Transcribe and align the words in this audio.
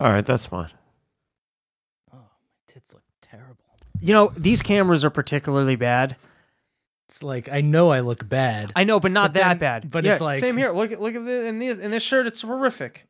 All 0.00 0.10
right, 0.12 0.24
that's 0.24 0.46
fine. 0.46 0.70
Oh, 2.12 2.16
my 2.18 2.72
tits 2.72 2.92
look 2.92 3.02
terrible. 3.22 3.64
You 4.00 4.12
know, 4.12 4.32
these 4.36 4.62
cameras 4.62 5.04
are 5.04 5.10
particularly 5.10 5.76
bad. 5.76 6.16
It's 7.08 7.22
like 7.22 7.48
I 7.50 7.60
know 7.60 7.90
I 7.90 8.00
look 8.00 8.28
bad. 8.28 8.72
I 8.76 8.84
know, 8.84 8.98
but 9.00 9.12
not 9.12 9.32
But 9.32 9.40
that 9.40 9.48
then- 9.48 9.58
bad. 9.58 9.90
but 9.90 10.04
Yeah, 10.04 10.14
it's 10.14 10.20
like- 10.20 10.38
same 10.40 10.56
here. 10.56 10.70
Look 10.72 10.92
at 10.92 11.00
look 11.00 11.14
at 11.14 11.24
the, 11.24 11.46
in 11.46 11.58
this 11.58 11.78
in 11.78 11.90
this 11.92 12.02
shirt. 12.02 12.26
It's 12.26 12.42
horrific. 12.42 13.06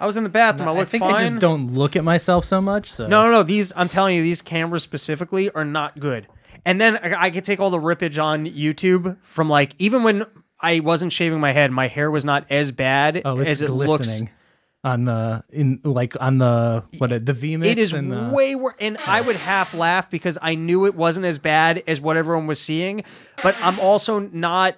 I 0.00 0.06
was 0.06 0.16
in 0.16 0.24
the 0.24 0.30
bathroom. 0.30 0.68
I 0.68 0.72
I 0.72 0.76
looked 0.78 0.90
think 0.90 1.02
fine. 1.02 1.14
I 1.14 1.22
just 1.28 1.38
don't 1.38 1.72
look 1.74 1.96
at 1.96 2.04
myself 2.04 2.44
so 2.44 2.60
much. 2.60 2.90
So 2.92 3.06
No, 3.06 3.24
no, 3.26 3.32
no. 3.32 3.42
These 3.42 3.72
I'm 3.76 3.88
telling 3.88 4.16
you, 4.16 4.22
these 4.22 4.42
cameras 4.42 4.82
specifically 4.82 5.50
are 5.52 5.64
not 5.64 5.98
good. 6.00 6.26
And 6.66 6.80
then 6.80 6.98
I, 6.98 7.26
I 7.26 7.30
could 7.30 7.44
take 7.44 7.60
all 7.60 7.70
the 7.70 7.78
rippage 7.78 8.22
on 8.22 8.46
YouTube 8.46 9.16
from 9.22 9.48
like 9.48 9.74
even 9.78 10.02
when 10.02 10.26
I 10.60 10.80
wasn't 10.80 11.12
shaving 11.12 11.40
my 11.40 11.52
head, 11.52 11.70
my 11.70 11.86
hair 11.88 12.10
was 12.10 12.24
not 12.24 12.44
as 12.50 12.72
bad 12.72 13.22
Oh, 13.24 13.38
it's 13.38 13.50
as 13.50 13.62
it 13.62 13.70
looks. 13.70 14.20
On 14.82 15.04
the 15.04 15.44
in 15.50 15.80
like 15.84 16.20
on 16.20 16.38
the 16.38 16.84
what 16.98 17.10
the 17.10 17.32
VMix. 17.32 17.66
It 17.66 17.78
is 17.78 17.92
and 17.92 18.10
the, 18.10 18.30
way 18.34 18.54
worse, 18.54 18.74
and 18.80 18.96
I 19.06 19.20
would 19.20 19.36
half 19.36 19.74
laugh 19.74 20.10
because 20.10 20.38
I 20.40 20.54
knew 20.54 20.86
it 20.86 20.94
wasn't 20.94 21.26
as 21.26 21.38
bad 21.38 21.82
as 21.86 22.00
what 22.00 22.16
everyone 22.16 22.46
was 22.46 22.60
seeing. 22.60 23.04
But 23.42 23.56
I'm 23.62 23.78
also 23.78 24.18
not 24.18 24.76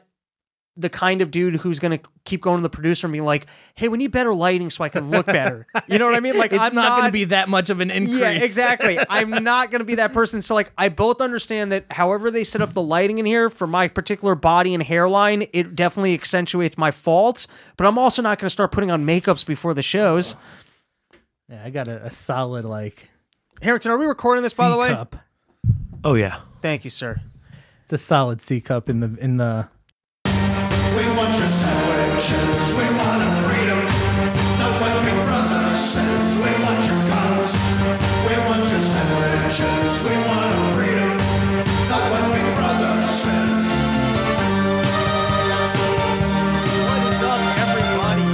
the 0.76 0.88
kind 0.88 1.20
of 1.20 1.30
dude 1.30 1.56
who's 1.56 1.78
going 1.78 1.98
to 1.98 2.04
keep 2.24 2.40
going 2.40 2.56
to 2.56 2.62
the 2.62 2.70
producer 2.70 3.06
and 3.06 3.12
be 3.12 3.20
like, 3.20 3.46
"Hey, 3.74 3.88
we 3.88 3.98
need 3.98 4.10
better 4.10 4.32
lighting 4.32 4.70
so 4.70 4.82
I 4.84 4.88
can 4.88 5.10
look 5.10 5.26
better." 5.26 5.66
You 5.88 5.98
know 5.98 6.06
what 6.06 6.14
I 6.14 6.20
mean? 6.20 6.38
Like, 6.38 6.52
It's 6.52 6.62
I'm 6.62 6.74
not, 6.74 7.00
going 7.00 7.08
to 7.08 7.12
be 7.12 7.24
that 7.24 7.48
much 7.50 7.68
of 7.68 7.80
an 7.80 7.90
increase. 7.90 8.18
Yeah, 8.18 8.30
exactly. 8.42 8.98
I'm 9.10 9.44
not 9.44 9.70
going 9.70 9.80
to 9.80 9.84
be 9.84 9.96
that 9.96 10.14
person. 10.14 10.40
So, 10.40 10.54
like, 10.54 10.72
I 10.78 10.88
both 10.88 11.20
understand 11.20 11.72
that 11.72 11.84
however 11.90 12.30
they 12.30 12.44
set 12.44 12.62
up 12.62 12.72
the 12.72 12.80
lighting 12.80 13.18
in 13.18 13.27
here 13.27 13.50
for 13.50 13.66
my 13.66 13.88
particular 13.88 14.34
body 14.34 14.72
and 14.72 14.82
hairline, 14.82 15.46
it 15.52 15.77
definitely 15.77 16.14
accentuates 16.14 16.78
my 16.78 16.91
faults. 16.91 17.46
But 17.77 17.86
I'm 17.86 17.98
also 17.98 18.22
not 18.22 18.38
going 18.38 18.46
to 18.46 18.50
start 18.50 18.72
putting 18.72 18.91
on 18.91 19.04
makeups 19.04 19.44
before 19.44 19.74
the 19.74 19.82
shows. 19.82 20.36
yeah, 21.50 21.62
I 21.64 21.70
got 21.70 21.88
a, 21.88 22.06
a 22.06 22.10
solid 22.10 22.64
like. 22.64 23.10
Harrington, 23.60 23.91
are 23.92 23.98
we 23.98 24.06
recording 24.06 24.42
this, 24.42 24.54
by 24.54 24.70
the 24.70 24.77
way? 24.77 24.88
C-cup. 24.88 25.16
Oh 26.04 26.14
yeah. 26.14 26.41
Thank 26.62 26.84
you, 26.84 26.91
sir. 26.91 27.20
It's 27.84 27.92
a 27.92 27.98
solid 27.98 28.41
C 28.41 28.60
cup 28.60 28.88
in 28.88 29.00
the 29.00 29.16
in 29.20 29.36
the. 29.36 29.69
We 31.03 31.08
want 31.08 31.36
your 31.36 31.48
sandwiches, 31.48 32.75
we 32.78 32.84
want 32.97 33.22
our 33.25 33.34
freedom. 33.42 33.78
Not 34.58 34.81
what 34.81 35.05
Big 35.05 35.19
Brother 35.27 35.72
says, 35.72 36.39
we 36.39 36.53
want 36.62 36.78
your 36.86 37.03
guns. 37.11 37.50
We 38.22 38.34
want 38.47 38.62
your 38.70 38.78
sandwiches, 38.78 40.05
we 40.09 40.14
want 40.28 40.55
our 40.55 40.77
freedom. 40.77 41.19
Not 41.91 42.06
what 42.09 42.33
Big 42.33 42.55
Brother 42.55 43.03
says. 43.03 43.67
What 46.86 47.03
is 47.11 47.20
up, 47.20 47.41
everybody? 47.66 48.27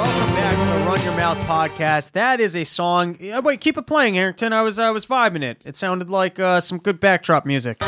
Welcome 0.00 0.34
back 0.36 0.54
to 0.54 0.64
the 0.78 0.86
Run 0.86 1.02
Your 1.04 1.16
Mouth 1.16 1.38
podcast. 1.46 2.12
That 2.12 2.40
is 2.40 2.56
a 2.56 2.64
song. 2.64 3.18
Yeah, 3.20 3.40
wait, 3.40 3.60
keep 3.60 3.76
it 3.76 3.86
playing, 3.86 4.14
Harrington. 4.14 4.54
I 4.54 4.62
was 4.62 4.78
I 4.78 4.90
was 4.90 5.04
vibing 5.04 5.42
it. 5.42 5.60
It 5.66 5.76
sounded 5.76 6.08
like 6.08 6.38
uh, 6.40 6.62
some 6.62 6.78
good 6.78 6.98
backdrop 6.98 7.44
music. 7.44 7.82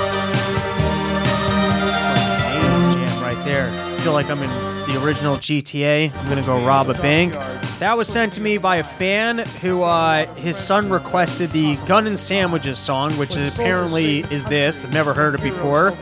There. 3.69 3.95
I 3.97 4.01
feel 4.01 4.13
like 4.13 4.31
I'm 4.31 4.43
in 4.43 4.51
the 4.89 5.03
original 5.05 5.37
GTA. 5.37 6.15
I'm 6.15 6.29
gonna 6.29 6.43
go 6.43 6.65
rob 6.65 6.89
a 6.89 6.95
bank. 6.95 7.35
That 7.79 7.97
was 7.97 8.09
sent 8.09 8.33
to 8.35 8.41
me 8.41 8.59
by 8.59 8.77
a 8.77 8.85
fan 8.85 9.39
who 9.39 9.83
uh, 9.83 10.27
his 10.35 10.57
son 10.57 10.91
requested 10.91 11.51
the 11.51 11.77
Gun 11.87 12.07
and 12.07 12.19
Sandwiches 12.19 12.79
song, 12.79 13.13
which 13.13 13.37
apparently 13.37 14.21
is 14.31 14.45
this. 14.45 14.85
I've 14.85 14.93
never 14.93 15.15
heard 15.15 15.35
it 15.35 15.43
before. 15.43 15.95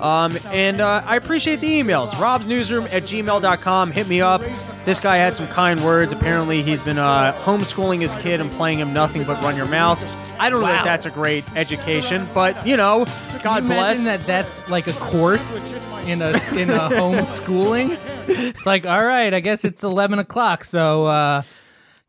Um, 0.00 0.38
and 0.46 0.80
uh, 0.80 1.02
I 1.04 1.16
appreciate 1.16 1.60
the 1.60 1.80
emails. 1.80 2.10
Rob'sNewsroom 2.10 2.84
at 2.92 3.04
gmail.com. 3.04 3.92
Hit 3.92 4.08
me 4.08 4.20
up. 4.20 4.42
This 4.84 5.00
guy 5.00 5.16
had 5.16 5.34
some 5.34 5.48
kind 5.48 5.82
words. 5.84 6.12
Apparently, 6.12 6.62
he's 6.62 6.84
been 6.84 6.98
uh, 6.98 7.32
homeschooling 7.44 8.00
his 8.00 8.14
kid 8.14 8.40
and 8.40 8.50
playing 8.52 8.78
him 8.78 8.92
nothing 8.92 9.24
but 9.24 9.42
run 9.42 9.56
your 9.56 9.66
mouth. 9.66 9.98
I 10.38 10.48
don't 10.50 10.60
know 10.60 10.74
if 10.74 10.84
that's 10.84 11.06
a 11.06 11.10
great 11.10 11.44
education, 11.54 12.28
but 12.32 12.66
you 12.66 12.76
know, 12.76 13.06
God 13.42 13.64
Imagine 13.64 14.04
bless. 14.04 14.04
that 14.04 14.26
that's 14.26 14.68
like 14.68 14.86
a 14.86 14.92
course 14.94 15.58
in 16.12 16.22
a 16.22 16.28
in 16.56 16.70
a 16.70 16.88
homeschooling. 16.90 17.98
It's 18.28 18.66
like, 18.66 18.86
all 18.86 19.04
right, 19.04 19.32
I 19.32 19.40
guess 19.40 19.64
it's 19.64 19.82
eleven 19.82 20.18
o'clock, 20.18 20.64
so 20.64 21.06
uh 21.06 21.42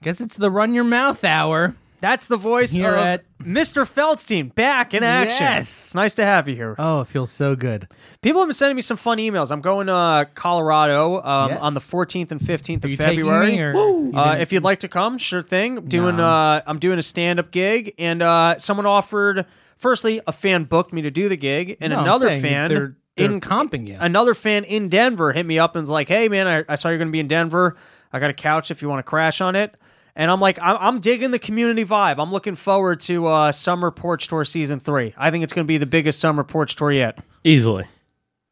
guess 0.03 0.21
it's 0.21 0.37
the 0.37 0.51
run 0.51 0.73
your 0.73 0.83
mouth 0.83 1.23
hour. 1.23 1.75
That's 1.99 2.27
the 2.27 2.37
voice 2.37 2.73
Here 2.73 2.89
of 2.93 2.95
at- 2.99 3.25
Mr. 3.39 3.83
Feldstein 3.91 4.53
back 4.53 4.93
in 4.93 5.01
action. 5.03 5.37
Yes. 5.41 5.61
It's 5.85 5.95
nice 5.95 6.13
to 6.15 6.23
have 6.25 6.47
you 6.47 6.55
here. 6.55 6.75
Oh, 6.77 7.01
it 7.01 7.07
feels 7.07 7.31
so 7.31 7.55
good. 7.55 7.87
People 8.21 8.39
have 8.41 8.47
been 8.47 8.53
sending 8.53 8.75
me 8.75 8.83
some 8.83 8.97
fun 8.97 9.17
emails. 9.17 9.49
I'm 9.49 9.61
going 9.61 9.87
to 9.87 9.93
uh, 9.95 10.25
Colorado 10.35 11.23
um, 11.23 11.49
Yes. 11.49 11.59
on 11.59 11.73
the 11.73 11.79
14th 11.79 12.29
and 12.29 12.39
15th 12.39 12.83
Are 12.83 12.85
of 12.85 12.91
you 12.91 12.97
February. 12.97 13.51
me 13.53 13.61
or 13.61 13.71
you 13.73 14.11
Uh, 14.15 14.29
didn't- 14.29 14.41
if 14.41 14.53
you'd 14.53 14.63
like 14.63 14.81
to 14.81 14.87
come, 14.87 15.17
sure 15.17 15.41
thing. 15.41 15.85
Doing 15.87 16.17
No. 16.17 16.27
uh, 16.27 16.61
I'm 16.67 16.77
doing 16.77 16.99
a 16.99 17.03
stand 17.03 17.39
up 17.39 17.49
gig, 17.49 17.95
and 17.97 18.21
uh, 18.21 18.59
someone 18.59 18.85
offered. 18.85 19.47
Firstly, 19.77 20.21
a 20.27 20.31
fan 20.31 20.65
booked 20.65 20.93
me 20.93 21.01
to 21.01 21.09
do 21.09 21.27
the 21.29 21.37
gig, 21.37 21.77
and 21.81 21.89
No, 21.91 21.97
I'm 21.97 22.03
another 22.03 22.27
saying 22.29 22.41
fan 22.43 22.67
they're- 22.69 22.77
they're 22.77 22.95
in 23.17 23.41
comping 23.41 23.87
you. 23.87 23.97
Another 23.99 24.33
fan 24.33 24.63
in 24.63 24.89
Denver 24.89 25.33
hit 25.33 25.45
me 25.45 25.59
up 25.59 25.75
and 25.75 25.83
was 25.83 25.89
like, 25.89 26.07
"Hey, 26.07 26.29
man, 26.29 26.47
I, 26.47 26.63
I 26.71 26.75
saw 26.75 26.89
you're 26.89 26.97
going 26.97 27.09
to 27.09 27.11
be 27.11 27.19
in 27.19 27.27
Denver. 27.27 27.75
I 28.11 28.19
got 28.19 28.29
a 28.29 28.33
couch 28.33 28.71
if 28.71 28.81
you 28.81 28.89
want 28.89 28.99
to 28.99 29.09
crash 29.09 29.41
on 29.41 29.55
it." 29.55 29.75
And 30.15 30.31
I'm 30.31 30.41
like, 30.41 30.57
I'm, 30.59 30.77
I'm 30.79 30.99
digging 30.99 31.29
the 31.29 31.37
community 31.37 31.85
vibe. 31.85 32.15
I'm 32.17 32.31
looking 32.31 32.55
forward 32.55 32.99
to 33.01 33.27
uh, 33.27 33.51
Summer 33.51 33.91
Porch 33.91 34.27
Tour 34.27 34.43
season 34.45 34.79
three. 34.79 35.13
I 35.15 35.29
think 35.29 35.43
it's 35.43 35.53
going 35.53 35.65
to 35.65 35.67
be 35.67 35.77
the 35.77 35.85
biggest 35.85 36.19
summer 36.19 36.43
porch 36.43 36.75
tour 36.75 36.91
yet. 36.91 37.19
Easily. 37.43 37.85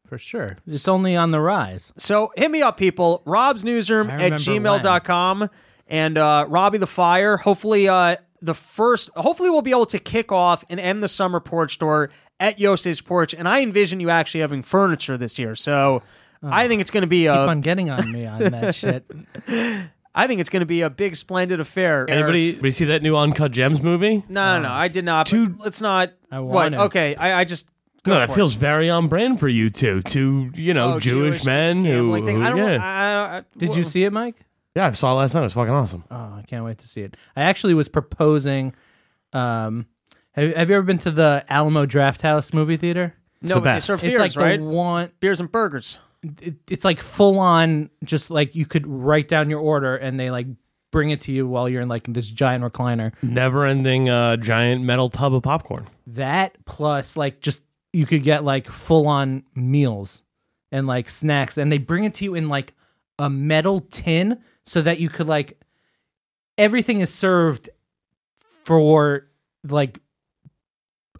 For 0.06 0.16
sure. 0.16 0.58
It's 0.64 0.86
only 0.86 1.16
on 1.16 1.32
the 1.32 1.40
rise. 1.40 1.92
So 1.96 2.30
hit 2.36 2.52
me 2.52 2.62
up, 2.62 2.76
people. 2.76 3.22
Rob's 3.26 3.64
Newsroom 3.64 4.08
I 4.08 4.12
at 4.12 4.46
remember 4.46 4.80
gmail.com 4.80 5.50
and 5.88 6.16
uh, 6.16 6.46
Robbie 6.48 6.78
the 6.78 6.86
Fire. 6.86 7.36
Hopefully, 7.36 7.88
uh, 7.88 8.14
the 8.40 8.54
first, 8.54 9.10
hopefully, 9.16 9.50
we'll 9.50 9.62
be 9.62 9.72
able 9.72 9.86
to 9.86 9.98
kick 9.98 10.30
off 10.30 10.64
and 10.68 10.78
end 10.78 11.02
the 11.02 11.08
summer 11.08 11.40
porch 11.40 11.78
tour 11.78 12.10
at 12.40 12.58
Yose's 12.58 13.00
Porch. 13.00 13.34
And 13.34 13.48
I 13.48 13.60
envision 13.62 14.00
you 14.00 14.10
actually 14.10 14.40
having 14.40 14.62
furniture 14.62 15.16
this 15.16 15.38
year. 15.38 15.54
So 15.54 16.02
I 16.42 16.68
think 16.68 16.80
it's 16.80 16.90
going 16.90 17.02
to 17.02 17.06
be 17.06 17.22
Keep 17.22 17.30
a, 17.30 17.46
on 17.48 17.60
getting 17.60 17.90
on 17.90 18.10
me 18.12 18.26
on 18.26 18.38
that 18.50 18.74
shit. 18.74 19.10
I 20.14 20.26
think 20.26 20.40
it's 20.40 20.48
going 20.50 20.60
to 20.60 20.66
be 20.66 20.80
a 20.82 20.88
big, 20.90 21.14
splendid 21.16 21.60
affair. 21.60 22.08
Anybody, 22.08 22.50
anybody 22.52 22.70
see 22.70 22.86
that 22.86 23.02
new 23.02 23.16
Uncut 23.16 23.52
Gems 23.52 23.82
movie? 23.82 24.24
No, 24.28 24.56
no, 24.56 24.62
no. 24.68 24.72
I 24.72 24.88
did 24.88 25.04
not. 25.04 25.26
Two- 25.26 25.50
but 25.50 25.64
let's 25.64 25.80
not. 25.80 26.12
I 26.30 26.40
what? 26.40 26.54
want 26.54 26.74
to. 26.74 26.80
Okay, 26.84 27.14
I, 27.16 27.40
I 27.40 27.44
just. 27.44 27.68
go 28.02 28.14
No, 28.14 28.20
that 28.20 28.26
for 28.28 28.32
it. 28.32 28.36
feels 28.36 28.54
very 28.54 28.88
on 28.88 29.08
brand 29.08 29.38
for 29.40 29.48
you 29.48 29.68
two. 29.68 30.00
Two, 30.02 30.50
you 30.54 30.72
know, 30.72 30.94
Oh, 30.94 31.00
Jewish, 31.00 31.44
men 31.44 31.84
who, 31.84 32.14
thing. 32.24 32.36
who- 32.36 32.42
I 32.42 32.48
don't. 32.48 32.58
yeah, 32.58 32.78
I, 32.82 33.36
I, 33.38 33.42
Did 33.58 33.76
you 33.76 33.84
see 33.84 34.04
it, 34.04 34.12
Mike? 34.12 34.36
yeah, 34.74 34.86
I 34.86 34.92
saw 34.92 35.12
it 35.12 35.16
last 35.16 35.34
night. 35.34 35.40
It 35.40 35.44
was 35.44 35.52
fucking 35.52 35.72
awesome. 35.74 36.04
Oh, 36.10 36.14
I 36.16 36.44
can't 36.46 36.64
wait 36.64 36.78
to 36.78 36.88
see 36.88 37.02
it. 37.02 37.14
I 37.36 37.42
actually 37.42 37.74
was 37.74 37.88
proposing. 37.88 38.72
Um, 39.34 39.84
have, 40.36 40.54
have 40.54 40.70
you 40.70 40.76
ever 40.76 40.84
been 40.84 40.98
to 40.98 41.10
the 41.10 41.44
Alamo 41.48 41.86
Draft 41.86 42.22
House 42.22 42.52
movie 42.52 42.76
theater? 42.76 43.14
No, 43.42 43.56
the 43.56 43.60
but 43.60 43.64
they 43.64 43.70
best. 43.76 43.86
serve 43.86 44.04
It's 44.04 44.10
beers, 44.10 44.18
like 44.20 44.36
right? 44.36 44.60
the 44.60 44.66
one. 44.66 45.10
Beers 45.20 45.40
and 45.40 45.50
burgers. 45.50 45.98
It, 46.40 46.54
it's 46.70 46.84
like 46.84 47.00
full 47.00 47.38
on. 47.38 47.90
Just 48.04 48.30
like 48.30 48.54
you 48.54 48.66
could 48.66 48.86
write 48.86 49.28
down 49.28 49.50
your 49.50 49.60
order 49.60 49.96
and 49.96 50.18
they 50.18 50.30
like 50.30 50.46
bring 50.92 51.10
it 51.10 51.20
to 51.22 51.32
you 51.32 51.46
while 51.46 51.68
you're 51.68 51.82
in 51.82 51.88
like 51.88 52.04
this 52.08 52.28
giant 52.28 52.64
recliner. 52.64 53.12
Never 53.22 53.66
ending 53.66 54.08
uh, 54.08 54.36
giant 54.36 54.82
metal 54.82 55.10
tub 55.10 55.34
of 55.34 55.42
popcorn. 55.42 55.86
That 56.06 56.56
plus 56.64 57.16
like 57.16 57.40
just 57.40 57.64
you 57.92 58.06
could 58.06 58.22
get 58.22 58.44
like 58.44 58.68
full 58.68 59.06
on 59.06 59.44
meals 59.54 60.22
and 60.72 60.86
like 60.86 61.08
snacks, 61.08 61.58
and 61.58 61.70
they 61.70 61.78
bring 61.78 62.04
it 62.04 62.14
to 62.14 62.24
you 62.24 62.34
in 62.34 62.48
like 62.48 62.72
a 63.18 63.30
metal 63.30 63.80
tin 63.80 64.42
so 64.64 64.80
that 64.82 64.98
you 65.00 65.08
could 65.08 65.26
like 65.26 65.60
everything 66.58 67.00
is 67.00 67.12
served 67.12 67.68
for 68.64 69.26
like 69.64 70.00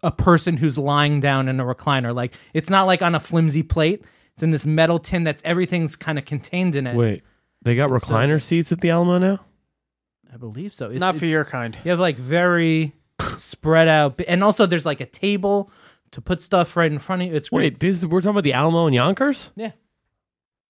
a 0.07 0.11
person 0.11 0.55
who's 0.57 0.77
lying 0.77 1.19
down 1.19 1.47
in 1.49 1.59
a 1.59 1.63
recliner. 1.65 2.15
Like 2.15 2.33
it's 2.53 2.69
not 2.69 2.87
like 2.87 3.01
on 3.01 3.13
a 3.13 3.19
flimsy 3.19 3.61
plate. 3.61 4.03
It's 4.33 4.41
in 4.43 4.51
this 4.51 4.65
metal 4.65 4.99
tin 4.99 5.23
that's 5.23 5.41
everything's 5.43 5.95
kind 5.95 6.17
of 6.17 6.23
contained 6.25 6.75
in 6.75 6.87
it. 6.87 6.95
Wait, 6.95 7.23
they 7.61 7.75
got 7.75 7.91
It's, 7.91 8.03
uh, 8.03 8.07
recliner 8.13 8.41
seats 8.41 8.71
at 8.71 8.81
the 8.81 8.89
Alamo 8.89 9.17
now? 9.17 9.39
I 10.33 10.37
believe 10.37 10.73
so. 10.73 10.89
It's, 10.89 10.99
Not 10.99 11.13
for 11.15 11.25
it's- 11.25 11.31
your 11.31 11.43
kind. 11.45 11.77
You 11.83 11.91
have 11.91 11.99
like 11.99 12.15
very 12.17 12.93
spread 13.35 13.87
out, 13.87 14.21
and 14.27 14.43
also 14.43 14.65
there's 14.65 14.85
like 14.85 15.01
a 15.01 15.05
table 15.05 15.71
to 16.11 16.21
put 16.21 16.41
stuff 16.41 16.77
right 16.77 16.91
in 16.91 16.99
front 16.99 17.21
of 17.23 17.27
you. 17.27 17.35
It's 17.35 17.49
great. 17.49 17.73
Wait, 17.73 17.79
this 17.79 18.05
we're 18.05 18.21
talking 18.21 18.31
about 18.31 18.43
the 18.43 18.53
Alamo 18.53 18.85
and 18.85 18.95
Yonkers? 18.95 19.49
Yeah. 19.55 19.71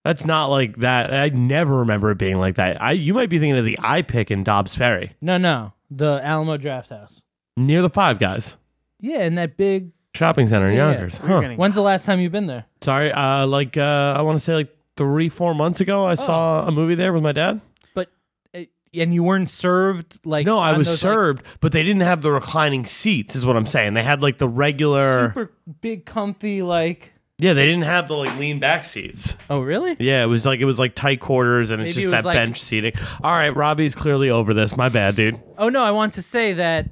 That's 0.03 0.25
not 0.25 0.45
like 0.47 0.77
that. 0.77 1.13
I 1.13 1.29
never 1.29 1.79
remember 1.79 2.11
it 2.11 2.17
being 2.17 2.37
like 2.37 2.55
that. 2.55 2.81
I 2.81 2.93
you 2.93 3.13
might 3.13 3.29
be 3.29 3.37
thinking 3.39 3.57
of 3.57 3.65
the 3.65 3.77
iPic 3.81 4.31
in 4.31 4.43
Dobbs 4.43 4.73
Ferry 4.75 5.15
No, 5.21 5.37
no, 5.37 5.73
the 5.91 6.21
Alamo 6.23 6.55
Draft 6.57 6.89
House. 6.91 7.21
near 7.57 7.81
the 7.81 7.89
Five 7.89 8.17
Guys 8.17 8.55
Yeah, 8.99 9.23
in 9.23 9.35
that 9.35 9.57
big. 9.57 9.91
shopping 10.15 10.47
center 10.47 10.69
in 10.69 10.75
Yeah. 10.75 10.91
Yonkers. 10.91 11.17
Huh. 11.17 11.41
When's 11.55 11.75
the 11.75 11.81
last 11.81 12.05
time 12.05 12.19
you've 12.19 12.31
been 12.31 12.47
there? 12.47 12.65
Sorry, 12.81 13.11
uh, 13.11 13.45
like 13.45 13.77
uh, 13.77 14.15
I 14.17 14.21
want 14.21 14.37
to 14.37 14.43
say 14.43 14.55
like 14.55 14.75
three, 14.95 15.29
four 15.29 15.53
months 15.53 15.79
ago, 15.81 16.05
I 16.05 16.15
saw 16.15 16.65
a 16.67 16.71
movie 16.71 16.95
there 16.95 17.13
with 17.13 17.21
my 17.23 17.31
dad. 17.31 17.61
But 17.93 18.09
uh, 18.55 18.61
and 18.95 19.13
you 19.13 19.21
weren't 19.23 19.49
served 19.49 20.25
like 20.25 20.45
No, 20.47 20.57
I 20.57 20.71
on 20.71 20.79
was 20.79 20.87
those, 20.87 21.03
like, 21.03 21.13
served, 21.13 21.43
but 21.59 21.71
they 21.71 21.83
didn't 21.83 22.01
have 22.01 22.21
the 22.23 22.31
reclining 22.31 22.85
seats. 22.87 23.35
Is 23.35 23.45
what 23.45 23.55
I'm 23.55 23.67
saying. 23.67 23.93
They 23.93 24.01
had 24.03 24.23
like 24.23 24.39
the 24.39 24.47
regular. 24.49 25.29
super 25.29 25.51
big, 25.81 26.05
comfy 26.05 26.61
like. 26.63 27.13
Yeah, 27.39 27.53
they 27.53 27.67
didn't 27.67 27.83
have 27.83 28.07
the 28.07 28.15
like 28.15 28.35
lean 28.39 28.57
back 28.59 28.83
seats. 28.83 29.35
Oh, 29.47 29.59
really? 29.59 29.95
Yeah, 29.99 30.23
it 30.23 30.25
was 30.25 30.43
like 30.43 30.59
it 30.59 30.65
was 30.65 30.79
like 30.79 30.95
tight 30.95 31.19
quarters 31.19 31.69
and 31.69 31.79
it's 31.83 31.89
Maybe 31.95 32.05
just 32.05 32.13
it 32.13 32.15
was 32.15 32.23
that 32.23 32.27
like- 32.27 32.35
bench 32.35 32.59
seating. 32.59 32.93
All 33.23 33.35
right, 33.35 33.55
Robbie's 33.55 33.93
clearly 33.93 34.31
over 34.31 34.55
this. 34.55 34.75
My 34.75 34.89
bad, 34.89 35.15
dude. 35.15 35.39
Oh 35.59 35.69
no, 35.69 35.83
I 35.83 35.91
want 35.91 36.15
to 36.15 36.23
say 36.23 36.53
that 36.53 36.87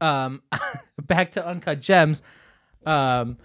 um 0.00 0.42
back 1.02 1.32
to 1.32 1.46
Uncut 1.46 1.80
Gems. 1.80 2.22
Um 2.86 3.36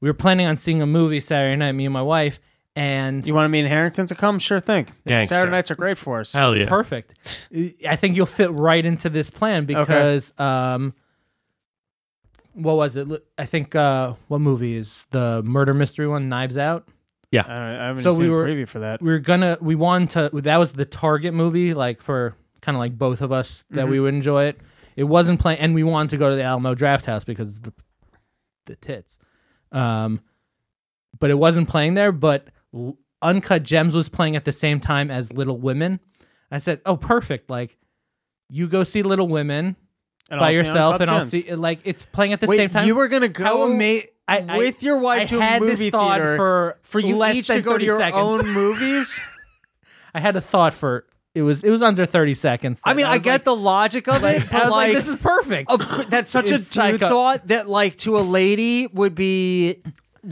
we 0.00 0.08
were 0.08 0.14
planning 0.14 0.46
on 0.46 0.56
seeing 0.56 0.80
a 0.82 0.86
movie 0.86 1.20
Saturday 1.20 1.56
night, 1.56 1.72
me 1.72 1.84
and 1.84 1.92
my 1.92 2.02
wife, 2.02 2.40
and 2.74 3.26
You 3.26 3.34
wanted 3.34 3.50
me 3.50 3.58
in 3.60 3.66
Harrington 3.66 4.06
to 4.06 4.14
come? 4.14 4.38
Sure 4.38 4.58
thing. 4.60 4.86
Gangster. 5.06 5.34
Saturday 5.34 5.50
nights 5.52 5.70
are 5.70 5.74
great 5.76 5.98
for 5.98 6.20
us. 6.20 6.32
Hell 6.32 6.56
yeah. 6.56 6.68
perfect. 6.68 7.14
I 7.86 7.96
think 7.96 8.16
you'll 8.16 8.26
fit 8.26 8.50
right 8.52 8.84
into 8.84 9.10
this 9.10 9.30
plan 9.30 9.64
because 9.66 10.32
um 10.38 10.94
what 12.54 12.76
was 12.76 12.96
it? 12.96 13.06
I 13.38 13.46
think 13.46 13.74
uh 13.74 14.14
what 14.28 14.40
movie 14.40 14.76
is 14.76 15.06
the 15.10 15.42
murder 15.44 15.74
mystery 15.74 16.08
one, 16.08 16.28
Knives 16.28 16.58
Out? 16.58 16.88
Yeah. 17.30 17.42
I, 17.46 17.48
don't, 17.48 17.80
I 17.80 17.86
haven't 17.86 18.02
So 18.02 18.10
seen 18.12 18.22
we 18.22 18.26
a 18.26 18.30
were- 18.30 18.46
preview 18.46 18.68
for 18.68 18.80
that. 18.80 19.00
we 19.00 19.10
were 19.10 19.18
gonna 19.20 19.56
we 19.60 19.74
wanted 19.74 20.10
to 20.32 20.40
that 20.42 20.56
was 20.56 20.72
the 20.72 20.84
target 20.84 21.32
movie 21.34 21.74
like 21.74 22.00
for 22.02 22.34
kind 22.60 22.76
of 22.76 22.80
like 22.80 22.98
both 22.98 23.20
of 23.22 23.32
us 23.32 23.64
that 23.70 23.88
we 23.88 24.00
would 24.00 24.12
enjoy 24.14 24.44
it 24.46 24.60
it 25.00 25.04
wasn't 25.04 25.40
playing 25.40 25.58
and 25.60 25.74
we 25.74 25.82
wanted 25.82 26.10
to 26.10 26.16
go 26.18 26.28
to 26.28 26.36
the 26.36 26.42
alamo 26.42 26.74
draft 26.74 27.06
house 27.06 27.24
because 27.24 27.60
the 27.62 27.72
the 28.66 28.76
tits 28.76 29.18
um 29.72 30.20
but 31.18 31.30
it 31.30 31.38
wasn't 31.38 31.66
playing 31.68 31.94
there 31.94 32.12
but 32.12 32.48
uncut 33.22 33.62
gems 33.62 33.94
was 33.94 34.08
playing 34.10 34.36
at 34.36 34.44
the 34.44 34.52
same 34.52 34.78
time 34.80 35.10
as 35.10 35.32
little 35.32 35.56
women 35.58 36.00
i 36.50 36.58
said 36.58 36.80
oh 36.84 36.96
perfect 36.96 37.48
like 37.48 37.78
you 38.50 38.66
go 38.68 38.84
see 38.84 39.02
little 39.02 39.26
women 39.28 39.74
And 40.30 40.38
by 40.38 40.48
I'll 40.48 40.54
yourself 40.54 41.00
and 41.00 41.10
i'll 41.10 41.20
Gems. 41.20 41.30
see 41.30 41.54
like 41.54 41.80
it's 41.84 42.02
playing 42.02 42.32
at 42.34 42.40
the 42.40 42.46
Wait, 42.46 42.56
same 42.58 42.70
time 42.70 42.86
you 42.86 42.94
were 42.94 43.08
gonna 43.08 43.28
go 43.28 43.44
how 43.44 43.72
ama- 43.72 44.02
I, 44.28 44.58
with 44.58 44.82
your 44.84 44.98
wife 44.98 45.22
I 45.22 45.26
to 45.26 45.38
a 45.38 45.42
had 45.42 45.60
movie 45.62 45.74
this 45.74 45.90
thought 45.90 46.18
theater 46.18 46.36
for 46.36 46.78
for 46.82 47.00
you 47.00 47.16
less 47.16 47.34
each 47.34 47.48
than 47.48 47.56
to 47.56 47.62
go 47.62 47.70
to 47.72 47.74
30 47.78 47.84
your 47.86 47.98
seconds. 47.98 48.22
own 48.22 48.46
movies. 48.62 49.18
I 50.14 50.20
had 50.20 50.36
a 50.36 50.40
thought 50.40 50.72
for 50.72 51.04
it 51.34 51.42
was 51.42 51.62
it 51.62 51.70
was 51.70 51.82
under 51.82 52.06
thirty 52.06 52.34
seconds. 52.34 52.80
I 52.84 52.94
mean, 52.94 53.06
I, 53.06 53.14
was 53.16 53.22
get 53.22 53.32
like- 53.32 53.44
the 53.44 53.56
logic 53.56 54.08
of 54.08 54.24
it, 54.24 54.42
I 54.42 54.46
but 54.46 54.52
was 54.52 54.70
like, 54.70 54.70
like, 54.70 54.92
this 54.94 55.08
is 55.08 55.16
perfect. 55.16 55.70
of 55.70 56.10
that's 56.10 56.30
such 56.30 56.46
a 56.46 56.48
dude 56.48 56.60
It's 56.60 56.68
psycho. 56.68 57.08
thought 57.08 57.48
that 57.48 57.68
like 57.68 57.96
to 57.98 58.18
a 58.18 58.20
lady 58.20 58.86
would 58.88 59.14
be 59.14 59.80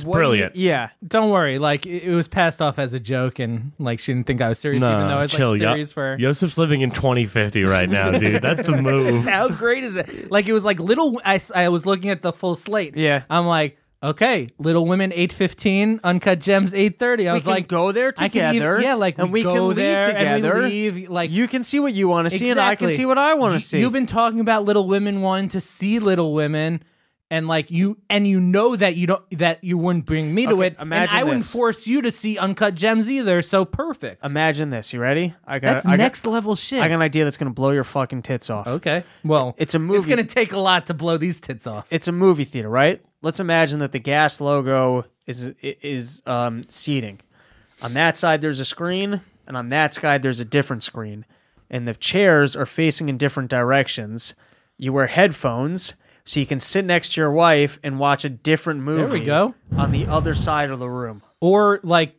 what 0.05 0.19
brilliant. 0.19 0.55
you- 0.55 0.69
yeah, 0.69 0.91
Don't 1.07 1.31
worry, 1.31 1.59
like 1.59 1.87
it, 1.87 2.03
it 2.03 2.15
was 2.15 2.29
passed 2.29 2.61
off 2.61 2.79
as 2.79 2.93
a 2.95 3.01
joke, 3.01 3.39
and 3.39 3.73
like 3.79 4.01
she 4.01 4.13
didn't 4.13 4.27
think 4.27 4.41
I 4.43 4.49
was 4.51 4.59
serious, 4.59 4.81
even 4.83 4.91
though 4.91 4.97
I 5.07 5.09
No, 5.09 5.17
was 5.19 5.31
chill. 5.31 5.51
like 5.53 5.61
Yo- 5.61 5.73
serious 5.73 5.93
for. 5.93 6.17
Joseph's 6.19 6.59
living 6.59 6.81
in 6.83 6.91
2050 6.91 7.63
right 7.65 7.89
now, 7.89 8.11
dude. 8.11 8.43
That's 8.43 8.63
the 8.65 8.83
move. 8.83 9.25
How 9.25 9.49
great 9.49 9.85
is 9.85 9.97
it? 9.97 10.31
Like 10.31 10.47
it 10.49 10.53
was 10.53 10.65
like 10.65 10.79
little. 10.81 11.21
I 11.25 11.41
I 11.55 11.69
was 11.71 11.87
looking 11.87 12.11
at 12.11 12.21
the 12.23 12.33
full 12.33 12.55
slate. 12.55 12.97
Yeah. 12.97 13.23
I'm 13.31 13.47
like, 13.47 13.79
okay, 14.03 14.49
Little 14.59 14.87
Women 14.87 15.13
eight 15.15 15.33
fifteen, 15.33 16.01
Uncut 16.05 16.41
Gems 16.41 16.73
eight 16.75 16.99
thirty. 16.99 17.29
I 17.29 17.33
we 17.33 17.37
was 17.39 17.45
can 17.45 17.53
like, 17.53 17.69
go 17.69 17.93
there 17.93 18.09
I 18.19 18.29
can 18.29 18.53
together. 18.55 18.77
even- 18.79 18.83
yeah, 18.89 18.95
like 18.95 19.19
and 19.19 19.33
we, 19.33 19.43
go 19.43 19.55
can 19.55 19.67
leave 19.69 19.77
there 19.77 20.07
together. 20.07 20.53
and 20.53 20.63
we 20.65 20.91
leave. 20.91 21.09
Like 21.11 21.31
you 21.31 21.49
can 21.49 21.65
see 21.65 21.81
what 21.81 21.93
you 21.93 22.09
want 22.09 22.31
to 22.31 22.37
see, 22.37 22.51
and 22.51 22.59
I 22.61 22.75
can 22.75 22.89
Exactly. 22.89 22.97
see 23.03 23.07
what 23.07 23.19
I 23.19 23.35
want 23.35 23.55
to 23.55 23.61
see. 23.61 23.81
You've 23.81 23.93
been 23.93 24.07
talking 24.07 24.41
about 24.41 24.65
Little 24.65 24.87
Women 24.87 25.21
wanting 25.23 25.49
to 25.51 25.61
see 25.61 25.99
Little 25.99 26.33
Women, 26.35 26.83
and 27.31 27.47
like 27.47 27.71
you, 27.71 27.99
and 28.09 28.27
you 28.27 28.41
know 28.41 28.75
that 28.77 28.97
you 28.97 29.07
don't 29.07 29.23
that 29.39 29.63
you 29.63 29.77
wouldn't 29.77 30.07
bring 30.07 30.35
me 30.35 30.47
to 30.47 30.53
Okay, 30.53 30.67
it, 30.69 30.73
and 30.79 30.83
imagine 30.83 31.17
I 31.19 31.25
wouldn't 31.25 31.43
this. 31.43 31.53
force 31.53 31.87
you 31.87 32.01
to 32.03 32.11
see 32.11 32.39
Uncut 32.39 32.75
Gems 32.75 33.11
either. 33.11 33.43
So 33.43 33.65
perfect. 33.65 34.25
Imagine 34.25 34.71
this. 34.71 34.93
You 34.93 35.01
ready? 35.01 35.35
I 35.47 35.59
got. 35.59 35.75
That's 35.75 35.87
I 35.87 35.91
got- 35.91 35.99
next 35.99 36.27
level 36.27 36.57
shit. 36.57 36.81
I 36.83 36.89
got 36.89 36.95
an 36.97 37.03
idea 37.03 37.25
that's 37.25 37.37
gonna 37.37 37.51
blow 37.51 37.71
your 37.71 37.85
fucking 37.85 38.23
tits 38.23 38.49
off. 38.51 38.67
okay, 38.67 39.05
well, 39.25 39.55
It's 39.59 39.75
a 39.75 39.79
movie. 39.79 39.99
It's 39.99 40.07
gonna 40.07 40.25
take 40.25 40.53
a 40.53 40.59
lot 40.59 40.87
to 40.87 40.95
blow 40.95 41.17
these 41.19 41.41
tits 41.41 41.67
off. 41.67 41.87
It's 41.91 42.09
a 42.09 42.13
movie 42.13 42.45
theater, 42.45 42.69
right? 42.71 43.03
Let's 43.21 43.41
imagine 43.41 43.81
that 43.81 43.93
the 43.93 43.99
gas 43.99 44.41
logo 44.41 45.05
is 45.27 45.53
is 45.61 46.23
um, 46.27 46.65
seating. 46.69 47.21
On 47.83 47.93
that 47.95 48.17
side, 48.17 48.41
there's 48.41 48.59
a 48.61 48.65
screen, 48.65 49.21
and 49.47 49.57
on 49.57 49.69
that 49.69 49.93
side, 49.95 50.23
there's 50.23 50.41
a 50.41 50.45
different 50.45 50.83
screen, 50.83 51.25
and 51.71 51.87
the 51.87 51.95
chairs 51.95 52.57
are 52.57 52.65
facing 52.67 53.09
in 53.09 53.19
different 53.19 53.51
directions. 53.51 54.35
You 54.79 54.93
wear 54.93 55.07
headphones, 55.09 55.95
so 56.29 56.41
you 56.41 56.47
can 56.47 56.61
sit 56.61 56.85
next 56.85 57.15
to 57.15 57.21
your 57.23 57.33
wife 57.33 57.79
and 57.83 57.99
watch 57.99 58.25
a 58.25 58.29
different 58.29 58.81
movie. 58.81 59.01
There 59.01 59.09
we 59.09 59.21
go. 59.25 59.55
On 59.77 59.91
the 59.91 60.07
other 60.07 60.35
side 60.35 60.71
of 60.71 60.79
the 60.79 60.89
room. 60.89 61.23
Or 61.41 61.81
like 61.83 62.17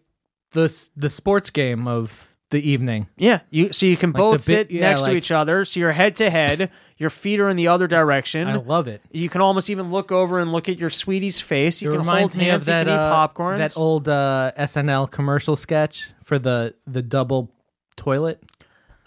the 0.51 0.75
the 0.95 1.09
sports 1.11 1.51
game 1.51 1.88
of 1.88 2.35
the 2.50 2.67
evening. 2.67 3.07
Yeah, 3.17 3.41
you 3.51 3.71
so 3.71 3.85
you 3.85 3.95
can 3.95 4.11
both 4.11 4.45
the 4.45 4.51
bit- 4.51 4.69
sit 4.69 4.71
yeah, 4.71 4.81
next 4.81 5.03
to 5.03 5.11
each 5.11 5.29
other, 5.29 5.63
so 5.63 5.79
you're 5.79 5.91
head 5.91 6.15
to 6.15 6.31
head. 6.31 6.71
Your 6.97 7.11
feet 7.11 7.39
are 7.39 7.50
in 7.50 7.56
the 7.56 7.67
other 7.67 7.88
direction. 7.88 8.47
I 8.47 8.56
love 8.56 8.88
it. 8.88 9.01
You 9.11 9.29
can 9.29 9.41
almost 9.41 9.69
even 9.69 9.91
look 9.91 10.11
over 10.11 10.39
and 10.39 10.51
look 10.51 10.67
at 10.67 10.79
your 10.79 10.89
sweetie's 10.89 11.39
face. 11.39 11.79
You 11.81 11.94
it 11.94 11.97
can 11.97 12.06
hold 12.06 12.35
me 12.35 12.45
hands. 12.45 12.63
of 12.63 12.65
that 12.65 12.88
you 12.88 12.94
can 12.94 12.94
eat 12.94 12.97
uh, 12.97 13.57
that 13.57 13.77
old 13.77 14.09
uh, 14.09 14.51
SNL 14.57 15.11
commercial 15.11 15.56
sketch 15.56 16.13
for 16.23 16.39
the 16.39 16.73
the 16.88 17.03
double 17.03 17.51
toilet. 17.95 18.41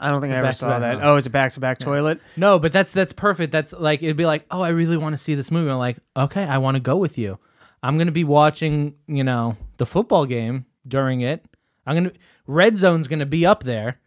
I 0.02 0.10
don't 0.10 0.20
think 0.20 0.34
I 0.34 0.37
ever 0.37 0.52
saw 0.52 0.78
that. 0.81 0.99
no. 0.99 1.12
Oh, 1.12 1.16
is 1.16 1.26
it 1.26 1.31
back 1.31 1.52
to 1.52 1.60
back 1.60 1.78
toilet? 1.78 2.20
No, 2.37 2.58
but 2.58 2.72
that's 2.72 2.93
that's 2.93 3.12
perfect. 3.12 3.52
That's 3.52 3.72
like 3.72 4.02
it'd 4.02 4.16
be 4.16 4.26
like, 4.26 4.44
oh, 4.50 4.60
I 4.60 4.70
really 4.70 4.96
want 4.96 5.12
to 5.12 5.16
see 5.16 5.34
this 5.34 5.50
movie. 5.50 5.70
I'm 5.70 5.78
like, 5.78 5.99
okay, 6.16 6.44
I 6.44 6.58
want 6.58 6.75
to 6.75 6.81
go 6.81 6.96
with 6.96 7.16
you. 7.16 7.38
I'm 7.82 7.99
gonna 7.99 8.12
be 8.12 8.25
watching, 8.25 8.94
you 9.06 9.25
know, 9.25 9.56
the 9.76 9.87
football 9.87 10.26
game 10.26 10.66
during 10.87 11.20
it. 11.20 11.44
I'm 11.87 11.96
gonna 11.96 12.12
Red 12.46 12.76
Zone's 12.76 13.08
gonna 13.08 13.26
be 13.26 13.46
up 13.46 13.62
there. 13.64 14.00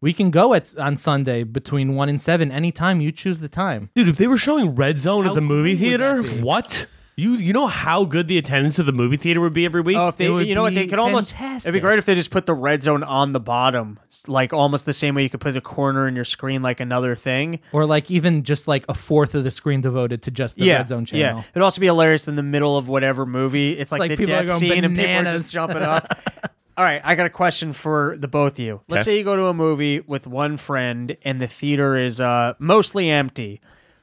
We 0.00 0.12
can 0.12 0.30
go 0.30 0.52
at 0.54 0.76
on 0.78 0.96
Sunday 0.96 1.44
between 1.44 1.94
one 1.94 2.08
and 2.08 2.20
seven 2.20 2.50
anytime 2.50 3.00
you 3.00 3.12
choose 3.12 3.38
the 3.38 3.48
time. 3.48 3.90
Dude, 3.94 4.08
if 4.08 4.16
they 4.16 4.26
were 4.26 4.36
showing 4.36 4.74
Red 4.74 4.98
Zone 4.98 5.24
How 5.24 5.30
at 5.30 5.34
the 5.34 5.40
movie 5.40 5.76
cool 5.76 5.90
would 5.90 6.00
theater, 6.00 6.22
that 6.22 6.34
be? 6.36 6.40
what? 6.42 6.86
You 7.14 7.34
you 7.34 7.52
know 7.52 7.66
how 7.66 8.04
good 8.04 8.26
the 8.26 8.38
attendance 8.38 8.78
of 8.78 8.86
the 8.86 8.92
movie 8.92 9.18
theater 9.18 9.40
would 9.42 9.52
be 9.52 9.66
every 9.66 9.82
week? 9.82 9.98
Oh, 9.98 10.08
if 10.08 10.16
they, 10.16 10.32
It 10.32 10.46
you 10.46 10.54
know 10.54 10.62
what, 10.62 10.74
they 10.74 10.84
be 10.84 10.90
could 10.90 10.98
almost. 10.98 11.34
It'd 11.38 11.74
be 11.74 11.80
great 11.80 11.98
if 11.98 12.06
they 12.06 12.14
just 12.14 12.30
put 12.30 12.46
the 12.46 12.54
red 12.54 12.82
zone 12.82 13.02
on 13.02 13.32
the 13.32 13.40
bottom, 13.40 13.98
like 14.26 14.54
almost 14.54 14.86
the 14.86 14.94
same 14.94 15.14
way 15.14 15.22
you 15.22 15.28
could 15.28 15.40
put 15.40 15.54
a 15.54 15.60
corner 15.60 16.08
in 16.08 16.14
your 16.16 16.24
screen, 16.24 16.62
like 16.62 16.80
another 16.80 17.14
thing. 17.14 17.60
Or 17.72 17.84
like 17.84 18.10
even 18.10 18.44
just 18.44 18.66
like 18.66 18.86
a 18.88 18.94
fourth 18.94 19.34
of 19.34 19.44
the 19.44 19.50
screen 19.50 19.82
devoted 19.82 20.22
to 20.22 20.30
just 20.30 20.56
the 20.56 20.64
yeah, 20.64 20.78
Red 20.78 20.88
Zone 20.88 21.04
channel. 21.04 21.38
yeah. 21.40 21.44
It'd 21.50 21.62
also 21.62 21.80
be 21.82 21.86
hilarious 21.86 22.28
in 22.28 22.36
the 22.36 22.42
middle 22.42 22.78
of 22.78 22.88
whatever 22.88 23.26
movie. 23.26 23.72
It's 23.78 23.92
like, 23.92 23.98
like 23.98 24.10
the 24.12 24.16
people 24.16 24.34
are 24.34 24.38
death 24.44 24.60
going 24.60 24.60
scene 24.72 24.84
and 24.84 24.96
people 24.96 25.10
are 25.28 25.36
just 25.36 25.52
jumping 25.52 25.82
up. 25.82 26.18
All 26.78 26.84
right, 26.86 27.02
I 27.04 27.14
got 27.16 27.26
a 27.26 27.30
question 27.30 27.74
for 27.74 28.16
the 28.18 28.28
both 28.28 28.52
of 28.54 28.60
you. 28.60 28.80
Let's 28.88 29.02
Okay. 29.06 29.16
say 29.16 29.18
you 29.18 29.24
go 29.24 29.36
to 29.36 29.44
a 29.48 29.54
movie 29.54 30.00
with 30.00 30.26
one 30.26 30.56
friend 30.56 31.14
and 31.22 31.38
the 31.42 31.46
theater 31.46 31.94
is 31.98 32.18
uh, 32.18 32.54
mostly 32.58 33.10
empty. 33.10 33.60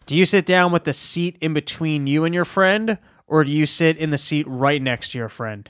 Do 0.10 0.16
you 0.16 0.26
sit 0.26 0.48
down 0.48 0.72
with 0.72 0.86
the 0.86 0.94
seat 0.94 1.38
in 1.40 1.54
between 1.54 2.08
you 2.08 2.24
and 2.24 2.34
your 2.34 2.44
friend, 2.44 2.98
or 3.28 3.44
do 3.44 3.52
you 3.52 3.68
sit 3.68 3.96
in 3.96 4.10
the 4.10 4.18
seat 4.18 4.44
right 4.48 4.82
next 4.82 5.12
to 5.12 5.20
your 5.20 5.30
friend? 5.30 5.70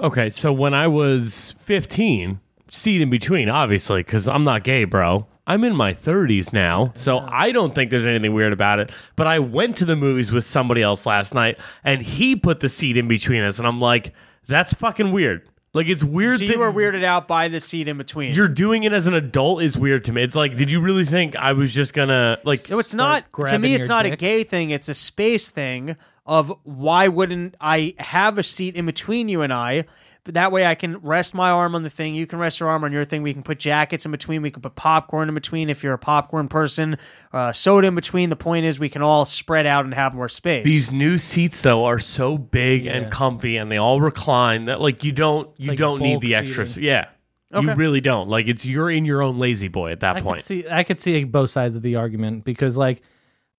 Okay, 0.00 0.28
so 0.28 0.52
when 0.52 0.74
I 0.74 0.88
was 0.88 1.54
15, 1.60 2.40
seat 2.66 3.00
in 3.00 3.10
between, 3.10 3.48
obviously, 3.48 4.02
because 4.02 4.26
I'm 4.26 4.42
not 4.42 4.64
gay, 4.64 4.82
bro. 4.82 5.28
I'm 5.46 5.62
in 5.62 5.76
my 5.76 5.94
30s 5.94 6.52
now, 6.52 6.92
so 6.96 7.24
I 7.28 7.52
don't 7.52 7.72
think 7.72 7.92
there's 7.92 8.08
anything 8.08 8.34
weird 8.34 8.52
about 8.52 8.80
it. 8.80 8.90
But 9.14 9.28
I 9.28 9.38
went 9.38 9.76
to 9.76 9.84
the 9.84 9.94
movies 9.94 10.32
with 10.32 10.44
somebody 10.44 10.82
else 10.82 11.06
last 11.06 11.32
night, 11.32 11.56
and 11.84 12.02
he 12.02 12.34
put 12.34 12.58
the 12.58 12.68
seat 12.68 12.96
in 12.96 13.06
between 13.06 13.44
us, 13.44 13.58
and 13.58 13.68
I'm 13.68 13.80
like, 13.80 14.14
that's 14.48 14.72
fucking 14.72 15.12
weird. 15.12 15.48
Like, 15.74 15.88
it's 15.88 16.04
weird 16.04 16.38
So 16.38 16.46
that 16.46 16.52
you 16.52 16.58
were 16.60 16.72
weirded 16.72 17.02
out 17.02 17.26
by 17.26 17.48
the 17.48 17.60
seat 17.60 17.88
in 17.88 17.98
between. 17.98 18.32
You're 18.32 18.48
doing 18.48 18.84
it 18.84 18.92
as 18.92 19.08
an 19.08 19.14
adult 19.14 19.60
is 19.60 19.76
weird 19.76 20.04
to 20.04 20.12
me. 20.12 20.22
It's 20.22 20.36
like, 20.36 20.56
did 20.56 20.70
you 20.70 20.80
really 20.80 21.04
think 21.04 21.34
I 21.34 21.52
was 21.52 21.74
just 21.74 21.92
gonna 21.92 22.38
like? 22.44 22.60
So 22.60 22.78
it's 22.78 22.94
not 22.94 23.24
to 23.46 23.58
me. 23.58 23.74
It's 23.74 23.88
your 23.88 23.96
not 23.96 24.06
a 24.06 24.16
gay 24.16 24.44
thing. 24.44 24.70
It's 24.70 24.88
a 24.88 24.94
space 24.94 25.50
thing. 25.50 25.96
Of 26.26 26.50
why 26.62 27.08
wouldn't 27.08 27.54
I 27.60 27.94
have 27.98 28.38
a 28.38 28.42
seat 28.42 28.76
in 28.76 28.86
between 28.86 29.28
you 29.28 29.42
and 29.42 29.52
I? 29.52 29.84
But 30.24 30.34
that 30.34 30.52
way 30.52 30.64
I 30.64 30.74
can 30.74 30.96
rest 30.98 31.34
my 31.34 31.50
arm 31.50 31.74
on 31.74 31.82
the 31.82 31.90
thing. 31.90 32.14
You 32.14 32.26
can 32.26 32.38
rest 32.38 32.58
your 32.58 32.70
arm 32.70 32.82
on 32.82 32.92
your 32.92 33.04
thing. 33.04 33.22
We 33.22 33.34
can 33.34 33.42
put 33.42 33.58
jackets 33.58 34.06
in 34.06 34.10
between. 34.10 34.40
We 34.40 34.50
can 34.50 34.62
put 34.62 34.74
popcorn 34.74 35.28
in 35.28 35.34
between 35.34 35.68
if 35.68 35.82
you're 35.82 35.92
a 35.92 35.98
popcorn 35.98 36.48
person. 36.48 36.96
Uh, 37.30 37.52
soda 37.52 37.88
in 37.88 37.94
between. 37.94 38.30
The 38.30 38.36
point 38.36 38.64
is 38.64 38.80
we 38.80 38.88
can 38.88 39.02
all 39.02 39.26
spread 39.26 39.66
out 39.66 39.84
and 39.84 39.92
have 39.92 40.14
more 40.14 40.30
space. 40.30 40.64
These 40.64 40.90
new 40.90 41.18
seats 41.18 41.60
though 41.60 41.84
are 41.84 41.98
so 41.98 42.38
big 42.38 42.86
and 42.86 43.10
comfy, 43.12 43.58
and 43.58 43.70
they 43.70 43.76
all 43.76 44.00
recline 44.00 44.64
that 44.64 44.80
like 44.80 45.04
you 45.04 45.12
don't 45.12 45.50
you 45.60 45.70
like 45.72 45.78
don't 45.78 46.00
need 46.00 46.22
the 46.22 46.34
extras. 46.36 46.70
seating. 46.70 46.84
Yeah, 46.88 47.08
Okay. 47.52 47.66
you 47.66 47.74
really 47.74 48.00
don't. 48.00 48.26
Like 48.28 48.48
it's 48.48 48.64
you're 48.64 48.90
in 48.90 49.04
your 49.04 49.20
own 49.20 49.38
lazy 49.38 49.68
boy 49.68 49.92
at 49.92 50.00
that 50.00 50.16
I 50.16 50.20
point. 50.22 50.38
could 50.38 50.44
see 50.46 50.64
I 50.70 50.84
could 50.84 51.02
see 51.02 51.22
both 51.24 51.50
sides 51.50 51.76
of 51.76 51.82
the 51.82 51.96
argument 51.96 52.44
because 52.44 52.78
like 52.78 53.02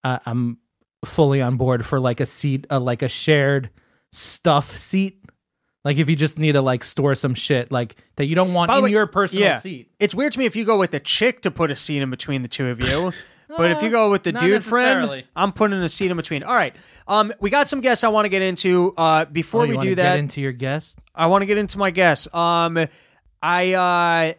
uh, 0.03 0.17
I'm 0.25 0.57
fully 1.05 1.43
on 1.43 1.57
board 1.57 1.85
for 1.85 1.99
like 1.99 2.19
a 2.19 2.25
seat, 2.25 2.65
uh, 2.71 2.79
like 2.79 3.03
a 3.03 3.07
shared 3.07 3.69
stuff 4.11 4.77
seat. 4.79 5.19
Like 5.85 5.97
if 5.97 6.09
you 6.09 6.15
just 6.17 6.37
need 6.39 6.53
to 6.53 6.61
like 6.61 6.83
store 6.83 7.15
some 7.15 7.35
shit 7.35 7.71
like 7.71 7.95
that 8.17 8.25
you 8.25 8.35
don't 8.35 8.53
want 8.53 8.67
By 8.69 8.73
the 8.73 8.77
in 8.79 8.83
way, 8.85 8.91
your 8.91 9.07
personal 9.07 9.43
yeah, 9.45 9.59
seat. 9.59 9.91
It's 9.99 10.13
weird 10.15 10.33
to 10.33 10.39
me 10.39 10.45
if 10.45 10.55
you 10.55 10.65
go 10.65 10.77
with 10.79 10.91
the 10.91 10.99
chick 10.99 11.41
to 11.43 11.51
put 11.51 11.69
a 11.71 11.75
seat 11.75 12.01
in 12.01 12.09
between 12.09 12.41
the 12.41 12.47
two 12.49 12.67
of 12.67 12.81
you. 12.83 13.13
But 13.47 13.71
if 13.71 13.83
you 13.83 13.89
go 13.91 14.09
with 14.09 14.23
the 14.23 14.31
not 14.33 14.41
dude 14.41 14.63
friend, 14.65 15.01
necessarily. 15.01 15.27
I'm 15.35 15.53
putting 15.53 15.77
a 15.79 15.87
seat 15.87 16.09
in 16.11 16.17
between. 16.17 16.41
All 16.43 16.55
right. 16.55 16.75
Um, 17.07 17.31
we 17.39 17.49
got 17.51 17.69
some 17.69 17.79
guests 17.79 18.03
I 18.03 18.07
want 18.09 18.25
to 18.25 18.29
get 18.29 18.41
into. 18.41 18.93
Uh, 18.97 19.25
before 19.25 19.61
Oh, 19.61 19.63
you 19.65 19.69
we 19.69 19.75
wanna 19.77 19.89
do 19.91 19.95
get 19.95 20.01
that, 20.01 20.19
into 20.19 20.41
your 20.41 20.51
guest. 20.51 20.97
I 21.13 21.27
want 21.27 21.43
to 21.43 21.45
get 21.45 21.57
into 21.59 21.77
my 21.77 21.91
guess. 21.91 22.27
Um, 22.33 22.87
I 23.41 23.73
uh, 23.73 24.33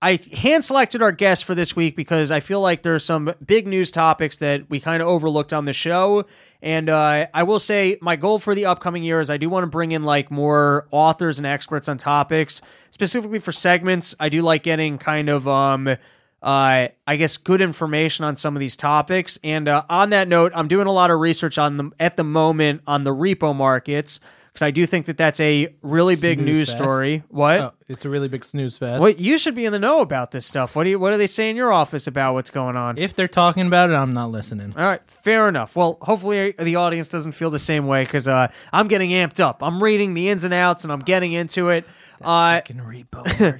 I 0.00 0.20
hand 0.32 0.64
selected 0.64 1.02
our 1.02 1.12
guests 1.12 1.42
for 1.42 1.54
this 1.54 1.76
week 1.76 1.96
because 1.96 2.30
I 2.30 2.40
feel 2.40 2.60
like 2.62 2.82
there's 2.82 3.04
some 3.04 3.34
big 3.44 3.66
news 3.66 3.90
topics 3.90 4.36
that 4.38 4.70
we 4.70 4.80
kind 4.80 5.02
of 5.02 5.08
overlooked 5.08 5.52
on 5.52 5.66
the 5.66 5.74
show. 5.74 6.24
And 6.62 6.90
uh, 6.90 7.26
I 7.32 7.42
will 7.42 7.58
say 7.58 7.96
my 8.00 8.16
goal 8.16 8.38
for 8.38 8.54
the 8.54 8.66
upcoming 8.66 9.02
year 9.02 9.20
is 9.20 9.30
I 9.30 9.36
do 9.36 9.48
want 9.48 9.64
to 9.64 9.68
bring 9.68 9.92
in 9.92 10.04
like 10.04 10.30
more 10.30 10.86
authors 10.90 11.38
and 11.38 11.46
experts 11.46 11.88
on 11.88 11.96
topics, 11.96 12.60
specifically 12.90 13.38
for 13.38 13.52
segments. 13.52 14.14
I 14.20 14.28
do 14.28 14.42
like 14.42 14.62
getting 14.62 14.98
kind 14.98 15.28
of 15.28 15.48
um 15.48 15.88
uh 15.88 15.96
I 16.42 17.16
guess 17.16 17.36
good 17.36 17.60
information 17.60 18.24
on 18.24 18.36
some 18.36 18.56
of 18.56 18.60
these 18.60 18.76
topics. 18.76 19.38
And 19.42 19.68
uh, 19.68 19.84
on 19.88 20.10
that 20.10 20.28
note, 20.28 20.52
I'm 20.54 20.68
doing 20.68 20.86
a 20.86 20.92
lot 20.92 21.10
of 21.10 21.18
research 21.20 21.58
on 21.58 21.76
them 21.76 21.94
at 21.98 22.16
the 22.16 22.24
moment 22.24 22.82
on 22.86 23.04
the 23.04 23.14
repo 23.14 23.54
markets 23.56 24.20
because 24.52 24.62
I 24.62 24.70
do 24.70 24.84
think 24.86 25.06
that 25.06 25.16
that's 25.16 25.40
a 25.40 25.74
really 25.82 26.16
big 26.16 26.38
Snooze 26.38 26.46
news 26.46 26.68
fest. 26.70 26.82
story. 26.82 27.22
What? 27.28 27.60
Oh, 27.60 27.72
it's 27.88 28.04
a 28.04 28.08
really 28.08 28.28
big 28.28 28.44
snooze 28.44 28.78
fest. 28.78 29.00
What 29.00 29.18
you 29.18 29.38
should 29.38 29.54
be 29.54 29.64
in 29.64 29.72
the 29.72 29.78
know 29.78 30.00
about 30.00 30.30
this 30.30 30.46
stuff. 30.46 30.76
What 30.76 30.84
do 30.84 30.90
you? 30.90 30.98
What 30.98 31.12
do 31.12 31.18
they 31.18 31.26
say 31.26 31.50
in 31.50 31.56
your 31.56 31.72
office 31.72 32.06
about 32.06 32.34
what's 32.34 32.50
going 32.50 32.76
on? 32.76 32.98
If 32.98 33.14
they're 33.14 33.28
talking 33.28 33.66
about 33.66 33.90
it, 33.90 33.94
I'm 33.94 34.12
not 34.12 34.30
listening. 34.30 34.74
All 34.76 34.84
right, 34.84 35.00
fair 35.08 35.48
enough. 35.48 35.76
Well, 35.76 35.98
hopefully 36.02 36.52
the 36.58 36.76
audience 36.76 37.08
doesn't 37.08 37.32
feel 37.32 37.50
the 37.50 37.58
same 37.58 37.86
way 37.86 38.04
because 38.04 38.28
uh, 38.28 38.48
I'm 38.72 38.88
getting 38.88 39.10
amped 39.10 39.40
up. 39.40 39.62
I'm 39.62 39.82
reading 39.82 40.14
the 40.14 40.28
ins 40.28 40.44
and 40.44 40.54
outs 40.54 40.84
and 40.84 40.92
I'm 40.92 41.00
getting 41.00 41.32
into 41.32 41.70
it. 41.70 41.84
Uh, 42.22 42.56
Fucking 42.56 42.76
repo 42.76 43.58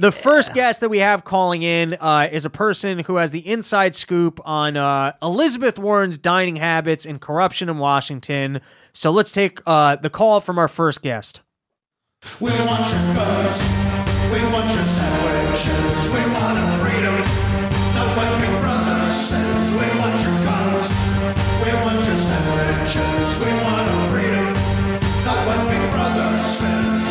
market. 0.00 0.16
The 0.16 0.22
first 0.22 0.54
guest 0.54 0.80
that 0.80 0.88
we 0.88 0.98
have 0.98 1.24
calling 1.24 1.62
in 1.62 1.94
uh, 2.00 2.28
is 2.30 2.44
a 2.44 2.50
person 2.50 3.00
who 3.00 3.16
has 3.16 3.30
the 3.30 3.46
inside 3.46 3.94
scoop 3.96 4.40
on 4.44 4.76
uh, 4.76 5.12
Elizabeth 5.22 5.78
Warren's 5.78 6.18
dining 6.18 6.56
habits 6.56 7.06
and 7.06 7.20
corruption 7.20 7.68
in 7.68 7.78
Washington. 7.78 8.60
So 8.92 9.10
let's 9.10 9.32
take 9.32 9.60
uh, 9.66 9.96
the 9.96 10.10
call 10.10 10.40
from 10.40 10.58
our 10.58 10.68
first 10.68 11.02
guest. 11.02 11.40
We 12.40 12.50
want 12.50 12.88
your 12.90 13.14
guns. 13.14 13.60
We 14.32 14.42
want 14.52 14.68
your 14.74 14.82
sandwiches. 14.82 16.10
We 16.10 16.20
want 16.32 16.58
our 16.58 16.78
freedom. 16.78 17.14
Not 17.94 18.16
what 18.16 18.40
Big 18.40 18.60
Brother 18.60 19.08
says. 19.08 19.74
We 19.74 19.98
want 20.00 20.16
your 20.22 20.34
guns. 20.42 20.88
We 21.62 21.72
want 21.84 22.04
your 22.04 22.16
sandwiches. 22.16 23.38
We 23.44 23.52
want 23.62 23.88
our 23.88 24.10
freedom. 24.10 24.52
Not 25.24 25.46
what 25.46 25.68
Big 25.68 25.90
Brother 25.92 26.38
says. 26.38 27.04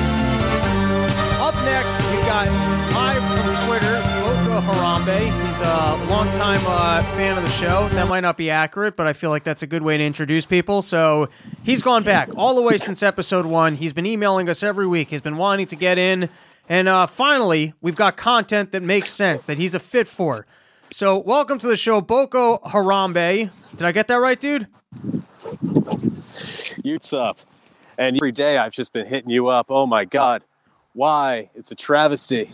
Up 1.39 1.55
next, 1.63 1.95
we 2.11 2.17
got 2.27 2.74
live 2.95 3.21
from 3.43 3.67
Twitter, 3.67 4.01
Boko 4.21 4.61
Harambe. 4.61 5.47
He's 5.47 5.59
a 5.59 6.07
longtime 6.09 6.61
uh, 6.65 7.03
fan 7.17 7.37
of 7.37 7.43
the 7.43 7.49
show. 7.49 7.89
That 7.89 8.07
might 8.07 8.21
not 8.21 8.37
be 8.37 8.49
accurate, 8.49 8.95
but 8.95 9.05
I 9.05 9.11
feel 9.11 9.29
like 9.31 9.43
that's 9.43 9.61
a 9.61 9.67
good 9.67 9.81
way 9.81 9.97
to 9.97 10.03
introduce 10.03 10.45
people. 10.45 10.81
So 10.81 11.27
he's 11.63 11.81
gone 11.81 12.03
back 12.03 12.29
all 12.37 12.55
the 12.55 12.61
way 12.61 12.77
since 12.77 13.03
episode 13.03 13.45
one. 13.45 13.75
He's 13.75 13.91
been 13.91 14.05
emailing 14.05 14.47
us 14.47 14.63
every 14.63 14.87
week. 14.87 15.09
He's 15.09 15.19
been 15.19 15.35
wanting 15.35 15.67
to 15.67 15.75
get 15.75 15.97
in. 15.97 16.29
And 16.69 16.87
uh, 16.87 17.05
finally, 17.05 17.73
we've 17.81 17.97
got 17.97 18.15
content 18.15 18.71
that 18.71 18.81
makes 18.81 19.11
sense, 19.11 19.43
that 19.43 19.57
he's 19.57 19.73
a 19.75 19.79
fit 19.79 20.07
for. 20.07 20.47
So 20.89 21.17
welcome 21.17 21.59
to 21.59 21.67
the 21.67 21.75
show, 21.75 21.99
Boko 21.99 22.59
Harambe. 22.59 23.51
Did 23.75 23.85
I 23.85 23.91
get 23.91 24.07
that 24.07 24.21
right, 24.21 24.39
dude? 24.39 24.67
Utes 26.81 27.11
up. 27.11 27.39
And 27.97 28.15
every 28.15 28.31
day 28.31 28.57
I've 28.57 28.71
just 28.71 28.93
been 28.93 29.05
hitting 29.05 29.31
you 29.31 29.47
up. 29.47 29.65
Oh 29.67 29.85
my 29.85 30.05
God. 30.05 30.43
Why? 30.93 31.49
It's 31.55 31.71
a 31.71 31.75
travesty. 31.75 32.49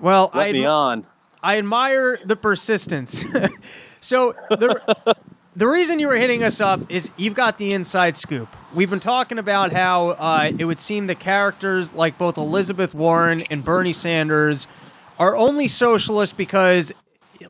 Well, 0.00 0.30
Let 0.34 0.48
I 0.48 0.52
me 0.52 0.64
on. 0.64 1.06
I 1.42 1.58
admire 1.58 2.18
the 2.24 2.36
persistence. 2.36 3.24
so 4.00 4.34
the 4.50 5.16
the 5.56 5.66
reason 5.66 5.98
you 5.98 6.08
were 6.08 6.16
hitting 6.16 6.42
us 6.42 6.60
up 6.60 6.80
is 6.90 7.10
you've 7.16 7.34
got 7.34 7.56
the 7.56 7.72
inside 7.72 8.16
scoop. 8.16 8.48
We've 8.74 8.90
been 8.90 9.00
talking 9.00 9.38
about 9.38 9.72
how 9.72 10.10
uh, 10.10 10.50
it 10.58 10.66
would 10.66 10.78
seem 10.78 11.06
the 11.06 11.14
characters 11.14 11.94
like 11.94 12.18
both 12.18 12.36
Elizabeth 12.36 12.94
Warren 12.94 13.40
and 13.50 13.64
Bernie 13.64 13.94
Sanders 13.94 14.66
are 15.18 15.34
only 15.34 15.66
socialist 15.68 16.36
because, 16.36 16.92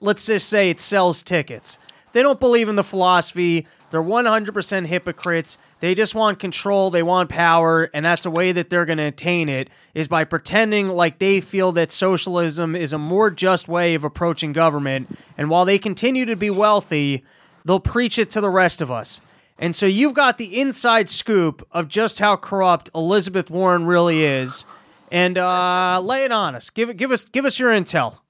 let's 0.01 0.25
just 0.25 0.49
say, 0.49 0.71
it 0.71 0.79
sells 0.79 1.25
tickets. 1.25 1.79
They 2.17 2.23
don't 2.23 2.41
believe 2.41 2.71
in 2.71 2.77
the 2.77 2.83
philosophy. 2.83 3.67
They're 3.91 4.03
100% 4.03 4.87
hypocrites. 4.87 5.59
They 5.81 5.95
just 5.95 6.15
want 6.15 6.39
control. 6.39 6.89
They 6.91 7.03
want 7.03 7.29
power. 7.29 7.91
And 7.93 8.07
that's 8.07 8.23
the 8.23 8.31
way 8.31 8.53
that 8.53 8.71
they're 8.71 8.87
going 8.87 8.97
to 8.97 9.05
attain 9.05 9.51
it 9.51 9.69
is 9.93 10.09
by 10.09 10.25
pretending 10.25 10.89
like 10.89 11.19
they 11.19 11.43
feel 11.43 11.73
that 11.73 11.93
socialism 11.93 12.75
is 12.75 12.95
a 12.95 12.99
more 12.99 13.31
just 13.31 13.69
way 13.69 13.95
of 13.95 14.03
approaching 14.03 14.55
government. 14.55 15.15
And 15.37 15.51
while 15.51 15.67
they 15.67 15.79
continue 15.79 16.25
to 16.25 16.37
be 16.37 16.49
wealthy, 16.49 17.23
they'll 17.67 17.81
preach 17.81 18.19
it 18.19 18.31
to 18.31 18.41
the 18.41 18.49
rest 18.49 18.81
of 18.81 18.91
us. 18.91 19.21
And 19.59 19.77
so 19.77 19.85
you've 19.85 20.15
got 20.15 20.39
the 20.39 20.59
inside 20.59 21.11
scoop 21.11 21.69
of 21.71 21.87
just 21.87 22.19
how 22.19 22.37
corrupt 22.37 22.89
Elizabeth 22.95 23.51
Warren 23.51 23.85
really 23.85 24.25
is. 24.25 24.65
And 25.13 25.37
uh, 25.37 26.01
lay 26.03 26.25
it 26.25 26.33
on 26.33 26.55
us. 26.55 26.71
Give 26.71 26.89
it, 26.89 26.97
give 26.97 27.13
us, 27.13 27.27
give 27.27 27.45
us 27.45 27.59
your 27.59 27.73
intel. 27.73 28.21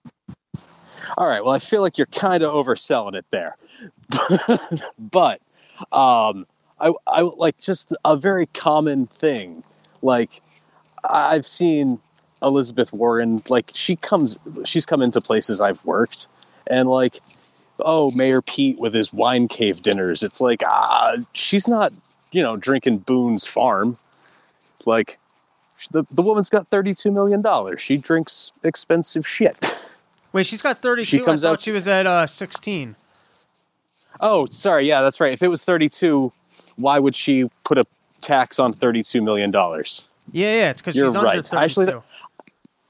All 1.16 1.28
right. 1.28 1.44
Well, 1.44 1.54
I 1.54 1.60
feel 1.60 1.82
like 1.82 1.98
you're 1.98 2.06
kind 2.08 2.42
of 2.42 2.52
overselling 2.52 3.14
it 3.14 3.26
there. 3.30 3.56
but 4.98 5.40
um, 5.92 6.46
I, 6.80 6.92
I 7.06 7.22
like 7.22 7.58
just 7.58 7.92
a 8.04 8.16
very 8.16 8.46
common 8.46 9.06
thing. 9.06 9.64
Like 10.02 10.42
I've 11.08 11.46
seen 11.46 12.00
Elizabeth 12.42 12.92
Warren, 12.92 13.42
like 13.48 13.70
she 13.74 13.96
comes, 13.96 14.38
she's 14.64 14.86
come 14.86 15.02
into 15.02 15.20
places 15.20 15.60
I've 15.60 15.84
worked, 15.84 16.28
and 16.66 16.88
like, 16.88 17.20
oh, 17.80 18.10
Mayor 18.12 18.42
Pete 18.42 18.78
with 18.78 18.94
his 18.94 19.12
wine 19.12 19.48
cave 19.48 19.82
dinners. 19.82 20.22
It's 20.22 20.40
like, 20.40 20.62
ah, 20.66 21.16
she's 21.32 21.66
not, 21.66 21.92
you 22.32 22.42
know, 22.42 22.56
drinking 22.56 22.98
Boone's 22.98 23.46
Farm. 23.46 23.98
Like, 24.84 25.18
the 25.90 26.04
the 26.10 26.22
woman's 26.22 26.48
got 26.50 26.68
thirty 26.68 26.94
two 26.94 27.10
million 27.10 27.42
dollars. 27.42 27.80
She 27.80 27.96
drinks 27.96 28.52
expensive 28.62 29.26
shit. 29.26 29.76
Wait, 30.32 30.46
she's 30.46 30.60
got 30.60 30.82
32. 30.82 31.04
She 31.04 31.18
comes 31.20 31.42
I 31.42 31.48
thought 31.48 31.52
out- 31.54 31.62
she 31.62 31.70
was 31.72 31.88
at 31.88 32.06
uh, 32.06 32.26
16. 32.26 32.94
Oh, 34.20 34.46
sorry. 34.46 34.88
Yeah, 34.88 35.02
that's 35.02 35.20
right. 35.20 35.32
If 35.32 35.42
it 35.42 35.48
was 35.48 35.64
32, 35.64 36.32
why 36.76 36.98
would 36.98 37.16
she 37.16 37.50
put 37.64 37.78
a 37.78 37.84
tax 38.20 38.58
on 38.58 38.72
32 38.72 39.20
million 39.20 39.50
dollars? 39.50 40.06
Yeah, 40.32 40.54
yeah, 40.54 40.70
it's 40.70 40.80
because 40.80 40.94
she's 40.94 41.04
under 41.04 41.22
right. 41.22 41.46
32. 41.46 41.56
Actually, 41.56 42.02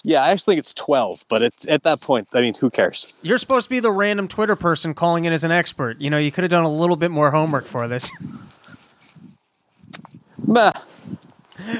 Yeah, 0.02 0.22
I 0.22 0.30
actually 0.30 0.52
think 0.52 0.58
it's 0.60 0.74
12, 0.74 1.24
but 1.28 1.42
it's 1.42 1.66
at 1.68 1.82
that 1.82 2.00
point, 2.00 2.28
I 2.32 2.40
mean, 2.40 2.54
who 2.54 2.70
cares? 2.70 3.12
You're 3.22 3.38
supposed 3.38 3.66
to 3.66 3.70
be 3.70 3.80
the 3.80 3.90
random 3.90 4.28
Twitter 4.28 4.56
person 4.56 4.94
calling 4.94 5.24
in 5.26 5.32
as 5.32 5.44
an 5.44 5.50
expert. 5.50 6.00
You 6.00 6.08
know, 6.08 6.18
you 6.18 6.32
could 6.32 6.44
have 6.44 6.50
done 6.50 6.64
a 6.64 6.72
little 6.72 6.96
bit 6.96 7.10
more 7.10 7.30
homework 7.30 7.66
for 7.66 7.86
this. 7.88 8.10
Meh. 10.46 10.72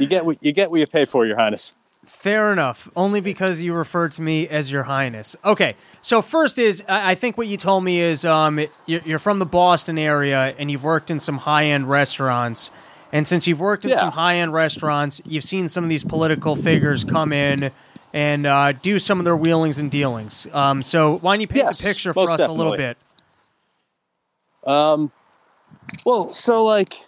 You 0.01 0.07
get 0.07 0.25
what 0.25 0.43
you 0.43 0.53
get 0.53 0.71
what 0.71 0.81
you 0.81 0.87
pay 0.87 1.05
for, 1.05 1.27
Your 1.27 1.37
Highness. 1.37 1.77
Fair 2.07 2.53
enough. 2.53 2.89
Only 2.97 3.21
because 3.21 3.61
you 3.63 3.75
referred 3.75 4.13
to 4.13 4.23
me 4.23 4.49
as 4.49 4.71
Your 4.73 4.85
Highness. 4.85 5.37
Okay. 5.45 5.75
So 6.03 6.23
first 6.23 6.59
is, 6.59 6.83
I 6.89 7.13
I 7.13 7.15
think 7.17 7.37
what 7.37 7.47
you 7.49 7.57
told 7.57 7.85
me 7.85 8.01
is, 8.01 8.25
um, 8.25 8.61
you're 8.87 9.01
you're 9.05 9.19
from 9.19 9.39
the 9.41 9.47
Boston 9.47 9.99
area 9.99 10.55
and 10.59 10.71
you've 10.71 10.85
worked 10.85 11.11
in 11.11 11.19
some 11.21 11.39
high 11.39 11.67
end 11.67 11.89
restaurants. 11.89 12.71
And 13.13 13.27
since 13.27 13.47
you've 13.47 13.61
worked 13.61 13.85
in 13.85 13.91
Yeah. 13.91 13.99
some 14.01 14.13
high 14.13 14.37
end 14.37 14.53
restaurants, 14.53 15.21
you've 15.27 15.45
seen 15.45 15.69
some 15.69 15.85
of 15.85 15.91
these 15.91 16.05
political 16.05 16.57
figures 16.57 17.05
come 17.05 17.33
in 17.33 17.71
and 18.13 18.47
uh, 18.47 18.73
do 18.73 18.99
some 18.99 19.19
of 19.19 19.25
their 19.25 19.37
wheelings 19.37 19.79
and 19.79 19.91
dealings. 19.91 20.47
Um, 20.53 20.83
so 20.83 21.19
why 21.19 21.35
don't 21.35 21.41
you 21.43 21.49
paint 21.49 21.67
Yes, 21.67 21.79
the 21.81 21.89
picture 21.89 22.13
for 22.15 22.27
most 22.27 22.41
us 22.41 22.49
a 22.49 22.53
little 22.53 22.73
definitely. 22.73 22.95
bit? 22.95 22.97
Well, 26.05 26.31
so 26.31 26.65
like 26.65 27.07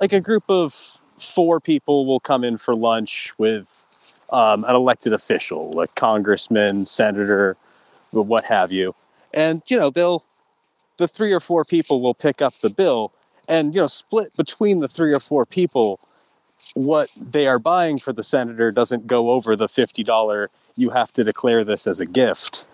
like 0.00 0.12
a 0.12 0.20
group 0.20 0.44
of 0.48 0.98
four 1.18 1.60
people 1.60 2.06
will 2.06 2.20
come 2.20 2.44
in 2.44 2.58
for 2.58 2.74
lunch 2.74 3.32
with 3.38 3.86
um, 4.32 4.64
an 4.64 4.74
elected 4.74 5.12
official, 5.12 5.70
like 5.72 5.94
congressman, 5.94 6.86
senator, 6.86 7.56
what 8.10 8.44
have 8.44 8.72
you. 8.72 8.94
And 9.32 9.62
you 9.66 9.78
know, 9.78 9.90
they'll 9.90 10.24
the 10.98 11.08
three 11.08 11.32
or 11.32 11.40
four 11.40 11.64
people 11.64 12.00
will 12.00 12.14
pick 12.14 12.42
up 12.42 12.54
the 12.60 12.70
bill 12.70 13.12
and 13.48 13.74
you 13.74 13.80
know, 13.80 13.86
split 13.86 14.36
between 14.36 14.80
the 14.80 14.88
three 14.88 15.12
or 15.12 15.20
four 15.20 15.46
people 15.46 16.00
what 16.74 17.08
they 17.16 17.46
are 17.46 17.58
buying 17.58 17.98
for 17.98 18.12
the 18.12 18.22
senator 18.22 18.70
doesn't 18.70 19.06
go 19.06 19.30
over 19.30 19.56
the 19.56 19.66
$50 19.66 20.48
you 20.76 20.90
have 20.90 21.12
to 21.12 21.24
declare 21.24 21.64
this 21.64 21.86
as 21.86 22.00
a 22.00 22.06
gift. 22.06 22.64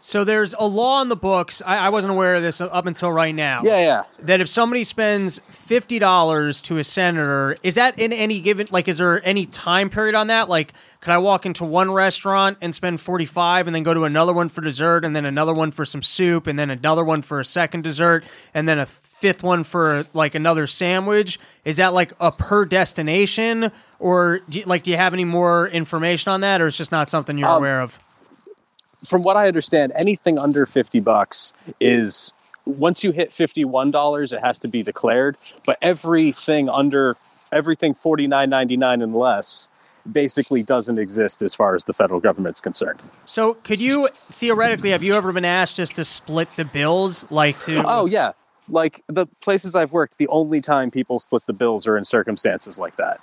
So 0.00 0.22
there's 0.22 0.54
a 0.58 0.66
law 0.66 1.00
in 1.00 1.08
the 1.08 1.16
books. 1.16 1.62
I, 1.64 1.86
I 1.86 1.88
wasn't 1.88 2.12
aware 2.12 2.34
of 2.36 2.42
this 2.42 2.60
up 2.60 2.84
until 2.86 3.10
right 3.10 3.34
now. 3.34 3.62
Yeah, 3.64 3.80
yeah. 3.80 4.02
that 4.20 4.40
if 4.40 4.50
somebody 4.50 4.84
spends 4.84 5.38
fifty 5.48 5.98
dollars 5.98 6.60
to 6.62 6.76
a 6.76 6.84
senator, 6.84 7.56
is 7.62 7.74
that 7.76 7.98
in 7.98 8.12
any 8.12 8.40
given 8.42 8.66
like 8.70 8.86
is 8.86 8.98
there 8.98 9.26
any 9.26 9.46
time 9.46 9.88
period 9.88 10.14
on 10.14 10.26
that? 10.26 10.50
Like, 10.50 10.74
could 11.00 11.12
I 11.12 11.18
walk 11.18 11.46
into 11.46 11.64
one 11.64 11.90
restaurant 11.90 12.58
and 12.60 12.74
spend 12.74 13.00
forty 13.00 13.24
five, 13.24 13.66
and 13.66 13.74
then 13.74 13.82
go 13.82 13.94
to 13.94 14.04
another 14.04 14.34
one 14.34 14.50
for 14.50 14.60
dessert, 14.60 15.06
and 15.06 15.16
then 15.16 15.24
another 15.24 15.54
one 15.54 15.70
for 15.70 15.86
some 15.86 16.02
soup, 16.02 16.46
and 16.46 16.58
then 16.58 16.68
another 16.68 17.02
one 17.02 17.22
for 17.22 17.40
a 17.40 17.44
second 17.44 17.82
dessert, 17.82 18.24
and 18.52 18.68
then 18.68 18.78
a 18.78 18.84
fifth 18.86 19.42
one 19.42 19.64
for 19.64 20.04
like 20.12 20.34
another 20.34 20.66
sandwich? 20.66 21.38
Is 21.64 21.78
that 21.78 21.94
like 21.94 22.12
a 22.20 22.30
per 22.30 22.66
destination, 22.66 23.72
or 23.98 24.40
do 24.50 24.58
you, 24.58 24.64
like 24.66 24.82
do 24.82 24.90
you 24.90 24.98
have 24.98 25.14
any 25.14 25.24
more 25.24 25.66
information 25.68 26.30
on 26.30 26.42
that, 26.42 26.60
or 26.60 26.66
it's 26.66 26.76
just 26.76 26.92
not 26.92 27.08
something 27.08 27.38
you're 27.38 27.48
Um, 27.48 27.56
aware 27.56 27.80
of? 27.80 27.98
From 29.06 29.22
what 29.22 29.36
I 29.36 29.46
understand, 29.46 29.92
anything 29.94 30.38
under 30.38 30.66
50 30.66 31.00
bucks 31.00 31.52
is 31.80 32.32
once 32.66 33.04
you 33.04 33.12
hit 33.12 33.30
$51, 33.30 34.32
it 34.32 34.40
has 34.40 34.58
to 34.60 34.68
be 34.68 34.82
declared. 34.82 35.36
But 35.66 35.78
everything 35.82 36.68
under 36.68 37.16
everything 37.52 37.94
$49.99 37.94 39.02
and 39.02 39.14
less 39.14 39.68
basically 40.10 40.62
doesn't 40.62 40.98
exist 40.98 41.40
as 41.40 41.54
far 41.54 41.74
as 41.74 41.84
the 41.84 41.92
federal 41.92 42.20
government's 42.20 42.60
concerned. 42.60 43.00
So, 43.24 43.54
could 43.54 43.80
you 43.80 44.08
theoretically 44.30 44.90
have 44.90 45.02
you 45.02 45.14
ever 45.14 45.32
been 45.32 45.44
asked 45.44 45.76
just 45.76 45.96
to 45.96 46.04
split 46.04 46.48
the 46.56 46.64
bills, 46.64 47.30
like 47.30 47.58
to? 47.60 47.82
Oh 47.86 48.06
yeah, 48.06 48.32
like 48.68 49.02
the 49.06 49.26
places 49.40 49.74
I've 49.74 49.92
worked, 49.92 50.18
the 50.18 50.28
only 50.28 50.60
time 50.60 50.90
people 50.90 51.18
split 51.18 51.46
the 51.46 51.52
bills 51.52 51.86
are 51.86 51.96
in 51.96 52.04
circumstances 52.04 52.78
like 52.78 52.96
that. 52.96 53.20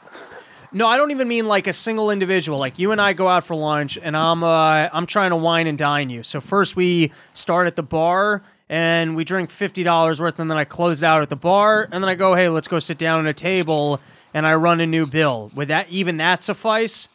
No, 0.73 0.87
I 0.87 0.95
don't 0.97 1.11
even 1.11 1.27
mean 1.27 1.47
like 1.47 1.67
a 1.67 1.73
single 1.73 2.09
individual. 2.11 2.57
Like 2.57 2.79
you 2.79 2.91
and 2.93 3.01
I 3.01 3.13
go 3.13 3.27
out 3.27 3.43
for 3.43 3.55
lunch, 3.55 3.97
and 4.01 4.15
I'm 4.15 4.43
uh, 4.43 4.87
I'm 4.93 5.05
trying 5.05 5.31
to 5.31 5.35
wine 5.35 5.67
and 5.67 5.77
dine 5.77 6.09
you. 6.09 6.23
So 6.23 6.39
first 6.39 6.75
we 6.75 7.11
start 7.29 7.67
at 7.67 7.75
the 7.75 7.83
bar 7.83 8.41
and 8.69 9.15
we 9.15 9.23
drink 9.25 9.49
fifty 9.51 9.83
dollars 9.83 10.21
worth, 10.21 10.39
and 10.39 10.49
then 10.49 10.57
I 10.57 10.63
close 10.63 11.03
it 11.03 11.05
out 11.05 11.21
at 11.21 11.29
the 11.29 11.35
bar, 11.35 11.89
and 11.91 12.01
then 12.03 12.09
I 12.09 12.15
go, 12.15 12.35
hey, 12.35 12.47
let's 12.47 12.69
go 12.69 12.79
sit 12.79 12.97
down 12.97 13.25
at 13.25 13.29
a 13.29 13.33
table, 13.33 13.99
and 14.33 14.47
I 14.47 14.55
run 14.55 14.79
a 14.79 14.85
new 14.87 15.05
bill. 15.05 15.51
Would 15.55 15.67
that 15.67 15.89
even 15.89 16.17
that 16.17 16.41
suffice? 16.41 17.09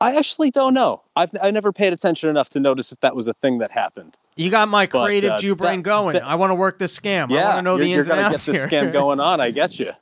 I 0.00 0.16
actually 0.16 0.50
don't 0.50 0.74
know. 0.74 1.02
I've 1.14 1.30
I 1.40 1.50
never 1.52 1.72
paid 1.72 1.92
attention 1.92 2.28
enough 2.28 2.48
to 2.50 2.60
notice 2.60 2.90
if 2.90 2.98
that 3.00 3.14
was 3.14 3.28
a 3.28 3.34
thing 3.34 3.58
that 3.58 3.70
happened. 3.70 4.16
You 4.36 4.50
got 4.50 4.68
my 4.68 4.86
But, 4.86 5.04
creative 5.04 5.32
uh, 5.32 5.38
Jew 5.38 5.54
brain 5.54 5.80
that- 5.80 5.84
going. 5.84 6.12
that- 6.14 6.24
I 6.24 6.34
want 6.36 6.50
to 6.50 6.54
work 6.54 6.78
this 6.78 6.98
scam. 6.98 7.30
I 7.30 7.34
Yeah, 7.34 7.44
want 7.46 7.58
to 7.58 7.62
know 7.62 7.70
you're, 7.76 7.78
the 7.84 7.88
you're 7.90 7.98
ins 7.98 8.08
and 8.08 8.16
gonna 8.16 8.28
outs 8.28 8.46
get 8.46 8.52
this 8.52 8.64
here. 8.64 8.82
scam 8.84 8.92
going 8.92 9.20
on. 9.20 9.40
I 9.40 9.50
get 9.52 9.78
you. 9.78 9.90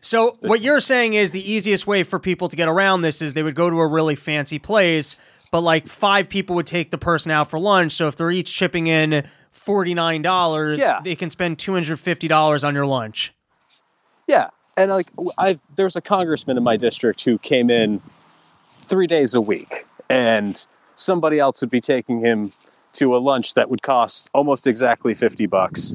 So 0.00 0.36
what 0.40 0.62
you're 0.62 0.80
saying 0.80 1.14
is 1.14 1.32
the 1.32 1.50
easiest 1.50 1.86
way 1.86 2.02
for 2.02 2.18
people 2.18 2.48
to 2.48 2.56
get 2.56 2.68
around 2.68 3.02
this 3.02 3.20
is 3.20 3.34
they 3.34 3.42
would 3.42 3.54
go 3.54 3.68
to 3.68 3.80
a 3.80 3.86
really 3.86 4.14
fancy 4.14 4.58
place, 4.58 5.16
but 5.50 5.60
like 5.60 5.88
five 5.88 6.28
people 6.28 6.56
would 6.56 6.66
take 6.66 6.90
the 6.90 6.98
person 6.98 7.30
out 7.30 7.50
for 7.50 7.58
lunch. 7.58 7.92
So 7.92 8.08
if 8.08 8.16
they're 8.16 8.30
each 8.30 8.54
chipping 8.54 8.86
in 8.86 9.24
forty 9.50 9.92
nine 9.94 10.22
dollars, 10.22 10.80
Yeah. 10.80 11.00
they 11.04 11.14
can 11.16 11.28
spend 11.28 11.58
two 11.58 11.74
hundred 11.74 11.98
fifty 12.00 12.28
dollars 12.28 12.64
on 12.64 12.74
your 12.74 12.86
lunch. 12.86 13.34
Yeah, 14.26 14.50
and 14.76 14.90
like 14.90 15.08
I, 15.36 15.58
there's 15.76 15.96
a 15.96 16.00
congressman 16.00 16.56
in 16.56 16.62
my 16.62 16.76
district 16.76 17.24
who 17.24 17.36
came 17.38 17.68
in 17.68 18.00
three 18.86 19.06
days 19.06 19.34
a 19.34 19.40
week, 19.40 19.86
and 20.08 20.64
somebody 20.94 21.38
else 21.38 21.60
would 21.60 21.70
be 21.70 21.80
taking 21.80 22.20
him 22.20 22.52
to 22.92 23.14
a 23.14 23.18
lunch 23.18 23.54
that 23.54 23.68
would 23.70 23.82
cost 23.82 24.30
almost 24.32 24.66
exactly 24.66 25.14
fifty 25.14 25.46
bucks 25.46 25.94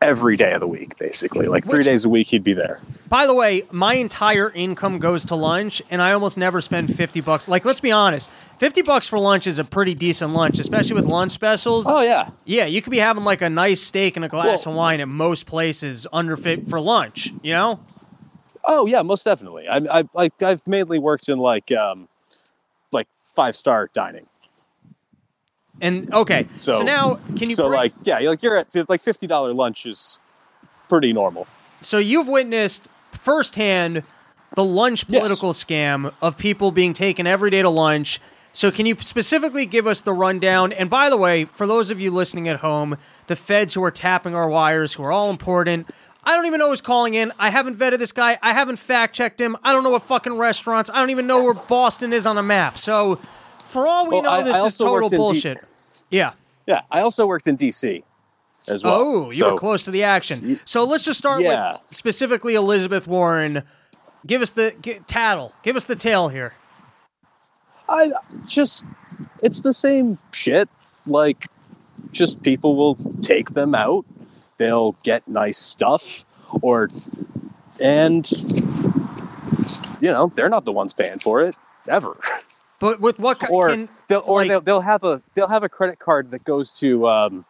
every 0.00 0.36
day 0.36 0.52
of 0.52 0.60
the 0.60 0.66
week, 0.66 0.96
basically. 0.98 1.46
Like 1.46 1.64
three 1.64 1.78
Which- 1.78 1.86
days 1.86 2.04
a 2.04 2.08
week, 2.08 2.28
he'd 2.28 2.44
be 2.44 2.52
there. 2.52 2.80
By 3.08 3.26
the 3.26 3.34
way, 3.34 3.62
my 3.70 3.94
entire 3.94 4.50
income 4.50 4.98
goes 4.98 5.24
to 5.26 5.34
lunch, 5.34 5.82
and 5.90 6.00
I 6.02 6.12
almost 6.12 6.36
never 6.38 6.60
spend 6.60 6.94
fifty 6.94 7.20
bucks. 7.20 7.48
Like, 7.48 7.64
let's 7.64 7.80
be 7.80 7.90
honest, 7.90 8.30
fifty 8.58 8.82
bucks 8.82 9.08
for 9.08 9.18
lunch 9.18 9.46
is 9.46 9.58
a 9.58 9.64
pretty 9.64 9.94
decent 9.94 10.32
lunch, 10.34 10.58
especially 10.58 10.94
with 10.94 11.06
lunch 11.06 11.32
specials. 11.32 11.88
Oh 11.88 12.00
yeah, 12.00 12.30
Yeah, 12.44 12.66
you 12.66 12.82
could 12.82 12.90
be 12.90 12.98
having 12.98 13.24
like 13.24 13.42
a 13.42 13.48
nice 13.50 13.80
steak 13.82 14.16
and 14.16 14.24
a 14.24 14.28
glass 14.28 14.66
Well- 14.66 14.74
of 14.74 14.78
wine 14.78 15.00
at 15.00 15.08
most 15.08 15.46
places 15.46 16.06
under 16.12 16.36
fit 16.36 16.68
for 16.68 16.80
lunch. 16.80 17.32
You 17.42 17.52
know. 17.52 17.80
oh 18.64 18.86
yeah, 18.86 19.02
most 19.02 19.24
definitely. 19.24 19.66
I, 19.68 19.78
I 20.00 20.04
like 20.14 20.40
I've 20.42 20.66
mainly 20.66 20.98
worked 20.98 21.28
in 21.28 21.38
like 21.38 21.72
um, 21.72 22.08
like 22.92 23.08
five 23.34 23.56
star 23.56 23.88
dining. 23.94 24.26
And 25.80 26.12
okay, 26.12 26.46
so, 26.56 26.78
So- 26.78 26.82
now 26.82 27.14
can 27.36 27.48
you 27.48 27.54
so 27.54 27.68
break- 27.68 27.78
like 27.78 27.92
yeah, 28.04 28.18
like 28.28 28.42
you're 28.42 28.56
at 28.56 28.68
like 28.88 29.02
fifty 29.02 29.26
dollar 29.26 29.52
lunch 29.54 29.86
is 29.86 30.18
pretty 30.88 31.12
normal. 31.12 31.46
So 31.82 31.98
you've 31.98 32.28
witnessed 32.28 32.82
firsthand 33.12 34.02
the 34.54 34.64
lunch 34.64 35.04
Yes. 35.08 35.18
political 35.20 35.52
scam 35.52 36.12
of 36.22 36.36
people 36.38 36.70
being 36.72 36.92
taken 36.92 37.26
every 37.26 37.50
day 37.50 37.62
to 37.62 37.70
lunch. 37.70 38.20
So 38.52 38.70
can 38.70 38.86
you 38.86 38.96
specifically 39.00 39.66
give 39.66 39.86
us 39.86 40.00
the 40.00 40.12
rundown? 40.12 40.72
And 40.72 40.88
by 40.90 41.10
the 41.10 41.16
way, 41.16 41.44
for 41.44 41.66
those 41.66 41.90
of 41.90 42.00
you 42.00 42.10
listening 42.10 42.48
at 42.48 42.60
home, 42.60 42.96
the 43.26 43.36
feds 43.36 43.74
who 43.74 43.84
are 43.84 43.90
tapping 43.90 44.34
our 44.34 44.48
wires, 44.48 44.94
who 44.94 45.02
are 45.04 45.12
all 45.12 45.30
important, 45.30 45.86
I 46.24 46.34
don't 46.34 46.46
even 46.46 46.58
know 46.58 46.70
who's 46.70 46.80
calling 46.80 47.14
in. 47.14 47.30
I 47.38 47.50
haven't 47.50 47.76
vetted 47.78 47.98
this 47.98 48.10
guy. 48.10 48.38
I 48.42 48.52
haven't 48.54 48.76
fact 48.78 49.14
checked 49.14 49.40
him. 49.40 49.56
I 49.62 49.72
don't 49.72 49.84
know 49.84 49.90
what 49.90 50.02
fucking 50.02 50.36
restaurants. 50.36 50.90
I 50.92 50.98
don't 51.00 51.10
even 51.10 51.26
know 51.26 51.44
where 51.44 51.54
Boston 51.54 52.12
is 52.12 52.26
on 52.26 52.36
a 52.38 52.42
map. 52.42 52.78
So 52.78 53.20
for 53.68 53.86
all 53.86 54.04
we 54.06 54.14
Well, 54.14 54.22
know, 54.22 54.30
I- 54.30 54.42
this 54.42 54.56
I 54.56 54.66
is 54.66 54.78
total 54.78 55.06
in 55.06 55.10
D- 55.10 55.16
bullshit. 55.16 55.58
yeah. 56.10 56.32
Yeah, 56.66 56.82
I 56.90 57.00
also 57.00 57.26
worked 57.26 57.46
in 57.46 57.56
DC 57.56 58.02
as 58.66 58.84
well. 58.84 58.94
Oh, 58.94 59.24
you 59.26 59.32
So- 59.38 59.52
were 59.52 59.58
close 59.58 59.84
to 59.84 59.90
the 59.90 60.02
action. 60.02 60.60
So 60.64 60.84
let's 60.84 61.04
just 61.04 61.18
start 61.18 61.40
Yeah. 61.40 61.72
with 61.72 61.80
specifically 61.96 62.54
Elizabeth 62.54 63.06
Warren. 63.06 63.62
Give 64.26 64.42
us 64.42 64.50
the 64.50 64.74
g 64.82 65.00
tattle. 65.06 65.52
Give 65.62 65.76
us 65.76 65.84
the 65.84 65.96
tale 65.96 66.28
here. 66.28 66.54
I 67.88 68.10
just 68.46 68.84
it's 69.42 69.60
the 69.60 69.72
same 69.72 70.18
shit. 70.32 70.68
Like 71.06 71.46
just 72.10 72.42
people 72.42 72.76
will 72.76 72.96
take 73.22 73.54
them 73.54 73.74
out. 73.74 74.04
They'll 74.58 74.92
get 75.02 75.26
nice 75.28 75.56
stuff 75.56 76.24
or 76.60 76.88
and 77.80 78.30
you 80.00 80.10
know, 80.10 80.30
they're 80.34 80.48
not 80.50 80.64
the 80.64 80.72
ones 80.72 80.92
paying 80.92 81.18
for 81.20 81.40
it 81.42 81.56
ever. 81.88 82.16
But 82.80 83.00
with 83.00 83.18
what 83.18 83.40
kind? 83.40 83.52
Or 83.52 83.68
can 83.70 83.88
they'll 84.08 84.22
or 84.26 84.40
like- 84.40 84.48
they'll, 84.48 84.60
they'll 84.60 84.80
have 84.80 85.04
a 85.04 85.22
they'll 85.34 85.48
have 85.48 85.62
a 85.62 85.68
credit 85.68 85.98
card 85.98 86.30
that 86.30 86.44
goes 86.44 86.78
to 86.78 87.08
um 87.08 87.44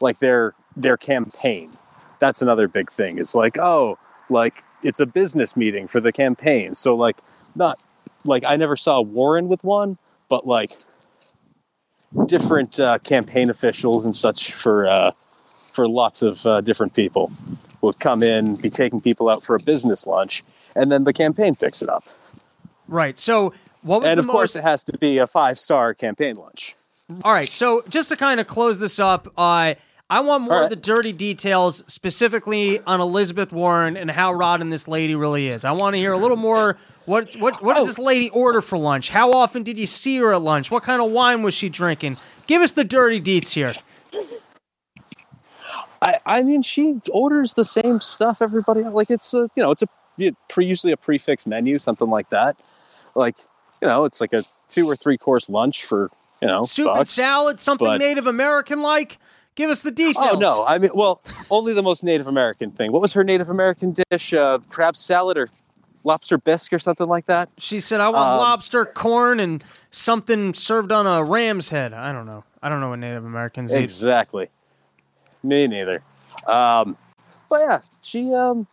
like 0.00 0.18
their 0.18 0.54
their 0.76 0.96
campaign. 0.96 1.72
That's 2.18 2.42
another 2.42 2.68
big 2.68 2.90
thing. 2.90 3.18
It's 3.18 3.34
like, 3.34 3.58
oh, 3.58 3.98
like 4.28 4.62
it's 4.82 5.00
a 5.00 5.06
business 5.06 5.56
meeting 5.56 5.86
for 5.86 6.00
the 6.00 6.12
campaign. 6.12 6.74
So 6.74 6.94
like 6.94 7.18
not 7.54 7.80
like 8.24 8.44
I 8.46 8.56
never 8.56 8.76
saw 8.76 9.00
Warren 9.00 9.48
with 9.48 9.64
one, 9.64 9.98
but 10.28 10.46
like 10.46 10.76
different 12.26 12.78
uh, 12.80 12.98
campaign 12.98 13.50
officials 13.50 14.04
and 14.04 14.14
such 14.14 14.52
for 14.52 14.86
uh, 14.86 15.12
for 15.72 15.88
lots 15.88 16.22
of 16.22 16.44
uh, 16.46 16.60
different 16.60 16.94
people 16.94 17.32
will 17.80 17.92
come 17.92 18.22
in, 18.22 18.56
be 18.56 18.70
taking 18.70 19.00
people 19.00 19.28
out 19.28 19.44
for 19.44 19.54
a 19.54 19.60
business 19.60 20.06
lunch, 20.06 20.42
and 20.74 20.90
then 20.90 21.04
the 21.04 21.12
campaign 21.12 21.54
picks 21.54 21.82
it 21.82 21.88
up. 21.88 22.04
Right. 22.88 23.18
So 23.18 23.52
what 23.82 24.02
was 24.02 24.10
And 24.10 24.18
the 24.18 24.24
of 24.24 24.28
course, 24.28 24.56
it 24.56 24.62
has 24.62 24.84
to 24.84 24.98
be 24.98 25.18
a 25.18 25.26
five 25.26 25.58
star 25.58 25.94
campaign 25.94 26.36
lunch. 26.36 26.76
All 27.24 27.32
right. 27.32 27.48
So 27.48 27.82
just 27.88 28.08
to 28.08 28.16
kind 28.16 28.40
of 28.40 28.46
close 28.46 28.80
this 28.80 28.98
up, 28.98 29.28
uh, 29.38 29.74
I 30.08 30.20
want 30.20 30.44
more 30.44 30.58
All 30.58 30.64
of 30.64 30.70
the 30.70 30.76
dirty 30.76 31.12
details, 31.12 31.82
specifically 31.88 32.78
on 32.80 33.00
Elizabeth 33.00 33.50
Warren 33.52 33.96
and 33.96 34.10
how 34.10 34.32
rotten 34.32 34.68
this 34.68 34.86
lady 34.86 35.16
really 35.16 35.48
is. 35.48 35.64
I 35.64 35.72
want 35.72 35.94
to 35.94 35.98
hear 35.98 36.12
a 36.12 36.16
little 36.18 36.36
more. 36.36 36.76
What 37.06 37.36
what 37.36 37.62
what 37.62 37.74
does 37.74 37.84
Oh. 37.84 37.86
this 37.86 37.98
lady 37.98 38.30
order 38.30 38.60
for 38.60 38.78
lunch? 38.78 39.10
How 39.10 39.32
often 39.32 39.62
did 39.62 39.78
you 39.78 39.86
see 39.86 40.16
her 40.18 40.32
at 40.32 40.42
lunch? 40.42 40.70
What 40.70 40.82
kind 40.82 41.00
of 41.02 41.10
wine 41.10 41.42
was 41.42 41.54
she 41.54 41.68
drinking? 41.68 42.18
Give 42.46 42.62
us 42.62 42.72
the 42.72 42.84
dirty 42.84 43.20
deets 43.20 43.52
here. 43.52 43.72
I, 46.02 46.18
I 46.26 46.42
mean, 46.42 46.62
she 46.62 47.00
orders 47.10 47.54
the 47.54 47.64
same 47.64 48.00
stuff 48.00 48.42
everybody. 48.42 48.82
Like 48.82 49.10
it's 49.10 49.32
a, 49.34 49.48
you 49.54 49.62
know, 49.62 49.70
it's 49.70 49.82
a 49.82 49.88
pre, 50.48 50.66
usually 50.66 50.92
a 50.92 50.96
prix 50.96 51.18
fixe 51.18 51.46
menu, 51.46 51.78
something 51.78 52.08
like 52.08 52.28
that. 52.30 52.56
Like, 53.16 53.36
you 53.82 53.88
know, 53.88 54.04
it's 54.04 54.20
like 54.20 54.32
a 54.32 54.44
two 54.68 54.88
or 54.88 54.94
three 54.96 55.18
course 55.18 55.48
lunch 55.48 55.84
for, 55.84 56.10
you 56.40 56.48
know, 56.48 56.64
Soup 56.64 56.88
and 56.94 57.06
salad, 57.08 57.58
something 57.60 57.86
but- 57.86 57.98
Native 57.98 58.26
American 58.26 58.82
like? 58.82 59.18
Give 59.54 59.70
us 59.70 59.80
the 59.80 59.90
details. 59.90 60.28
Oh 60.32 60.38
no! 60.38 60.66
I 60.66 60.76
mean, 60.76 60.90
well, 60.94 61.22
only 61.50 61.72
the 61.72 61.82
most 61.82 62.04
Native 62.04 62.26
American 62.26 62.70
thing. 62.72 62.92
What 62.92 63.00
was 63.00 63.14
her 63.14 63.24
Native 63.24 63.48
American 63.48 63.96
dish? 64.10 64.34
Uh, 64.34 64.58
crab 64.68 64.94
salad 64.94 65.38
or 65.38 65.48
lobster 66.04 66.36
bisque 66.36 66.74
or 66.74 66.78
something 66.78 67.06
like 67.06 67.24
that? 67.24 67.48
She 67.56 67.80
said, 67.80 68.02
"I 68.02 68.10
want 68.10 68.18
Um, 68.18 68.38
lobster, 68.38 68.84
corn, 68.84 69.40
and 69.40 69.64
something 69.90 70.52
served 70.52 70.92
on 70.92 71.06
a 71.06 71.24
ram's 71.24 71.70
head." 71.70 71.94
I 71.94 72.12
don't 72.12 72.26
know. 72.26 72.44
I 72.62 72.68
don't 72.68 72.80
know 72.82 72.90
what 72.90 72.98
Native 72.98 73.24
Americans 73.24 73.74
eat. 73.74 73.78
Exactly. 73.78 74.50
Me 75.42 75.66
neither. 75.66 76.02
Um, 76.46 76.98
but 77.48 77.60
yeah, 77.60 77.80
she. 78.02 78.34
Um, 78.34 78.66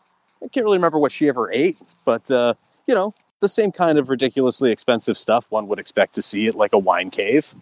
I 0.43 0.49
can't 0.49 0.65
really 0.65 0.77
remember 0.79 0.99
what 0.99 1.13
she 1.13 1.29
ever 1.29 1.49
ate, 1.49 1.79
but 2.03 2.29
uh, 2.29 2.56
you 2.88 2.93
know, 2.93 3.13
the 3.43 3.49
same 3.49 3.71
kind 3.71 3.99
of 3.99 4.10
ridiculously 4.10 4.71
expensive 4.71 5.17
stuff 5.17 5.45
one 5.49 5.67
would 5.67 5.77
expect 5.77 6.15
to 6.15 6.21
see 6.23 6.47
at 6.47 6.56
like 6.56 6.73
a 6.73 6.79
wine 6.79 7.12
cave. 7.12 7.53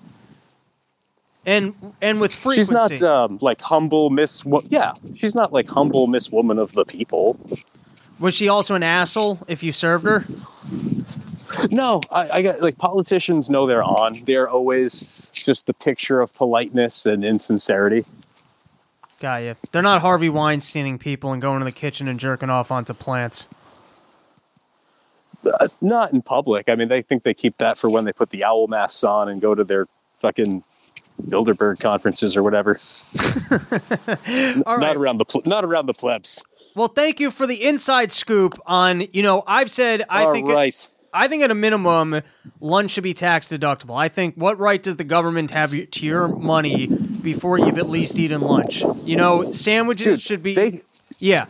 And 1.45 1.73
and 2.01 2.21
with 2.21 2.33
frequency. 2.33 2.95
She's 2.95 3.01
not 3.01 3.01
um, 3.01 3.39
like 3.41 3.59
humble 3.61 4.11
Miss. 4.11 4.45
Wo- 4.45 4.61
yeah, 4.69 4.93
she's 5.15 5.33
not 5.33 5.51
like 5.51 5.67
humble 5.67 6.05
Miss 6.05 6.31
Woman 6.31 6.59
of 6.59 6.73
the 6.73 6.85
People. 6.85 7.39
Was 8.19 8.35
she 8.35 8.47
also 8.47 8.75
an 8.75 8.83
asshole 8.83 9.39
if 9.47 9.63
you 9.63 9.71
served 9.71 10.05
her? 10.05 10.23
No, 11.71 12.01
I, 12.11 12.29
I 12.31 12.41
got 12.43 12.61
like 12.61 12.77
politicians 12.77 13.49
know 13.49 13.65
they're 13.65 13.83
on. 13.83 14.21
They're 14.25 14.47
always 14.47 15.29
just 15.33 15.65
the 15.65 15.73
picture 15.73 16.21
of 16.21 16.33
politeness 16.35 17.07
and 17.07 17.25
insincerity. 17.25 18.05
Got 19.19 19.43
you. 19.43 19.55
They're 19.71 19.81
not 19.81 20.01
Harvey 20.01 20.29
Weinsteining 20.29 20.99
people 20.99 21.33
and 21.33 21.41
going 21.41 21.59
to 21.59 21.65
the 21.65 21.71
kitchen 21.71 22.07
and 22.07 22.19
jerking 22.19 22.51
off 22.51 22.71
onto 22.71 22.93
plants. 22.93 23.47
Uh, 25.45 25.67
not 25.81 26.13
in 26.13 26.21
public. 26.21 26.69
I 26.69 26.75
mean, 26.75 26.87
they 26.87 27.01
think 27.01 27.23
they 27.23 27.33
keep 27.33 27.57
that 27.57 27.77
for 27.77 27.89
when 27.89 28.05
they 28.05 28.13
put 28.13 28.29
the 28.29 28.43
owl 28.43 28.67
masks 28.67 29.03
on 29.03 29.29
and 29.29 29.41
go 29.41 29.55
to 29.55 29.63
their 29.63 29.87
fucking 30.17 30.63
Bilderberg 31.23 31.79
conferences 31.79 32.35
or 32.37 32.43
whatever. 32.43 32.79
Right. 34.27 34.65
Not 34.65 34.95
around 34.97 35.17
the 35.17 35.25
ple- 35.25 35.43
not 35.45 35.63
around 35.63 35.85
the 35.87 35.93
plebs. 35.93 36.41
Well, 36.75 36.87
thank 36.87 37.19
you 37.19 37.31
for 37.31 37.45
the 37.45 37.63
inside 37.63 38.11
scoop 38.11 38.57
on. 38.65 39.03
You 39.11 39.23
know, 39.23 39.43
I've 39.47 39.69
said 39.69 40.03
I 40.09 40.25
All 40.25 40.33
think 40.33 40.47
right. 40.47 40.87
I 41.13 41.27
think 41.27 41.43
at 41.43 41.51
a 41.51 41.55
minimum, 41.55 42.21
lunch 42.59 42.91
should 42.91 43.03
be 43.03 43.13
tax 43.13 43.47
deductible. 43.47 43.97
I 43.97 44.07
think 44.07 44.35
what 44.35 44.57
right 44.59 44.81
does 44.81 44.95
the 44.95 45.03
government 45.03 45.51
have 45.51 45.71
to 45.71 46.05
your 46.05 46.27
money 46.29 46.87
before 46.87 47.59
you've 47.59 47.77
at 47.77 47.89
least 47.89 48.17
eaten 48.17 48.41
lunch? 48.41 48.83
You 49.03 49.17
know, 49.17 49.51
sandwiches 49.51 50.05
Dude, 50.05 50.21
should 50.21 50.43
be. 50.43 50.55
they 50.55 50.81
yeah. 51.19 51.47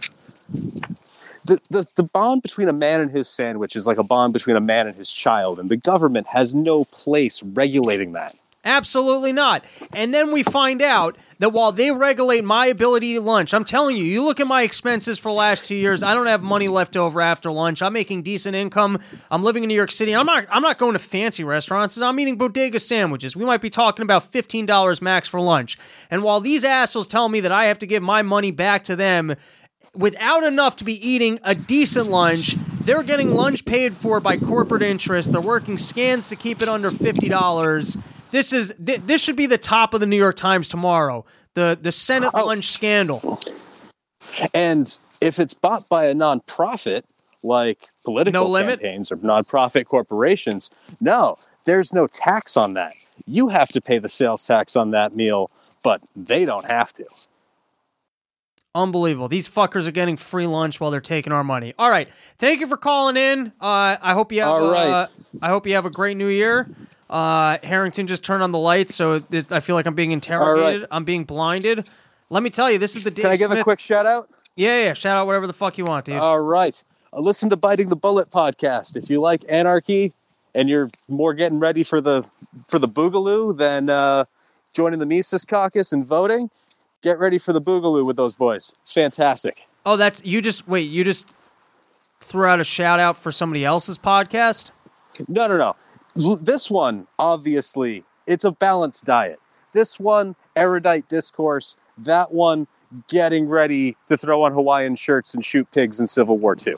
The, 1.46 1.60
the 1.70 1.88
the 1.96 2.04
bond 2.04 2.42
between 2.42 2.70
a 2.70 2.74
man 2.74 3.02
and 3.02 3.12
his 3.12 3.28
sandwich 3.28 3.76
is 3.76 3.88
like 3.88 3.98
a 3.98 4.04
bond 4.04 4.34
between 4.34 4.56
a 4.56 4.62
man 4.62 4.88
and 4.88 4.96
his 4.96 5.10
child, 5.10 5.60
and 5.60 5.70
the 5.70 5.78
government 5.78 6.28
has 6.28 6.54
no 6.54 6.86
place 6.86 7.42
regulating 7.44 8.14
that. 8.14 8.36
Absolutely 8.64 9.32
not. 9.32 9.66
And 9.92 10.14
then 10.14 10.32
we 10.32 10.44
find 10.44 10.84
out 10.84 11.18
that 11.40 11.50
while 11.50 11.72
they 11.72 11.90
regulate 11.90 12.44
my 12.44 12.68
ability 12.68 13.16
to 13.16 13.22
lunch, 13.22 13.56
I'm 13.56 13.64
telling 13.64 13.98
you, 13.98 14.04
you 14.04 14.24
look 14.24 14.40
at 14.40 14.46
my 14.46 14.62
expenses 14.62 15.18
for 15.18 15.30
the 15.30 15.36
last 15.36 15.66
two 15.66 15.74
years, 15.74 16.04
I 16.04 16.14
don't 16.14 16.28
have 16.28 16.44
money 16.44 16.68
left 16.68 16.96
over 16.96 17.22
after 17.22 17.52
lunch. 17.52 17.82
I'm 17.82 17.94
making 17.94 18.22
decent 18.22 18.56
income. 18.56 19.00
I'm 19.32 19.44
living 19.44 19.64
in 19.64 19.68
New 19.68 19.76
York 19.76 19.92
City. 19.92 20.16
I'm 20.16 20.28
not 20.28 20.46
I'm 20.52 20.62
not 20.62 20.78
going 20.78 20.94
to 20.94 21.00
fancy 21.00 21.44
restaurants. 21.44 21.98
I'm 22.00 22.20
eating 22.20 22.38
bodega 22.38 22.80
sandwiches. 22.80 23.36
We 23.36 23.46
might 23.46 23.62
be 23.62 23.72
talking 23.72 24.04
about 24.04 24.32
$15 24.32 25.02
max 25.02 25.28
for 25.28 25.42
lunch. 25.42 25.80
And 26.12 26.22
while 26.22 26.40
these 26.40 26.64
assholes 26.64 27.08
tell 27.08 27.30
me 27.30 27.40
that 27.40 27.52
I 27.52 27.66
have 27.66 27.80
to 27.80 27.88
give 27.88 28.04
my 28.04 28.22
money 28.22 28.52
back 28.52 28.84
to 28.84 28.96
them 28.96 29.36
without 29.96 30.44
enough 30.44 30.76
to 30.78 30.84
be 30.84 31.08
eating 31.08 31.40
a 31.44 31.56
decent 31.56 32.10
lunch. 32.10 32.56
They're 32.82 33.04
getting 33.04 33.36
lunch 33.36 33.66
paid 33.66 33.94
for 33.94 34.20
by 34.20 34.38
corporate 34.38 34.82
interest. 34.82 35.32
They're 35.32 35.42
working 35.42 35.78
scans 35.78 36.30
to 36.30 36.36
keep 36.36 36.62
it 36.62 36.70
under 36.70 36.90
fifty 36.90 37.30
dollars. 37.30 37.98
This 38.32 38.54
is 38.54 38.74
th- 38.84 39.02
this 39.06 39.22
should 39.22 39.36
be 39.36 39.46
the 39.46 39.58
top 39.58 39.94
of 39.94 40.00
the 40.00 40.06
New 40.06 40.18
York 40.18 40.36
Times 40.36 40.70
tomorrow. 40.70 41.26
The 41.54 41.78
the 41.80 41.92
Senate 41.92 42.32
oh. 42.34 42.46
lunch 42.46 42.66
scandal. 42.66 43.40
And 44.54 44.98
if 45.20 45.40
it's 45.40 45.54
bought 45.54 45.88
by 45.90 46.06
a 46.06 46.14
nonprofit 46.14 47.04
like 47.44 47.90
political 48.04 48.48
No 48.50 48.64
campaigns 48.64 49.12
or 49.12 49.18
nonprofit 49.18 49.86
corporations, 49.86 50.72
no, 51.00 51.38
there's 51.66 51.94
no 51.94 52.08
tax 52.08 52.56
on 52.58 52.74
that. 52.74 52.94
You 53.26 53.50
have 53.50 53.70
to 53.70 53.82
pay 53.82 54.00
the 54.00 54.10
sales 54.10 54.46
tax 54.46 54.76
on 54.76 54.92
that 54.92 55.16
meal, 55.16 55.52
but 55.84 56.02
they 56.16 56.46
don't 56.46 56.66
have 56.66 56.94
to. 56.94 57.06
Unbelievable. 58.74 59.28
These 59.28 59.50
fuckers 59.50 59.86
are 59.86 59.92
getting 59.92 60.16
free 60.16 60.48
lunch 60.48 60.80
while 60.80 60.92
they're 60.92 61.02
taking 61.02 61.34
our 61.34 61.44
money. 61.44 61.74
All 61.78 61.90
right. 61.90 62.10
Thank 62.38 62.62
you 62.62 62.68
for 62.68 62.78
calling 62.78 63.18
in. 63.18 63.48
Uh, 63.60 63.98
I 64.02 64.14
hope 64.14 64.32
you 64.32 64.40
have. 64.42 64.50
All 64.50 64.72
right. 64.72 64.88
uh, 64.90 65.08
I 65.42 65.50
hope 65.50 65.68
you 65.68 65.74
have 65.76 65.86
a 65.86 65.90
great 65.90 66.16
New 66.16 66.28
Year. 66.28 66.70
Uh, 67.10 67.58
Harrington 67.64 68.08
just 68.08 68.24
turned 68.24 68.42
on 68.42 68.54
the 68.54 68.58
lights, 68.60 68.96
so 68.96 69.20
this, 69.20 69.52
I 69.52 69.60
feel 69.60 69.76
like 69.76 69.86
I'm 69.86 69.96
being 69.96 70.14
interrogated. 70.14 70.88
I'm 70.90 71.04
being 71.04 71.26
blinded. 71.26 71.90
Let 72.30 72.42
me 72.44 72.50
tell 72.50 72.72
you, 72.72 72.78
this 72.78 72.96
is 72.96 73.04
the 73.04 73.12
Dave 73.12 73.24
Can 73.24 73.32
I 73.32 73.36
give 73.38 73.50
Smith. 73.50 73.60
a 73.60 73.64
quick 73.64 73.80
Uh, 73.80 73.82
shout 73.82 74.06
out? 74.06 74.30
Yeah, 74.56 74.84
yeah. 74.86 74.94
Shout 74.94 75.18
out 75.18 75.28
whatever 75.28 75.48
the 75.48 75.54
fuck 75.54 75.78
you 75.78 75.84
want, 75.84 76.06
dude. 76.06 76.16
All 76.16 76.40
right. 76.40 76.82
Uh, 77.12 77.20
listen 77.20 77.50
to 77.50 77.58
Biting 77.58 77.90
the 77.90 77.98
Bullet 77.98 78.30
podcast. 78.30 78.96
If 78.96 79.10
you 79.10 79.20
like 79.20 79.44
anarchy 79.50 80.14
and 80.56 80.70
you're 80.70 80.90
more 81.10 81.34
getting 81.34 81.60
ready 81.60 81.84
for 81.84 82.00
the 82.00 82.24
for 82.70 82.80
the 82.80 82.88
boogaloo 82.88 83.58
than 83.58 83.90
uh, 83.90 84.24
joining 84.74 85.00
the 85.00 85.06
Mises 85.06 85.44
caucus 85.44 85.92
and 85.92 86.06
voting, 86.06 86.50
get 87.02 87.20
ready 87.20 87.38
for 87.38 87.54
the 87.54 87.62
boogaloo 87.62 88.06
with 88.06 88.16
those 88.16 88.34
boys. 88.34 88.74
It's 88.82 88.92
fantastic. 88.92 89.62
oh, 89.86 89.98
that's 89.98 90.24
you. 90.24 90.42
Just 90.42 90.68
wait. 90.68 90.90
You 90.90 91.04
just 91.04 91.28
threw 92.20 92.46
out 92.46 92.62
a 92.62 92.64
shout 92.64 93.00
out 93.00 93.18
for 93.18 93.32
somebody 93.32 93.66
else's 93.66 93.98
podcast. 93.98 94.70
No, 95.28 95.48
no, 95.48 95.58
no. 95.58 96.38
This 96.38 96.70
one, 96.70 97.08
obviously, 97.18 98.04
it's 98.28 98.46
a 98.46 98.52
balanced 98.52 99.06
diet. 99.06 99.40
This 99.74 100.00
one, 100.00 100.36
erudite 100.56 101.08
discourse. 101.08 101.76
That 101.98 102.32
one, 102.34 102.68
getting 103.08 103.48
ready 103.48 103.96
to 104.08 104.18
throw 104.18 104.44
on 104.44 104.52
Hawaiian 104.52 104.96
shirts 104.96 105.34
and 105.34 105.46
shoot 105.46 105.70
pigs 105.72 106.00
in 106.00 106.08
Civil 106.08 106.38
War 106.38 106.56
II. 106.66 106.76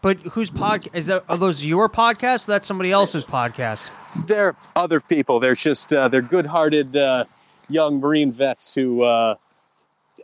But 0.00 0.18
whose 0.18 0.50
podcast 0.50 0.94
is 0.94 1.06
that? 1.06 1.24
Are 1.28 1.36
those 1.36 1.64
your 1.64 1.88
podcasts? 1.88 2.48
Or 2.48 2.52
that's 2.52 2.66
somebody 2.66 2.90
else's 2.90 3.24
podcast. 3.24 3.88
They're 4.26 4.56
other 4.74 5.00
people. 5.00 5.38
They're 5.38 5.54
just 5.54 5.92
uh, 5.92 6.08
they're 6.08 6.22
good-hearted 6.22 6.96
uh, 6.96 7.24
young 7.68 8.00
Marine 8.00 8.32
vets 8.32 8.74
who 8.74 9.02
uh, 9.02 9.36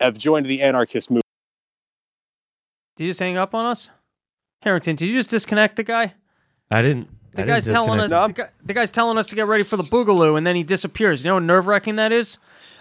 have 0.00 0.18
joined 0.18 0.46
the 0.46 0.62
anarchist 0.62 1.11
movement. 1.11 1.24
Did 2.96 3.04
you 3.04 3.11
just 3.11 3.20
hang 3.20 3.37
up 3.37 3.54
on 3.54 3.66
us, 3.66 3.90
Harrington? 4.62 4.96
Did 4.96 5.06
you 5.06 5.14
just 5.14 5.30
disconnect 5.30 5.76
the 5.76 5.84
guy? 5.84 6.14
I 6.70 6.82
didn't. 6.82 7.08
The 7.32 7.42
I 7.42 7.46
guy's 7.46 7.64
didn't 7.64 7.74
telling 7.74 8.00
us. 8.00 8.11
No. 8.11 8.26
The, 8.26 8.32
guy, 8.32 8.48
the 8.64 8.74
guy's 8.74 8.90
telling 8.90 9.18
us 9.18 9.28
to 9.28 9.37
get 9.37 9.46
ready 9.46 9.62
for 9.62 9.76
the 9.76 9.84
boogaloo, 9.84 10.37
and 10.37 10.46
then 10.46 10.56
he 10.56 10.64
disappears. 10.64 11.24
You 11.24 11.30
know 11.30 11.34
how 11.34 11.38
nerve 11.40 11.66
wracking 11.66 11.96
that 11.96 12.11
is. 12.11 12.38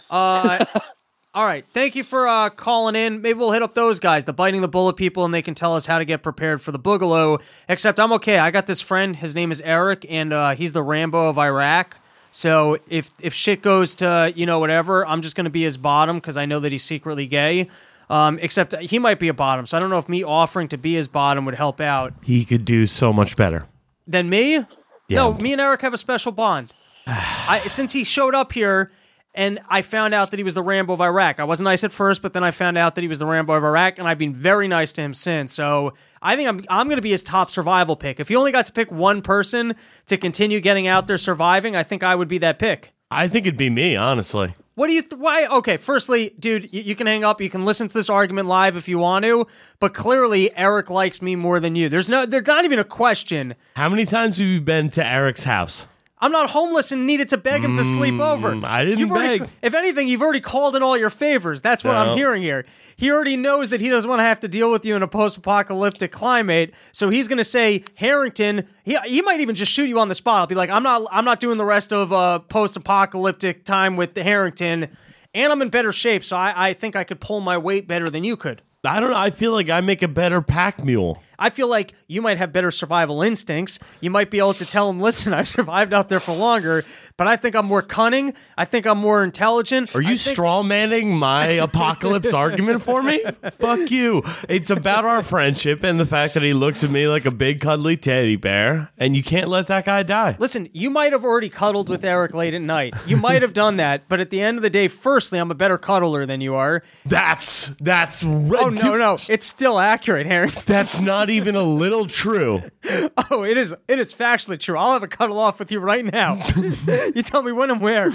Uh, 0.09 0.65
all 1.33 1.45
right. 1.45 1.65
Thank 1.73 1.95
you 1.95 2.03
for 2.03 2.27
uh, 2.27 2.49
calling 2.49 2.95
in. 2.95 3.21
Maybe 3.21 3.37
we'll 3.37 3.51
hit 3.51 3.61
up 3.61 3.75
those 3.75 3.99
guys, 3.99 4.25
the 4.25 4.33
biting 4.33 4.61
the 4.61 4.67
bullet 4.67 4.95
people, 4.95 5.25
and 5.25 5.33
they 5.33 5.43
can 5.43 5.53
tell 5.53 5.75
us 5.75 5.85
how 5.85 5.99
to 5.99 6.05
get 6.05 6.23
prepared 6.23 6.61
for 6.61 6.71
the 6.71 6.79
boogaloo. 6.79 7.39
Except 7.69 7.99
I'm 7.99 8.11
okay. 8.13 8.39
I 8.39 8.49
got 8.49 8.65
this 8.65 8.81
friend. 8.81 9.15
His 9.15 9.35
name 9.35 9.51
is 9.51 9.61
Eric, 9.61 10.05
and 10.09 10.33
uh, 10.33 10.55
he's 10.55 10.73
the 10.73 10.81
Rambo 10.83 11.29
of 11.29 11.37
Iraq. 11.37 11.97
So 12.31 12.77
if 12.89 13.09
if 13.19 13.33
shit 13.33 13.61
goes 13.61 13.95
to 13.95 14.31
you 14.35 14.45
know 14.45 14.59
whatever, 14.59 15.05
I'm 15.05 15.21
just 15.21 15.35
gonna 15.35 15.49
be 15.49 15.63
his 15.63 15.77
bottom 15.77 16.17
because 16.17 16.37
I 16.37 16.45
know 16.45 16.59
that 16.59 16.71
he's 16.71 16.83
secretly 16.83 17.27
gay. 17.27 17.69
Um, 18.09 18.39
except 18.41 18.73
he 18.77 18.99
might 18.99 19.19
be 19.19 19.27
a 19.27 19.33
bottom, 19.33 19.65
so 19.65 19.75
I 19.75 19.81
don't 19.81 19.89
know 19.89 19.97
if 19.97 20.07
me 20.07 20.23
offering 20.23 20.69
to 20.69 20.77
be 20.77 20.93
his 20.93 21.09
bottom 21.09 21.43
would 21.43 21.55
help 21.55 21.81
out. 21.81 22.13
He 22.23 22.45
could 22.45 22.63
do 22.63 22.87
so 22.87 23.11
much 23.11 23.35
better. 23.35 23.65
Than 24.07 24.29
me? 24.29 24.53
Yeah. 24.53 24.65
No, 25.09 25.33
me 25.33 25.51
and 25.51 25.59
Eric 25.59 25.81
have 25.81 25.93
a 25.93 25.97
special 25.97 26.31
bond. 26.31 26.71
I, 27.07 27.63
since 27.67 27.91
he 27.91 28.05
showed 28.05 28.33
up 28.33 28.53
here 28.53 28.91
and 29.37 29.59
I 29.69 29.83
found 29.83 30.13
out 30.13 30.31
that 30.31 30.37
he 30.37 30.43
was 30.43 30.55
the 30.55 30.63
Rambo 30.63 30.93
of 30.93 30.99
Iraq. 30.99 31.39
I 31.39 31.43
wasn't 31.43 31.65
nice 31.65 31.83
at 31.83 31.91
first, 31.91 32.21
but 32.21 32.33
then 32.33 32.43
I 32.43 32.51
found 32.51 32.77
out 32.77 32.95
that 32.95 33.01
he 33.01 33.07
was 33.07 33.19
the 33.19 33.25
Rambo 33.27 33.53
of 33.53 33.63
Iraq, 33.63 33.99
and 33.99 34.07
I've 34.07 34.17
been 34.17 34.33
very 34.33 34.67
nice 34.67 34.91
to 34.93 35.01
him 35.01 35.13
since. 35.13 35.53
So 35.53 35.93
I 36.21 36.35
think 36.35 36.49
I'm 36.49 36.61
I'm 36.69 36.87
going 36.87 36.97
to 36.97 37.01
be 37.01 37.11
his 37.11 37.23
top 37.23 37.51
survival 37.51 37.95
pick. 37.95 38.19
If 38.19 38.29
you 38.29 38.37
only 38.37 38.51
got 38.51 38.65
to 38.65 38.73
pick 38.73 38.91
one 38.91 39.21
person 39.21 39.75
to 40.07 40.17
continue 40.17 40.59
getting 40.59 40.87
out 40.87 41.05
there 41.07 41.17
surviving, 41.17 41.75
I 41.75 41.83
think 41.83 42.03
I 42.03 42.15
would 42.15 42.27
be 42.27 42.39
that 42.39 42.59
pick. 42.59 42.93
I 43.09 43.27
think 43.27 43.45
it'd 43.45 43.57
be 43.57 43.69
me, 43.69 43.95
honestly. 43.95 44.53
What 44.73 44.87
do 44.87 44.93
you? 44.93 45.01
Th- 45.01 45.19
why? 45.19 45.45
Okay, 45.45 45.77
firstly, 45.77 46.35
dude, 46.39 46.73
you, 46.73 46.81
you 46.81 46.95
can 46.95 47.07
hang 47.07 47.23
up. 47.23 47.39
You 47.39 47.49
can 47.49 47.63
listen 47.63 47.87
to 47.87 47.93
this 47.93 48.09
argument 48.09 48.47
live 48.47 48.75
if 48.75 48.87
you 48.87 48.97
want 48.97 49.25
to. 49.25 49.47
But 49.79 49.93
clearly, 49.93 50.55
Eric 50.57 50.89
likes 50.89 51.21
me 51.21 51.35
more 51.35 51.59
than 51.59 51.75
you. 51.75 51.89
There's 51.89 52.09
no. 52.09 52.25
There's 52.25 52.45
not 52.45 52.65
even 52.65 52.79
a 52.79 52.83
question. 52.83 53.55
How 53.75 53.89
many 53.89 54.05
times 54.05 54.37
have 54.37 54.47
you 54.47 54.61
been 54.61 54.89
to 54.91 55.05
Eric's 55.05 55.45
house? 55.45 55.85
I'm 56.19 56.31
not 56.31 56.49
homeless 56.49 56.91
and 56.91 57.05
needed 57.05 57.29
to 57.29 57.37
beg 57.37 57.63
him 57.63 57.75
to 57.75 57.83
sleep 57.85 58.19
over. 58.19 58.51
Mm, 58.51 58.63
I 58.65 58.83
didn't 58.83 58.97
You've 58.99 59.11
already- 59.11 59.39
beg. 59.39 59.49
if 59.61 59.75
anything, 59.75 60.07
you've 60.07 60.23
already 60.23 60.39
called 60.39 60.75
in 60.75 60.81
all 60.81 60.97
your 60.97 61.11
favors. 61.11 61.61
That's 61.61 61.83
what 61.83 61.91
No. 61.91 61.97
I'm 61.99 62.17
hearing 62.17 62.41
here. 62.41 62.65
He 62.95 63.11
already 63.11 63.35
knows 63.37 63.69
that 63.69 63.81
he 63.81 63.89
doesn't 63.89 64.09
want 64.09 64.19
to 64.19 64.23
have 64.23 64.39
to 64.39 64.47
deal 64.47 64.71
with 64.71 64.83
you 64.83 64.95
in 64.95 65.03
a 65.03 65.07
post-apocalyptic 65.07 66.11
climate, 66.11 66.73
so 66.91 67.11
he's 67.11 67.27
going 67.27 67.37
to 67.37 67.43
say, 67.43 67.83
Harrington. 67.95 68.67
He, 68.83 68.97
he 69.05 69.21
might 69.21 69.41
even 69.41 69.53
just 69.53 69.71
shoot 69.71 69.85
you 69.87 69.99
on 69.99 70.09
the 70.09 70.15
spot. 70.15 70.39
I'll 70.41 70.47
be 70.47 70.55
like, 70.55 70.71
I'm 70.71 70.81
not. 70.81 71.07
I'm 71.11 71.23
not 71.25 71.39
doing 71.39 71.59
the 71.59 71.65
rest 71.65 71.93
of 71.93 72.11
uh, 72.11 72.39
post-apocalyptic 72.39 73.63
time 73.65 73.95
with 73.95 74.17
Harrington, 74.17 74.87
and 75.35 75.51
I'm 75.51 75.61
in 75.61 75.69
better 75.69 75.91
shape, 75.91 76.23
so 76.23 76.35
I, 76.35 76.69
I 76.69 76.73
think 76.73 76.95
I 76.95 77.03
could 77.03 77.19
pull 77.19 77.41
my 77.41 77.57
weight 77.59 77.87
better 77.87 78.05
than 78.07 78.23
you 78.23 78.37
could. 78.37 78.61
I 78.83 78.99
don't 78.99 79.11
know. 79.11 79.17
I 79.17 79.29
feel 79.31 79.51
like 79.51 79.69
I 79.69 79.81
make 79.81 80.01
a 80.01 80.07
better 80.07 80.41
pack 80.41 80.83
mule. 80.83 81.21
I 81.39 81.49
feel 81.49 81.67
like 81.67 81.93
you 82.07 82.21
might 82.21 82.37
have 82.37 82.51
better 82.51 82.71
survival 82.71 83.21
instincts. 83.21 83.79
You 84.01 84.09
might 84.09 84.29
be 84.31 84.39
able 84.39 84.53
to 84.55 84.65
tell 84.65 84.89
him, 84.89 84.99
listen, 84.99 85.33
I've 85.37 85.47
survived 85.47 85.93
out 85.93 86.09
there 86.09 86.19
for 86.19 86.35
longer, 86.35 86.83
but 87.17 87.27
I 87.27 87.35
think 87.35 87.55
I'm 87.55 87.65
more 87.65 87.81
cunning. 87.81 88.33
I 88.57 88.65
think 88.65 88.85
I'm 88.85 88.97
more 88.97 89.23
intelligent. 89.23 89.95
Are 89.95 90.01
you 90.01 90.17
think- 90.17 90.35
straw 90.35 90.63
manning 90.63 91.15
my 91.17 91.45
apocalypse 91.67 92.33
argument 92.33 92.81
for 92.81 93.01
me? 93.03 93.23
Fuck 93.59 93.91
you. 93.91 94.23
It's 94.49 94.69
about 94.69 95.05
our 95.05 95.23
friendship 95.23 95.83
and 95.83 95.99
the 95.99 96.05
fact 96.05 96.33
that 96.33 96.43
he 96.43 96.53
looks 96.53 96.83
at 96.83 96.89
me 96.89 97.07
like 97.07 97.25
a 97.25 97.31
big 97.31 97.61
cuddly 97.61 97.97
teddy 97.97 98.35
bear, 98.35 98.91
and 98.97 99.15
you 99.15 99.23
can't 99.23 99.47
let 99.47 99.67
that 99.67 99.85
guy 99.85 100.03
die. 100.03 100.35
Listen, 100.39 100.69
you 100.73 100.89
might 100.89 101.11
have 101.11 101.23
already 101.23 101.49
cuddled 101.49 101.89
with 101.89 102.03
Eric 102.03 102.33
late 102.33 102.53
at 102.53 102.61
night. 102.61 102.93
You 103.05 103.17
might 103.17 103.41
have 103.41 103.53
done 103.53 103.77
that, 103.77 104.05
but 104.07 104.19
at 104.19 104.29
the 104.29 104.41
end 104.41 104.57
of 104.57 104.63
the 104.63 104.69
day, 104.69 104.87
firstly, 104.87 105.39
I'm 105.39 105.51
a 105.51 105.55
better 105.55 105.77
cuddler 105.77 106.25
than 106.25 106.41
you 106.41 106.55
are. 106.55 106.83
That's 107.05 107.67
that's 107.79 108.23
Oh 108.23 108.67
uh, 108.67 108.69
no, 108.69 108.95
no, 108.97 109.17
it's 109.29 109.45
still 109.45 109.79
accurate, 109.79 110.25
Harry. 110.27 110.49
That's 110.49 110.99
not 110.99 111.26
even 111.29 111.55
a 111.55 111.63
little 111.63 112.05
true. 112.05 112.63
Oh, 113.29 113.43
it 113.43 113.57
is. 113.57 113.75
It 113.89 113.99
is 113.99 114.13
factually 114.13 114.57
true. 114.57 114.77
I'll 114.77 114.93
have 114.93 115.03
a 115.03 115.07
cuddle 115.07 115.37
off 115.39 115.59
with 115.59 115.71
you 115.71 115.79
right 115.79 116.05
now. 116.05 116.35
you 117.15 117.21
tell 117.23 117.43
me 117.43 117.51
when 117.51 117.69
and 117.69 117.81
where. 117.81 118.09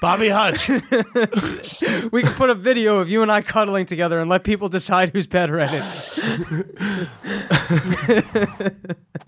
Bobby 0.00 0.28
Hutch. 0.28 0.68
We 2.12 2.22
can 2.22 2.32
put 2.32 2.50
a 2.50 2.54
video 2.54 2.98
of 2.98 3.08
you 3.08 3.22
and 3.22 3.30
I 3.30 3.42
cuddling 3.42 3.86
together 3.86 4.18
and 4.18 4.28
let 4.28 4.42
people 4.42 4.68
decide 4.68 5.10
who's 5.10 5.26
better 5.26 5.60
at 5.60 5.70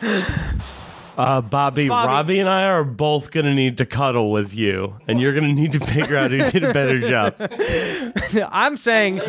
it. 0.01 0.79
Uh, 1.19 1.41
Bobby, 1.41 1.89
Bobby. 1.89 2.09
Robbie 2.09 2.39
and 2.39 2.49
I 2.49 2.67
are 2.69 2.85
both 2.85 3.33
gonna 3.33 3.53
need 3.53 3.79
to 3.79 3.87
cuddle 3.87 4.31
with 4.31 4.55
you, 4.55 5.01
and 5.09 5.21
you're 5.21 5.35
gonna 5.35 5.53
need 5.53 5.73
to 5.73 5.81
figure 5.81 6.17
out 6.17 6.31
who 6.31 6.39
did 6.49 6.63
a 6.63 6.73
better 6.73 7.01
job. 7.01 7.35
I'm 8.53 8.77
saying 8.77 9.21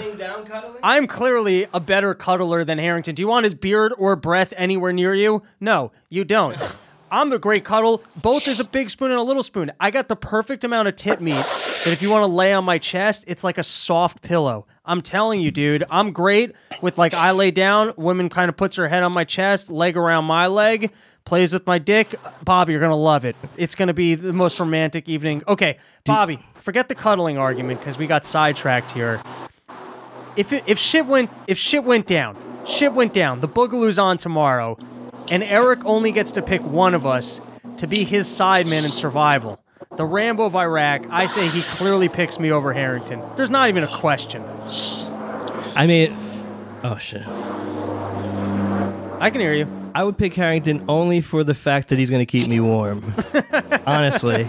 I'm 0.83 1.07
clearly 1.07 1.65
a 1.73 1.79
better 1.79 2.13
cuddler 2.13 2.63
than 2.63 2.77
Harrington. 2.77 3.15
Do 3.15 3.23
you 3.23 3.27
want 3.27 3.45
his 3.45 3.55
beard 3.55 3.91
or 3.97 4.15
breath 4.15 4.53
anywhere 4.55 4.93
near 4.93 5.15
you? 5.15 5.41
No, 5.59 5.91
you 6.09 6.23
don't. 6.23 6.55
I'm 7.11 7.33
a 7.33 7.39
great 7.39 7.63
cuddle. 7.63 8.03
Both 8.15 8.47
is 8.47 8.59
a 8.59 8.65
big 8.65 8.91
spoon 8.91 9.09
and 9.09 9.19
a 9.19 9.23
little 9.23 9.41
spoon. 9.41 9.71
I 9.79 9.89
got 9.89 10.09
the 10.09 10.15
perfect 10.15 10.63
amount 10.63 10.89
of 10.89 10.95
tip 10.95 11.19
meat 11.19 11.33
that 11.33 11.87
if 11.87 12.03
you 12.03 12.11
want 12.11 12.21
to 12.21 12.31
lay 12.31 12.53
on 12.53 12.63
my 12.65 12.77
chest, 12.77 13.25
it's 13.27 13.43
like 13.43 13.57
a 13.57 13.63
soft 13.63 14.21
pillow. 14.21 14.67
I'm 14.85 15.01
telling 15.01 15.41
you, 15.41 15.49
dude, 15.49 15.83
I'm 15.89 16.11
great 16.11 16.53
with 16.81 16.97
like 16.99 17.15
I 17.15 17.31
lay 17.31 17.49
down, 17.51 17.93
woman 17.97 18.29
kind 18.29 18.49
of 18.49 18.57
puts 18.57 18.75
her 18.75 18.87
head 18.87 19.01
on 19.01 19.11
my 19.11 19.23
chest, 19.23 19.69
leg 19.69 19.97
around 19.97 20.25
my 20.25 20.47
leg, 20.47 20.91
plays 21.25 21.53
with 21.53 21.65
my 21.67 21.77
dick. 21.77 22.15
Bobby, 22.43 22.73
you're 22.73 22.81
gonna 22.81 22.95
love 22.95 23.25
it. 23.25 23.35
It's 23.57 23.75
gonna 23.75 23.93
be 23.93 24.15
the 24.15 24.33
most 24.33 24.59
romantic 24.59 25.07
evening. 25.07 25.43
Okay, 25.47 25.77
Bobby, 26.05 26.39
forget 26.55 26.87
the 26.87 26.95
cuddling 26.95 27.37
argument 27.37 27.79
because 27.79 27.97
we 27.97 28.07
got 28.07 28.25
sidetracked 28.25 28.91
here 28.91 29.21
if 30.39 30.53
it, 30.53 30.63
if 30.67 30.79
shit 30.79 31.05
went 31.05 31.29
if 31.47 31.57
shit 31.57 31.83
went 31.83 32.07
down, 32.07 32.37
shit 32.65 32.93
went 32.93 33.13
down. 33.13 33.41
The 33.41 33.47
Boogaloo's 33.47 33.99
on 33.99 34.17
tomorrow, 34.17 34.77
and 35.29 35.43
Eric 35.43 35.85
only 35.85 36.11
gets 36.11 36.31
to 36.31 36.41
pick 36.41 36.61
one 36.63 36.93
of 36.93 37.05
us 37.05 37.41
to 37.77 37.87
be 37.87 38.05
his 38.05 38.27
sideman 38.27 38.85
in 38.85 38.89
survival. 38.89 39.59
The 39.97 40.05
Rambo 40.05 40.45
of 40.45 40.55
Iraq, 40.55 41.05
I 41.09 41.25
say 41.25 41.47
he 41.47 41.61
clearly 41.61 42.07
picks 42.07 42.39
me 42.39 42.51
over 42.51 42.71
Harrington. 42.71 43.21
There's 43.35 43.49
not 43.49 43.67
even 43.67 43.83
a 43.83 43.87
question. 43.87 44.41
I 45.75 45.85
mean, 45.87 46.15
oh 46.83 46.97
shit. 46.97 47.27
I 49.21 49.29
can 49.29 49.41
hear 49.41 49.53
you. 49.53 49.78
I 49.99 50.03
would 50.03 50.17
pick 50.17 50.33
Harrington 50.33 50.85
only 50.87 51.19
for 51.19 51.43
the 51.43 51.53
fact 51.53 51.89
that 51.89 51.99
he's 51.99 52.09
going 52.09 52.21
to 52.21 52.25
keep 52.25 52.47
me 52.47 52.61
warm. 52.61 53.13
Honestly, 53.85 54.45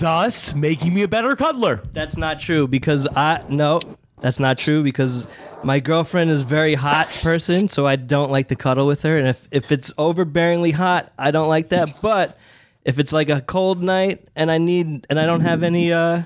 Thus, 0.00 0.52
making 0.52 0.92
me 0.94 1.04
a 1.04 1.08
better 1.08 1.36
cuddler. 1.36 1.80
that's 1.92 2.16
not 2.16 2.40
true 2.40 2.66
because 2.66 3.06
I 3.06 3.44
no, 3.48 3.78
that's 4.20 4.40
not 4.40 4.58
true 4.58 4.82
because 4.82 5.28
my 5.62 5.78
girlfriend 5.78 6.32
is 6.32 6.40
a 6.40 6.44
very 6.44 6.74
hot 6.74 7.06
person, 7.22 7.68
so 7.68 7.86
I 7.86 7.94
don't 7.94 8.32
like 8.32 8.48
to 8.48 8.56
cuddle 8.56 8.88
with 8.88 9.02
her. 9.04 9.16
And 9.16 9.28
if 9.28 9.46
if 9.52 9.70
it's 9.70 9.92
overbearingly 9.92 10.72
hot, 10.72 11.12
I 11.16 11.30
don't 11.30 11.48
like 11.48 11.68
that. 11.68 12.00
But 12.02 12.36
if 12.84 12.98
it's 12.98 13.12
like 13.12 13.28
a 13.28 13.40
cold 13.40 13.80
night 13.80 14.26
and 14.34 14.50
I 14.50 14.58
need 14.58 15.06
and 15.08 15.20
I 15.20 15.26
don't 15.26 15.42
have 15.42 15.62
any 15.62 15.92
uh 15.92 16.22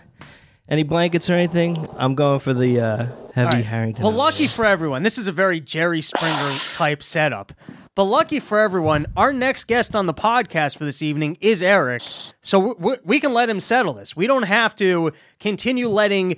any 0.68 0.82
blankets 0.82 1.28
or 1.28 1.34
anything, 1.34 1.88
I'm 1.98 2.14
going 2.14 2.38
for 2.40 2.54
the 2.54 2.80
uh, 2.80 3.06
heavy 3.34 3.62
Harrington. 3.62 4.02
Well, 4.04 4.12
lucky 4.12 4.46
for 4.46 4.64
everyone, 4.64 5.02
this 5.02 5.18
is 5.18 5.26
a 5.26 5.32
very 5.32 5.60
Jerry 5.60 6.00
Springer 6.00 6.58
type 6.72 7.02
setup. 7.02 7.52
But 7.94 8.04
lucky 8.04 8.40
for 8.40 8.58
everyone, 8.58 9.06
our 9.16 9.32
next 9.32 9.64
guest 9.64 9.94
on 9.94 10.06
the 10.06 10.14
podcast 10.14 10.76
for 10.76 10.84
this 10.84 11.00
evening 11.02 11.36
is 11.40 11.62
Eric. 11.62 12.02
So 12.40 12.74
we, 12.74 12.96
we 13.04 13.20
can 13.20 13.32
let 13.32 13.48
him 13.48 13.60
settle 13.60 13.92
this. 13.92 14.16
We 14.16 14.26
don't 14.26 14.42
have 14.44 14.74
to 14.76 15.12
continue 15.38 15.86
letting. 15.88 16.30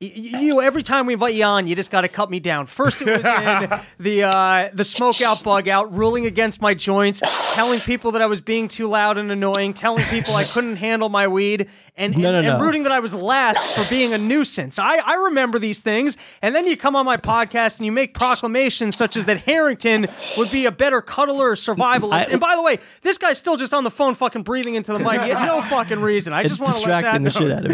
y- 0.00 0.12
y- 0.16 0.40
You 0.40 0.60
every 0.60 0.82
time 0.82 1.06
we 1.06 1.12
invite 1.12 1.34
you 1.34 1.44
on, 1.44 1.68
you 1.68 1.76
just 1.76 1.92
got 1.92 2.00
to 2.00 2.08
cut 2.08 2.30
me 2.30 2.40
down. 2.40 2.66
First, 2.66 3.00
it 3.00 3.06
was 3.06 3.18
in 3.24 3.80
the 4.00 4.24
uh, 4.24 4.70
the 4.72 4.84
smoke 4.84 5.20
out, 5.22 5.44
bug 5.44 5.68
out, 5.68 5.94
ruling 5.94 6.26
against 6.26 6.60
my 6.60 6.74
joints, 6.74 7.20
telling 7.54 7.78
people 7.78 8.10
that 8.10 8.20
I 8.22 8.26
was 8.26 8.40
being 8.40 8.66
too 8.66 8.88
loud 8.88 9.16
and 9.16 9.30
annoying, 9.30 9.72
telling 9.72 10.02
people 10.06 10.34
I 10.34 10.42
couldn't 10.42 10.76
handle 10.76 11.10
my 11.10 11.28
weed, 11.28 11.68
and, 11.96 12.16
No, 12.16 12.32
no, 12.32 12.38
and, 12.38 12.46
and 12.48 12.60
rooting 12.62 12.82
that 12.84 12.92
I 12.92 12.98
was 13.00 13.14
last 13.14 13.76
for 13.78 13.88
being 13.88 14.12
a 14.12 14.18
nuisance. 14.18 14.78
I, 14.80 14.96
I 14.98 15.14
remember 15.26 15.58
these 15.60 15.80
things, 15.80 16.16
and 16.42 16.54
then 16.54 16.66
you 16.66 16.76
come 16.76 16.96
on 16.96 17.06
my 17.06 17.16
podcast 17.16 17.78
and 17.78 17.86
you 17.86 17.92
make 17.92 18.14
proclamations 18.14 18.96
such 18.96 19.16
as 19.16 19.26
that 19.26 19.38
Harrington 19.38 20.06
would 20.36 20.50
be 20.50 20.66
a 20.66 20.72
better 20.72 21.00
cuddler 21.00 21.50
or 21.50 21.54
survivalist. 21.54 22.12
I- 22.28 22.32
and 22.32 22.40
by 22.40 22.56
the 22.56 22.62
way, 22.62 22.78
this 23.02 23.16
guy's 23.18 23.38
still 23.38 23.56
just 23.56 23.72
on 23.72 23.84
the 23.84 23.90
phone, 23.92 24.14
fucking 24.16 24.42
breathing 24.42 24.74
into 24.74 24.92
the 24.92 24.98
mic. 24.98 25.20
He 25.20 25.28
had 25.30 25.46
no 25.46 25.62
fucking 25.70 26.00
reason. 26.00 26.32
I 26.32 26.42
just 26.42 26.60
want 26.60 26.76
to 26.76 26.88
let 26.88 27.02
that 27.02 27.22
the 27.22 27.30
shit 27.30 27.52
out 27.52 27.64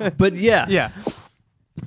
me. 0.10 0.10
but 0.18 0.34
yeah, 0.34 0.66
Yeah, 0.68 0.90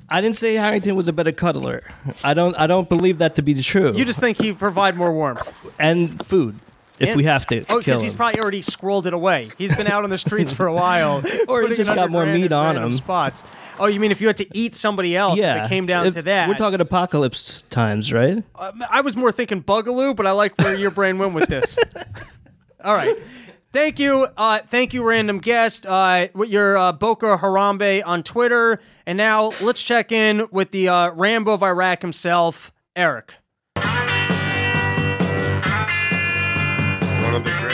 I 0.08 0.20
didn't 0.20 0.36
say 0.36 0.54
Harrington 0.54 0.96
was 0.96 1.06
a 1.08 1.12
better 1.12 1.32
cuddler. 1.32 1.82
I 2.24 2.34
don't. 2.34 2.54
I 2.58 2.66
don't 2.66 2.88
believe 2.88 3.18
that 3.18 3.36
to 3.36 3.42
be 3.42 3.54
true. 3.62 3.92
you 3.94 4.04
just 4.04 4.20
think 4.20 4.38
he 4.38 4.52
provide 4.52 4.96
more 4.96 5.12
warmth. 5.12 5.54
and 5.78 6.24
food 6.26 6.58
if 7.00 7.08
And- 7.10 7.16
we 7.16 7.24
have 7.24 7.46
to. 7.48 7.64
Oh, 7.68 7.78
because 7.78 8.02
he's 8.02 8.14
probably 8.14 8.40
already 8.40 8.62
scrolled 8.62 9.06
it 9.06 9.12
away. 9.12 9.48
He's 9.58 9.74
been 9.76 9.86
out 9.86 10.04
on 10.04 10.10
the 10.10 10.18
streets 10.18 10.52
for 10.52 10.66
a 10.66 10.72
while, 10.72 11.22
Or 11.48 11.66
he 11.66 11.74
just 11.74 11.94
got 11.94 12.10
more 12.10 12.26
meat 12.26 12.52
on 12.52 12.76
him. 12.76 12.92
Spots. 12.92 13.42
Oh, 13.78 13.86
you 13.86 14.00
mean 14.00 14.10
if 14.10 14.20
you 14.20 14.26
had 14.26 14.36
to 14.38 14.46
eat 14.56 14.74
somebody 14.74 15.16
else? 15.16 15.38
yeah. 15.38 15.60
if 15.60 15.66
it 15.66 15.68
came 15.68 15.86
down 15.86 16.06
If- 16.06 16.14
to 16.14 16.22
that. 16.22 16.48
We're 16.48 16.54
talking 16.56 16.80
apocalypse 16.80 17.62
times, 17.70 18.12
right? 18.12 18.42
Um, 18.56 18.84
I 18.90 19.00
was 19.02 19.16
more 19.16 19.32
thinking 19.32 19.62
Boogaloo, 19.62 20.16
but 20.16 20.26
I 20.26 20.32
like 20.32 20.56
where 20.58 20.74
your 20.74 20.90
brain 20.90 21.18
went 21.18 21.34
with 21.34 21.48
this. 21.48 21.76
All 22.84 22.94
right. 22.94 23.16
Thank 23.72 23.98
you. 23.98 24.26
Uh, 24.36 24.60
thank 24.60 24.94
you, 24.94 25.02
random 25.02 25.38
guest. 25.38 25.84
Uh, 25.86 26.28
with 26.34 26.48
your 26.48 26.76
uh, 26.78 26.92
Boko 26.92 27.36
Harambe 27.36 28.02
on 28.04 28.22
Twitter. 28.22 28.80
And 29.04 29.18
now 29.18 29.52
let's 29.60 29.82
check 29.82 30.10
in 30.10 30.46
with 30.50 30.70
the 30.70 30.88
uh, 30.88 31.10
Rambo 31.12 31.52
of 31.52 31.62
Iraq 31.62 32.00
himself, 32.00 32.72
Eric. 32.96 33.34
One 37.38 37.44
the 37.44 37.50
great. 37.60 37.72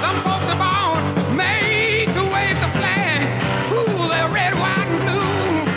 Some 0.00 0.16
folks 0.22 0.46
are 0.48 0.58
born 0.62 1.36
made 1.36 2.06
to 2.14 2.22
wave 2.22 2.58
the 2.60 2.68
flag. 2.78 3.20
Ooh, 3.72 4.08
they're 4.08 4.28
red, 4.28 4.54
white, 4.54 4.86
and 4.86 5.00
blue. 5.02 5.72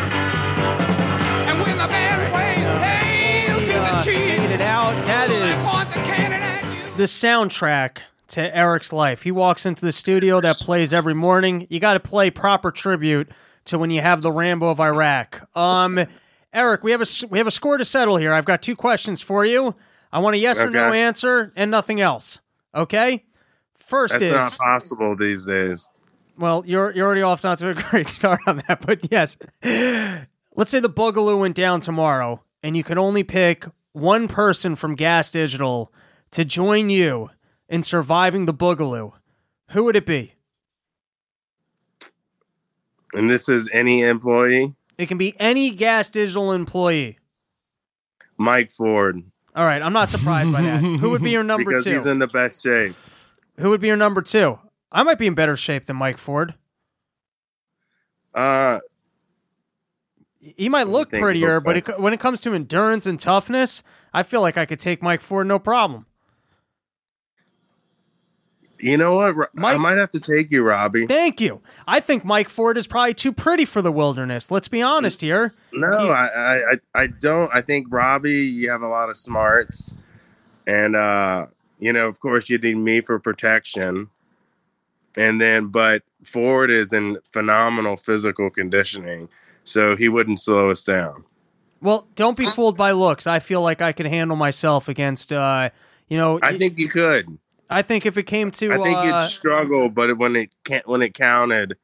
And 1.49 1.57
when 1.63 1.77
the 1.77 1.87
band 1.87 2.31
plays, 2.31 2.59
hail 2.83 3.59
to 3.59 3.65
the 3.65 4.01
chief. 4.03 4.29
figured 4.35 4.51
it 4.51 4.61
out. 4.61 4.93
That 5.07 5.27
point 5.71 5.89
the 5.89 6.01
cannon 6.01 6.41
at 6.43 6.63
you. 6.65 6.95
the 6.97 7.05
soundtrack 7.05 7.99
to 8.27 8.55
Eric's 8.55 8.93
life. 8.93 9.23
He 9.23 9.31
walks 9.31 9.65
into 9.65 9.85
the 9.85 9.93
studio 9.93 10.39
that 10.41 10.59
plays 10.59 10.93
every 10.93 11.15
morning. 11.15 11.65
You 11.71 11.79
got 11.79 11.93
to 11.93 11.99
play 11.99 12.29
proper 12.29 12.69
tribute 12.69 13.31
to 13.65 13.79
when 13.79 13.89
you 13.89 14.01
have 14.01 14.21
the 14.21 14.31
Rambo 14.31 14.69
of 14.69 14.79
Iraq. 14.79 15.49
Um, 15.57 16.05
Eric, 16.53 16.83
we 16.83 16.91
have 16.91 17.01
a 17.01 17.05
we 17.29 17.39
have 17.39 17.47
a 17.47 17.51
score 17.51 17.77
to 17.77 17.85
settle 17.85 18.17
here. 18.17 18.33
I've 18.33 18.45
got 18.45 18.61
two 18.61 18.75
questions 18.75 19.21
for 19.21 19.45
you. 19.45 19.75
I 20.17 20.19
want 20.19 20.33
a 20.33 20.39
yes 20.39 20.59
or 20.59 20.71
no 20.71 20.93
answer 20.93 21.53
and 21.55 21.69
nothing 21.69 22.01
else. 22.01 22.39
Okay. 22.73 23.23
First 23.77 24.13
That's 24.13 24.23
is 24.23 24.31
not 24.31 24.57
possible 24.57 25.15
these 25.15 25.45
days. 25.45 25.89
well, 26.39 26.63
you're 26.65 26.91
you're 26.91 27.05
already 27.05 27.21
off 27.21 27.43
not 27.43 27.59
to 27.59 27.69
a 27.69 27.73
great 27.91 28.07
start 28.07 28.39
on 28.47 28.63
that, 28.67 28.83
but 28.83 29.11
yes. 29.11 29.37
Let's 29.61 30.71
say 30.71 30.79
the 30.79 30.89
Boogaloo 30.89 31.39
went 31.39 31.55
down 31.55 31.81
tomorrow, 31.81 32.41
and 32.63 32.75
you 32.75 32.83
could 32.83 32.97
only 32.97 33.23
pick 33.23 33.65
one 33.91 34.27
person 34.27 34.75
from 34.75 34.95
Gas 34.95 35.29
Digital 35.29 35.93
to 36.31 36.43
join 36.43 36.89
you 36.89 37.29
in 37.69 37.83
surviving 37.83 38.47
the 38.47 38.55
Boogaloo. 38.55 39.11
Who 39.69 39.83
would 39.83 39.95
it 39.95 40.07
be? 40.07 40.33
And 43.13 43.29
this 43.29 43.47
is 43.47 43.69
any 43.71 44.01
employee. 44.01 44.73
It 44.97 45.05
can 45.05 45.19
be 45.19 45.39
any 45.39 45.69
Gas 45.69 46.09
Digital 46.09 46.53
employee. 46.53 47.19
Mike 48.35 48.71
Ford. 48.71 49.21
All 49.57 49.65
right, 49.65 49.81
I'm 49.81 49.91
not 49.91 50.11
surprised 50.11 50.51
by 50.51 50.61
that. 50.61 50.81
Who 50.81 51.09
would 51.09 51.23
be 51.23 51.31
your 51.31 51.43
number 51.43 51.71
because 51.71 51.83
two? 51.83 51.93
he's 51.93 52.05
in 52.05 52.19
the 52.19 52.27
best 52.27 52.61
shape. 52.61 52.95
Who 53.59 53.71
would 53.71 53.81
be 53.81 53.87
your 53.87 53.97
number 53.97 54.21
two? 54.21 54.59
I 54.91 55.01
might 55.01 55.17
be 55.17 55.25
in 55.25 55.33
better 55.33 55.57
shape 55.57 55.85
than 55.85 55.95
Mike 55.95 56.19
Ford. 56.19 56.53
Uh, 58.35 58.79
He 60.39 60.69
might 60.69 60.87
look 60.87 61.09
prettier, 61.09 61.59
but 61.59 61.77
it, 61.77 61.99
when 61.99 62.13
it 62.13 62.19
comes 62.19 62.39
to 62.41 62.53
endurance 62.53 63.07
and 63.07 63.19
toughness, 63.19 63.81
I 64.13 64.21
feel 64.21 64.41
like 64.41 64.57
I 64.57 64.67
could 64.67 64.79
take 64.79 65.01
Mike 65.01 65.21
Ford 65.21 65.47
no 65.47 65.57
problem. 65.57 66.05
You 68.79 68.97
know 68.97 69.15
what? 69.15 69.35
Ro- 69.35 69.45
I 69.57 69.77
might 69.77 69.97
have 69.97 70.09
to 70.11 70.19
take 70.19 70.51
you, 70.51 70.63
Robbie. 70.63 71.07
Thank 71.07 71.41
you. 71.41 71.61
I 71.87 71.99
think 71.99 72.23
Mike 72.23 72.49
Ford 72.49 72.77
is 72.77 72.87
probably 72.87 73.13
too 73.13 73.31
pretty 73.31 73.65
for 73.65 73.81
the 73.81 73.91
wilderness. 73.91 74.51
Let's 74.51 74.67
be 74.67 74.81
honest 74.81 75.21
here. 75.21 75.53
No, 75.73 75.99
He's- 75.99 76.11
I, 76.11 76.27
I, 76.27 76.55
I, 76.55 76.79
I 77.03 77.07
don't. 77.07 77.49
I 77.53 77.61
think 77.61 77.87
Robbie, 77.89 78.45
you 78.45 78.69
have 78.69 78.81
a 78.81 78.87
lot 78.87 79.09
of 79.09 79.17
smarts, 79.17 79.97
and 80.65 80.95
uh, 80.95 81.47
you 81.79 81.93
know, 81.93 82.07
of 82.07 82.19
course, 82.19 82.49
you 82.49 82.57
need 82.57 82.77
me 82.77 83.01
for 83.01 83.19
protection, 83.19 84.09
and 85.15 85.41
then, 85.41 85.67
but 85.67 86.03
Ford 86.23 86.69
is 86.69 86.93
in 86.93 87.17
phenomenal 87.31 87.97
physical 87.97 88.49
conditioning, 88.49 89.29
so 89.63 89.95
he 89.95 90.09
wouldn't 90.09 90.39
slow 90.39 90.69
us 90.69 90.83
down. 90.83 91.23
Well, 91.81 92.07
don't 92.15 92.35
be 92.37 92.45
fooled 92.45 92.77
by 92.77 92.91
looks. 92.91 93.27
I 93.27 93.39
feel 93.39 93.61
like 93.61 93.81
I 93.81 93.91
can 93.91 94.07
handle 94.07 94.35
myself 94.35 94.87
against, 94.89 95.31
uh, 95.31 95.69
you 96.09 96.17
know, 96.17 96.39
I 96.41 96.57
think 96.57 96.77
you 96.79 96.89
could. 96.89 97.37
I 97.69 97.81
think 97.81 98.05
if 98.05 98.17
it 98.17 98.23
came 98.23 98.51
to, 98.51 98.71
I 98.71 98.77
think 98.77 98.97
uh, 98.97 99.03
you'd 99.21 99.27
struggle, 99.29 99.89
but 99.89 100.17
when 100.17 100.35
it 100.35 100.55
can't, 100.63 100.87
when 100.87 101.01
it 101.01 101.13
counted, 101.13 101.77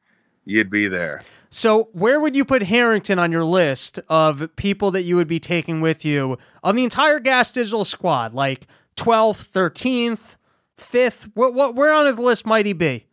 you'd 0.44 0.70
be 0.70 0.88
there. 0.88 1.22
so 1.50 1.88
where 1.92 2.20
would 2.20 2.34
you 2.34 2.44
put 2.44 2.64
Harrington 2.64 3.18
on 3.18 3.30
your 3.32 3.44
list 3.44 3.98
of 4.08 4.54
people 4.56 4.90
that 4.92 5.02
you 5.02 5.16
would 5.16 5.28
be 5.28 5.40
taking 5.40 5.80
with 5.80 6.04
you 6.04 6.38
on 6.62 6.76
the 6.76 6.84
entire 6.84 7.20
Gas 7.20 7.52
Digital 7.52 7.84
squad? 7.84 8.34
Like 8.34 8.66
12th, 8.96 9.50
13th, 9.52 10.36
5th? 10.78 11.30
What, 11.34 11.54
what, 11.54 11.74
where 11.74 11.92
on 11.92 12.06
his 12.06 12.18
list 12.18 12.46
might 12.46 12.66
he 12.66 12.72
be? 12.72 13.06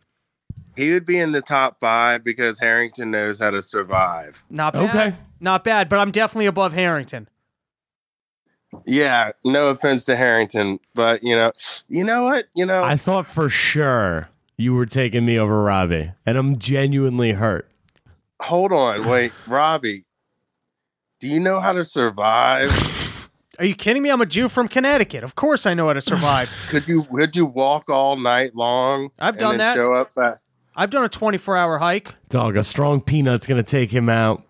He 0.78 0.94
would 0.94 1.06
be 1.06 1.20
in 1.20 1.34
the 1.34 1.42
top 1.42 1.80
five 1.80 2.24
because 2.24 2.60
Harrington 2.60 3.12
knows 3.12 3.40
how 3.40 3.50
to 3.50 3.62
survive. 3.62 4.44
Not 4.50 4.74
bad. 4.74 4.90
Okay. 4.90 5.16
Not 5.40 5.64
bad, 5.64 5.90
but 5.90 6.00
I'm 6.00 6.12
definitely 6.12 6.46
above 6.46 6.72
Harrington. 6.74 7.28
Yeah, 8.86 9.32
no 9.44 9.68
offense 9.70 10.06
to 10.06 10.16
Harrington, 10.16 10.80
but 10.96 11.24
you 11.24 11.36
know, 11.36 11.52
you 11.88 12.04
know 12.04 12.24
what? 12.24 12.46
You 12.56 12.66
know, 12.66 12.84
I 12.84 12.96
thought 12.98 13.28
for 13.28 13.50
sure 13.50 14.30
you 14.58 14.74
were 14.74 14.86
taking 14.86 15.26
me 15.26 15.38
over 15.38 15.64
Robbie, 15.64 16.12
and 16.26 16.38
I'm 16.38 16.58
genuinely 16.58 17.34
hurt. 17.34 17.70
hold 18.42 18.72
on, 18.72 19.08
wait, 19.10 19.34
Robbie, 19.48 20.06
do 21.20 21.28
you 21.28 21.40
know 21.40 21.60
how 21.60 21.74
to 21.74 21.84
survive? 21.86 22.70
Are 23.60 23.66
you 23.66 23.76
kidding 23.76 24.02
me? 24.02 24.10
I'm 24.10 24.22
a 24.22 24.26
Jew 24.26 24.48
from 24.48 24.68
Connecticut. 24.68 25.24
Of 25.24 25.36
course 25.36 25.66
I 25.68 25.74
know 25.76 25.88
how 25.88 25.94
to 25.94 26.02
survive. 26.02 26.50
could 26.70 26.88
you 26.88 27.04
could 27.04 27.36
you 27.36 27.46
walk 27.46 27.90
all 27.90 28.16
night 28.16 28.56
long? 28.56 29.10
I've 29.20 29.34
and 29.36 29.40
done 29.40 29.50
then 29.58 29.58
that. 29.60 29.76
Show 29.76 29.94
up 29.94 30.12
at 30.18 30.40
I've 30.76 30.90
done 30.90 31.04
a 31.04 31.10
24 31.10 31.58
hour 31.58 31.78
hike. 31.80 32.16
Dog, 32.30 32.56
a 32.56 32.64
strong 32.64 33.02
peanut's 33.02 33.46
gonna 33.46 33.62
take 33.62 33.92
him 33.92 34.08
out. 34.10 34.44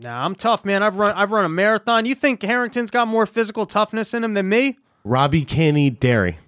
Nah, 0.00 0.24
I'm 0.24 0.34
tough, 0.34 0.64
man. 0.64 0.82
I've 0.82 0.96
run 0.96 1.12
I've 1.16 1.32
run 1.32 1.44
a 1.44 1.48
marathon. 1.48 2.06
You 2.06 2.14
think 2.14 2.42
Harrington's 2.42 2.90
got 2.90 3.08
more 3.08 3.26
physical 3.26 3.66
toughness 3.66 4.14
in 4.14 4.22
him 4.24 4.34
than 4.34 4.48
me? 4.48 4.78
Robbie 5.04 5.44
can't 5.44 5.76
eat 5.76 5.98
dairy. 6.00 6.38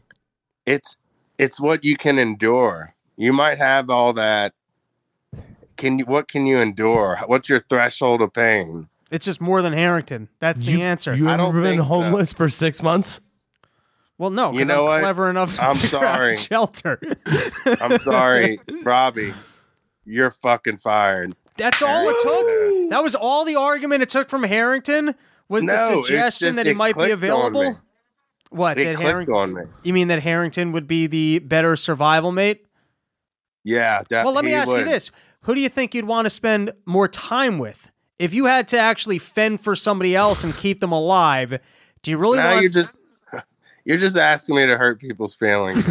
it's 0.66 0.98
it's 1.38 1.58
what 1.60 1.84
you 1.84 1.96
can 1.96 2.18
endure. 2.18 2.94
You 3.16 3.32
might 3.32 3.58
have 3.58 3.90
all 3.90 4.12
that. 4.12 4.52
Can 5.76 5.98
you 5.98 6.04
what 6.04 6.28
can 6.28 6.46
you 6.46 6.58
endure? 6.58 7.18
What's 7.26 7.48
your 7.48 7.60
threshold 7.68 8.22
of 8.22 8.32
pain? 8.32 8.88
It's 9.10 9.24
just 9.24 9.40
more 9.40 9.60
than 9.62 9.72
Harrington. 9.72 10.28
That's 10.38 10.60
the 10.60 10.70
you, 10.72 10.80
answer. 10.82 11.14
You 11.16 11.28
I 11.28 11.32
ever 11.34 11.42
don't 11.42 11.54
been 11.54 11.64
think 11.64 11.80
so. 11.82 11.88
homeless 11.88 12.32
for 12.32 12.48
six 12.48 12.80
months? 12.82 13.20
well, 14.18 14.30
no, 14.30 14.52
You 14.52 14.64
know 14.64 14.84
I'm 14.84 14.90
what? 14.90 15.00
clever 15.00 15.28
enough 15.30 15.56
to 15.56 15.64
I'm 15.64 15.76
sorry. 15.76 16.36
shelter. 16.36 17.00
I'm 17.80 17.98
sorry, 17.98 18.60
Robbie. 18.84 19.32
You're 20.04 20.30
fucking 20.30 20.76
fired. 20.76 21.34
That's 21.60 21.82
all 21.82 22.08
it 22.08 22.16
took. 22.22 22.90
That 22.90 23.02
was 23.02 23.14
all 23.14 23.44
the 23.44 23.56
argument 23.56 24.02
it 24.02 24.08
took 24.08 24.28
from 24.28 24.42
Harrington 24.42 25.14
was 25.48 25.62
No, 25.64 25.76
the 25.76 26.02
suggestion 26.04 26.48
just 26.48 26.56
that 26.56 26.66
he 26.66 26.72
might 26.74 26.90
be 26.90 26.94
clicked 26.94 27.12
on 27.12 27.20
me. 27.20 27.26
available. 27.58 27.80
What? 28.50 28.78
It 28.78 28.84
that 28.84 28.96
clicked 28.96 29.06
Harrington? 29.08 29.34
on 29.34 29.54
me. 29.54 29.62
You 29.84 29.92
mean 29.92 30.08
that 30.08 30.22
Harrington 30.22 30.72
would 30.72 30.86
be 30.86 31.06
the 31.06 31.38
better 31.40 31.76
survival 31.76 32.32
mate? 32.32 32.64
Yeah. 33.64 34.02
That, 34.10 34.24
Well, 34.24 34.34
let 34.34 34.44
me 34.44 34.54
ask 34.54 34.72
you 34.74 34.84
this: 34.84 35.10
Who 35.42 35.54
do 35.54 35.60
you 35.60 35.68
think 35.68 35.94
you'd 35.94 36.04
want 36.06 36.26
to 36.26 36.30
spend 36.30 36.72
more 36.86 37.08
time 37.08 37.58
with 37.58 37.90
if 38.18 38.32
you 38.34 38.46
had 38.46 38.66
to 38.68 38.78
actually 38.78 39.18
fend 39.18 39.60
for 39.60 39.76
somebody 39.76 40.16
else 40.16 40.42
and 40.44 40.56
keep 40.56 40.80
them 40.80 40.92
alive? 40.92 41.58
Do 42.02 42.10
you 42.10 42.18
really 42.18 42.38
Now 42.38 42.52
want? 42.52 42.62
you're 42.62 42.70
just 42.70 42.92
you're 43.90 43.98
just 43.98 44.16
asking 44.16 44.54
me 44.54 44.66
to 44.66 44.78
hurt 44.78 45.00
people's 45.00 45.34
feelings. 45.34 45.84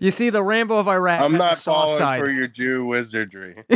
you 0.00 0.10
see, 0.10 0.28
the 0.28 0.42
Rambo 0.42 0.76
of 0.76 0.88
Iraq. 0.88 1.20
I'm 1.22 1.34
not 1.38 1.56
falling 1.56 1.96
side. 1.98 2.18
for 2.18 2.28
your 2.28 2.48
Jew 2.48 2.84
wizardry. 2.84 3.54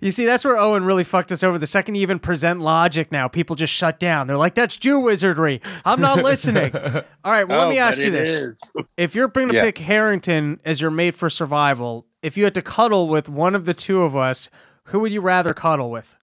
you 0.00 0.10
see, 0.10 0.24
that's 0.24 0.42
where 0.42 0.56
Owen 0.56 0.84
really 0.84 1.04
fucked 1.04 1.32
us 1.32 1.42
over. 1.42 1.58
The 1.58 1.66
second 1.66 1.96
you 1.96 2.00
even 2.00 2.18
present 2.18 2.60
logic 2.62 3.12
now, 3.12 3.28
people 3.28 3.56
just 3.56 3.74
shut 3.74 4.00
down. 4.00 4.26
They're 4.26 4.38
like, 4.38 4.54
that's 4.54 4.78
Jew 4.78 5.00
wizardry. 5.00 5.60
I'm 5.84 6.00
not 6.00 6.22
listening. 6.24 6.74
All 6.74 7.02
right, 7.32 7.46
well, 7.46 7.58
let 7.58 7.66
Oh, 7.66 7.70
me 7.70 7.78
ask 7.78 7.98
you 8.00 8.10
this. 8.10 8.28
is. 8.40 8.62
If 8.96 9.14
you're 9.14 9.28
going 9.28 9.48
to 9.48 9.54
Yeah. 9.54 9.64
pick 9.64 9.76
Harrington 9.78 10.60
as 10.64 10.80
your 10.80 10.90
mate 10.90 11.14
for 11.14 11.28
survival, 11.28 12.06
if 12.22 12.38
you 12.38 12.44
had 12.44 12.54
to 12.54 12.62
cuddle 12.62 13.06
with 13.08 13.28
one 13.28 13.54
of 13.54 13.66
the 13.66 13.74
two 13.74 14.00
of 14.00 14.16
us, 14.16 14.48
who 14.84 15.00
would 15.00 15.12
you 15.12 15.20
rather 15.20 15.52
cuddle 15.52 15.90
with? 15.90 16.16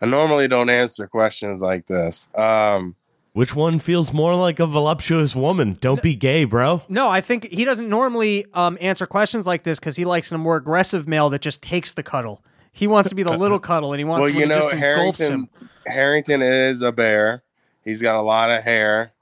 I 0.00 0.06
normally 0.06 0.48
don't 0.48 0.70
answer 0.70 1.06
questions 1.06 1.60
like 1.60 1.86
this. 1.86 2.28
Um, 2.34 2.94
Which 3.32 3.54
one 3.54 3.78
feels 3.78 4.12
more 4.12 4.34
like 4.34 4.60
a 4.60 4.66
voluptuous 4.66 5.34
woman? 5.34 5.76
Don't 5.80 6.02
be 6.02 6.14
gay, 6.14 6.44
bro. 6.44 6.82
No, 6.88 7.08
I 7.08 7.20
think 7.20 7.48
he 7.48 7.64
doesn't 7.64 7.88
normally 7.88 8.46
um, 8.54 8.78
answer 8.80 9.06
questions 9.06 9.46
like 9.46 9.64
this 9.64 9.78
because 9.78 9.96
he 9.96 10.04
likes 10.04 10.30
a 10.30 10.38
more 10.38 10.56
aggressive 10.56 11.08
male 11.08 11.30
that 11.30 11.42
just 11.42 11.62
takes 11.62 11.92
the 11.92 12.02
cuddle. 12.02 12.42
He 12.72 12.86
wants 12.86 13.08
to 13.08 13.14
be 13.14 13.24
the 13.24 13.36
little 13.36 13.58
cuddle, 13.58 13.92
and 13.92 13.98
he 13.98 14.04
wants 14.04 14.22
well, 14.22 14.28
someone 14.28 14.48
you 14.50 14.54
who 14.54 14.60
know, 14.60 14.70
just 14.70 14.84
engulfs 14.84 15.18
Harrington. 15.18 15.48
him. 15.60 15.70
Harrington 15.86 16.42
is 16.42 16.82
a 16.82 16.92
bear. 16.92 17.42
He's 17.84 18.00
got 18.00 18.16
a 18.16 18.22
lot 18.22 18.50
of 18.50 18.62
hair. 18.62 19.12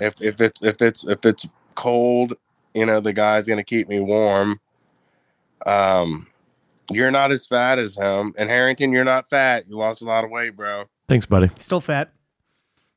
If 0.00 0.20
if 0.20 0.40
it's 0.40 0.62
if 0.62 0.80
it's 0.80 1.06
if 1.06 1.24
it's 1.24 1.46
cold, 1.74 2.34
you 2.74 2.86
know, 2.86 3.00
the 3.00 3.12
guy's 3.12 3.46
gonna 3.46 3.64
keep 3.64 3.88
me 3.88 4.00
warm. 4.00 4.58
Um, 5.66 6.26
you're 6.90 7.10
not 7.10 7.32
as 7.32 7.46
fat 7.46 7.78
as 7.78 7.96
him, 7.96 8.32
and 8.38 8.48
Harrington, 8.48 8.92
you're 8.92 9.04
not 9.04 9.28
fat. 9.30 9.64
You 9.68 9.76
lost 9.76 10.02
a 10.02 10.06
lot 10.06 10.24
of 10.24 10.30
weight, 10.30 10.56
bro. 10.56 10.84
Thanks, 11.08 11.26
buddy. 11.26 11.50
Still 11.58 11.80
fat. 11.80 12.12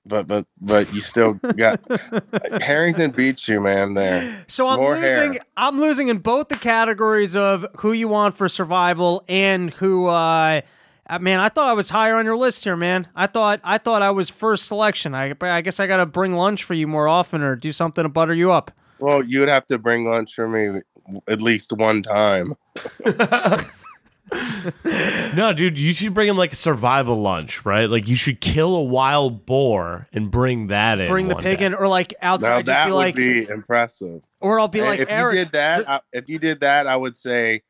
But 0.05 0.25
but 0.25 0.45
but 0.61 0.93
you 0.93 1.01
still 1.01 1.33
got 1.33 1.81
Harrington 2.61 3.11
beats 3.11 3.47
you, 3.49 3.59
man. 3.59 3.93
There. 3.93 4.45
So 4.47 4.67
I'm 4.67 4.77
More 4.79 4.95
losing. 4.95 5.33
hair. 5.33 5.41
I'm 5.57 5.81
losing 5.81 6.07
in 6.07 6.19
both 6.19 6.47
the 6.47 6.55
categories 6.55 7.35
of 7.35 7.65
who 7.79 7.91
you 7.91 8.07
want 8.07 8.35
for 8.35 8.47
survival 8.47 9.23
and 9.27 9.71
who. 9.71 10.07
Uh, 10.07 10.61
uh, 11.09 11.19
man, 11.19 11.39
I 11.39 11.49
thought 11.49 11.67
I 11.67 11.73
was 11.73 11.89
higher 11.89 12.15
on 12.15 12.25
your 12.25 12.37
list 12.37 12.63
here, 12.63 12.77
man. 12.77 13.07
I 13.15 13.27
thought 13.27 13.59
I 13.65 13.77
thought 13.77 14.01
I 14.01 14.11
was 14.11 14.29
first 14.29 14.67
selection. 14.67 15.13
I, 15.13 15.33
I 15.41 15.61
guess 15.61 15.79
I 15.79 15.87
got 15.87 15.97
to 15.97 16.05
bring 16.05 16.33
lunch 16.33 16.63
for 16.63 16.73
you 16.73 16.87
more 16.87 17.07
often 17.09 17.41
or 17.41 17.55
do 17.57 17.71
something 17.73 18.03
to 18.03 18.09
butter 18.09 18.33
you 18.33 18.51
up. 18.51 18.71
Well, 18.99 19.21
you 19.23 19.41
would 19.41 19.49
have 19.49 19.67
to 19.67 19.77
bring 19.77 20.05
lunch 20.05 20.33
for 20.33 20.47
me 20.47 20.81
at 21.27 21.41
least 21.41 21.73
one 21.73 22.03
time. 22.03 22.55
No, 25.35 25.53
dude, 25.53 25.79
you 25.79 25.93
should 25.93 26.13
bring 26.13 26.27
him 26.27 26.37
like 26.37 26.51
a 26.51 26.55
survival 26.55 27.15
lunch, 27.21 27.65
right? 27.65 27.89
Like 27.89 28.07
you 28.09 28.15
should 28.17 28.41
kill 28.41 28.75
a 28.75 28.83
wild 28.83 29.45
boar 29.45 30.07
and 30.11 30.29
bring 30.29 30.67
that 30.67 30.99
in. 30.99 31.07
Bring 31.07 31.29
the 31.29 31.35
pig 31.35 31.59
day. 31.59 31.65
in, 31.65 31.73
or 31.73 31.87
like 31.87 32.13
outside, 32.21 32.49
Now 32.49 32.57
just 32.57 32.65
that 32.67 32.85
be 32.87 32.91
would 32.91 32.97
like, 32.97 33.15
be 33.15 33.47
impressive. 33.47 34.21
or 34.41 34.59
I'll 34.59 34.67
be 34.67 34.81
like, 34.81 34.99
if 34.99 35.09
Eric. 35.09 35.35
you 35.37 35.43
did 35.45 35.51
that, 35.53 35.89
I, 35.89 35.99
if 36.11 36.27
you 36.27 36.39
did 36.39 36.59
that, 36.59 36.87
I 36.87 36.95
would 36.97 37.15
say 37.15 37.61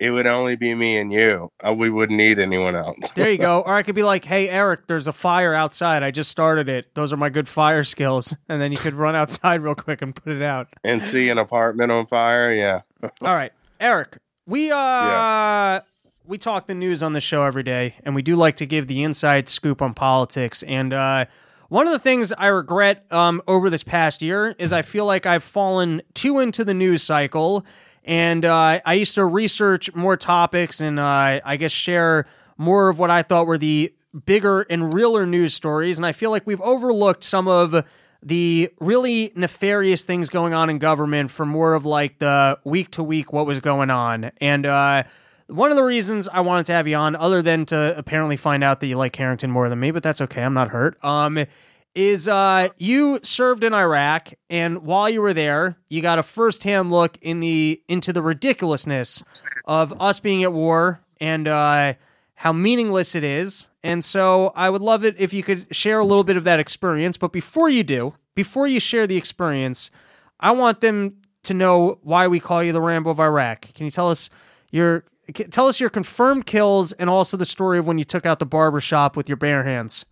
it 0.00 0.10
would 0.10 0.26
only 0.26 0.56
be 0.56 0.74
me 0.74 0.96
and 0.98 1.12
you. 1.12 1.52
Uh, 1.64 1.72
we 1.74 1.90
wouldn't 1.90 2.16
need 2.16 2.38
anyone 2.38 2.74
else. 2.74 3.10
There 3.10 3.30
you 3.30 3.38
go. 3.38 3.60
Or 3.66 3.74
I 3.74 3.82
could 3.82 3.94
be 3.94 4.02
like, 4.02 4.24
"Hey, 4.24 4.48
Eric, 4.48 4.86
there's 4.86 5.06
a 5.06 5.12
fire 5.12 5.54
outside. 5.54 6.02
I 6.02 6.10
just 6.10 6.30
started 6.30 6.68
it. 6.68 6.94
Those 6.94 7.12
are 7.12 7.16
my 7.16 7.28
good 7.28 7.46
fire 7.48 7.84
skills." 7.84 8.34
And 8.48 8.60
then 8.60 8.72
you 8.72 8.78
could 8.78 8.94
run 8.94 9.14
outside 9.14 9.60
real 9.62 9.74
quick 9.76 10.02
and 10.02 10.14
put 10.14 10.32
it 10.32 10.42
out. 10.42 10.68
and 10.82 11.04
see 11.04 11.28
an 11.28 11.38
apartment 11.38 11.92
on 11.92 12.06
fire, 12.06 12.52
yeah. 12.52 12.80
All 13.20 13.34
right, 13.34 13.52
Eric. 13.78 14.18
We 14.46 14.70
uh 14.72 14.74
Yeah. 14.76 15.80
we 16.24 16.38
talk 16.38 16.66
the 16.66 16.74
news 16.74 17.02
on 17.02 17.12
the 17.12 17.20
show 17.20 17.44
every 17.44 17.62
day, 17.62 17.94
and 18.02 18.14
we 18.14 18.22
do 18.22 18.34
like 18.36 18.56
to 18.56 18.66
give 18.66 18.86
the 18.88 19.02
inside 19.02 19.48
scoop 19.48 19.80
on 19.82 19.94
politics. 19.94 20.62
And 20.64 20.92
uh, 20.92 21.26
one 21.68 21.86
of 21.86 21.92
the 21.92 21.98
things 22.00 22.32
I 22.32 22.48
regret 22.48 23.04
um, 23.12 23.42
over 23.46 23.70
this 23.70 23.82
past 23.84 24.22
year 24.22 24.54
is 24.58 24.72
I 24.72 24.82
feel 24.82 25.04
like 25.06 25.26
I've 25.26 25.44
fallen 25.44 26.02
too 26.14 26.40
into 26.40 26.64
the 26.64 26.74
news 26.74 27.02
cycle, 27.04 27.64
and 28.04 28.44
uh, 28.44 28.80
I 28.84 28.94
used 28.94 29.14
to 29.16 29.24
research 29.24 29.94
more 29.94 30.16
topics 30.16 30.80
and 30.80 30.98
uh, 30.98 31.40
I 31.44 31.56
guess 31.56 31.72
share 31.72 32.26
more 32.56 32.88
of 32.88 32.98
what 32.98 33.10
I 33.10 33.22
thought 33.22 33.46
were 33.46 33.58
the 33.58 33.92
bigger 34.24 34.62
and 34.62 34.92
realer 34.92 35.26
news 35.26 35.54
stories. 35.54 35.98
And 35.98 36.06
I 36.06 36.12
feel 36.12 36.30
like 36.30 36.46
we've 36.46 36.60
overlooked 36.60 37.24
some 37.24 37.46
of 37.48 37.84
the 38.22 38.70
really 38.80 39.32
nefarious 39.34 40.02
things 40.04 40.28
going 40.28 40.52
on 40.52 40.68
in 40.68 40.78
government 40.78 41.30
for 41.30 41.46
more 41.46 41.74
of 41.74 41.86
like 41.86 42.18
the 42.18 42.58
week 42.64 42.90
to 42.92 43.02
week 43.02 43.32
what 43.32 43.46
was 43.46 43.60
going 43.60 43.90
on. 43.90 44.30
And 44.40 44.66
uh, 44.66 45.04
one 45.46 45.70
of 45.70 45.76
the 45.76 45.84
reasons 45.84 46.28
I 46.28 46.40
wanted 46.40 46.66
to 46.66 46.72
have 46.72 46.86
you 46.86 46.96
on, 46.96 47.16
other 47.16 47.42
than 47.42 47.66
to 47.66 47.94
apparently 47.96 48.36
find 48.36 48.62
out 48.62 48.80
that 48.80 48.86
you 48.86 48.96
like 48.96 49.16
Harrington 49.16 49.50
more 49.50 49.68
than 49.68 49.80
me, 49.80 49.90
but 49.90 50.02
that's 50.02 50.20
okay. 50.20 50.42
I'm 50.42 50.54
not 50.54 50.68
hurt. 50.68 51.02
Um, 51.04 51.46
is 51.94 52.28
uh, 52.28 52.68
you 52.76 53.20
served 53.22 53.64
in 53.64 53.74
Iraq, 53.74 54.32
and 54.48 54.82
while 54.82 55.10
you 55.10 55.20
were 55.20 55.34
there, 55.34 55.76
you 55.88 56.00
got 56.02 56.18
a 56.18 56.22
firsthand 56.22 56.90
look 56.90 57.18
in 57.20 57.40
the 57.40 57.82
into 57.88 58.12
the 58.12 58.22
ridiculousness 58.22 59.22
of 59.64 60.00
us 60.00 60.20
being 60.20 60.42
at 60.42 60.52
war 60.52 61.00
and 61.20 61.48
uh, 61.48 61.94
how 62.34 62.52
meaningless 62.52 63.14
it 63.14 63.24
is. 63.24 63.66
And 63.82 64.04
so 64.04 64.52
I 64.54 64.70
would 64.70 64.82
love 64.82 65.04
it 65.04 65.16
if 65.18 65.32
you 65.32 65.42
could 65.42 65.74
share 65.74 65.98
a 65.98 66.04
little 66.04 66.24
bit 66.24 66.36
of 66.36 66.44
that 66.44 66.60
experience. 66.60 67.16
But 67.16 67.32
before 67.32 67.68
you 67.68 67.82
do, 67.82 68.14
before 68.34 68.66
you 68.66 68.80
share 68.80 69.06
the 69.06 69.16
experience, 69.16 69.90
I 70.38 70.52
want 70.52 70.80
them 70.80 71.16
to 71.44 71.54
know 71.54 71.98
why 72.02 72.28
we 72.28 72.40
call 72.40 72.62
you 72.62 72.72
the 72.72 72.80
Rambo 72.80 73.10
of 73.10 73.20
Iraq. 73.20 73.72
Can 73.74 73.84
you 73.84 73.90
tell 73.90 74.10
us 74.10 74.30
your 74.70 75.04
tell 75.50 75.68
us 75.68 75.80
your 75.80 75.90
confirmed 75.90 76.46
kills 76.46 76.92
and 76.92 77.08
also 77.08 77.36
the 77.36 77.46
story 77.46 77.78
of 77.78 77.86
when 77.86 77.98
you 77.98 78.04
took 78.04 78.26
out 78.26 78.38
the 78.38 78.46
barber 78.46 78.80
shop 78.80 79.16
with 79.16 79.28
your 79.28 79.36
bare 79.36 79.64
hands? 79.64 80.04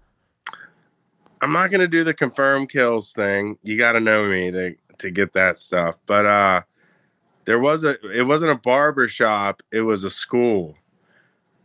I'm 1.41 1.53
not 1.53 1.71
gonna 1.71 1.89
do 1.89 2.05
the 2.05 2.15
confirm 2.15 2.67
kills 2.67 3.13
thing. 3.13 3.59
You 3.63 3.79
got 3.79 3.93
to 3.93 4.01
know 4.01 4.27
me 4.29 4.51
to 4.51 4.75
to 4.99 5.11
get 5.11 5.33
that 5.33 5.57
stuff. 5.57 5.97
But 6.07 6.27
uh, 6.27 6.63
there 7.45 7.59
was 7.59 7.85
a. 7.85 7.99
It 8.11 8.27
wasn't 8.27 8.53
a 8.53 8.57
barber 8.57 9.09
shop. 9.09 9.63
It 9.73 9.83
was 9.83 10.05
a 10.05 10.11
school, 10.11 10.77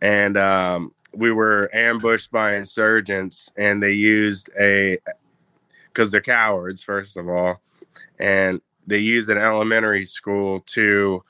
and 0.02 0.38
um, 0.38 0.94
we 1.14 1.32
were 1.32 1.70
ambushed 1.74 2.32
by 2.32 2.56
insurgents, 2.56 3.52
and 3.58 3.82
they 3.82 3.92
used 3.92 4.50
a 4.60 5.00
because 5.88 6.12
they're 6.12 6.22
cowards 6.22 6.82
first 6.82 7.18
of 7.18 7.28
all, 7.30 7.62
and 8.20 8.62
they 8.88 8.98
used 8.98 9.30
an 9.30 9.38
elementary 9.38 10.06
school 10.06 10.62
to 10.62 11.24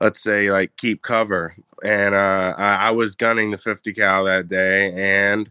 let's 0.00 0.20
say 0.22 0.50
like 0.50 0.76
keep 0.76 1.02
cover. 1.02 1.54
And 1.84 2.14
uh, 2.14 2.54
I, 2.56 2.88
I 2.88 2.90
was 2.90 3.14
gunning 3.14 3.50
the 3.50 3.58
50 3.58 3.92
cal 3.92 4.24
that 4.24 4.48
day, 4.48 4.92
and 4.94 5.50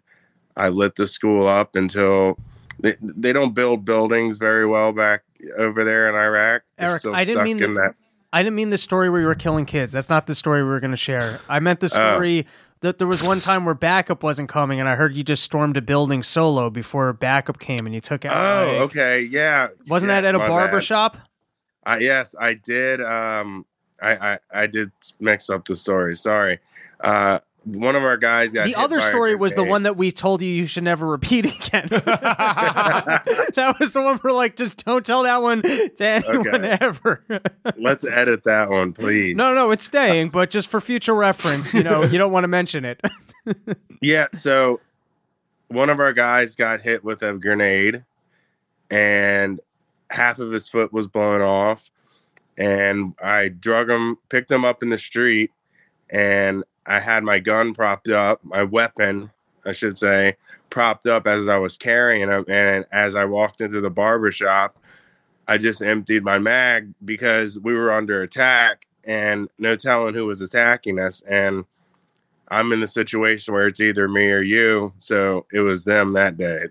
I 0.57 0.69
lit 0.69 0.95
the 0.95 1.07
school 1.07 1.47
up 1.47 1.75
until 1.75 2.37
they, 2.79 2.95
they 3.01 3.33
don't 3.33 3.53
build 3.53 3.85
buildings 3.85 4.37
very 4.37 4.65
well 4.65 4.91
back 4.91 5.23
over 5.57 5.83
there 5.83 6.09
in 6.09 6.15
Iraq. 6.15 6.63
Eric, 6.77 6.99
still 7.01 7.15
I 7.15 7.23
didn't 7.25 7.43
mean 7.43 7.61
in 7.61 7.73
that-. 7.75 7.95
I 8.33 8.43
didn't 8.43 8.55
mean 8.55 8.69
the 8.69 8.77
story 8.77 9.09
where 9.09 9.21
you 9.21 9.27
were 9.27 9.35
killing 9.35 9.65
kids. 9.65 9.91
That's 9.93 10.09
not 10.09 10.27
the 10.27 10.35
story 10.35 10.61
we 10.63 10.69
were 10.69 10.79
going 10.81 10.91
to 10.91 10.97
share. 10.97 11.39
I 11.47 11.59
meant 11.59 11.79
Oh. 11.81 11.85
the 11.85 11.89
story 11.89 12.45
that 12.81 12.97
there 12.97 13.07
was 13.07 13.23
one 13.23 13.39
time 13.39 13.63
where 13.65 13.73
backup 13.73 14.23
wasn't 14.23 14.49
coming, 14.49 14.79
and 14.79 14.89
I 14.89 14.95
heard 14.95 15.15
you 15.15 15.23
just 15.23 15.41
stormed 15.43 15.77
a 15.77 15.81
building 15.81 16.21
solo 16.21 16.69
before 16.69 17.13
backup 17.13 17.59
came, 17.59 17.85
and 17.85 17.95
you 17.95 18.01
took 18.01 18.25
out. 18.25 18.35
Oh, 18.35 18.71
like- 18.71 18.81
okay, 18.81 19.21
yeah. 19.21 19.69
Wasn't 19.89 20.09
Shit, 20.09 20.23
that 20.23 20.25
at 20.25 20.35
a 20.35 20.39
barber 20.39 20.77
bad. 20.77 20.83
shop? 20.83 21.17
I, 21.85 21.99
yes, 21.99 22.35
I 22.39 22.55
did. 22.55 23.01
Um, 23.01 23.65
I, 24.01 24.33
I 24.33 24.39
I 24.53 24.67
did 24.67 24.91
mix 25.19 25.49
up 25.49 25.65
the 25.65 25.75
story. 25.75 26.15
Sorry. 26.15 26.59
Uh, 26.99 27.39
one 27.65 27.95
of 27.95 28.03
our 28.03 28.15
guys 28.17 28.51
got 28.53 28.65
The 28.65 28.75
other 28.75 29.01
story 29.01 29.35
was 29.35 29.55
the 29.55 29.63
one 29.63 29.83
that 29.83 29.97
we 29.97 30.11
told 30.11 30.41
you 30.41 30.47
you 30.47 30.67
should 30.67 30.83
never 30.83 31.05
repeat 31.07 31.45
again. 31.67 31.87
that 31.89 33.75
was 33.79 33.93
the 33.93 34.01
one 34.01 34.17
where 34.17 34.33
like 34.33 34.55
just 34.55 34.85
don't 34.85 35.05
tell 35.05 35.23
that 35.23 35.41
one 35.41 35.61
to 35.63 35.91
anyone 36.01 36.47
Okay. 36.47 36.77
ever. 36.81 37.23
Let's 37.77 38.03
edit 38.05 38.43
that 38.45 38.69
one, 38.69 38.93
please. 38.93 39.35
no, 39.35 39.53
no, 39.53 39.71
it's 39.71 39.83
staying, 39.85 40.29
but 40.29 40.49
just 40.49 40.67
for 40.67 40.79
future 40.79 41.15
reference, 41.15 41.73
you 41.73 41.83
know, 41.83 42.03
you 42.03 42.17
don't 42.17 42.31
want 42.31 42.43
to 42.43 42.47
mention 42.49 42.85
it. 42.85 43.01
Yeah, 44.01 44.27
so 44.33 44.81
one 45.67 45.89
of 45.89 45.99
our 45.99 46.13
guys 46.13 46.55
got 46.55 46.81
hit 46.81 47.03
with 47.03 47.23
a 47.23 47.33
grenade 47.33 48.03
and 48.91 49.59
half 50.11 50.37
of 50.39 50.51
his 50.51 50.67
foot 50.69 50.93
was 50.93 51.07
blown 51.07 51.41
off. 51.41 51.89
and 52.57 53.15
I 53.23 53.47
drug 53.49 53.89
him 53.89 54.17
picked 54.29 54.51
him 54.51 54.63
up 54.65 54.83
in 54.83 54.89
the 54.89 54.97
street, 54.97 55.51
and 56.09 56.63
I 56.85 56.99
had 56.99 57.23
my 57.23 57.39
gun 57.39 57.73
propped 57.73 58.09
up, 58.09 58.43
my 58.43 58.63
weapon, 58.63 59.31
I 59.65 59.71
should 59.71 59.97
say, 59.97 60.37
propped 60.69 61.07
up 61.07 61.25
as 61.27 61.47
I 61.47 61.57
was 61.57 61.77
carrying 61.77 62.29
them. 62.29 62.45
And 62.47 62.85
as 62.91 63.15
I 63.15 63.25
walked 63.25 63.61
into 63.61 63.81
the 63.81 63.89
barber 63.89 64.31
shop, 64.31 64.77
I 65.47 65.57
just 65.57 65.81
emptied 65.81 66.23
my 66.23 66.39
mag 66.39 66.93
because 67.03 67.59
we 67.59 67.73
were 67.75 67.91
under 67.91 68.21
attack 68.21 68.87
and 69.03 69.49
no 69.57 69.75
telling 69.75 70.13
who 70.13 70.25
was 70.25 70.41
attacking 70.41 70.99
us. 70.99 71.21
And 71.21 71.65
I'm 72.47 72.71
in 72.71 72.81
the 72.81 72.87
situation 72.87 73.53
where 73.53 73.67
it's 73.67 73.79
either 73.79 74.07
me 74.07 74.29
or 74.31 74.41
you. 74.41 74.93
So 74.97 75.45
it 75.51 75.59
was 75.59 75.85
them 75.85 76.13
that 76.13 76.37
day. 76.37 76.65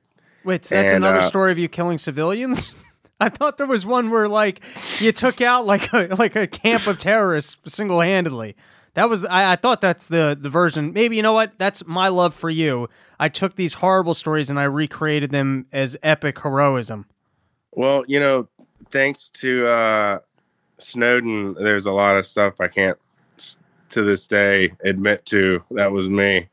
Wait, 0.44 0.66
so 0.66 0.74
that's 0.74 0.92
And, 0.92 1.04
another 1.04 1.20
uh, 1.20 1.26
story 1.26 1.52
of 1.52 1.58
you 1.58 1.68
killing 1.68 1.98
civilians? 1.98 2.74
I 3.20 3.28
thought 3.28 3.58
there 3.58 3.66
was 3.66 3.86
one 3.86 4.10
where 4.10 4.28
like 4.28 4.60
you 5.00 5.12
took 5.12 5.40
out 5.40 5.64
like 5.64 5.92
a 5.92 6.14
like 6.18 6.36
a 6.36 6.46
camp 6.46 6.86
of 6.86 6.98
terrorists 6.98 7.58
single 7.72 8.00
handedly. 8.00 8.56
That 8.94 9.08
was 9.08 9.24
I, 9.24 9.52
I 9.52 9.56
thought 9.56 9.80
that's 9.80 10.08
the 10.08 10.36
the 10.40 10.48
version. 10.48 10.92
Maybe 10.92 11.16
you 11.16 11.22
know 11.22 11.32
what? 11.32 11.58
That's 11.58 11.84
my 11.86 12.08
love 12.08 12.34
for 12.34 12.50
you. 12.50 12.88
I 13.18 13.28
took 13.28 13.56
these 13.56 13.74
horrible 13.74 14.14
stories 14.14 14.50
and 14.50 14.58
I 14.58 14.64
recreated 14.64 15.30
them 15.30 15.66
as 15.72 15.96
epic 16.02 16.40
heroism. 16.40 17.06
Well, 17.72 18.04
you 18.06 18.20
know, 18.20 18.48
thanks 18.90 19.30
to 19.30 19.66
uh, 19.66 20.18
Snowden, 20.78 21.54
there's 21.54 21.86
a 21.86 21.92
lot 21.92 22.16
of 22.16 22.24
stuff 22.24 22.60
I 22.60 22.68
can't 22.68 22.98
to 23.90 24.02
this 24.02 24.26
day 24.26 24.72
admit 24.84 25.24
to 25.26 25.62
that 25.72 25.92
was 25.92 26.08
me. 26.08 26.48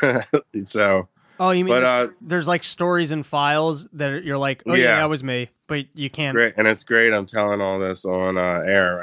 so 0.64 1.08
Oh, 1.46 1.50
you 1.50 1.64
mean 1.64 1.74
But, 1.74 1.80
there's, 1.80 2.08
uh, 2.08 2.12
there's 2.20 2.48
like 2.48 2.64
stories 2.64 3.10
and 3.12 3.24
files 3.24 3.88
that 3.92 4.24
you're 4.24 4.38
like, 4.38 4.62
oh 4.66 4.74
yeah. 4.74 4.84
Yeah. 4.84 4.96
that 4.96 5.10
was 5.10 5.22
me, 5.22 5.48
but 5.66 5.84
you 5.94 6.08
can't. 6.10 6.34
great, 6.34 6.54
and 6.56 6.66
it's 6.66 6.84
great. 6.84 7.12
I'm 7.12 7.26
telling 7.26 7.60
all 7.60 7.78
this 7.78 8.04
on 8.04 8.38
uh, 8.38 8.62
air, 8.64 8.96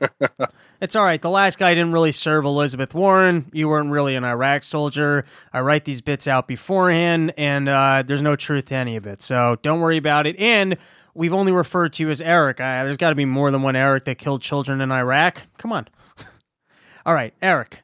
right? 0.00 0.48
It's 0.80 0.94
all 0.94 1.02
right. 1.02 1.20
The 1.20 1.28
last 1.28 1.58
guy 1.58 1.74
didn't 1.74 1.90
really 1.90 2.12
serve 2.12 2.44
Elizabeth 2.44 2.94
Warren. 2.94 3.50
You 3.52 3.66
weren't 3.66 3.90
really 3.90 4.14
an 4.14 4.22
Iraq 4.22 4.62
soldier. 4.62 5.24
I 5.52 5.58
write 5.60 5.84
these 5.84 6.00
bits 6.00 6.28
out 6.28 6.46
beforehand, 6.46 7.34
and 7.36 7.68
uh, 7.68 8.04
there's 8.06 8.22
no 8.22 8.36
truth 8.36 8.66
to 8.66 8.76
any 8.76 8.94
of 8.94 9.04
it. 9.04 9.20
So 9.20 9.56
don't 9.62 9.80
worry 9.80 9.96
about 9.96 10.28
it. 10.28 10.36
And 10.38 10.76
we've 11.14 11.32
only 11.32 11.50
referred 11.50 11.94
to 11.94 12.04
you 12.04 12.10
as 12.10 12.20
Eric. 12.20 12.60
Uh, 12.60 12.84
there's 12.84 12.96
got 12.96 13.08
to 13.08 13.16
be 13.16 13.24
more 13.24 13.50
than 13.50 13.62
one 13.62 13.74
Eric 13.74 14.04
that 14.04 14.18
killed 14.18 14.40
children 14.40 14.80
in 14.80 14.92
Iraq. 14.92 15.42
Come 15.56 15.72
on. 15.72 15.88
all 17.06 17.14
right, 17.14 17.34
Eric. 17.42 17.82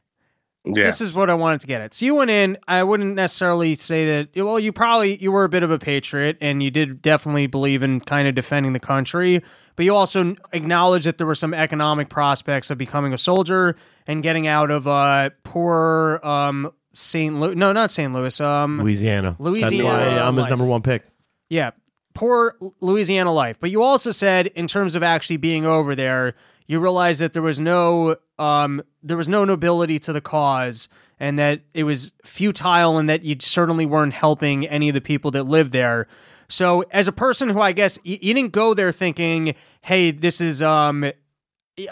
Yes. 0.65 0.99
This 0.99 1.09
is 1.09 1.15
what 1.15 1.29
I 1.29 1.33
wanted 1.33 1.61
to 1.61 1.67
get 1.67 1.81
at. 1.81 1.93
So 1.93 2.05
you 2.05 2.15
went 2.15 2.31
in. 2.31 2.57
I 2.67 2.83
wouldn't 2.83 3.15
necessarily 3.15 3.75
say 3.75 4.05
that. 4.05 4.43
Well, 4.43 4.59
you 4.59 4.71
probably 4.71 5.21
you 5.21 5.31
were 5.31 5.43
a 5.43 5.49
bit 5.49 5.63
of 5.63 5.71
a 5.71 5.79
patriot, 5.79 6.37
and 6.41 6.61
you 6.63 6.71
did 6.71 7.01
definitely 7.01 7.47
believe 7.47 7.83
in 7.83 7.99
kind 7.99 8.27
of 8.27 8.35
defending 8.35 8.73
the 8.73 8.79
country. 8.79 9.41
But 9.75 9.85
you 9.85 9.93
also 9.93 10.35
acknowledged 10.53 11.05
that 11.05 11.17
there 11.17 11.27
were 11.27 11.35
some 11.35 11.53
economic 11.53 12.09
prospects 12.09 12.69
of 12.69 12.77
becoming 12.77 13.13
a 13.13 13.17
soldier 13.17 13.75
and 14.07 14.23
getting 14.23 14.47
out 14.47 14.71
of 14.71 14.87
uh, 14.87 15.31
poor 15.43 16.19
um, 16.23 16.71
St. 16.93 17.35
Louis. 17.39 17.55
No, 17.55 17.73
not 17.73 17.91
St. 17.91 18.11
Louis. 18.13 18.39
Um, 18.39 18.79
Louisiana. 18.79 19.35
Louisiana 19.37 19.83
That's 19.83 20.19
why 20.19 20.19
I'm 20.19 20.37
his 20.37 20.47
number 20.47 20.65
one 20.65 20.81
pick. 20.81 21.05
yeah, 21.49 21.71
poor 22.13 22.55
Louisiana 22.79 23.33
life. 23.33 23.57
But 23.59 23.69
you 23.69 23.83
also 23.83 24.11
said, 24.11 24.47
in 24.47 24.67
terms 24.67 24.95
of 24.95 25.03
actually 25.03 25.37
being 25.37 25.65
over 25.65 25.93
there, 25.95 26.35
you 26.67 26.79
realize 26.79 27.19
that 27.19 27.33
there 27.33 27.41
was 27.41 27.59
no 27.59 28.17
um, 28.37 28.81
there 29.03 29.17
was 29.17 29.27
no 29.29 29.45
nobility 29.45 29.99
to 29.99 30.13
the 30.13 30.21
cause, 30.21 30.89
and 31.19 31.39
that 31.39 31.61
it 31.73 31.83
was 31.83 32.11
futile, 32.23 32.97
and 32.97 33.09
that 33.09 33.23
you 33.23 33.35
certainly 33.39 33.85
weren't 33.85 34.13
helping 34.13 34.67
any 34.67 34.89
of 34.89 34.93
the 34.93 35.01
people 35.01 35.31
that 35.31 35.43
lived 35.43 35.71
there. 35.71 36.07
So, 36.47 36.83
as 36.91 37.07
a 37.07 37.11
person 37.11 37.49
who 37.49 37.61
I 37.61 37.71
guess 37.71 37.97
you, 38.03 38.17
you 38.21 38.33
didn't 38.33 38.51
go 38.51 38.73
there 38.73 38.91
thinking, 38.91 39.55
"Hey, 39.81 40.11
this 40.11 40.41
is 40.41 40.61
um." 40.61 41.11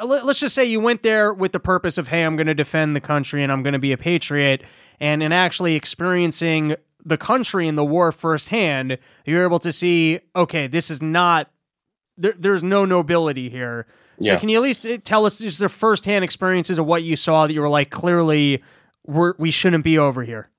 let- 0.01 0.25
Let's 0.25 0.39
just 0.39 0.55
say 0.55 0.63
you 0.63 0.79
went 0.79 1.03
there 1.03 1.33
with 1.33 1.51
the 1.51 1.59
purpose 1.59 1.97
of, 1.97 2.07
hey, 2.07 2.23
I'm 2.23 2.37
going 2.37 2.47
to 2.47 2.53
defend 2.53 2.95
the 2.95 3.01
country 3.01 3.43
and 3.43 3.51
I'm 3.51 3.63
going 3.63 3.73
to 3.73 3.79
be 3.79 3.91
a 3.91 3.97
patriot. 3.97 4.63
And 5.01 5.21
in 5.21 5.33
actually 5.33 5.75
experiencing 5.75 6.75
the 7.03 7.17
country 7.17 7.67
in 7.67 7.75
the 7.75 7.83
war 7.83 8.13
firsthand, 8.13 8.97
you're 9.25 9.43
able 9.43 9.59
to 9.59 9.73
see, 9.73 10.21
okay, 10.35 10.67
this 10.67 10.89
is 10.89 11.01
not, 11.01 11.51
there, 12.17 12.33
there's 12.37 12.63
no 12.63 12.85
nobility 12.85 13.49
here. 13.49 13.85
So 14.21 14.33
Yeah. 14.33 14.39
can 14.39 14.49
you 14.49 14.57
at 14.57 14.63
least 14.63 14.85
uh, 14.85 14.97
tell 15.03 15.25
us 15.25 15.39
just 15.39 15.59
the 15.59 15.69
firsthand 15.69 16.23
experiences 16.23 16.77
of 16.77 16.85
what 16.85 17.03
you 17.03 17.15
saw 17.15 17.47
that 17.47 17.53
you 17.53 17.61
were 17.61 17.69
like, 17.69 17.89
clearly, 17.89 18.63
we're, 19.05 19.33
we 19.37 19.51
shouldn't 19.51 19.83
be 19.83 19.97
over 19.97 20.23
here? 20.23 20.49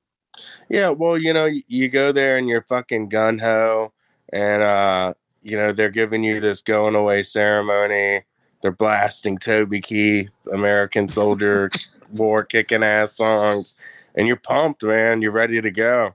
Yeah, 0.69 0.89
well, 0.89 1.17
you 1.17 1.33
know, 1.33 1.49
you, 1.69 1.89
go 1.89 2.13
there 2.13 2.37
and 2.37 2.49
you're 2.49 2.63
fucking 2.63 3.09
gun 3.09 3.39
ho, 3.39 3.93
and 4.33 4.63
uh, 4.63 5.15
you 5.43 5.57
know 5.57 5.73
they're 5.73 5.91
giving 5.91 6.25
you 6.25 6.41
this 6.41 6.63
going 6.63 6.95
away 6.95 7.23
ceremony. 7.23 8.23
They're 8.63 8.73
blasting 8.73 9.39
Toby 9.39 9.81
Keith, 9.81 10.33
American 10.51 11.07
Soldier, 11.07 11.71
war 12.13 12.45
kicking 12.45 12.83
ass 12.83 13.13
songs, 13.13 13.75
and 14.15 14.27
you're 14.27 14.37
pumped, 14.37 14.83
man. 14.83 15.23
You're 15.23 15.33
ready 15.33 15.61
to 15.61 15.71
go, 15.71 16.15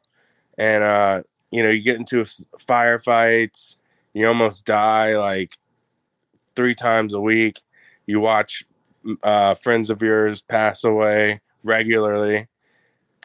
and 0.57 0.83
uh, 0.83 1.23
you 1.51 1.63
know 1.63 1.69
you 1.69 1.83
get 1.83 1.97
into 1.97 2.23
firefights. 2.23 3.77
You 4.13 4.27
almost 4.27 4.65
die 4.65 5.17
like 5.17 5.57
three 6.59 6.75
times 6.75 7.13
a 7.13 7.21
week. 7.21 7.61
You 8.05 8.19
watch 8.19 8.65
uh, 9.23 9.53
friends 9.53 9.89
of 9.89 10.01
yours 10.01 10.41
pass 10.41 10.83
away 10.83 11.39
regularly. 11.63 12.47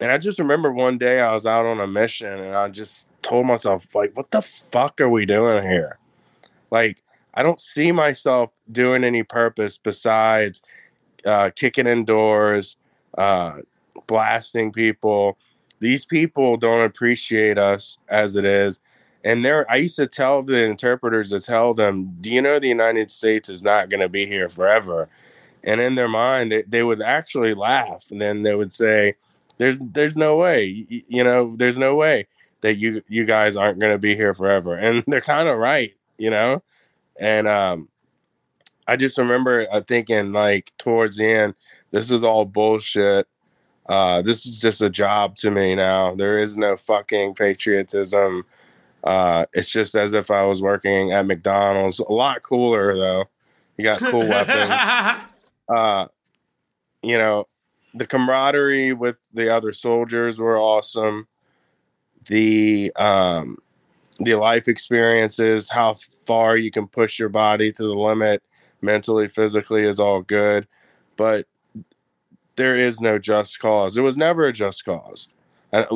And 0.00 0.12
I 0.12 0.18
just 0.18 0.38
remember 0.38 0.70
one 0.70 0.98
day 0.98 1.20
I 1.20 1.32
was 1.32 1.44
out 1.44 1.66
on 1.66 1.80
a 1.80 1.86
mission 1.88 2.28
and 2.28 2.54
I 2.54 2.68
just 2.68 3.08
told 3.22 3.46
myself, 3.46 3.92
like, 3.92 4.16
what 4.16 4.30
the 4.30 4.40
fuck 4.40 5.00
are 5.00 5.08
we 5.08 5.26
doing 5.26 5.64
here? 5.64 5.98
Like, 6.70 7.02
I 7.34 7.42
don't 7.42 7.58
see 7.58 7.90
myself 7.90 8.52
doing 8.70 9.02
any 9.02 9.24
purpose 9.24 9.78
besides 9.78 10.62
uh, 11.26 11.50
kicking 11.56 11.88
indoors, 11.88 12.76
uh, 13.18 13.54
blasting 14.06 14.70
people. 14.70 15.38
These 15.80 16.04
people 16.04 16.56
don't 16.56 16.82
appreciate 16.84 17.58
us 17.58 17.98
as 18.08 18.36
it 18.36 18.44
is. 18.44 18.80
And 19.24 19.44
there, 19.44 19.70
I 19.70 19.76
used 19.76 19.96
to 19.96 20.06
tell 20.06 20.42
the 20.42 20.58
interpreters 20.58 21.30
to 21.30 21.40
tell 21.40 21.72
them, 21.72 22.16
do 22.20 22.30
you 22.30 22.42
know 22.42 22.58
the 22.58 22.68
United 22.68 23.10
States 23.10 23.48
is 23.48 23.62
not 23.62 23.88
going 23.88 24.00
to 24.00 24.08
be 24.08 24.26
here 24.26 24.50
forever? 24.50 25.08
And 25.64 25.80
in 25.80 25.94
their 25.94 26.08
mind, 26.08 26.52
they, 26.52 26.62
they 26.62 26.82
would 26.82 27.00
actually 27.00 27.54
laugh. 27.54 28.06
And 28.10 28.20
then 28.20 28.42
they 28.42 28.54
would 28.54 28.72
say, 28.72 29.14
there's 29.58 29.78
there's 29.80 30.16
no 30.16 30.36
way 30.36 30.64
you, 30.64 31.02
you 31.08 31.24
know 31.24 31.54
there's 31.56 31.78
no 31.78 31.94
way 31.94 32.26
that 32.60 32.74
you 32.74 33.02
you 33.08 33.24
guys 33.24 33.56
aren't 33.56 33.78
going 33.78 33.92
to 33.92 33.98
be 33.98 34.16
here 34.16 34.34
forever 34.34 34.74
and 34.78 35.02
they're 35.06 35.20
kind 35.20 35.48
of 35.48 35.58
right 35.58 35.94
you 36.18 36.30
know 36.30 36.62
and 37.18 37.46
um 37.46 37.88
i 38.86 38.96
just 38.96 39.18
remember 39.18 39.66
uh, 39.70 39.80
thinking 39.80 40.32
like 40.32 40.72
towards 40.78 41.16
the 41.16 41.26
end 41.26 41.54
this 41.90 42.10
is 42.10 42.24
all 42.24 42.44
bullshit 42.44 43.26
uh 43.88 44.22
this 44.22 44.46
is 44.46 44.56
just 44.56 44.80
a 44.80 44.90
job 44.90 45.36
to 45.36 45.50
me 45.50 45.74
now 45.74 46.14
there 46.14 46.38
is 46.38 46.56
no 46.56 46.76
fucking 46.76 47.34
patriotism 47.34 48.44
uh 49.04 49.44
it's 49.52 49.70
just 49.70 49.94
as 49.94 50.14
if 50.14 50.30
i 50.30 50.44
was 50.44 50.60
working 50.60 51.12
at 51.12 51.26
mcdonald's. 51.26 51.98
A 51.98 52.12
lot 52.12 52.42
cooler 52.42 52.96
though. 52.96 53.24
You 53.76 53.84
got 53.84 53.98
cool 53.98 54.26
weapons. 54.26 54.70
Uh 55.66 56.08
you 57.02 57.16
know 57.16 57.46
the 57.94 58.06
camaraderie 58.06 58.92
with 58.92 59.16
the 59.32 59.48
other 59.48 59.72
soldiers 59.72 60.38
were 60.38 60.58
awesome. 60.58 61.26
The 62.26 62.92
um 62.96 63.58
the 64.18 64.34
life 64.34 64.68
experiences 64.68 65.70
how 65.70 65.94
far 65.94 66.56
you 66.56 66.70
can 66.70 66.86
push 66.86 67.18
your 67.18 67.30
body 67.30 67.72
to 67.72 67.82
the 67.82 67.94
limit 67.94 68.42
mentally 68.82 69.28
physically 69.28 69.84
is 69.84 69.98
all 69.98 70.20
good. 70.20 70.66
But 71.16 71.46
there 72.56 72.76
is 72.76 73.00
no 73.00 73.18
just 73.18 73.58
cause. 73.58 73.96
It 73.96 74.02
was 74.02 74.16
never 74.16 74.44
a 74.44 74.52
just 74.52 74.84
cause 74.84 75.32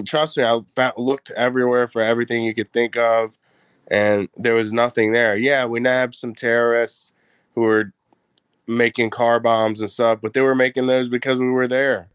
trust 0.04 0.36
me 0.36 0.44
i 0.44 0.60
found, 0.74 0.94
looked 0.96 1.30
everywhere 1.32 1.86
for 1.88 2.02
everything 2.02 2.44
you 2.44 2.54
could 2.54 2.72
think 2.72 2.96
of 2.96 3.38
and 3.88 4.28
there 4.36 4.54
was 4.54 4.72
nothing 4.72 5.12
there 5.12 5.36
yeah 5.36 5.64
we 5.64 5.80
nabbed 5.80 6.14
some 6.14 6.34
terrorists 6.34 7.12
who 7.54 7.62
were 7.62 7.92
making 8.68 9.10
car 9.10 9.40
bombs 9.40 9.80
and 9.80 9.90
stuff, 9.90 10.20
but 10.22 10.34
they 10.34 10.40
were 10.40 10.54
making 10.54 10.86
those 10.86 11.08
because 11.08 11.40
we 11.40 11.48
were 11.48 11.66
there. 11.66 12.08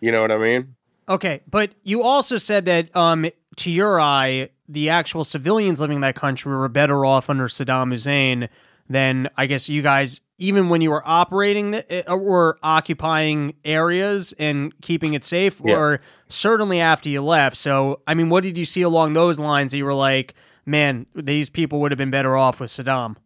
You 0.00 0.10
know 0.10 0.22
what 0.22 0.32
I 0.32 0.38
mean? 0.38 0.74
Okay, 1.08 1.42
but 1.48 1.72
you 1.84 2.02
also 2.02 2.38
said 2.38 2.64
that, 2.64 2.94
um, 2.96 3.26
to 3.56 3.70
your 3.70 4.00
eye, 4.00 4.48
the 4.68 4.88
actual 4.90 5.22
civilians 5.22 5.80
living 5.80 5.96
in 5.96 6.00
that 6.00 6.16
country 6.16 6.50
were 6.50 6.68
better 6.68 7.06
off 7.06 7.30
under 7.30 7.46
Saddam 7.46 7.92
Hussein 7.92 8.48
than 8.88 9.28
I 9.36 9.46
guess 9.46 9.68
you 9.68 9.82
guys, 9.82 10.20
even 10.38 10.68
when 10.68 10.80
you 10.80 10.90
were 10.90 11.02
operating 11.06 11.70
the, 11.72 12.10
uh, 12.10 12.14
or 12.14 12.58
occupying 12.62 13.54
areas 13.64 14.32
and 14.38 14.72
keeping 14.82 15.14
it 15.14 15.24
safe, 15.24 15.60
Yeah. 15.64 15.76
or 15.76 16.00
certainly 16.28 16.80
after 16.80 17.08
you 17.08 17.22
left. 17.22 17.56
So, 17.56 18.00
I 18.06 18.14
mean, 18.14 18.28
what 18.28 18.42
did 18.42 18.56
you 18.58 18.64
see 18.64 18.82
along 18.82 19.14
those 19.14 19.38
lines 19.38 19.70
that 19.72 19.78
you 19.78 19.84
were 19.84 19.94
like, 19.94 20.34
man, 20.64 21.06
these 21.14 21.48
people 21.50 21.80
would 21.80 21.90
have 21.92 21.98
been 21.98 22.10
better 22.10 22.36
off 22.36 22.60
with 22.60 22.70
Saddam? 22.70 23.16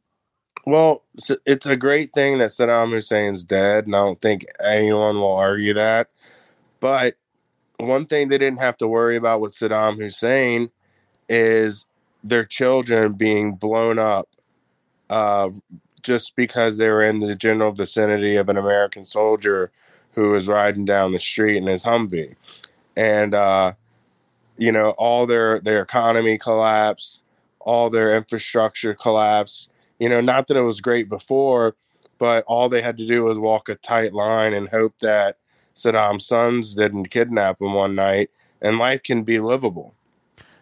Well, 0.66 1.04
it's 1.46 1.66
a 1.66 1.76
great 1.76 2.12
thing 2.12 2.38
that 2.38 2.50
Saddam 2.50 2.92
Hussein's 2.92 3.44
dead, 3.44 3.86
and 3.86 3.96
I 3.96 4.00
don't 4.00 4.20
think 4.20 4.44
anyone 4.62 5.16
will 5.16 5.32
argue 5.34 5.72
that. 5.74 6.08
But 6.80 7.16
one 7.78 8.04
thing 8.06 8.28
they 8.28 8.38
didn't 8.38 8.60
have 8.60 8.76
to 8.78 8.86
worry 8.86 9.16
about 9.16 9.40
with 9.40 9.54
Saddam 9.54 9.96
Hussein 9.96 10.70
is 11.28 11.86
their 12.22 12.44
children 12.44 13.14
being 13.14 13.54
blown 13.54 13.98
up, 13.98 14.28
uh, 15.10 15.50
just 16.02 16.34
because 16.36 16.78
they 16.78 16.88
were 16.88 17.02
in 17.02 17.18
the 17.20 17.34
general 17.34 17.72
vicinity 17.72 18.36
of 18.36 18.48
an 18.48 18.56
American 18.56 19.02
soldier 19.02 19.70
who 20.14 20.30
was 20.30 20.48
riding 20.48 20.84
down 20.84 21.12
the 21.12 21.18
street 21.18 21.56
in 21.56 21.66
his 21.66 21.84
Humvee, 21.84 22.36
and 22.96 23.34
uh, 23.34 23.74
you 24.56 24.72
know 24.72 24.90
all 24.90 25.26
their 25.26 25.60
their 25.60 25.82
economy 25.82 26.38
collapsed, 26.38 27.24
all 27.58 27.90
their 27.90 28.16
infrastructure 28.16 28.94
collapsed. 28.94 29.70
You 29.98 30.08
know, 30.08 30.22
not 30.22 30.46
that 30.46 30.56
it 30.56 30.62
was 30.62 30.80
great 30.80 31.10
before, 31.10 31.74
but 32.18 32.44
all 32.46 32.68
they 32.68 32.80
had 32.80 32.96
to 32.98 33.06
do 33.06 33.24
was 33.24 33.38
walk 33.38 33.68
a 33.68 33.74
tight 33.74 34.14
line 34.14 34.54
and 34.54 34.68
hope 34.68 34.98
that 35.00 35.36
Saddam's 35.74 36.26
sons 36.26 36.74
didn't 36.74 37.10
kidnap 37.10 37.60
him 37.60 37.74
one 37.74 37.94
night, 37.94 38.30
and 38.62 38.78
life 38.78 39.02
can 39.02 39.24
be 39.24 39.40
livable. 39.40 39.94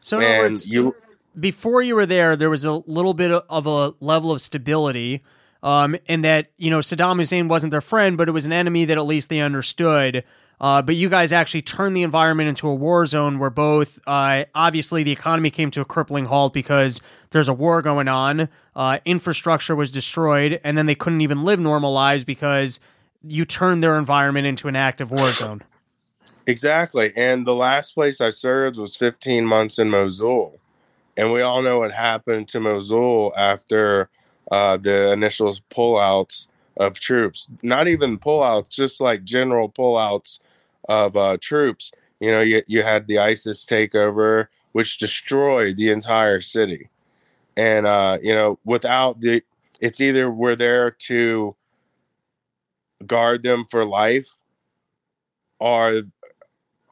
So 0.00 0.18
in 0.20 0.26
And 0.26 0.38
words, 0.40 0.66
you, 0.66 0.96
before 1.38 1.82
you 1.82 1.94
were 1.94 2.06
there, 2.06 2.36
there 2.36 2.50
was 2.50 2.64
a 2.64 2.72
little 2.86 3.14
bit 3.14 3.30
of 3.30 3.66
a 3.66 3.94
level 4.00 4.32
of 4.32 4.42
stability, 4.42 5.22
um, 5.62 5.96
in 6.06 6.22
that 6.22 6.50
you 6.56 6.70
know 6.70 6.78
Saddam 6.78 7.16
Hussein 7.16 7.48
wasn't 7.48 7.70
their 7.70 7.80
friend, 7.80 8.16
but 8.16 8.28
it 8.28 8.32
was 8.32 8.46
an 8.46 8.52
enemy 8.52 8.84
that 8.84 8.98
at 8.98 9.06
least 9.06 9.28
they 9.28 9.40
understood. 9.40 10.24
Uh, 10.60 10.82
but 10.82 10.96
you 10.96 11.08
guys 11.08 11.30
actually 11.30 11.62
turned 11.62 11.94
the 11.94 12.02
environment 12.02 12.48
into 12.48 12.66
a 12.66 12.74
war 12.74 13.06
zone 13.06 13.38
where 13.38 13.50
both, 13.50 14.00
uh, 14.08 14.44
obviously, 14.56 15.04
the 15.04 15.12
economy 15.12 15.50
came 15.50 15.70
to 15.70 15.80
a 15.80 15.84
crippling 15.84 16.24
halt 16.24 16.52
because 16.52 17.00
there's 17.30 17.46
a 17.46 17.52
war 17.52 17.80
going 17.80 18.08
on, 18.08 18.48
uh, 18.74 18.98
infrastructure 19.04 19.76
was 19.76 19.90
destroyed, 19.90 20.60
and 20.64 20.76
then 20.76 20.86
they 20.86 20.96
couldn't 20.96 21.20
even 21.20 21.44
live 21.44 21.60
normal 21.60 21.92
lives 21.92 22.24
because 22.24 22.80
you 23.22 23.44
turned 23.44 23.84
their 23.84 23.96
environment 23.96 24.46
into 24.46 24.66
an 24.66 24.74
active 24.74 25.12
war 25.12 25.30
zone. 25.30 25.62
Exactly. 26.46 27.12
And 27.14 27.46
the 27.46 27.54
last 27.54 27.94
place 27.94 28.20
I 28.20 28.30
served 28.30 28.78
was 28.78 28.96
15 28.96 29.44
months 29.44 29.78
in 29.78 29.90
Mosul. 29.90 30.58
And 31.18 31.32
we 31.32 31.42
all 31.42 31.62
know 31.62 31.80
what 31.80 31.90
happened 31.92 32.46
to 32.48 32.60
Mosul 32.60 33.32
after 33.36 34.08
uh, 34.52 34.76
the 34.76 35.10
initial 35.10 35.58
pullouts 35.68 36.46
of 36.76 37.00
troops. 37.00 37.50
Not 37.60 37.88
even 37.88 38.20
pullouts, 38.20 38.70
just 38.70 39.00
like 39.00 39.24
general 39.24 39.68
pullouts 39.68 40.38
of 40.88 41.16
uh, 41.16 41.36
troops. 41.40 41.90
You 42.20 42.30
know, 42.30 42.40
you, 42.40 42.62
you 42.68 42.84
had 42.84 43.08
the 43.08 43.18
ISIS 43.18 43.66
takeover, 43.66 44.46
which 44.70 44.98
destroyed 44.98 45.76
the 45.76 45.90
entire 45.90 46.40
city. 46.40 46.88
And, 47.56 47.84
uh, 47.84 48.18
you 48.22 48.32
know, 48.32 48.60
without 48.64 49.20
the, 49.20 49.42
it's 49.80 50.00
either 50.00 50.30
we're 50.30 50.54
there 50.54 50.92
to 50.92 51.56
guard 53.04 53.42
them 53.42 53.64
for 53.64 53.84
life 53.84 54.36
or 55.58 56.02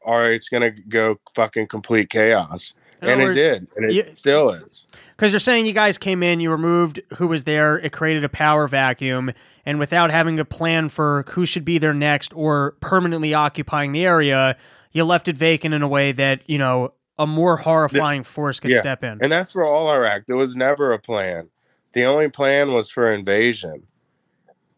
or 0.03 0.31
it's 0.31 0.49
gonna 0.49 0.71
go 0.71 1.19
fucking 1.35 1.67
complete 1.67 2.09
chaos. 2.11 2.75
And 3.03 3.21
other 3.23 3.31
it 3.31 3.35
did, 3.35 3.67
and 3.77 3.91
it 3.91 3.93
you- 3.95 4.13
still 4.13 4.51
is. 4.51 4.87
Because 5.17 5.33
you're 5.33 5.41
saying 5.41 5.67
you 5.67 5.73
guys 5.73 5.97
came 5.99 6.23
in, 6.23 6.41
you 6.41 6.51
removed 6.51 7.01
who 7.17 7.27
was 7.27 7.45
there, 7.45 7.79
it 7.79 7.93
created 7.93 8.23
a 8.25 8.29
power 8.29 8.69
vacuum, 8.69 9.33
and 9.65 9.79
without 9.79 10.11
having 10.11 10.39
a 10.39 10.45
plan 10.45 10.89
for 10.89 11.25
who 11.31 11.47
should 11.47 11.65
be 11.65 11.79
there 11.79 11.95
next 11.95 12.33
or 12.35 12.73
permanently 12.81 13.33
occupying 13.33 13.93
the 13.93 14.05
area, 14.05 14.57
you 14.93 15.05
left 15.05 15.29
it 15.29 15.37
vacant 15.37 15.75
in 15.75 15.83
a 15.83 15.89
way 15.89 16.13
that, 16.13 16.41
you 16.47 16.59
know, 16.59 16.93
a 17.19 17.27
more 17.27 17.57
horrifying 17.57 18.23
force 18.23 18.61
could 18.61 18.71
Yeah. 18.73 18.81
step 18.81 19.03
in. 19.03 19.19
And 19.23 19.33
that's 19.33 19.53
for 19.53 19.65
all 19.65 19.91
Iraq. 19.91 20.27
There 20.27 20.37
was 20.37 20.55
never 20.55 20.93
a 20.93 20.99
plan. 20.99 21.49
The 21.93 22.05
only 22.05 22.29
plan 22.29 22.73
was 22.75 22.91
for 22.91 23.11
invasion. 23.11 23.85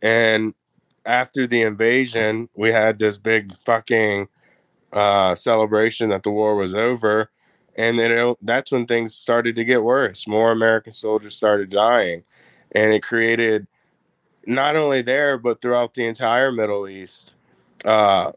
And 0.00 0.54
after 1.04 1.46
the 1.48 1.62
invasion, 1.62 2.48
we 2.54 2.70
had 2.70 2.98
this 2.98 3.18
big 3.18 3.52
fucking 3.56 4.28
uh, 4.92 5.34
celebration 5.34 6.10
that 6.10 6.22
the 6.22 6.30
war 6.30 6.54
was 6.54 6.74
over. 6.74 7.30
And 7.78 7.96
then 7.96 8.10
it, 8.10 8.36
that's 8.42 8.72
when 8.72 8.86
things 8.86 9.14
started 9.14 9.54
to 9.54 9.64
get 9.64 9.84
worse. 9.84 10.26
More 10.26 10.50
American 10.50 10.92
soldiers 10.92 11.36
started 11.36 11.70
dying. 11.70 12.24
And 12.72 12.92
it 12.92 13.04
created, 13.04 13.68
not 14.46 14.74
only 14.74 15.00
there, 15.00 15.38
but 15.38 15.62
throughout 15.62 15.94
the 15.94 16.04
entire 16.04 16.50
Middle 16.50 16.88
East, 16.88 17.36
uh, 17.84 18.32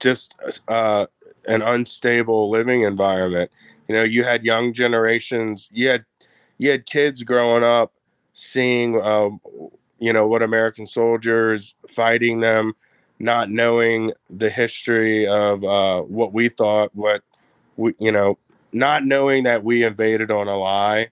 just 0.00 0.34
uh, 0.66 1.06
an 1.46 1.60
unstable 1.60 2.48
living 2.48 2.82
environment. 2.82 3.50
You 3.86 3.94
know, 3.96 4.02
you 4.02 4.24
had 4.24 4.44
young 4.44 4.72
generations. 4.72 5.68
You 5.70 5.90
had 5.90 6.04
you 6.56 6.70
had 6.70 6.86
kids 6.86 7.22
growing 7.22 7.64
up 7.64 7.92
seeing, 8.32 9.00
um, 9.02 9.40
you 9.98 10.12
know, 10.12 10.26
what 10.26 10.42
American 10.42 10.86
soldiers 10.86 11.74
fighting 11.88 12.40
them, 12.40 12.74
not 13.18 13.50
knowing 13.50 14.12
the 14.30 14.48
history 14.48 15.26
of 15.26 15.64
uh, 15.64 16.00
what 16.02 16.32
we 16.32 16.48
thought, 16.48 16.94
what 16.94 17.22
we, 17.80 17.94
you 17.98 18.12
know, 18.12 18.38
not 18.72 19.04
knowing 19.04 19.44
that 19.44 19.64
we 19.64 19.82
invaded 19.82 20.30
on 20.30 20.46
a 20.46 20.56
lie. 20.56 21.08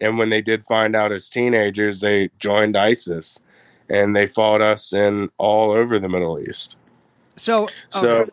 And 0.00 0.18
when 0.18 0.28
they 0.28 0.42
did 0.42 0.62
find 0.62 0.94
out 0.94 1.12
as 1.12 1.30
teenagers, 1.30 2.00
they 2.00 2.28
joined 2.38 2.76
ISIS, 2.76 3.40
and 3.88 4.14
they 4.14 4.26
fought 4.26 4.60
us 4.60 4.92
in 4.92 5.30
all 5.38 5.70
over 5.70 5.98
the 5.98 6.08
Middle 6.08 6.38
East. 6.38 6.76
So, 7.36 7.62
um, 7.62 7.68
So- 7.90 8.14
okay. 8.16 8.30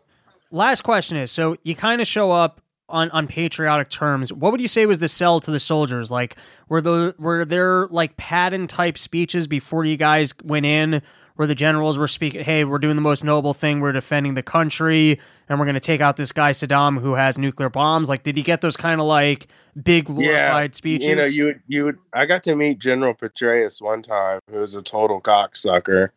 last 0.52 0.82
question 0.82 1.16
is: 1.18 1.32
so 1.32 1.56
you 1.64 1.76
kind 1.76 2.02
of 2.02 2.08
show 2.08 2.32
up 2.32 2.60
on 2.90 3.10
on 3.12 3.28
patriotic 3.28 3.90
terms. 3.90 4.34
What 4.34 4.52
would 4.52 4.60
you 4.60 4.68
say 4.68 4.86
was 4.86 5.00
the 5.00 5.08
sell 5.08 5.40
to 5.40 5.52
the 5.52 5.60
soldiers? 5.60 6.12
Like, 6.12 6.36
were 6.68 6.82
the 6.82 7.16
were 7.18 7.46
there 7.46 7.88
like 7.88 8.18
Patton 8.18 8.68
type 8.68 8.98
speeches 8.98 9.48
before 9.48 9.86
you 9.86 9.96
guys 9.96 10.34
went 10.44 10.66
in? 10.66 11.02
Where 11.36 11.48
the 11.48 11.56
generals 11.56 11.98
were 11.98 12.08
speaking, 12.08 12.44
hey, 12.44 12.64
we're 12.64 12.78
doing 12.78 12.96
the 12.96 13.02
most 13.02 13.24
noble 13.24 13.56
thing. 13.56 13.80
We're 13.80 13.92
defending 13.92 14.36
the 14.36 14.44
country, 14.44 15.20
and 15.50 15.60
we're 15.60 15.66
going 15.66 15.74
to 15.74 15.80
take 15.80 16.00
out 16.00 16.16
this 16.16 16.32
guy 16.32 16.52
Saddam 16.52 17.02
who 17.02 17.16
has 17.16 17.40
nuclear 17.40 17.70
bombs. 17.72 18.08
Like, 18.08 18.22
did 18.24 18.38
he 18.38 18.44
get 18.44 18.62
those 18.62 18.78
kind 18.78 19.02
of 19.02 19.08
like 19.08 19.48
big 19.82 20.06
glorified 20.06 20.76
speeches? 20.76 21.08
You 21.08 21.16
know, 21.16 21.26
you 21.26 21.46
would- 21.46 21.62
you 21.68 21.86
would. 21.86 21.98
I 22.14 22.28
got 22.28 22.44
to 22.44 22.56
meet 22.56 22.78
General 22.78 23.16
Petraeus 23.16 23.82
one 23.82 24.04
time, 24.04 24.42
who 24.52 24.60
was 24.60 24.76
a 24.76 24.84
total 24.84 25.20
cocksucker, 25.22 26.10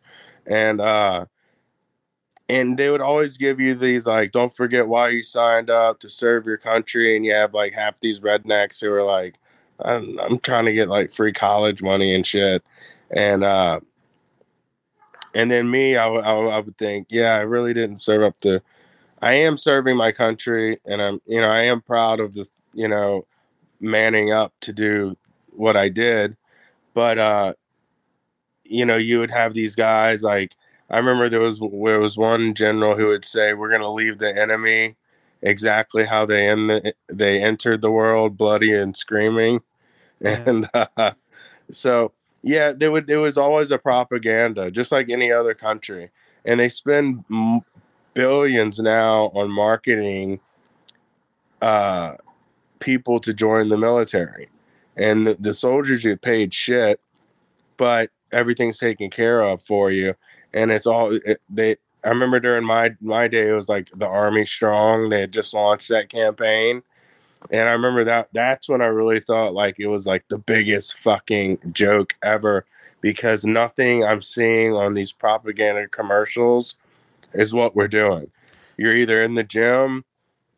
and 0.46 0.82
uh, 0.82 1.24
and 2.48 2.78
they 2.78 2.90
would 2.90 3.00
always 3.00 3.36
give 3.38 3.58
you 3.58 3.74
these 3.74 4.06
like, 4.06 4.32
don't 4.32 4.54
forget 4.54 4.86
why 4.86 5.08
you 5.08 5.22
signed 5.22 5.70
up 5.70 5.98
to 6.00 6.08
serve 6.08 6.46
your 6.46 6.58
country, 6.58 7.16
and 7.16 7.24
you 7.24 7.32
have 7.32 7.54
like 7.54 7.72
half 7.72 8.00
these 8.00 8.20
rednecks 8.20 8.80
who 8.80 8.92
are 8.92 9.02
like, 9.02 9.36
I'm, 9.80 10.18
I'm 10.20 10.38
trying 10.38 10.66
to 10.66 10.72
get 10.72 10.88
like 10.88 11.10
free 11.10 11.32
college 11.32 11.82
money 11.82 12.14
and 12.14 12.24
shit, 12.26 12.62
and 13.10 13.42
uh, 13.42 13.80
and 15.36 15.50
then 15.50 15.70
me, 15.70 15.96
I, 15.96 16.08
would- 16.08 16.24
I, 16.24 16.32
I 16.34 16.60
would 16.60 16.78
think, 16.78 17.08
yeah, 17.10 17.36
I 17.36 17.40
really 17.40 17.74
didn't 17.74 17.98
serve 17.98 18.24
up 18.24 18.40
to. 18.42 18.62
I 19.22 19.34
am 19.34 19.56
serving 19.56 19.96
my 19.96 20.12
country, 20.12 20.78
and 20.86 21.02
I'm, 21.02 21.20
you 21.26 21.40
know, 21.40 21.50
I 21.50 21.62
am 21.62 21.80
proud 21.82 22.20
of 22.20 22.34
the, 22.34 22.46
you 22.74 22.88
know, 22.88 23.26
manning 23.80 24.32
up 24.32 24.54
to 24.62 24.72
do 24.72 25.16
what 25.52 25.76
I 25.76 25.88
did. 25.90 26.36
But 26.94 27.18
uh 27.18 27.54
you 28.64 28.84
know, 28.84 28.96
you 28.96 29.18
would 29.20 29.30
have 29.30 29.54
these 29.54 29.74
guys 29.76 30.22
like 30.22 30.54
I 30.90 30.98
remember 30.98 31.28
there 31.28 31.40
was 31.40 31.58
there 31.58 32.00
was 32.00 32.16
one 32.16 32.54
general 32.54 32.96
who 32.96 33.08
would 33.08 33.24
say, 33.24 33.54
"We're 33.54 33.70
going 33.70 33.80
to 33.82 33.88
leave 33.90 34.18
the 34.18 34.36
enemy 34.36 34.96
exactly 35.42 36.04
how 36.06 36.26
they 36.26 36.48
in 36.48 36.68
the, 36.68 36.94
they 37.08 37.42
entered 37.42 37.82
the 37.82 37.90
world, 37.90 38.36
bloody 38.36 38.72
and 38.74 38.96
screaming," 38.96 39.60
and 40.22 40.68
uh, 40.74 41.12
so 41.70 42.12
yeah, 42.46 42.72
there 42.72 42.92
would 42.92 43.08
there 43.08 43.20
was 43.20 43.36
always 43.36 43.72
a 43.72 43.78
propaganda, 43.78 44.70
just 44.70 44.92
like 44.92 45.10
any 45.10 45.32
other 45.32 45.54
country, 45.54 46.10
and 46.44 46.60
they 46.60 46.68
spend 46.68 47.24
m- 47.30 47.62
billions 48.14 48.78
now 48.80 49.24
on 49.34 49.50
marketing 49.50 50.40
uh 51.62 52.14
people 52.80 53.20
to 53.20 53.34
join 53.34 53.68
the 53.68 53.78
military 53.78 54.48
and 54.96 55.26
the, 55.26 55.34
the 55.34 55.54
soldiers 55.54 56.02
get 56.02 56.22
paid 56.22 56.52
shit 56.54 57.00
but 57.76 58.10
everything's 58.32 58.78
taken 58.78 59.10
care 59.10 59.40
of 59.42 59.62
for 59.62 59.90
you 59.90 60.14
and 60.54 60.72
it's 60.72 60.86
all 60.86 61.12
it, 61.26 61.40
they 61.50 61.76
i 62.04 62.08
remember 62.10 62.40
during 62.40 62.64
my 62.64 62.90
my 63.00 63.28
day 63.28 63.48
it 63.50 63.54
was 63.54 63.68
like 63.68 63.90
the 63.96 64.06
army 64.06 64.44
strong 64.44 65.08
they 65.08 65.20
had 65.20 65.32
just 65.32 65.54
launched 65.54 65.88
that 65.88 66.08
campaign 66.08 66.82
and 67.50 67.68
i 67.68 67.72
remember 67.72 68.04
that 68.04 68.28
that's 68.32 68.68
when 68.68 68.80
i 68.80 68.86
really 68.86 69.20
thought 69.20 69.54
like 69.54 69.76
it 69.78 69.86
was 69.86 70.06
like 70.06 70.24
the 70.28 70.38
biggest 70.38 70.98
fucking 70.98 71.58
joke 71.72 72.14
ever 72.22 72.64
because 73.00 73.44
nothing 73.44 74.04
i'm 74.04 74.22
seeing 74.22 74.74
on 74.74 74.94
these 74.94 75.12
propaganda 75.12 75.86
commercials 75.88 76.76
is 77.32 77.52
what 77.52 77.76
we're 77.76 77.88
doing 77.88 78.30
you're 78.76 78.96
either 78.96 79.22
in 79.22 79.34
the 79.34 79.44
gym 79.44 80.04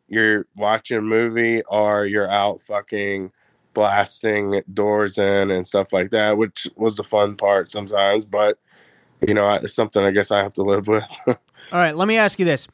you're 0.07 0.47
watching 0.55 0.97
a 0.97 1.01
movie 1.01 1.61
or 1.63 2.05
you're 2.05 2.29
out 2.29 2.61
fucking 2.61 3.31
blasting 3.73 4.61
doors 4.73 5.17
in 5.17 5.51
and 5.51 5.65
stuff 5.65 5.93
like 5.93 6.09
that, 6.11 6.37
which 6.37 6.67
was 6.75 6.97
the 6.97 7.03
fun 7.03 7.35
part 7.35 7.71
sometimes. 7.71 8.25
But 8.25 8.57
you 9.25 9.33
know, 9.33 9.53
it's 9.53 9.73
something 9.73 10.03
I 10.03 10.11
guess 10.11 10.31
I 10.31 10.43
have 10.43 10.53
to 10.55 10.63
live 10.63 10.87
with. 10.87 11.17
All 11.27 11.35
right, 11.71 11.95
let 11.95 12.07
me 12.07 12.17
ask 12.17 12.39
you 12.39 12.45
this. 12.45 12.67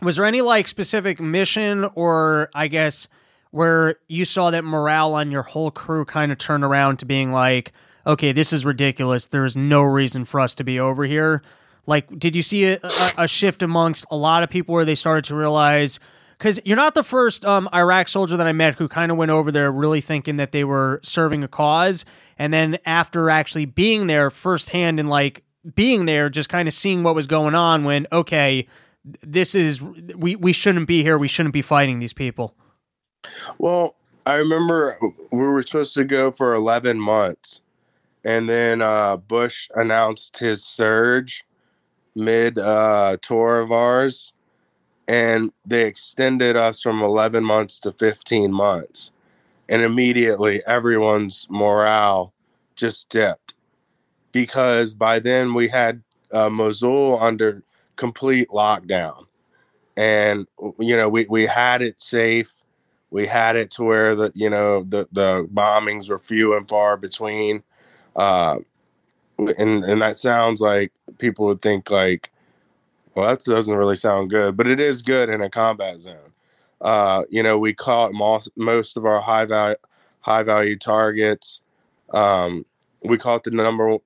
Was 0.00 0.16
there 0.16 0.24
any 0.24 0.40
like 0.40 0.66
specific 0.66 1.20
mission 1.20 1.88
or 1.94 2.50
I 2.54 2.68
guess 2.68 3.06
where 3.52 3.96
you 4.08 4.24
saw 4.24 4.50
that 4.50 4.64
morale 4.64 5.14
on 5.14 5.30
your 5.30 5.42
whole 5.42 5.70
crew 5.70 6.04
kind 6.04 6.32
of 6.32 6.38
turn 6.38 6.64
around 6.64 6.98
to 6.98 7.06
being 7.06 7.32
like, 7.32 7.72
okay, 8.06 8.32
this 8.32 8.52
is 8.52 8.64
ridiculous. 8.64 9.26
There's 9.26 9.56
no 9.56 9.82
reason 9.82 10.24
for 10.24 10.40
us 10.40 10.54
to 10.56 10.64
be 10.64 10.80
over 10.80 11.04
here. 11.04 11.42
Like, 11.86 12.18
did 12.18 12.34
you 12.34 12.42
see 12.42 12.64
a, 12.64 12.78
a, 12.82 13.12
a 13.18 13.28
shift 13.28 13.62
amongst 13.62 14.04
a 14.10 14.16
lot 14.16 14.42
of 14.42 14.50
people 14.50 14.74
where 14.74 14.84
they 14.84 14.94
started 14.94 15.24
to 15.26 15.34
realize, 15.34 16.00
because 16.38 16.60
you're 16.64 16.76
not 16.76 16.94
the 16.94 17.04
first 17.04 17.44
um, 17.44 17.68
Iraq 17.74 18.08
soldier 18.08 18.36
that 18.36 18.46
I 18.46 18.52
met 18.52 18.76
who 18.76 18.88
kind 18.88 19.12
of 19.12 19.18
went 19.18 19.30
over 19.30 19.52
there 19.52 19.70
really 19.70 20.00
thinking 20.00 20.36
that 20.36 20.52
they 20.52 20.64
were 20.64 21.00
serving 21.02 21.44
a 21.44 21.48
cause, 21.48 22.04
and 22.38 22.52
then 22.52 22.78
after 22.86 23.30
actually 23.30 23.66
being 23.66 24.06
there 24.06 24.30
firsthand 24.30 24.98
and 24.98 25.10
like 25.10 25.44
being 25.74 26.06
there, 26.06 26.30
just 26.30 26.48
kind 26.48 26.66
of 26.66 26.74
seeing 26.74 27.02
what 27.02 27.14
was 27.14 27.26
going 27.26 27.54
on, 27.54 27.84
when 27.84 28.06
okay, 28.10 28.66
this 29.04 29.54
is 29.54 29.82
we 29.82 30.36
we 30.36 30.52
shouldn't 30.52 30.86
be 30.86 31.02
here, 31.02 31.18
we 31.18 31.28
shouldn't 31.28 31.52
be 31.52 31.62
fighting 31.62 31.98
these 31.98 32.12
people. 32.14 32.56
Well, 33.58 33.94
I 34.24 34.34
remember 34.34 34.98
we 35.30 35.38
were 35.38 35.62
supposed 35.62 35.94
to 35.94 36.04
go 36.04 36.30
for 36.30 36.54
11 36.54 37.00
months, 37.00 37.62
and 38.24 38.48
then 38.48 38.82
uh, 38.82 39.16
Bush 39.16 39.68
announced 39.74 40.38
his 40.38 40.64
surge 40.64 41.44
mid 42.14 42.58
uh, 42.58 43.16
tour 43.20 43.60
of 43.60 43.72
ours, 43.72 44.34
and 45.08 45.52
they 45.66 45.86
extended 45.86 46.56
us 46.56 46.82
from 46.82 47.02
11 47.02 47.44
months 47.44 47.78
to 47.80 47.92
15 47.92 48.52
months. 48.52 49.12
And 49.68 49.82
immediately, 49.82 50.62
everyone's 50.66 51.46
morale 51.48 52.32
just 52.76 53.08
dipped 53.08 53.54
because 54.32 54.94
by 54.94 55.18
then 55.18 55.54
we 55.54 55.68
had 55.68 56.02
uh, 56.32 56.50
Mosul 56.50 57.18
under 57.20 57.62
complete 57.96 58.48
lockdown. 58.48 59.26
And, 59.96 60.46
you 60.78 60.96
know, 60.96 61.08
we, 61.08 61.26
we 61.28 61.46
had 61.46 61.82
it 61.82 62.00
safe 62.00 62.62
we 63.12 63.26
had 63.26 63.56
it 63.56 63.70
to 63.70 63.84
where 63.84 64.16
the 64.16 64.32
you 64.34 64.50
know 64.50 64.82
the 64.88 65.06
the 65.12 65.46
bombings 65.52 66.08
were 66.08 66.18
few 66.18 66.56
and 66.56 66.66
far 66.66 66.96
between 66.96 67.62
uh 68.16 68.56
and 69.38 69.84
and 69.84 70.02
that 70.02 70.16
sounds 70.16 70.60
like 70.60 70.92
people 71.18 71.46
would 71.46 71.60
think 71.62 71.90
like 71.90 72.32
well 73.14 73.28
that 73.28 73.44
doesn't 73.44 73.76
really 73.76 73.96
sound 73.96 74.30
good 74.30 74.56
but 74.56 74.66
it 74.66 74.80
is 74.80 75.02
good 75.02 75.28
in 75.28 75.42
a 75.42 75.50
combat 75.50 76.00
zone. 76.00 76.32
Uh 76.80 77.22
you 77.30 77.42
know 77.42 77.58
we 77.58 77.74
caught 77.74 78.12
most, 78.12 78.50
most 78.56 78.96
of 78.96 79.04
our 79.04 79.20
high 79.20 79.44
value 79.44 79.76
high 80.20 80.42
value 80.42 80.76
targets. 80.76 81.62
Um 82.12 82.64
we 83.04 83.18
caught 83.18 83.44
the 83.44 83.50
number 83.50 83.98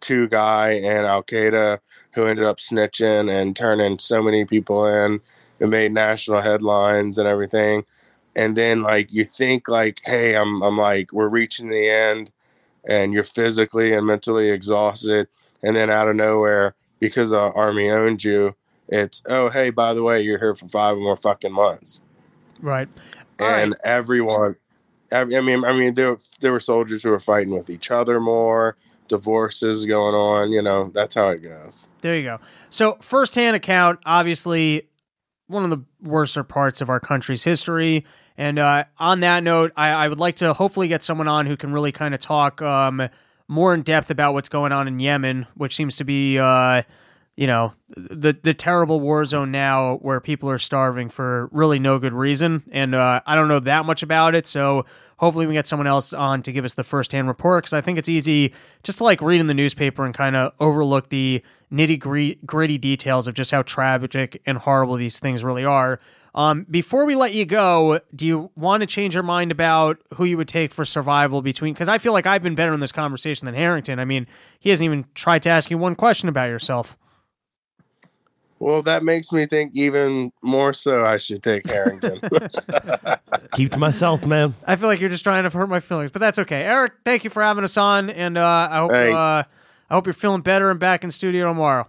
two 0.00 0.28
guy 0.28 0.70
in 0.70 1.04
al 1.04 1.22
qaeda 1.24 1.78
who 2.12 2.26
ended 2.26 2.44
up 2.44 2.58
snitching 2.58 3.28
and 3.28 3.56
turning 3.56 3.98
so 3.98 4.22
many 4.22 4.44
people 4.44 4.86
in. 4.86 5.20
It 5.58 5.68
made 5.68 5.92
national 5.92 6.42
headlines 6.42 7.18
and 7.18 7.26
everything 7.26 7.84
and 8.34 8.56
then 8.56 8.82
like 8.82 9.12
you 9.12 9.24
think 9.24 9.68
like 9.68 10.00
hey 10.04 10.34
i'm 10.36 10.62
i'm 10.62 10.76
like 10.76 11.12
we're 11.12 11.28
reaching 11.28 11.68
the 11.68 11.88
end 11.88 12.30
and 12.84 13.12
you're 13.12 13.22
physically 13.22 13.92
and 13.92 14.06
mentally 14.06 14.50
exhausted 14.50 15.28
and 15.62 15.76
then 15.76 15.90
out 15.90 16.08
of 16.08 16.16
nowhere 16.16 16.74
because 16.98 17.30
the 17.30 17.38
army 17.38 17.90
owned 17.90 18.24
you 18.24 18.54
it's 18.88 19.22
oh 19.28 19.48
hey 19.50 19.70
by 19.70 19.94
the 19.94 20.02
way 20.02 20.20
you're 20.20 20.38
here 20.38 20.54
for 20.54 20.68
five 20.68 20.96
more 20.96 21.16
fucking 21.16 21.52
months 21.52 22.00
Right. 22.60 22.88
All 23.40 23.48
right. 23.48 23.62
and 23.62 23.74
everyone 23.84 24.56
I 25.12 25.20
I 25.20 25.24
mean 25.40 25.64
I 25.64 25.72
mean 25.72 25.94
there 25.94 26.16
there 26.40 26.52
were 26.52 26.60
soldiers 26.60 27.02
who 27.02 27.10
were 27.10 27.20
fighting 27.20 27.52
with 27.54 27.68
each 27.70 27.90
other 27.90 28.20
more 28.20 28.76
divorces 29.08 29.84
going 29.84 30.14
on 30.14 30.50
you 30.52 30.62
know 30.62 30.90
that's 30.94 31.14
how 31.16 31.28
it 31.28 31.42
goes 31.42 31.88
There 32.00 32.16
you 32.16 32.22
go. 32.22 32.38
So, 32.70 32.96
firsthand 33.00 33.54
account, 33.56 33.98
obviously, 34.06 34.88
one 35.46 35.64
of 35.64 35.70
the 35.70 35.84
worser 36.00 36.42
parts 36.44 36.80
of 36.80 36.88
our 36.88 36.98
country's 37.00 37.44
history. 37.44 38.04
And 38.36 38.58
uh, 38.58 38.84
on 38.98 39.20
that 39.20 39.42
note, 39.42 39.72
I, 39.76 39.90
I 39.90 40.08
would 40.08 40.18
like 40.18 40.36
to 40.36 40.52
hopefully 40.54 40.88
get 40.88 41.02
someone 41.02 41.28
on 41.28 41.46
who 41.46 41.56
can 41.56 41.72
really 41.72 41.92
kind 41.92 42.14
of 42.14 42.20
talk 42.20 42.62
um, 42.62 43.08
more 43.48 43.74
in 43.74 43.82
depth 43.82 44.10
about 44.10 44.32
what's 44.32 44.48
going 44.48 44.72
on 44.72 44.88
in 44.88 44.98
Yemen, 44.98 45.46
which 45.54 45.76
seems 45.76 45.96
to 45.96 46.04
be, 46.04 46.38
uh, 46.38 46.82
you 47.36 47.46
know, 47.46 47.72
the 47.88 48.32
the 48.42 48.54
terrible 48.54 49.00
war 49.00 49.24
zone 49.24 49.50
now 49.50 49.96
where 49.96 50.20
people 50.20 50.48
are 50.50 50.58
starving 50.58 51.08
for 51.08 51.48
really 51.52 51.78
no 51.78 51.98
good 51.98 52.12
reason. 52.12 52.62
And 52.70 52.94
uh, 52.94 53.20
I 53.26 53.34
don't 53.34 53.48
know 53.48 53.60
that 53.60 53.84
much 53.84 54.02
about 54.02 54.34
it, 54.34 54.46
so 54.46 54.86
hopefully 55.22 55.46
we 55.46 55.54
get 55.54 55.66
someone 55.66 55.86
else 55.86 56.12
on 56.12 56.42
to 56.42 56.52
give 56.52 56.64
us 56.64 56.74
the 56.74 56.82
firsthand 56.82 57.28
report 57.28 57.62
because 57.62 57.72
I 57.72 57.80
think 57.80 57.96
it's 57.96 58.08
easy 58.08 58.52
just 58.82 58.98
to 58.98 59.04
like 59.04 59.22
read 59.22 59.40
in 59.40 59.46
the 59.46 59.54
newspaper 59.54 60.04
and 60.04 60.12
kind 60.12 60.34
of 60.34 60.52
overlook 60.58 61.10
the 61.10 61.42
nitty 61.72 62.44
gritty 62.44 62.76
details 62.76 63.28
of 63.28 63.34
just 63.34 63.50
how 63.50 63.62
tragic 63.62 64.42
and 64.44 64.58
horrible 64.58 64.96
these 64.96 65.18
things 65.18 65.44
really 65.44 65.64
are. 65.64 66.00
Um, 66.34 66.64
before 66.70 67.04
we 67.04 67.14
let 67.14 67.34
you 67.34 67.44
go, 67.44 68.00
do 68.14 68.26
you 68.26 68.50
want 68.56 68.80
to 68.80 68.86
change 68.86 69.12
your 69.14 69.22
mind 69.22 69.52
about 69.52 69.98
who 70.14 70.24
you 70.24 70.36
would 70.38 70.48
take 70.48 70.72
for 70.72 70.84
survival 70.84 71.42
between? 71.42 71.74
Because 71.74 71.88
I 71.88 71.98
feel 71.98 72.14
like 72.14 72.26
I've 72.26 72.42
been 72.42 72.54
better 72.54 72.72
in 72.72 72.80
this 72.80 72.92
conversation 72.92 73.44
than 73.44 73.54
Harrington. 73.54 73.98
I 73.98 74.06
mean, 74.06 74.26
he 74.58 74.70
hasn't 74.70 74.84
even 74.86 75.04
tried 75.14 75.42
to 75.42 75.50
ask 75.50 75.70
you 75.70 75.76
one 75.76 75.94
question 75.94 76.28
about 76.30 76.46
yourself. 76.48 76.96
well 78.58 78.80
that 78.80 79.02
makes 79.02 79.32
me 79.32 79.44
think 79.44 79.72
even 79.74 80.30
more 80.40 80.72
so 80.72 81.04
i 81.04 81.16
should 81.16 81.42
take 81.42 81.68
harrington 81.68 82.20
Keep 83.54 83.72
to 83.72 83.78
myself, 83.78 84.24
man. 84.24 84.54
I 84.66 84.76
feel 84.76 84.88
like 84.88 85.00
you're 85.00 85.10
just 85.10 85.24
trying 85.24 85.42
to 85.42 85.50
hurt 85.50 85.68
my 85.68 85.80
feelings, 85.80 86.10
but 86.10 86.20
that's 86.20 86.38
okay. 86.38 86.62
Eric, 86.62 86.92
thank 87.04 87.24
you 87.24 87.28
for 87.30 87.42
having 87.42 87.64
us 87.64 87.76
on, 87.76 88.08
and 88.08 88.38
uh, 88.38 88.68
I 88.70 88.78
hope 88.78 88.92
Hey. 88.92 89.12
uh, 89.12 89.16
I 89.16 89.44
hope 89.90 90.06
you're 90.06 90.12
feeling 90.14 90.40
better 90.42 90.70
and 90.70 90.78
back 90.80 91.02
in 91.04 91.10
studio 91.10 91.46
tomorrow. 91.46 91.88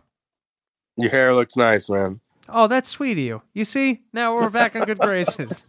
your 0.97 1.09
hair 1.11 1.33
looks 1.35 1.55
nice 1.55 1.89
man 1.89 2.19
Oh, 2.49 2.67
that's 2.67 2.89
sweet 2.89 3.13
of 3.13 3.17
you. 3.19 3.41
You 3.53 3.65
see, 3.65 4.01
now 4.11 4.35
we're 4.35 4.49
back 4.49 4.75
in 4.75 4.83
good 4.83 4.99
graces. 4.99 5.65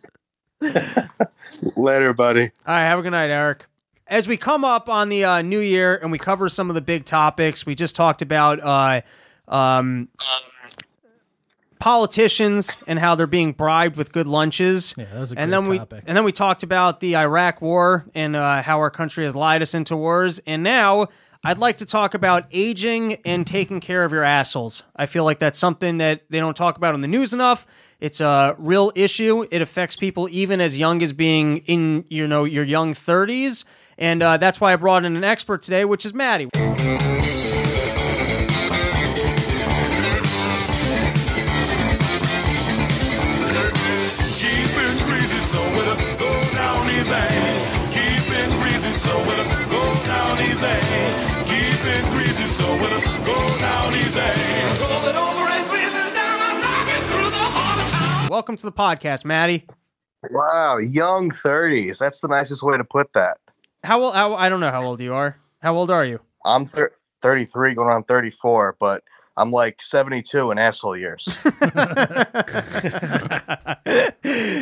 later 1.77 2.15
buddy 2.15 2.43
All 2.67 2.75
right, 2.75 2.87
have 2.87 2.99
a 2.99 3.03
good 3.03 3.11
night, 3.11 3.31
Eric. 3.31 3.67
As 4.07 4.29
we 4.29 4.37
come 4.37 4.65
up 4.65 4.89
on 4.89 5.09
the 5.09 5.25
uh, 5.25 5.43
new 5.43 5.61
year 5.61 5.97
and 5.97 6.11
we 6.13 6.19
cover 6.19 6.49
some 6.49 6.69
of 6.69 6.75
the 6.75 6.81
big 6.81 7.05
topics, 7.05 7.65
we 7.67 7.75
just 7.75 7.97
talked 7.97 8.23
about 8.23 8.61
uh, 8.61 9.01
um, 9.49 10.09
politicians 11.79 12.77
and 12.87 12.99
how 12.99 13.15
they're 13.15 13.27
being 13.27 13.53
bribed 13.53 13.97
with 13.97 14.13
good 14.13 14.27
lunches. 14.27 14.95
Yeah, 14.97 15.05
that 15.13 15.21
was 15.21 15.33
a 15.33 15.39
and 15.39 15.51
great 15.51 15.61
then 15.61 15.69
we 15.69 16.01
and 16.07 16.17
then 16.17 16.25
we 16.25 16.33
talked 16.33 16.63
about 16.63 17.01
the 17.01 17.17
Iraq 17.17 17.61
War 17.63 18.05
and 18.15 18.37
uh, 18.37 18.63
how 18.63 18.79
our 18.79 18.91
country 18.91 19.25
has 19.25 19.35
lied 19.35 19.63
us 19.63 19.75
into 19.75 19.97
wars. 19.97 20.39
And 20.47 20.63
now 20.63 21.09
I'd 21.47 21.59
like 21.59 21.77
to 21.79 21.85
talk 21.85 22.15
about 22.15 22.47
aging 22.53 23.19
and 23.27 23.47
taking 23.47 23.79
care 23.79 24.03
of 24.05 24.13
your 24.13 24.25
assholes. 24.25 24.83
I 24.97 25.05
feel 25.05 25.25
like 25.25 25.39
that's 25.39 25.59
something 25.59 25.99
that 25.99 26.23
they 26.31 26.41
don't 26.41 26.57
talk 26.57 26.79
about 26.79 26.95
in 26.95 27.03
the 27.03 27.09
news 27.09 27.35
enough. 27.35 27.67
It's 28.01 28.23
a 28.23 28.57
real 28.59 28.91
issue. 28.95 29.47
It 29.51 29.61
affects 29.61 29.95
people 29.95 30.27
even 30.31 30.63
as 30.63 30.79
young 30.79 31.03
as 31.03 31.13
being 31.13 31.59
in 31.59 32.07
you 32.09 32.27
know 32.27 32.45
your 32.45 32.65
young 32.65 32.95
30s. 32.95 33.65
And 33.99 34.23
uh, 34.23 34.39
that's 34.39 34.59
why 34.59 34.73
I 34.73 34.77
brought 34.77 35.05
in 35.05 35.17
an 35.17 35.25
expert 35.25 35.61
today, 35.61 35.85
which 35.85 36.07
is 36.07 36.15
Maddie. 36.15 36.49
Welcome 58.35 58.57
to 58.57 58.67
the 58.67 58.73
podcast, 58.73 59.25
Maddie. 59.25 59.65
Wow, 60.33 60.79
young 60.79 61.31
30s. 61.31 61.99
That's 61.99 62.19
the 62.19 62.27
nicest 62.27 62.65
way 62.65 62.77
to 62.77 62.83
put 62.83 63.13
that. 63.13 63.39
How 63.85 64.03
old? 64.03 64.17
How, 64.17 64.35
I 64.35 64.49
don't 64.49 64.59
know 64.59 64.73
how 64.73 64.83
old 64.83 65.01
you 65.01 65.15
are. 65.15 65.37
How 65.63 65.77
old 65.77 65.89
are 65.89 66.05
you? 66.05 66.19
I'm 66.45 66.67
thir- 66.67 66.91
33 67.23 67.75
going 67.75 67.91
on 67.91 68.03
34, 68.03 68.75
but 68.81 69.05
I'm 69.37 69.53
like 69.53 69.81
72 69.81 70.51
in 70.51 70.59
asshole 70.59 70.97
years. 70.97 71.25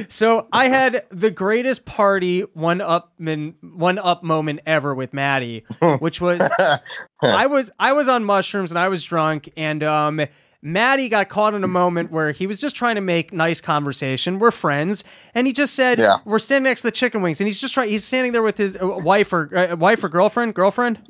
so 0.08 0.48
I 0.52 0.68
had 0.68 1.06
the 1.10 1.30
greatest 1.30 1.86
party 1.86 2.42
one 2.52 2.80
up 2.80 3.12
min, 3.18 3.54
one 3.60 3.98
up 3.98 4.22
moment 4.22 4.60
ever 4.66 4.94
with 4.94 5.14
Maddie, 5.14 5.64
which 5.98 6.20
was 6.20 6.40
I 7.22 7.46
was 7.46 7.70
I 7.78 7.94
was 7.94 8.08
on 8.08 8.24
mushrooms 8.24 8.70
and 8.70 8.78
I 8.78 8.88
was 8.88 9.04
drunk 9.04 9.50
and 9.56 9.82
um 9.82 10.20
Maddie 10.62 11.08
got 11.08 11.28
caught 11.28 11.54
in 11.54 11.64
a 11.64 11.68
moment 11.68 12.12
where 12.12 12.30
he 12.30 12.46
was 12.46 12.60
just 12.60 12.76
trying 12.76 12.94
to 12.94 13.00
make 13.00 13.32
nice 13.32 13.60
conversation. 13.60 14.38
We're 14.38 14.52
friends, 14.52 15.02
and 15.34 15.46
he 15.46 15.52
just 15.52 15.74
said, 15.74 15.98
Yeah. 15.98 16.18
"We're 16.24 16.38
standing 16.38 16.70
next 16.70 16.82
to 16.82 16.86
the 16.88 16.92
chicken 16.92 17.20
wings," 17.20 17.40
and 17.40 17.48
he's 17.48 17.60
just 17.60 17.74
trying. 17.74 17.88
He's 17.88 18.04
standing 18.04 18.30
there 18.32 18.42
with 18.44 18.58
his 18.58 18.76
uh, 18.80 18.86
wife 18.86 19.32
or 19.32 19.50
uh, 19.56 19.76
wife 19.76 20.04
or 20.04 20.08
girlfriend, 20.08 20.54
girlfriend. 20.54 21.00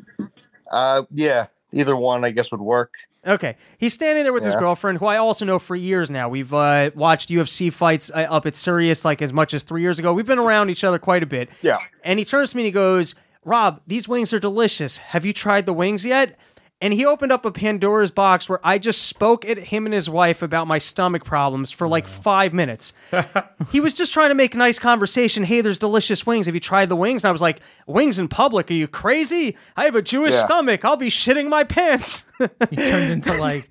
uh, 0.70 1.02
yeah, 1.12 1.46
either 1.72 1.94
one 1.94 2.24
I 2.24 2.30
guess 2.30 2.50
would 2.50 2.62
work. 2.62 2.94
Okay, 3.24 3.56
he's 3.78 3.92
standing 3.94 4.24
there 4.24 4.32
with 4.32 4.42
his 4.42 4.56
girlfriend, 4.56 4.98
who 4.98 5.06
I 5.06 5.18
also 5.18 5.44
know 5.44 5.60
for 5.60 5.76
years 5.76 6.10
now. 6.10 6.28
We've 6.28 6.52
uh, 6.52 6.90
watched 6.96 7.28
UFC 7.28 7.72
fights 7.72 8.10
uh, 8.12 8.26
up 8.28 8.46
at 8.46 8.56
Sirius 8.56 9.04
like 9.04 9.22
as 9.22 9.32
much 9.32 9.54
as 9.54 9.62
three 9.62 9.82
years 9.82 10.00
ago. 10.00 10.12
We've 10.12 10.26
been 10.26 10.40
around 10.40 10.70
each 10.70 10.82
other 10.82 10.98
quite 10.98 11.22
a 11.22 11.26
bit. 11.26 11.48
Yeah. 11.62 11.78
And 12.02 12.18
he 12.18 12.24
turns 12.24 12.50
to 12.50 12.56
me 12.56 12.62
and 12.62 12.66
he 12.66 12.72
goes, 12.72 13.14
"Rob, 13.44 13.80
these 13.86 14.08
wings 14.08 14.32
are 14.32 14.40
delicious. 14.40 14.96
Have 14.96 15.24
you 15.24 15.32
tried 15.32 15.66
the 15.66 15.72
wings 15.72 16.04
yet?" 16.04 16.36
And 16.82 16.92
he 16.92 17.06
opened 17.06 17.32
up 17.32 17.44
a 17.46 17.50
Pandora's 17.52 18.10
box 18.10 18.48
where 18.48 18.60
I 18.62 18.76
just 18.78 19.02
spoke 19.06 19.46
at 19.48 19.56
him 19.56 19.86
and 19.86 19.94
his 19.94 20.10
wife 20.10 20.42
about 20.42 20.66
my 20.66 20.76
stomach 20.78 21.24
problems 21.24 21.70
for 21.70 21.88
like 21.88 22.06
five 22.06 22.52
minutes. 22.52 22.92
he 23.72 23.80
was 23.80 23.94
just 23.94 24.12
trying 24.12 24.28
to 24.28 24.34
make 24.34 24.54
nice 24.54 24.78
conversation. 24.78 25.44
Hey, 25.44 25.60
there's 25.62 25.78
delicious 25.78 26.26
wings. 26.26 26.46
Have 26.46 26.54
you 26.54 26.60
tried 26.60 26.90
the 26.90 26.96
wings? 26.96 27.24
And 27.24 27.28
I 27.30 27.32
was 27.32 27.40
like, 27.40 27.60
wings 27.86 28.18
in 28.18 28.28
public? 28.28 28.70
Are 28.70 28.74
you 28.74 28.88
crazy? 28.88 29.56
I 29.76 29.84
have 29.86 29.94
a 29.96 30.02
Jewish 30.02 30.34
Yeah. 30.34 30.44
stomach. 30.44 30.84
I'll 30.84 30.96
be 30.96 31.08
shitting 31.08 31.48
my 31.48 31.64
pants. 31.64 32.24
He 32.70 32.76
turned 32.76 33.12
into 33.12 33.32
like 33.38 33.70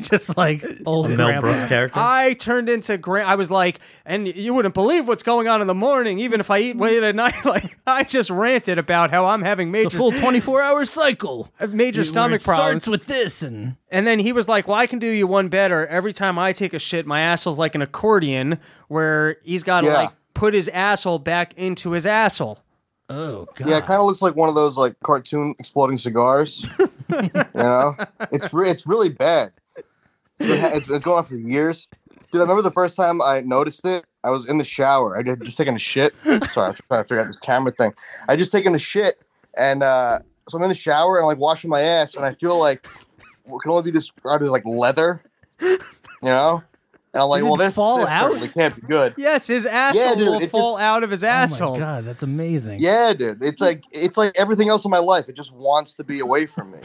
just 0.00 0.36
like 0.36 0.64
old 0.86 1.10
Mel. 1.10 1.40
Brooks 1.40 1.64
character. 1.64 1.98
I 1.98 2.34
turned 2.34 2.68
into 2.68 2.98
gra- 2.98 3.24
I 3.24 3.34
was 3.34 3.50
like, 3.50 3.80
and 4.04 4.28
you 4.28 4.54
wouldn't 4.54 4.74
believe 4.74 5.08
what's 5.08 5.22
going 5.22 5.48
on 5.48 5.60
in 5.60 5.66
the 5.66 5.74
morning, 5.74 6.18
even 6.20 6.40
if 6.40 6.50
I 6.50 6.58
eat 6.60 6.76
late 6.76 7.02
at 7.02 7.14
night. 7.14 7.34
Like 7.48 7.78
I 7.86 8.04
just 8.04 8.28
ranted 8.28 8.78
about 8.78 9.10
how 9.10 9.24
I'm 9.26 9.40
having 9.42 9.68
The 9.72 9.84
major 9.84 9.96
full 9.96 10.12
24 10.12 10.60
hour 10.60 10.84
cycle. 10.84 11.50
major 11.68 11.87
Where 11.96 12.04
stomach 12.04 12.42
problems. 12.42 12.82
starts 12.84 12.88
with 12.88 13.06
this 13.06 13.42
and 13.42 13.76
And 13.90 14.06
then 14.06 14.18
he 14.18 14.32
was 14.32 14.48
like, 14.48 14.68
"Well, 14.68 14.76
I 14.76 14.86
can 14.86 14.98
do 14.98 15.06
you 15.08 15.26
one 15.26 15.48
better. 15.48 15.86
Every 15.86 16.12
time 16.12 16.38
I 16.38 16.52
take 16.52 16.72
a 16.74 16.78
shit, 16.78 17.06
my 17.06 17.20
asshole's 17.20 17.58
like 17.58 17.74
an 17.74 17.82
accordion, 17.82 18.58
where 18.88 19.38
he's 19.42 19.62
got 19.62 19.82
to 19.82 19.86
Yeah. 19.88 19.94
like 19.96 20.10
put 20.34 20.54
his 20.54 20.68
asshole 20.68 21.18
back 21.20 21.54
into 21.56 21.92
his 21.92 22.06
asshole." 22.06 22.58
oh 23.10 23.46
god. 23.54 23.68
Yeah, 23.68 23.78
it 23.78 23.84
kind 23.86 23.98
of 24.00 24.06
looks 24.06 24.20
like 24.20 24.36
one 24.36 24.48
of 24.50 24.54
those 24.54 24.76
like 24.76 24.94
cartoon 25.02 25.54
exploding 25.58 25.96
cigars. 25.98 26.66
you 26.78 27.30
know, 27.54 27.96
it's 28.30 28.52
re- 28.52 28.68
it's 28.68 28.86
really 28.86 29.08
bad. 29.08 29.52
It's, 29.76 29.86
been, 30.38 30.76
it's 30.76 30.86
been 30.86 31.00
going 31.00 31.18
on 31.18 31.24
for 31.24 31.36
years. 31.36 31.88
Dude, 32.30 32.40
I 32.40 32.44
remember 32.44 32.60
the 32.60 32.70
first 32.70 32.94
time 32.96 33.22
I 33.22 33.40
noticed 33.40 33.84
it. 33.86 34.04
I 34.22 34.28
was 34.30 34.46
in 34.46 34.58
the 34.58 34.64
shower. 34.64 35.16
I 35.16 35.26
had 35.26 35.42
just 35.42 35.56
taken 35.56 35.74
a 35.74 35.78
shit. 35.78 36.14
Sorry, 36.22 36.36
I'm 36.36 36.74
trying 36.74 36.74
to 36.74 37.04
figure 37.04 37.20
out 37.20 37.26
this 37.28 37.38
camera 37.38 37.72
thing. 37.72 37.94
I 38.28 38.36
just 38.36 38.52
taken 38.52 38.74
a 38.74 38.78
shit, 38.78 39.16
and 39.56 39.82
uh, 39.82 40.18
so 40.48 40.58
I'm 40.58 40.62
in 40.64 40.68
the 40.68 40.74
shower 40.74 41.16
and 41.16 41.24
I'm 41.24 41.28
like 41.28 41.38
washing 41.38 41.70
my 41.70 41.82
ass, 41.82 42.14
and 42.14 42.24
I 42.24 42.32
feel 42.34 42.58
like 42.58 42.86
what 43.44 43.62
can 43.62 43.70
only 43.70 43.84
be 43.84 43.90
described 43.90 44.42
as 44.42 44.50
like 44.50 44.64
leather. 44.66 45.22
You 45.60 45.78
know, 46.22 46.62
and 47.14 47.22
I'm 47.22 47.28
like, 47.30 47.42
well, 47.42 47.56
this, 47.56 47.74
fall 47.74 47.98
this 47.98 48.08
out? 48.08 48.28
certainly 48.28 48.48
can't 48.48 48.76
be 48.76 48.82
good. 48.82 49.14
Yes, 49.16 49.46
his 49.46 49.64
asshole 49.64 50.16
dude, 50.16 50.26
will 50.26 50.42
it 50.42 50.50
fall 50.50 50.76
out 50.76 51.02
of 51.02 51.10
his 51.10 51.24
oh 51.24 51.28
asshole. 51.28 51.70
Oh 51.70 51.74
asshole. 51.74 51.80
my 51.80 51.96
god, 51.96 52.04
that's 52.04 52.22
amazing. 52.22 52.80
Yeah, 52.80 53.14
dude. 53.14 53.42
It's 53.42 53.60
like 53.60 53.82
it's 53.90 54.18
like 54.18 54.36
everything 54.36 54.68
else 54.68 54.84
in 54.84 54.90
my 54.90 54.98
life. 54.98 55.28
It 55.28 55.34
just 55.34 55.52
wants 55.52 55.94
to 55.94 56.04
be 56.04 56.20
away 56.20 56.44
from 56.46 56.72
me. 56.72 56.78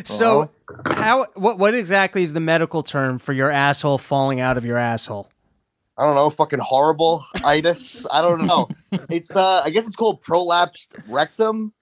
so, 0.04 0.50
how 0.86 1.26
what 1.34 1.58
what 1.58 1.74
exactly 1.74 2.22
is 2.22 2.32
the 2.32 2.40
medical 2.40 2.82
term 2.82 3.18
for 3.18 3.34
your 3.34 3.50
asshole 3.50 3.98
falling 3.98 4.40
out 4.40 4.56
of 4.56 4.64
your 4.64 4.78
asshole? 4.78 5.28
I 5.98 6.04
don't 6.04 6.14
know, 6.14 6.28
fucking 6.30 6.58
horrible 6.58 7.24
itis. 7.44 8.06
I 8.10 8.20
don't 8.22 8.46
know. 8.46 8.68
It's 9.10 9.34
uh 9.36 9.60
I 9.62 9.70
guess 9.70 9.86
it's 9.86 9.96
called 9.96 10.22
prolapsed 10.22 11.02
rectum. 11.08 11.72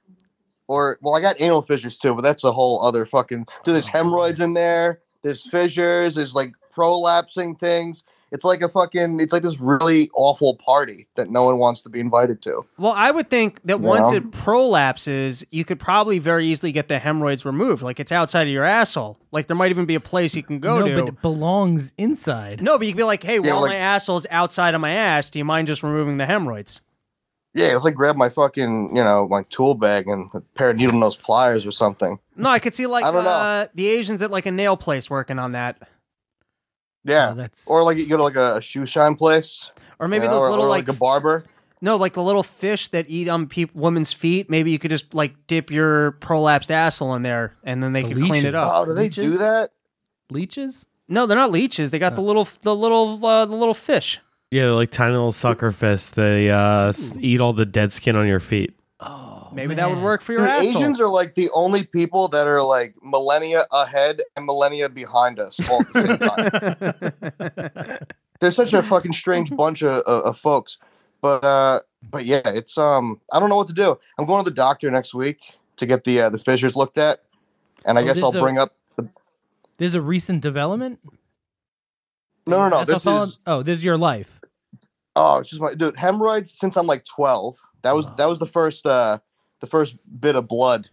Or 0.67 0.99
well, 1.03 1.15
I 1.15 1.21
got 1.21 1.37
anal 1.41 1.63
fissures 1.63 1.99
too, 1.99 2.15
but 2.15 2.23
that's 2.23 2.43
a 2.43 2.53
whole 2.53 2.83
other 2.83 3.07
fucking 3.07 3.47
dude, 3.65 3.75
there's 3.75 3.87
hemorrhoids 3.87 4.41
in 4.41 4.55
there, 4.55 5.01
there's 5.23 5.43
fissures, 5.49 6.15
there's 6.15 6.35
like 6.35 6.53
prolapsing 6.75 7.59
things. 7.61 8.03
It's 8.35 8.45
like 8.45 8.61
a 8.63 8.69
fucking 8.69 9.21
it's 9.21 9.33
like 9.33 9.45
this 9.45 9.61
really 9.61 10.11
awful 10.15 10.57
party 10.57 11.07
that 11.15 11.31
no 11.31 11.45
one 11.45 11.59
wants 11.59 11.83
to 11.83 11.89
be 11.89 12.01
invited 12.01 12.43
to. 12.43 12.67
Well, 12.77 12.93
I 12.93 13.11
would 13.13 13.31
think 13.31 13.63
that 13.63 13.81
once 13.81 14.11
Yeah. 14.11 14.19
it 14.19 14.31
prolapses, 14.33 15.45
you 15.53 15.65
could 15.65 15.79
probably 15.79 16.19
very 16.19 16.45
easily 16.47 16.73
get 16.73 16.89
the 16.89 16.99
hemorrhoids 16.99 17.45
removed. 17.45 17.83
Like 17.83 18.01
it's 18.01 18.11
outside 18.13 18.43
of 18.43 18.53
your 18.53 18.65
asshole. 18.65 19.19
Like 19.31 19.47
there 19.47 19.57
might 19.57 19.71
even 19.71 19.87
be 19.87 19.95
a 19.95 20.01
place 20.01 20.35
you 20.35 20.43
can 20.43 20.59
go 20.59 20.81
no, 20.81 20.87
to. 20.89 20.95
but 21.01 21.09
it 21.09 21.23
belongs 21.23 21.93
inside. 21.97 22.61
No, 22.61 22.77
but 22.77 22.87
you 22.89 22.93
can 22.93 22.99
be 22.99 23.05
like, 23.05 23.23
hey, 23.23 23.39
while 23.39 23.61
like- 23.63 23.71
my 23.71 23.77
asshole's 23.77 24.27
outside 24.31 24.75
of 24.75 24.81
my 24.81 24.91
ass, 24.91 25.31
do 25.31 25.39
you 25.39 25.45
mind 25.45 25.69
just 25.69 25.83
removing 25.85 26.17
the 26.17 26.27
hemorrhoids? 26.27 26.83
Yeah, 27.57 27.73
it's 27.73 27.85
like 27.85 27.95
grab 27.95 28.17
my 28.17 28.31
fucking, 28.31 28.97
you 28.97 29.05
know, 29.05 29.29
my 29.29 29.45
tool 29.49 29.77
bag 29.77 30.09
and 30.09 30.29
a 30.35 30.41
pair 30.57 30.71
of 30.71 30.77
needle 30.77 30.99
nose 30.99 31.15
pliers 31.15 31.65
or 31.65 31.71
something. 31.71 32.19
No, 32.35 32.49
I 32.49 32.59
could 32.59 32.75
see 32.75 32.87
like 32.87 33.05
I 33.05 33.13
don't 33.13 33.23
know. 33.23 33.31
uh, 33.31 33.67
the 33.77 33.87
Asians 33.87 34.23
at 34.23 34.33
like 34.33 34.47
a 34.47 34.51
nail 34.51 34.77
place 34.77 35.09
working 35.09 35.39
on 35.39 35.53
that. 35.53 35.89
Yeah. 37.05 37.31
Oh, 37.33 37.35
that's 37.35 37.67
Or 37.67 37.83
like 37.85 37.99
you 37.99 38.09
go 38.09 38.17
to 38.17 38.23
like 38.23 38.37
a, 38.37 38.57
a 38.57 38.61
shoe 38.63 38.87
shine 38.87 39.15
place. 39.15 39.71
Or 39.99 40.09
maybe 40.09 40.25
you 40.25 40.29
know, 40.31 40.35
those 40.39 40.43
or- 40.47 40.51
little 40.51 40.65
or 40.65 40.69
like, 40.69 40.89
a 40.89 40.93
barber. 40.93 41.45
no, 41.81 41.97
like 41.97 42.15
the 42.15 42.23
little 42.23 42.43
fish 42.43 42.89
that 42.89 43.07
eat 43.09 43.29
on 43.29 43.47
peop 43.47 43.75
women's 43.75 44.13
feet. 44.13 44.49
Maybe 44.51 44.71
you 44.71 44.79
could 44.79 44.91
just 44.91 45.15
like 45.15 45.35
dip 45.47 45.71
your 45.71 46.13
prolapsed 46.21 46.71
asshole 46.71 47.15
in 47.15 47.23
there, 47.23 47.55
and 47.63 47.83
then 47.83 47.93
they 47.93 48.03
The 48.03 48.15
could 48.15 48.25
clean 48.25 48.47
it 48.47 48.55
up. 48.55 48.73
Oh, 48.75 48.85
do 48.87 48.93
they 48.95 49.09
do 49.09 49.39
that? 49.39 49.71
leeches. 50.31 50.87
No, 51.09 51.27
they're 51.27 51.37
not 51.37 51.53
leeches. 51.53 51.91
They 51.91 51.99
got 51.99 52.15
the 52.15 52.23
little 52.23 52.49
the 52.63 52.75
little 52.75 53.25
uh, 53.25 53.45
the 53.45 53.55
little 53.55 53.75
fish. 53.75 54.21
Yeah, 54.51 54.63
they're 54.63 54.73
like 54.73 54.91
tiny 54.91 55.13
little 55.13 55.33
sucker 55.33 55.71
fists. 55.73 56.11
They 56.11 56.51
uh, 56.51 56.93
eat 57.19 57.41
all 57.41 57.53
the 57.53 57.67
dead 57.67 57.93
skin 57.93 58.17
on 58.17 58.27
your 58.27 58.41
feet. 58.41 58.75
Maybe 59.55 59.75
that 59.77 59.89
would 59.89 60.03
work 60.03 60.21
for 60.21 60.33
your 60.33 60.43
Dude, 60.43 60.51
asshole. 60.51 60.71
Asians 60.77 61.01
are 61.01 61.09
like 61.09 61.35
the 61.35 61.49
only 61.55 61.85
people 61.85 62.29
that 62.29 62.47
are 62.47 62.63
like 62.63 62.95
millennia 63.03 63.65
ahead 63.73 64.21
and 64.37 64.45
millennia 64.45 64.89
behind 64.89 65.39
us 65.39 65.59
all 65.69 65.81
at 65.81 65.93
the 65.93 66.99
same 67.41 67.89
time. 67.91 68.07
They're 68.41 68.51
such 68.51 68.73
a 68.73 68.83
fucking 68.83 69.13
strange 69.13 69.51
bunch 69.55 69.83
of, 69.83 70.03
of, 70.03 70.25
of 70.25 70.39
folks. 70.39 70.79
But 71.21 71.45
uh, 71.45 71.81
but 72.11 72.27
yeah, 72.27 72.43
it's 72.45 72.77
um, 72.77 73.21
I 73.33 73.41
don't 73.41 73.49
know 73.49 73.57
what 73.57 73.69
to 73.69 73.73
do. 73.73 73.99
I'm 74.19 74.27
going 74.27 74.45
to 74.45 74.51
the 74.51 74.55
doctor 74.55 74.91
next 74.91 75.15
week 75.15 75.55
to 75.77 75.87
get 75.87 76.05
the 76.05 76.23
uh, 76.23 76.31
the 76.31 76.39
fissures 76.39 76.77
looked 76.77 76.99
at, 76.99 77.23
and 77.85 77.99
I 77.99 78.03
Oh, 78.03 78.05
guess 78.05 78.23
I'll 78.23 78.37
a- 78.37 78.41
bring 78.41 78.59
up. 78.59 78.75
The, 78.97 79.09
There's 79.79 79.95
a 79.95 80.03
recent 80.03 80.43
development. 80.43 80.99
no, 82.47 82.69
no, 82.69 82.81
no. 82.81 82.85
This 82.85 83.07
all- 83.07 83.23
is 83.23 83.41
oh, 83.47 83.63
this 83.63 83.79
is 83.79 83.85
your 83.85 83.97
life. 83.97 84.41
oh, 85.17 85.39
it's 85.39 85.49
just 85.49 85.63
my 85.63 85.73
dude. 85.75 85.97
Hemorrhoids 85.97 86.51
since 86.51 86.77
I'm 86.77 86.87
like 86.87 87.05
12. 87.05 87.57
That 87.83 87.95
was 87.95 88.09
that 88.17 88.27
was 88.27 88.39
the 88.39 88.47
first 88.47 88.85
uh 88.87 89.19
the 89.65 89.71
first 89.71 89.97
bit 90.21 90.37
of 90.37 90.47
blood. 90.49 90.89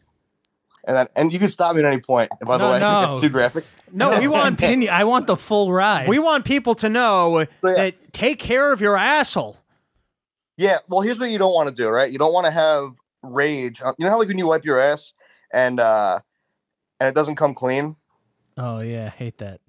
And 0.88 0.98
then, 0.98 1.08
and 1.16 1.32
you 1.32 1.38
can 1.38 1.50
stop 1.50 1.76
me 1.76 1.84
at 1.84 1.88
any 1.92 2.02
point. 2.02 2.32
By 2.46 2.58
the 2.58 2.64
No, 2.66 2.72
way, 2.72 2.78
I 2.78 2.80
think 2.80 2.92
no. 2.92 3.02
that's 3.02 3.22
too 3.22 3.30
graphic. 3.30 3.66
no, 3.92 4.20
we 4.20 4.28
want 4.36 4.58
Continue. 4.58 4.90
I 4.90 5.04
want 5.04 5.28
the 5.28 5.38
full 5.38 5.72
ride. 5.72 6.08
we 6.08 6.18
want 6.18 6.44
people 6.46 6.74
to 6.76 6.90
know 6.90 7.40
Yeah. 7.40 7.46
that 7.64 8.14
take 8.14 8.40
care 8.40 8.72
of 8.72 8.82
your 8.82 8.98
asshole. 8.98 9.58
Yeah, 10.58 10.80
well, 10.88 11.02
here's 11.02 11.20
what 11.20 11.30
you 11.30 11.38
don't 11.38 11.54
want 11.54 11.70
to 11.70 11.76
do, 11.76 11.88
right? 11.90 12.12
You 12.12 12.18
don't 12.18 12.34
want 12.34 12.46
to 12.46 12.52
have 12.52 12.96
rage. 13.24 13.82
Uh, 13.82 13.94
You 14.00 14.06
know 14.06 14.12
how 14.12 14.20
like 14.20 14.28
when 14.28 14.38
you 14.40 14.48
wipe 14.48 14.66
your 14.66 14.80
ass 14.80 15.14
and 15.54 15.80
uh 15.80 16.20
and 17.00 17.08
it 17.10 17.16
doesn't 17.16 17.36
come 17.36 17.54
clean, 17.54 17.96
oh 18.58 18.80
yeah, 18.80 19.10
hate 19.10 19.38
that. 19.40 19.60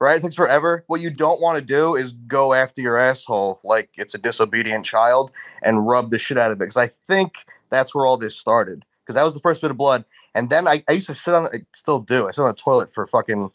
right? 0.00 0.16
It 0.18 0.22
takes 0.22 0.34
forever. 0.36 0.84
What 0.86 1.00
you 1.00 1.10
don't 1.10 1.40
want 1.40 1.58
to 1.58 1.64
do 1.64 1.94
is 1.96 2.12
go 2.12 2.54
after 2.54 2.80
your 2.80 2.96
asshole 2.96 3.60
like 3.64 3.90
it's 3.96 4.14
a 4.14 4.18
disobedient 4.18 4.84
child 4.84 5.30
and 5.62 5.86
rub 5.86 6.10
the 6.10 6.18
shit 6.18 6.38
out 6.38 6.50
of 6.52 6.56
it. 6.58 6.64
Because 6.66 6.76
I 6.76 6.88
think 7.08 7.34
that's 7.70 7.94
where 7.94 8.06
all 8.06 8.16
this 8.16 8.36
started. 8.36 8.84
Because 9.02 9.14
that 9.14 9.24
was 9.24 9.34
the 9.34 9.40
first 9.40 9.60
bit 9.60 9.70
of 9.70 9.76
blood, 9.76 10.04
and 10.34 10.50
then 10.50 10.66
I, 10.66 10.82
I 10.88 10.92
used 10.92 11.06
to 11.06 11.14
sit 11.14 11.32
on, 11.32 11.46
I 11.46 11.60
still 11.72 12.00
do. 12.00 12.26
I 12.26 12.32
sit 12.32 12.42
on 12.42 12.48
the 12.48 12.54
toilet 12.54 12.92
for 12.92 13.06
fucking, 13.06 13.50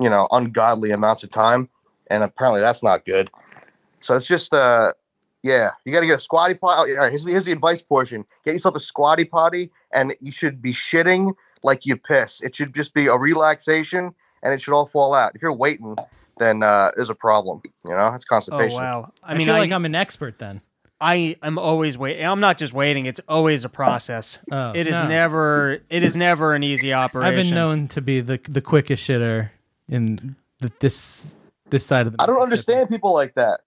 you 0.00 0.08
know, 0.08 0.28
ungodly 0.30 0.92
amounts 0.92 1.24
of 1.24 1.30
time, 1.30 1.68
and 2.08 2.22
apparently 2.22 2.60
that's 2.60 2.82
not 2.84 3.04
good. 3.04 3.28
So 4.00 4.14
it's 4.14 4.26
just 4.26 4.54
uh 4.54 4.92
Yeah, 5.42 5.70
you 5.84 5.92
got 5.92 6.00
to 6.02 6.06
get 6.06 6.18
a 6.18 6.22
squatty 6.22 6.54
potty. 6.54 6.92
All 6.92 6.98
right, 6.98 7.10
here's, 7.10 7.24
the- 7.24 7.32
here's 7.32 7.42
the 7.44 7.50
advice 7.52 7.82
portion. 7.82 8.24
Get 8.44 8.52
yourself 8.52 8.76
a 8.76 8.80
squatty 8.80 9.24
potty, 9.24 9.72
and 9.92 10.14
you 10.20 10.30
should 10.30 10.62
be 10.62 10.72
shitting 10.72 11.34
like 11.64 11.84
you 11.84 11.96
piss. 11.96 12.40
It 12.40 12.54
should 12.54 12.72
just 12.72 12.94
be 12.94 13.06
a 13.08 13.16
relaxation, 13.16 14.14
and 14.42 14.54
it 14.54 14.60
should 14.60 14.72
all 14.72 14.86
fall 14.86 15.14
out. 15.14 15.32
If 15.34 15.42
you're 15.42 15.52
waiting, 15.52 15.96
then 16.38 16.62
uh, 16.62 16.92
there's 16.94 17.10
a 17.10 17.14
problem. 17.16 17.60
You 17.84 17.90
know, 17.90 18.10
that's 18.12 18.24
Oh 18.24 18.28
constipation. 18.28 18.78
wow! 18.78 19.12
I 19.22 19.32
I, 19.32 19.34
mean, 19.36 19.48
feel 19.48 19.56
I, 19.56 19.58
like 19.58 19.72
I'm 19.72 19.84
an 19.84 19.96
expert 19.96 20.38
then. 20.38 20.60
I 21.02 21.36
am 21.42 21.58
always 21.58 21.98
waiting. 21.98 22.24
I'm 22.24 22.38
not 22.38 22.58
just 22.58 22.72
waiting; 22.72 23.06
it's 23.06 23.20
always 23.28 23.64
a 23.64 23.68
process. 23.68 24.38
Oh, 24.50 24.70
it 24.72 24.86
is 24.86 24.92
no. 24.92 25.08
never. 25.08 25.80
It 25.90 26.04
is 26.04 26.16
never 26.16 26.54
an 26.54 26.62
easy 26.62 26.92
operation. 26.92 27.38
I've 27.38 27.44
been 27.44 27.54
known 27.54 27.88
to 27.88 28.00
be 28.00 28.20
the 28.20 28.38
the 28.48 28.60
quickest 28.60 29.06
shitter 29.06 29.50
in 29.88 30.36
the, 30.60 30.70
this 30.78 31.34
this 31.70 31.84
side 31.84 32.06
of 32.06 32.16
the. 32.16 32.22
I 32.22 32.26
don't 32.26 32.40
understand 32.40 32.88
people 32.88 33.12
like 33.12 33.34
that. 33.34 33.62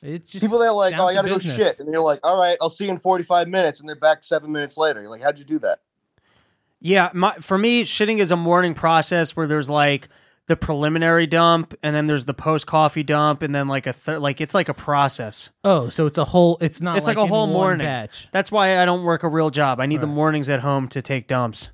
It's 0.00 0.32
just 0.32 0.42
People 0.42 0.60
that 0.60 0.68
are 0.68 0.72
like, 0.72 0.94
oh, 0.96 1.06
I 1.06 1.12
got 1.12 1.22
to 1.22 1.28
go 1.28 1.38
shit, 1.38 1.78
and 1.80 1.92
you're 1.92 2.02
like, 2.02 2.20
all 2.22 2.40
right, 2.40 2.56
I'll 2.62 2.70
see 2.70 2.84
you 2.84 2.90
in 2.90 2.98
45 2.98 3.48
minutes, 3.48 3.80
and 3.80 3.88
they're 3.88 3.96
back 3.96 4.22
seven 4.22 4.52
minutes 4.52 4.76
later. 4.76 5.00
You're 5.00 5.10
like, 5.10 5.22
how'd 5.22 5.38
you 5.38 5.44
do 5.44 5.58
that? 5.58 5.80
Yeah, 6.80 7.10
my, 7.12 7.34
for 7.34 7.58
me, 7.58 7.82
shitting 7.82 8.18
is 8.18 8.30
a 8.30 8.36
morning 8.36 8.74
process 8.74 9.34
where 9.36 9.48
there's 9.48 9.68
like 9.68 10.08
the 10.48 10.56
preliminary 10.56 11.26
dump, 11.26 11.74
and 11.82 11.94
then 11.94 12.06
there's 12.06 12.24
the 12.24 12.34
post 12.34 12.66
coffee 12.66 13.02
dump, 13.02 13.42
and 13.42 13.54
then 13.54 13.68
like 13.68 13.86
a 13.86 13.92
third. 13.92 14.18
Like 14.20 14.40
it's 14.40 14.54
like 14.54 14.68
a 14.68 14.74
process. 14.74 15.50
Oh, 15.62 15.88
so 15.88 16.06
it's 16.06 16.18
a 16.18 16.24
whole. 16.24 16.58
It's 16.60 16.80
not. 16.80 16.98
It's 16.98 17.06
like, 17.06 17.16
a 17.18 17.22
in 17.22 17.28
whole 17.28 17.46
one 17.46 17.52
morning. 17.52 17.86
batch. 17.86 18.28
That's 18.32 18.50
why 18.50 18.78
I 18.78 18.84
don't 18.84 19.04
work 19.04 19.22
a 19.22 19.28
real 19.28 19.50
job. 19.50 19.78
I 19.80 19.86
need 19.86 20.00
the 20.00 20.06
Right. 20.06 20.14
mornings 20.16 20.48
at 20.48 20.60
home 20.60 20.88
to 20.88 21.00
take 21.02 21.28
dumps. 21.28 21.70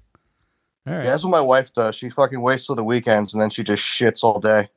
All 0.86 0.92
right. 0.92 1.04
Yeah, 1.04 1.10
that's 1.12 1.24
what 1.24 1.30
my 1.30 1.40
wife 1.40 1.72
does. 1.72 1.94
She 1.94 2.10
fucking 2.10 2.40
waits 2.42 2.66
till 2.66 2.74
the 2.76 2.84
weekends, 2.84 3.32
and 3.32 3.40
then 3.40 3.48
she 3.48 3.62
just 3.62 3.82
shits 3.82 4.22
all 4.22 4.38
day. 4.40 4.68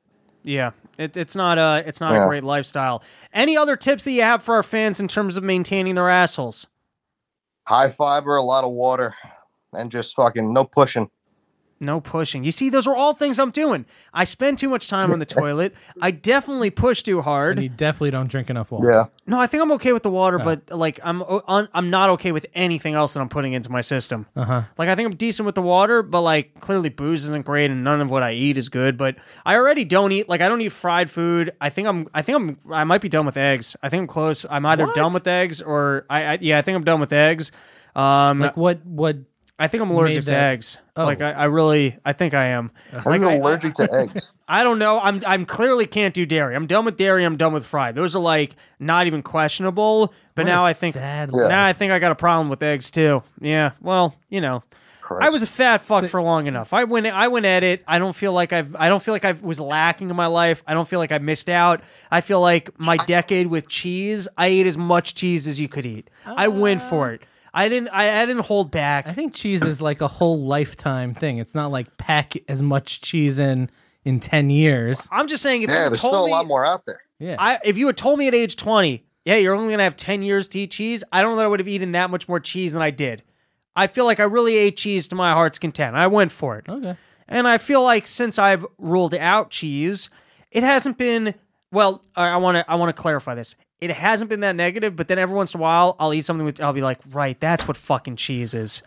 Yeah, 0.43 0.72
it, 0.98 1.18
it's 1.18 1.36
not 1.36 1.58
a 1.58 1.84
it's 1.88 2.00
not 2.00 2.14
Yeah. 2.14 2.24
a 2.24 2.28
great 2.28 2.43
lifestyle. 2.43 3.04
Any 3.34 3.58
other 3.58 3.76
tips 3.76 4.04
that 4.06 4.12
you 4.12 4.22
have 4.22 4.41
for 4.43 4.56
our 4.56 4.64
fans 4.64 5.00
in 5.00 5.08
terms 5.10 5.36
of 5.36 5.43
maintaining 5.43 5.95
their 5.95 6.08
assholes? 6.10 6.68
High 7.66 7.89
fiber, 7.89 8.38
a 8.38 8.41
lot 8.43 8.64
of 8.64 8.72
water, 8.72 9.14
and 9.74 9.91
just 9.91 10.16
fucking 10.16 10.54
no 10.54 10.64
pushing. 10.64 11.10
No 11.80 12.01
pushing. 12.01 12.43
You 12.43 12.51
see, 12.51 12.69
those 12.69 12.88
are 12.88 12.95
all 12.95 13.13
things 13.13 13.39
I'm 13.39 13.51
doing. 13.51 13.86
I 14.13 14.23
spend 14.23 14.57
too 14.57 14.69
much 14.69 14.88
time 14.88 15.11
on 15.11 15.19
the 15.19 15.25
toilet. 15.41 15.75
I 16.01 16.11
definitely 16.11 16.71
push 16.71 17.03
too 17.03 17.21
hard. 17.21 17.57
And 17.57 17.59
hard. 17.59 17.63
you 17.63 17.69
definitely 17.69 18.11
don't 18.11 18.28
drink 18.28 18.49
enough 18.49 18.71
water. 18.71 18.91
Yeah. 18.91 19.05
No, 19.28 19.39
I 19.39 19.47
think 19.47 19.61
I'm 19.61 19.71
okay 19.73 19.93
with 19.93 20.03
the 20.03 20.09
water, 20.09 20.39
but 20.39 20.71
like 20.71 20.99
I'm 21.03 21.21
un, 21.21 21.69
I'm 21.73 21.89
not 21.89 22.09
okay 22.11 22.32
with 22.32 22.45
anything 22.55 22.95
else 22.95 23.13
that 23.13 23.19
I'm 23.19 23.30
putting 23.30 23.53
into 23.53 23.71
my 23.71 23.82
system. 23.82 24.25
Uh 24.36 24.45
huh. 24.45 24.61
Like 24.78 24.89
I 24.89 24.95
think 24.95 25.07
I'm 25.11 25.15
decent 25.15 25.45
with 25.45 25.55
the 25.55 25.61
water, 25.61 26.01
but 26.01 26.21
like 26.21 26.59
clearly 26.59 26.89
booze 26.89 27.25
isn't 27.25 27.45
great, 27.45 27.69
and 27.69 27.84
none 27.84 28.01
of 28.01 28.09
what 28.09 28.23
I 28.23 28.34
eat 28.34 28.57
is 28.57 28.69
good. 28.69 28.97
But 28.97 29.17
I 29.45 29.55
already 29.55 29.86
don't 29.86 30.11
eat 30.11 30.28
like 30.28 30.41
I 30.41 30.49
don't 30.49 30.61
eat 30.61 30.71
fried 30.71 31.11
food. 31.11 31.51
I 31.61 31.69
think 31.69 31.88
I'm 31.88 32.07
I 32.13 32.21
think 32.21 32.38
I'm 32.38 32.57
I 32.71 32.84
might 32.86 33.01
be 33.01 33.09
done 33.09 33.25
with 33.25 33.38
eggs. 33.38 33.75
I 33.84 33.89
think 33.89 34.01
I'm 34.01 34.07
close. 34.07 34.45
I'm 34.49 34.65
either 34.65 34.88
done 34.95 35.13
with 35.13 35.28
eggs 35.28 35.61
or 35.61 36.05
I, 36.09 36.23
I 36.23 36.38
yeah 36.41 36.57
I 36.57 36.61
think 36.63 36.75
I'm 36.75 36.84
done 36.84 36.99
with 36.99 37.13
eggs. 37.13 37.51
Um, 37.95 38.39
Like 38.39 38.55
what? 38.55 38.86
What? 38.86 39.17
I 39.60 39.68
think 39.68 39.82
I'm 39.82 39.89
allergic 39.89 40.26
to 40.26 40.32
that- 40.32 40.51
eggs. 40.53 40.78
Oh. 40.95 41.05
Like 41.05 41.22
I, 41.22 41.32
I 41.32 41.45
really 41.45 41.97
I 42.05 42.14
think 42.14 42.34
I 42.34 42.45
am. 42.47 42.72
Are 42.93 43.01
Like 43.12 43.22
you 43.22 43.28
I- 43.30 43.34
allergic 43.36 43.74
to 43.76 43.88
eggs? 43.93 44.34
I 44.47 44.64
don't 44.64 44.80
know. 44.80 44.99
I'm 44.99 45.22
I'm 45.26 45.45
clearly 45.45 45.86
can't 45.88 46.14
do 46.14 46.26
dairy. 46.26 46.55
I'm 46.55 46.68
done 46.68 46.86
with 46.86 46.97
dairy. 46.97 47.24
I'm 47.24 47.38
done 47.38 47.53
with 47.53 47.66
fried. 47.66 47.95
Those 47.95 48.16
are 48.16 48.20
like 48.22 48.55
not 48.80 49.08
even 49.08 49.22
questionable. 49.24 50.14
But 50.36 50.45
what 50.45 50.51
now 50.51 50.62
a 50.62 50.68
I 50.70 50.74
think 50.74 50.93
sad 50.93 51.32
Yeah. 51.34 51.47
now 51.47 51.66
I 51.66 51.74
think 51.74 51.91
I 51.91 51.99
got 51.99 52.12
a 52.12 52.16
problem 52.16 52.49
with 52.49 52.62
eggs 52.62 52.91
too. 52.91 53.24
Yeah. 53.41 53.72
Well, 53.82 54.16
you 54.30 54.41
know, 54.41 54.64
I 55.20 55.30
was 55.30 55.41
a 55.41 55.47
fat 55.47 55.82
fuck 55.82 56.08
for 56.08 56.22
long 56.22 56.47
enough. 56.47 56.74
I 56.74 56.84
went 56.84 57.08
I 57.08 57.28
went 57.30 57.45
at 57.47 57.64
it. 57.64 57.84
I 57.88 57.97
don't 57.97 58.16
feel 58.16 58.34
like 58.34 58.53
I've 58.53 58.76
I 58.76 58.89
don't 58.89 59.01
feel 59.01 59.14
like 59.14 59.26
I 59.26 59.32
was 59.32 59.60
lacking 59.60 60.10
in 60.10 60.16
my 60.16 60.28
life. 60.28 60.62
I 60.68 60.74
don't 60.76 60.88
feel 60.88 60.99
like 60.99 61.12
I 61.12 61.18
missed 61.18 61.49
out. 61.49 61.82
I 62.12 62.22
feel 62.22 62.41
like 62.41 62.78
my 62.80 62.97
decade 62.97 63.47
with 63.47 63.68
cheese, 63.68 64.28
I 64.38 64.47
ate 64.47 64.68
as 64.68 64.78
much 64.78 65.16
cheese 65.16 65.47
as 65.47 65.60
you 65.60 65.68
could 65.68 65.86
eat. 65.86 66.10
I 66.26 66.47
went 66.49 66.82
for 66.84 67.12
it. 67.12 67.22
I 67.54 67.70
didn't 67.70 67.89
I, 67.89 68.22
I 68.22 68.26
didn't 68.26 68.45
hold 68.45 68.72
back. 68.72 69.08
I 69.08 69.14
think 69.14 69.34
cheese 69.34 69.64
is 69.64 69.82
like 69.82 70.02
a 70.02 70.08
whole 70.08 70.43
lifetime 70.45 71.14
thing. 71.14 71.38
It's 71.38 71.56
not 71.56 71.72
like 71.72 71.98
pack 71.98 72.34
as 72.48 72.62
much 72.62 73.02
cheese 73.02 73.39
in 73.39 73.70
in 74.06 74.20
ten 74.20 74.50
years. 74.50 75.08
I'm 75.12 75.28
just 75.28 75.43
saying 75.43 75.64
if 75.64 75.70
you 75.70 75.76
Yeah, 75.76 75.84
had 75.84 75.91
there's 75.93 76.02
told 76.02 76.14
still 76.14 76.24
a 76.26 76.28
me, 76.28 76.32
lot 76.34 76.48
more 76.48 76.66
out 76.66 76.86
there. 76.86 77.00
Yeah. 77.20 77.36
I 77.39 77.60
if 77.64 77.78
you 77.78 77.88
had 77.88 77.98
told 77.98 78.20
me 78.20 78.28
at 78.28 78.36
age 78.36 78.56
20, 78.56 79.04
yeah, 79.26 79.36
you're 79.36 79.54
only 79.56 79.68
going 79.68 79.80
to 79.80 79.84
have 79.84 79.98
10 79.98 80.22
years 80.22 80.48
to 80.50 80.60
eat 80.60 80.72
cheese, 80.72 81.04
I 81.12 81.22
don't 81.22 81.32
know 81.32 81.38
that 81.38 81.45
I 81.45 81.48
would 81.48 81.60
have 81.60 81.68
eaten 81.68 81.91
that 81.93 82.10
much 82.10 82.30
more 82.30 82.39
cheese 82.39 82.74
than 82.74 82.82
I 82.82 82.91
did. 82.91 83.24
I 83.76 83.88
feel 83.88 84.06
like 84.06 84.20
I 84.20 84.24
really 84.24 84.56
ate 84.56 84.78
cheese 84.78 85.08
to 85.10 85.16
my 85.16 85.34
heart's 85.34 85.60
content. 85.60 85.95
I 85.95 86.08
went 86.08 86.32
for 86.32 86.58
it. 86.58 86.70
okay. 86.70 86.95
And 87.28 87.48
I 87.48 87.58
feel 87.58 87.84
like 87.84 88.08
since 88.08 88.39
I've 88.39 88.66
ruled 88.78 89.14
out 89.14 89.50
cheese, 89.52 90.10
it 90.52 90.64
hasn't 90.64 90.98
been 90.98 91.34
well, 91.72 92.02
I 92.16 92.38
want 92.38 92.56
to 92.56 92.72
I 92.72 92.76
want 92.76 92.95
to 92.95 93.02
clarify 93.02 93.36
this. 93.36 93.56
It 93.80 93.91
hasn't 93.91 94.30
been 94.30 94.39
that 94.39 94.55
negative, 94.55 94.95
but 94.95 95.07
then 95.07 95.19
every 95.19 95.36
once 95.36 95.53
in 95.53 95.59
a 95.59 95.61
while 95.61 95.95
I'll 95.99 96.13
eat 96.13 96.25
something 96.25 96.45
with 96.45 96.59
I'll 96.61 96.73
be 96.73 96.82
like, 96.82 96.99
"Right, 97.11 97.39
that's 97.39 97.67
what 97.67 97.78
fucking 97.78 98.15
cheese 98.15 98.53
is." 98.53 98.82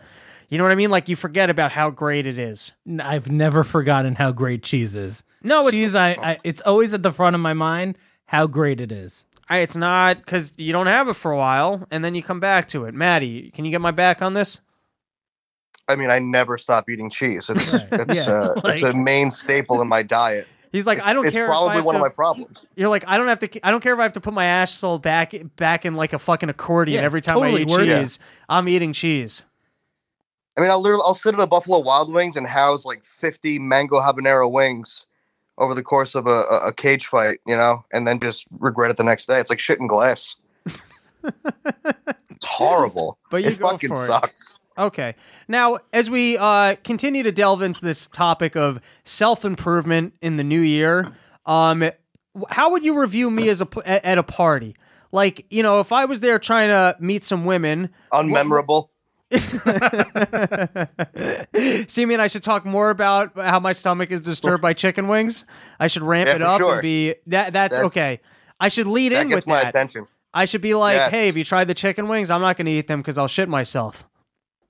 You 0.49 0.57
know 0.57 0.65
what 0.65 0.73
I 0.73 0.75
mean? 0.75 0.91
Like 0.91 1.07
you 1.07 1.15
forget 1.15 1.49
about 1.49 1.71
how 1.71 1.89
great 1.89 2.27
it 2.27 2.37
is. 2.37 2.73
I've 3.01 3.31
never 3.31 3.63
forgotten 3.63 4.15
how 4.15 4.33
great 4.33 4.63
cheese 4.63 4.97
is. 4.97 5.23
No, 5.41 5.61
it's 5.61 5.71
cheese. 5.71 5.95
I, 5.95 6.09
I 6.11 6.37
it's 6.43 6.61
always 6.61 6.93
at 6.93 7.03
the 7.03 7.13
front 7.13 7.35
of 7.35 7.39
my 7.39 7.53
mind 7.53 7.97
how 8.25 8.47
great 8.47 8.81
it 8.81 8.91
is. 8.91 9.25
I, 9.47 9.59
it's 9.59 9.75
not 9.75 10.17
because 10.17 10.53
you 10.57 10.73
don't 10.73 10.87
have 10.87 11.07
it 11.07 11.13
for 11.13 11.31
a 11.31 11.37
while, 11.37 11.87
and 11.89 12.03
then 12.03 12.15
you 12.15 12.23
come 12.23 12.39
back 12.39 12.67
to 12.69 12.85
it. 12.85 12.93
Maddie, 12.93 13.51
can 13.51 13.65
you 13.65 13.71
get 13.71 13.81
my 13.81 13.91
back 13.91 14.21
on 14.21 14.33
this? 14.33 14.59
I 15.87 15.95
mean, 15.95 16.09
I 16.09 16.19
never 16.19 16.57
stop 16.57 16.89
eating 16.89 17.09
cheese. 17.09 17.49
It's 17.49 17.73
it's, 17.91 18.15
Yeah, 18.15 18.29
uh, 18.29 18.61
it's 18.65 18.83
a 18.83 18.93
main 18.93 19.29
staple 19.29 19.81
in 19.81 19.87
my 19.87 20.03
diet. 20.03 20.47
He's 20.71 20.87
like, 20.87 21.01
I 21.05 21.13
don't 21.13 21.25
it's 21.25 21.33
care. 21.33 21.45
if 21.45 21.49
I 21.49 21.53
probably 21.53 21.75
have 21.75 21.85
one 21.85 21.95
to, 21.95 21.99
of 21.99 22.05
my 22.05 22.09
problems. 22.13 22.65
You're 22.75 22.87
like, 22.89 23.03
I 23.05 23.17
don't 23.17 23.27
have 23.27 23.39
to. 23.39 23.67
I 23.67 23.71
don't 23.71 23.81
care 23.81 23.93
if 23.93 23.99
I 23.99 24.03
have 24.03 24.13
to 24.13 24.21
put 24.21 24.33
my 24.33 24.45
asshole 24.45 24.99
back 24.99 25.33
back 25.57 25.85
in 25.85 25.95
like 25.95 26.13
a 26.13 26.19
fucking 26.19 26.49
accordion 26.49 26.99
Yeah, 26.99 27.05
every 27.05 27.19
time 27.21 27.39
I 27.39 27.49
eat 27.51 27.67
worth 27.67 27.87
it. 27.87 27.99
cheese. 27.99 28.19
I'm 28.47 28.69
eating 28.69 28.93
cheese. 28.93 29.43
I 30.57 30.61
mean, 30.61 30.69
I'll 30.69 30.81
literally 30.81 31.03
I'll 31.05 31.15
sit 31.15 31.33
at 31.33 31.39
a 31.39 31.47
Buffalo 31.47 31.79
Wild 31.79 32.11
Wings 32.13 32.35
and 32.35 32.47
house 32.47 32.85
like 32.85 33.03
50 33.03 33.59
mango 33.59 33.99
habanero 33.99 34.49
wings 34.49 35.05
over 35.57 35.73
the 35.73 35.83
course 35.83 36.15
of 36.15 36.27
a, 36.27 36.43
a, 36.43 36.67
a 36.67 36.73
cage 36.73 37.05
fight, 37.05 37.39
you 37.45 37.55
know, 37.55 37.85
and 37.91 38.07
then 38.07 38.19
just 38.19 38.45
regret 38.59 38.91
it 38.91 38.97
the 38.97 39.03
next 39.03 39.27
day. 39.27 39.39
It's 39.39 39.49
like 39.49 39.59
shit 39.59 39.79
in 39.79 39.87
glass. 39.87 40.37
it's 41.23 42.45
horrible. 42.45 43.17
But 43.29 43.43
you 43.43 43.49
it 43.49 43.59
go 43.59 43.69
fucking 43.69 43.89
for 43.89 44.05
it. 44.05 44.41
Okay. 44.77 45.15
Now, 45.47 45.79
as 45.93 46.09
we 46.09 46.37
uh, 46.37 46.75
continue 46.83 47.23
to 47.23 47.31
delve 47.31 47.61
into 47.61 47.81
this 47.81 48.05
topic 48.07 48.55
of 48.55 48.79
self 49.03 49.43
improvement 49.45 50.13
in 50.21 50.37
the 50.37 50.43
new 50.43 50.61
year, 50.61 51.11
um, 51.45 51.89
how 52.49 52.71
would 52.71 52.83
you 52.83 52.99
review 52.99 53.29
me 53.29 53.49
as 53.49 53.61
a 53.61 53.65
p- 53.65 53.81
at 53.85 54.17
a 54.17 54.23
party? 54.23 54.75
Like, 55.11 55.45
you 55.49 55.61
know, 55.61 55.81
if 55.81 55.91
I 55.91 56.05
was 56.05 56.21
there 56.21 56.39
trying 56.39 56.69
to 56.69 56.95
meet 56.99 57.23
some 57.25 57.43
women, 57.45 57.89
Unmemorable. 58.13 58.87
See, 61.87 62.01
I 62.01 62.05
mean, 62.05 62.19
I 62.19 62.27
should 62.27 62.43
talk 62.43 62.65
more 62.65 62.89
about 62.89 63.37
how 63.37 63.59
my 63.59 63.73
stomach 63.73 64.11
is 64.11 64.21
disturbed 64.21 64.61
by 64.61 64.73
chicken 64.73 65.07
wings. 65.07 65.45
I 65.79 65.87
should 65.87 66.03
ramp 66.03 66.27
Yeah, 66.29 66.35
it 66.35 66.41
up 66.41 66.59
sure. 66.59 66.73
and 66.73 66.81
be 66.81 67.15
that. 67.27 67.53
That's 67.53 67.77
That- 67.77 67.85
okay. 67.85 68.19
I 68.59 68.67
should 68.67 68.87
lead 68.87 69.11
that 69.11 69.23
in 69.23 69.29
gets 69.29 69.37
with 69.37 69.47
my 69.47 69.61
that. 69.63 69.69
attention. 69.69 70.07
I 70.33 70.45
should 70.45 70.61
be 70.61 70.73
like, 70.75 70.95
Yes. 70.95 71.11
"Hey, 71.11 71.25
have 71.25 71.35
you 71.35 71.43
tried 71.43 71.65
the 71.67 71.73
chicken 71.73 72.07
wings? 72.07 72.29
I'm 72.29 72.41
not 72.41 72.55
going 72.57 72.65
to 72.67 72.71
eat 72.71 72.87
them 72.87 73.01
because 73.01 73.17
I'll 73.17 73.27
shit 73.27 73.49
myself." 73.49 74.07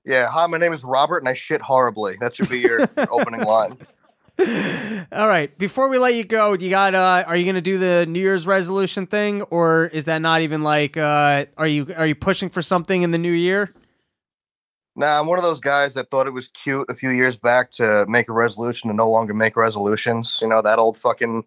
Yeah. 0.04 0.28
Hi, 0.28 0.46
my 0.46 0.58
name 0.58 0.72
is 0.72 0.84
Robert 0.84 1.18
and 1.18 1.28
I 1.28 1.32
shit 1.32 1.60
horribly. 1.60 2.16
That 2.20 2.34
should 2.34 2.48
be 2.48 2.58
your, 2.58 2.80
your 2.80 3.12
opening 3.12 3.42
line. 3.42 3.72
All 5.12 5.28
right. 5.28 5.56
Before 5.58 5.88
we 5.88 5.98
let 5.98 6.14
you 6.14 6.24
go, 6.24 6.54
you 6.54 6.70
got? 6.70 6.94
Uh, 6.94 7.24
are 7.26 7.36
you 7.36 7.44
going 7.44 7.54
to 7.54 7.60
do 7.60 7.78
the 7.78 8.06
New 8.06 8.20
Year's 8.20 8.46
resolution 8.46 9.06
thing, 9.06 9.42
or 9.42 9.86
is 9.86 10.06
that 10.06 10.18
not 10.18 10.40
even 10.40 10.62
like? 10.62 10.96
Uh, 10.96 11.46
are 11.56 11.66
you 11.66 11.94
are 11.96 12.06
you 12.06 12.14
pushing 12.14 12.48
for 12.48 12.62
something 12.62 13.02
in 13.02 13.10
the 13.10 13.18
new 13.18 13.32
year? 13.32 13.72
Nah, 14.96 15.20
I'm 15.20 15.26
one 15.26 15.38
of 15.38 15.44
those 15.44 15.60
guys 15.60 15.94
that 15.94 16.10
thought 16.10 16.26
it 16.26 16.32
was 16.32 16.48
cute 16.48 16.88
a 16.90 16.94
few 16.94 17.10
years 17.10 17.36
back 17.36 17.70
to 17.72 18.04
make 18.08 18.28
a 18.28 18.32
resolution 18.32 18.90
to 18.90 18.96
no 18.96 19.08
longer 19.08 19.34
make 19.34 19.56
resolutions. 19.56 20.38
You 20.40 20.48
know, 20.48 20.62
that 20.62 20.78
old 20.78 20.96
fucking 20.96 21.44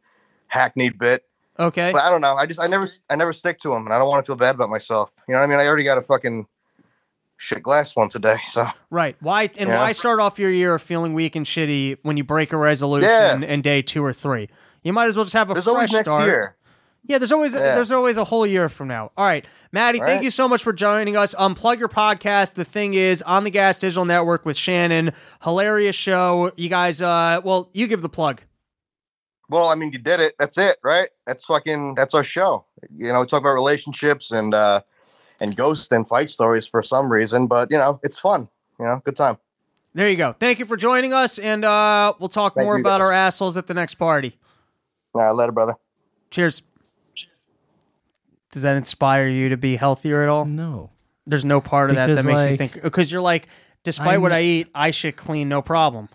hackneyed 0.47 0.97
bit. 0.97 1.26
Okay. 1.60 1.91
But 1.91 2.03
I 2.03 2.10
don't 2.10 2.22
know. 2.22 2.36
I 2.36 2.45
just 2.45 2.60
I 2.60 2.68
never 2.68 2.88
I 3.10 3.16
never 3.16 3.34
stick 3.34 3.60
to 3.60 3.70
them, 3.70 3.86
and 3.86 3.93
I 3.93 3.97
don't 3.97 4.10
want 4.10 4.24
to 4.24 4.28
feel 4.28 4.38
bad 4.38 4.56
about 4.56 4.70
myself. 4.70 5.12
You 5.28 5.34
know 5.34 5.39
what 5.39 5.45
I 5.45 5.47
mean? 5.47 5.60
I 5.60 5.68
already 5.68 5.84
got 5.84 5.97
a 5.97 6.01
fucking 6.03 6.47
shit 7.38 7.62
glass 7.64 7.96
once 7.96 8.16
a 8.16 8.20
day. 8.20 8.38
So 8.50 8.68
Right. 8.90 9.16
Why 9.22 9.50
and 9.58 9.70
Yeah. 9.70 9.82
why 9.82 9.92
start 9.92 10.20
off 10.20 10.40
your 10.40 10.52
year 10.52 10.78
feeling 10.80 11.14
weak 11.14 11.36
and 11.36 11.46
shitty 11.46 11.98
when 12.04 12.18
you 12.18 12.24
break 12.24 12.54
a 12.54 12.58
resolution 12.58 13.10
Yeah. 13.42 13.48
in 13.48 13.62
day 13.62 13.82
two 13.82 14.04
or 14.04 14.14
three? 14.14 14.50
You 14.84 14.94
might 14.94 15.08
as 15.08 15.16
well 15.16 15.26
just 15.26 15.34
have 15.34 15.50
a 15.50 15.54
there's 15.54 15.66
fresh 15.66 15.74
always 15.74 15.92
next 15.92 16.10
start. 16.10 16.26
year. 16.26 16.56
Yeah, 17.08 17.20
there's 17.20 17.32
always 17.32 17.54
Yeah. 17.54 17.76
there's 17.76 17.92
always 17.92 18.18
a 18.18 18.24
whole 18.24 18.48
year 18.48 18.68
from 18.70 18.88
now. 18.88 19.12
All 19.18 19.26
right, 19.26 19.46
Maddie, 19.72 20.00
All 20.00 20.08
thank 20.08 20.18
right. 20.20 20.24
you 20.24 20.32
so 20.32 20.48
much 20.48 20.64
for 20.64 20.74
joining 20.74 21.16
us. 21.16 21.36
Unplug 21.36 21.78
your 21.78 21.88
podcast. 21.90 22.56
The 22.56 22.66
thing 22.66 22.94
is 22.96 23.22
on 23.24 23.44
the 23.44 23.52
Gas 23.52 23.78
Digital 23.78 24.06
Network 24.06 24.44
with 24.46 24.58
Shannon. 24.58 25.12
Hilarious 25.44 25.96
show. 25.96 26.52
You 26.56 26.68
guys, 26.70 27.02
uh, 27.04 27.42
well, 27.44 27.70
you 27.74 27.86
give 27.88 28.02
the 28.02 28.10
plug. 28.10 28.42
Well, 29.50 29.68
I 29.68 29.76
mean, 29.76 29.92
you 29.92 30.00
did 30.00 30.20
it. 30.20 30.34
That's 30.40 30.58
it, 30.58 30.78
right? 30.84 31.10
That's 31.28 31.46
fucking. 31.46 31.94
That's 31.94 32.16
our 32.16 32.24
show. 32.24 32.66
You 32.92 33.14
know, 33.14 33.20
we 33.22 33.28
talk 33.28 33.42
about 33.42 33.54
relationships 33.54 34.32
and 34.32 34.54
uh 34.56 34.82
and 35.40 35.56
ghost 35.56 35.92
and 35.92 36.08
fight 36.08 36.30
stories 36.30 36.66
for 36.68 36.82
some 36.84 37.12
reason, 37.12 37.48
but 37.48 37.70
you 37.72 37.78
know, 37.78 38.00
it's 38.04 38.18
fun. 38.20 38.48
You 38.80 38.86
know, 38.86 39.02
good 39.04 39.16
time. 39.16 39.38
There 39.94 40.10
you 40.10 40.18
go. 40.18 40.34
Thank 40.34 40.60
you 40.60 40.66
for 40.66 40.76
joining 40.76 41.14
us, 41.14 41.40
and 41.40 41.64
uh, 41.64 42.14
we'll 42.20 42.28
talk 42.30 42.56
Thank 42.56 42.66
more 42.66 42.76
about 42.78 43.00
guys. 43.00 43.06
our 43.06 43.12
assholes 43.14 43.56
at 43.56 43.68
the 43.68 43.74
next 43.74 43.96
party. 43.96 44.38
All 45.14 45.22
right, 45.22 45.32
later, 45.32 45.54
brother. 45.54 45.76
Cheers. 46.32 46.62
Does 48.52 48.64
that 48.64 48.76
inspire 48.76 49.28
you 49.28 49.50
to 49.50 49.58
be 49.58 49.76
healthier 49.76 50.24
at 50.24 50.30
all? 50.30 50.46
No. 50.46 50.92
There's 51.28 51.46
no 51.46 51.60
part 51.62 51.90
of 51.90 51.96
that 51.96 52.08
that 52.08 52.24
Because, 52.26 52.26
makes 52.26 52.52
you 52.52 52.58
think 52.58 52.82
because 52.82 53.12
you're 53.12 53.22
like, 53.22 53.48
despite 53.84 54.08
I'm- 54.10 54.22
what 54.22 54.32
I 54.32 54.42
eat, 54.42 54.68
I 54.76 54.92
should 54.92 55.16
clean, 55.16 55.50
no 55.50 55.62
problem. 55.62 56.10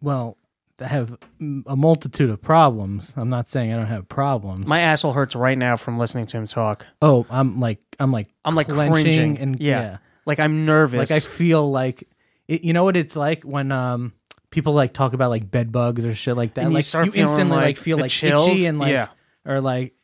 Well, 0.00 0.36
I 0.42 0.45
have 0.80 1.16
a 1.40 1.76
multitude 1.76 2.30
of 2.30 2.42
problems. 2.42 3.14
I'm 3.16 3.30
not 3.30 3.48
saying 3.48 3.72
I 3.72 3.76
don't 3.76 3.86
have 3.86 4.08
problems. 4.08 4.66
My 4.66 4.80
asshole 4.80 5.12
hurts 5.12 5.34
right 5.34 5.56
now 5.56 5.76
from 5.76 5.98
listening 5.98 6.26
to 6.26 6.36
him 6.36 6.46
talk. 6.46 6.86
oh, 7.00 7.26
I'm 7.30 7.56
like 7.56 7.80
I'm 7.98 8.12
like 8.12 8.28
I'm 8.44 8.54
like 8.54 8.66
clenching 8.66 8.92
cringing. 8.92 9.38
and 9.38 9.60
yeah. 9.60 9.80
yeah. 9.80 9.96
like 10.26 10.38
I'm 10.38 10.66
nervous. 10.66 11.10
like 11.10 11.16
I 11.16 11.20
feel 11.20 11.70
like 11.70 12.08
it, 12.46 12.62
you 12.62 12.72
know 12.72 12.84
what 12.84 12.96
it's 12.96 13.16
like 13.16 13.42
when 13.42 13.72
um 13.72 14.12
people 14.50 14.74
like 14.74 14.92
talk 14.92 15.12
about 15.12 15.30
like 15.30 15.50
bed 15.50 15.72
bugs 15.72 16.04
or 16.04 16.14
shit 16.14 16.36
like 16.36 16.54
that. 16.54 16.62
And 16.62 16.72
you 16.72 16.76
like 16.76 16.84
start 16.84 17.06
you 17.06 17.12
instantly 17.14 17.56
like, 17.56 17.64
like, 17.64 17.76
feel 17.78 17.98
like 17.98 18.10
chills? 18.10 18.48
itchy 18.48 18.66
and 18.66 18.78
like 18.78 18.92
Yeah. 18.92 19.08
or 19.44 19.60
like 19.60 19.94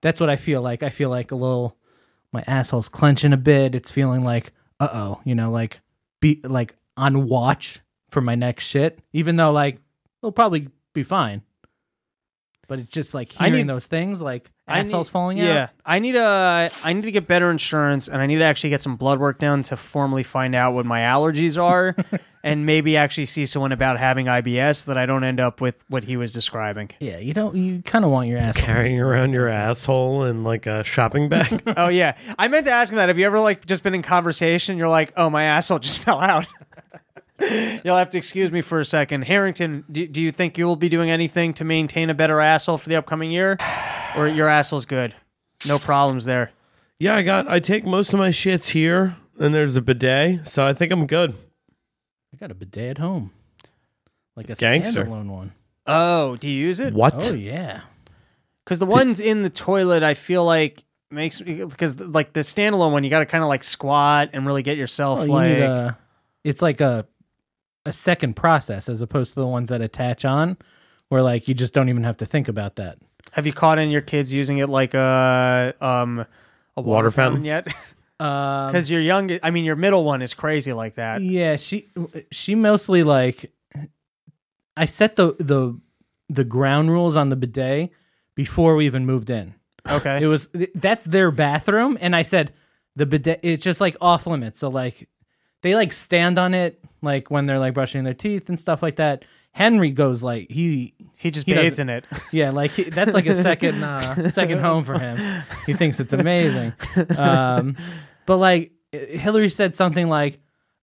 that's 0.00 0.18
what 0.18 0.30
I 0.30 0.36
feel 0.36 0.62
like. 0.62 0.82
I 0.82 0.88
feel 0.88 1.10
like 1.10 1.30
a 1.30 1.36
little 1.36 1.76
my 2.32 2.42
asshole's 2.46 2.88
clenching 2.88 3.32
a 3.32 3.36
bit. 3.36 3.74
It's 3.74 3.90
feeling 3.90 4.24
like 4.24 4.52
uh 4.80 4.88
oh, 4.92 5.20
you 5.24 5.34
know, 5.34 5.50
like 5.50 5.80
be 6.20 6.40
like 6.42 6.74
on 6.96 7.28
watch 7.28 7.80
for 8.10 8.20
my 8.20 8.34
next 8.34 8.64
shit. 8.64 8.98
Even 9.12 9.36
though 9.36 9.52
like 9.52 9.78
it'll 10.22 10.32
probably 10.32 10.68
be 10.94 11.02
fine. 11.02 11.42
But 12.68 12.78
it's 12.78 12.90
just 12.92 13.12
like 13.12 13.32
I 13.38 13.48
hearing 13.48 13.66
need- 13.66 13.74
those 13.74 13.86
things 13.86 14.22
like 14.22 14.50
I 14.66 14.78
assholes 14.78 15.08
need- 15.08 15.12
falling 15.12 15.36
yeah, 15.36 15.64
out. 15.64 15.70
I 15.84 15.98
need 15.98 16.14
a 16.16 16.70
I 16.84 16.92
need 16.92 17.02
to 17.02 17.10
get 17.12 17.26
better 17.26 17.50
insurance, 17.50 18.08
and 18.08 18.22
I 18.22 18.26
need 18.26 18.38
to 18.38 18.44
actually 18.44 18.70
get 18.70 18.80
some 18.80 18.96
blood 18.96 19.18
work 19.18 19.38
done 19.40 19.62
to 19.64 19.76
formally 19.76 20.22
find 20.22 20.54
out 20.54 20.72
what 20.72 20.86
my 20.86 21.00
allergies 21.00 21.60
are, 21.60 21.94
and 22.44 22.64
maybe 22.64 22.96
actually 22.96 23.26
see 23.26 23.44
someone 23.44 23.72
about 23.72 23.98
having 23.98 24.26
IBS 24.26 24.86
that 24.86 24.96
I 24.96 25.04
don't 25.04 25.24
end 25.24 25.40
up 25.40 25.60
with 25.60 25.74
what 25.88 26.04
he 26.04 26.16
was 26.16 26.32
describing. 26.32 26.90
Yeah, 27.00 27.18
you 27.18 27.34
don't 27.34 27.56
you 27.56 27.82
kind 27.82 28.04
of 28.06 28.10
want 28.12 28.28
your 28.28 28.38
asshole 28.38 28.64
Carrying 28.64 29.00
around 29.00 29.32
your 29.32 29.48
asshole 29.48 30.24
in 30.24 30.44
like 30.44 30.66
a 30.66 30.82
shopping 30.84 31.28
bag. 31.28 31.62
oh 31.76 31.88
yeah, 31.88 32.16
I 32.38 32.48
meant 32.48 32.64
to 32.66 32.70
ask 32.72 32.90
him 32.90 32.96
that. 32.96 33.08
Have 33.08 33.18
you 33.18 33.26
ever 33.26 33.40
like 33.40 33.66
just 33.66 33.82
been 33.82 33.94
in 33.94 34.02
conversation? 34.02 34.78
You're 34.78 34.88
like, 34.88 35.12
oh, 35.16 35.28
my 35.28 35.42
asshole 35.44 35.80
just 35.80 35.98
fell 36.04 36.20
out. 36.20 36.46
You'll 37.84 37.96
have 37.96 38.10
to 38.10 38.18
excuse 38.18 38.52
me 38.52 38.60
for 38.60 38.80
a 38.80 38.84
second. 38.84 39.22
Harrington, 39.22 39.84
do, 39.90 40.06
do 40.06 40.20
you 40.20 40.30
think 40.30 40.56
you 40.58 40.66
will 40.66 40.76
be 40.76 40.88
doing 40.88 41.10
anything 41.10 41.52
to 41.54 41.64
maintain 41.64 42.10
a 42.10 42.14
better 42.14 42.40
asshole 42.40 42.78
for 42.78 42.88
the 42.88 42.96
upcoming 42.96 43.30
year? 43.30 43.58
Or 44.16 44.28
your 44.28 44.48
asshole's 44.48 44.84
good? 44.86 45.14
No 45.66 45.78
problems 45.78 46.24
there. 46.24 46.50
Yeah, 46.98 47.16
I 47.16 47.22
got. 47.22 47.48
I 47.48 47.58
take 47.60 47.84
most 47.84 48.12
of 48.12 48.18
my 48.18 48.28
shits 48.30 48.70
here, 48.70 49.16
and 49.38 49.54
there's 49.54 49.76
a 49.76 49.82
bidet, 49.82 50.46
so 50.48 50.64
I 50.66 50.72
think 50.72 50.92
I'm 50.92 51.06
good. 51.06 51.34
I 52.32 52.36
got 52.38 52.50
a 52.50 52.54
bidet 52.54 52.90
at 52.90 52.98
home, 52.98 53.32
like 54.36 54.48
a 54.50 54.54
Gangster. 54.54 55.04
standalone 55.04 55.26
one. 55.28 55.52
Oh, 55.86 56.36
do 56.36 56.48
you 56.48 56.56
use 56.66 56.78
it? 56.78 56.94
What? 56.94 57.28
Oh 57.30 57.34
yeah. 57.34 57.80
Because 58.64 58.78
the 58.78 58.86
ones 58.86 59.18
in 59.18 59.42
the 59.42 59.50
toilet, 59.50 60.02
I 60.04 60.14
feel 60.14 60.44
like 60.44 60.84
makes 61.10 61.40
because 61.40 61.98
like 61.98 62.32
the 62.32 62.40
standalone 62.40 62.92
one, 62.92 63.02
you 63.04 63.10
got 63.10 63.18
to 63.20 63.26
kind 63.26 63.42
of 63.42 63.48
like 63.48 63.64
squat 63.64 64.30
and 64.32 64.46
really 64.46 64.62
get 64.62 64.76
yourself 64.78 65.18
Well, 65.18 65.26
you 65.26 65.32
like. 65.32 65.48
need 65.48 65.60
a, 65.62 65.98
it's 66.44 66.62
like 66.62 66.80
a 66.80 67.06
a 67.86 67.92
second 67.92 68.34
process 68.36 68.88
as 68.88 69.00
opposed 69.02 69.34
to 69.34 69.40
the 69.40 69.46
ones 69.46 69.68
that 69.68 69.80
attach 69.80 70.24
on, 70.24 70.56
where 71.08 71.22
like 71.22 71.48
you 71.48 71.54
just 71.54 71.74
don't 71.74 71.88
even 71.88 72.04
have 72.04 72.16
to 72.18 72.26
think 72.26 72.48
about 72.48 72.76
that. 72.76 72.98
have 73.32 73.46
you 73.46 73.52
caught 73.52 73.78
in 73.78 73.90
your 73.90 74.00
kids 74.02 74.32
using 74.32 74.58
it 74.58 74.68
like 74.68 74.94
a 74.94 75.74
um 75.80 76.20
a 76.76 76.80
water, 76.80 76.88
Water 76.88 77.10
fountain, 77.10 77.42
fountain? 77.42 77.44
yet? 77.44 77.68
Um, 78.20 78.68
Because 78.68 78.88
your 78.88 79.00
young, 79.00 79.36
I 79.42 79.50
mean, 79.50 79.64
your 79.64 79.74
middle 79.74 80.04
one 80.04 80.22
is 80.22 80.32
crazy 80.32 80.72
like 80.72 80.94
that. 80.94 81.22
yeah, 81.22 81.56
she 81.56 81.88
she 82.30 82.54
mostly 82.54 83.02
like 83.02 83.50
I 84.76 84.86
set 84.86 85.16
the 85.16 85.34
the 85.40 85.78
the 86.28 86.44
ground 86.44 86.90
rules 86.90 87.16
on 87.16 87.28
the 87.30 87.36
bidet 87.36 87.90
before 88.34 88.76
we 88.76 88.86
even 88.86 89.04
moved 89.06 89.28
in. 89.28 89.54
Okay. 89.88 90.22
It 90.22 90.26
was 90.28 90.48
that's 90.74 91.04
their 91.04 91.30
bathroom, 91.30 91.98
and 92.00 92.14
I 92.14 92.22
said 92.22 92.52
the 92.96 93.06
bidet. 93.06 93.40
It's 93.42 93.64
just 93.64 93.80
like 93.80 93.96
off 94.00 94.26
limits. 94.26 94.60
So 94.60 94.68
like 94.68 95.08
they 95.62 95.74
like 95.74 95.92
stand 95.92 96.38
on 96.38 96.54
it 96.54 96.81
like 97.02 97.30
when 97.30 97.46
they're 97.46 97.58
like 97.58 97.74
brushing 97.74 98.04
their 98.04 98.14
teeth 98.14 98.48
and 98.48 98.58
stuff 98.58 98.82
like 98.82 98.96
that. 98.96 99.24
Henry 99.54 99.90
goes 99.90 100.22
like 100.22 100.50
he 100.50 100.94
he 101.16 101.30
just 101.30 101.46
he 101.46 101.52
bathes 101.52 101.78
in 101.78 101.90
it. 101.90 102.06
yeah 102.32 102.50
like 102.50 102.70
he, 102.70 102.84
that's 102.84 103.12
like 103.12 103.26
a 103.26 103.42
second 103.42 103.82
uh, 103.82 104.30
second 104.30 104.60
home 104.60 104.82
for 104.82 104.98
him. 104.98 105.18
He 105.66 105.74
thinks 105.74 106.00
it's 106.00 106.12
amazing. 106.14 106.72
Um, 107.18 107.76
but 108.24 108.38
like 108.38 108.72
Hillary 108.92 109.50
said 109.50 109.76
something 109.76 110.08
like, 110.08 110.40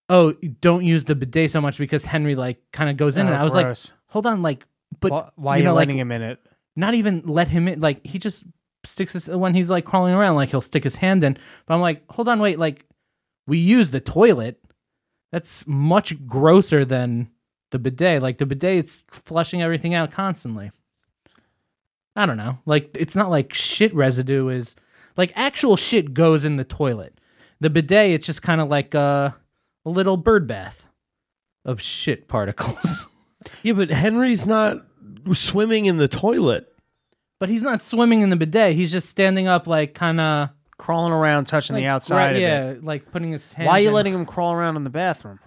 "Oh, 0.08 0.34
don't 0.62 0.84
use 0.86 1.04
the 1.06 1.16
bidet 1.16 1.50
so 1.50 1.62
much 1.62 1.78
because 1.80 2.06
Henry 2.06 2.36
like 2.36 2.60
kind 2.72 2.90
of 2.90 2.98
goes 2.98 3.18
in." 3.18 3.26
Oh, 3.26 3.30
and 3.30 3.36
I 3.36 3.44
was 3.44 3.54
gross. 3.54 3.90
like, 3.90 4.00
"Hold 4.12 4.28
on, 4.28 4.42
like, 4.44 4.66
but 5.00 5.12
Why, 5.12 5.30
why 5.36 5.56
you 5.56 5.60
are 5.60 5.64
you 5.64 5.64
know, 5.70 5.74
letting 5.74 5.96
like, 5.96 6.02
him 6.02 6.12
in 6.12 6.22
it? 6.22 6.40
not 6.76 6.94
even 6.94 7.24
let 7.26 7.48
him 7.50 7.68
in. 7.68 7.80
Like 7.80 8.06
he 8.06 8.20
just 8.20 8.46
sticks 8.84 9.14
his 9.14 9.28
when 9.28 9.54
he's 9.54 9.70
like 9.70 9.86
crawling 9.86 10.14
around, 10.14 10.36
like 10.36 10.50
he'll 10.50 10.62
stick 10.62 10.84
his 10.84 10.96
hand 10.96 11.24
in. 11.24 11.38
But 11.66 11.74
I'm 11.74 11.82
like, 11.82 12.04
hold 12.10 12.30
on, 12.30 12.40
wait, 12.40 12.58
like 12.58 12.86
we 13.48 13.58
use 13.58 13.92
the 13.92 14.00
toilet. 14.00 14.60
That's 15.32 15.66
much 15.68 16.26
grosser 16.28 16.86
than 16.86 17.30
the 17.72 17.80
bidet. 17.80 18.22
Like 18.22 18.38
the 18.38 18.46
bidet, 18.46 18.78
it's 18.80 19.06
flushing 19.12 19.62
everything 19.62 19.94
out 19.94 20.12
constantly. 20.12 20.72
I 22.16 22.26
don't 22.26 22.38
know. 22.38 22.58
Like 22.66 22.96
it's 22.98 23.16
not 23.16 23.30
like 23.30 23.54
shit 23.54 23.94
residue 23.94 24.50
is 24.50 24.76
like 25.16 25.32
actual 25.36 25.78
shit 25.78 26.14
goes 26.14 26.44
in 26.44 26.58
the 26.58 26.64
toilet. 26.64 27.20
The 27.60 27.70
bidet, 27.70 28.12
it's 28.12 28.26
just 28.26 28.42
kind 28.42 28.62
of 28.62 28.70
like 28.70 28.94
a, 28.94 29.36
a 29.86 29.90
little 29.90 30.18
bird 30.18 30.48
bath 30.48 30.88
of 31.66 31.82
shit 31.82 32.28
particles. 32.28 33.08
Yeah, 33.64 33.72
but 33.72 33.90
Henry's 33.90 34.46
not 34.46 34.86
swimming 35.32 35.86
in 35.86 35.96
the 35.96 36.10
toilet. 36.10 36.68
But 37.40 37.48
he's 37.48 37.62
not 37.62 37.82
swimming 37.82 38.20
in 38.22 38.30
the 38.30 38.36
bidet. 38.36 38.76
He's 38.76 38.92
just 38.92 39.08
standing 39.08 39.48
up, 39.48 39.66
like 39.66 39.94
kind 39.94 40.20
of 40.20 40.50
Crawling 40.80 41.12
around, 41.14 41.46
touching 41.46 41.76
the 41.76 41.86
outside 41.86 42.38
of 42.38 42.42
yeah, 42.42 42.76
like 42.82 43.12
putting 43.12 43.32
his 43.34 43.52
hands. 43.54 43.68
Why 43.68 43.74
are 43.74 43.82
you 43.82 43.90
in. 43.90 43.94
letting 43.94 44.14
him 44.14 44.26
crawl 44.26 44.54
around 44.54 44.78
in 44.78 44.86
the 44.86 44.90
bathroom? 44.90 45.40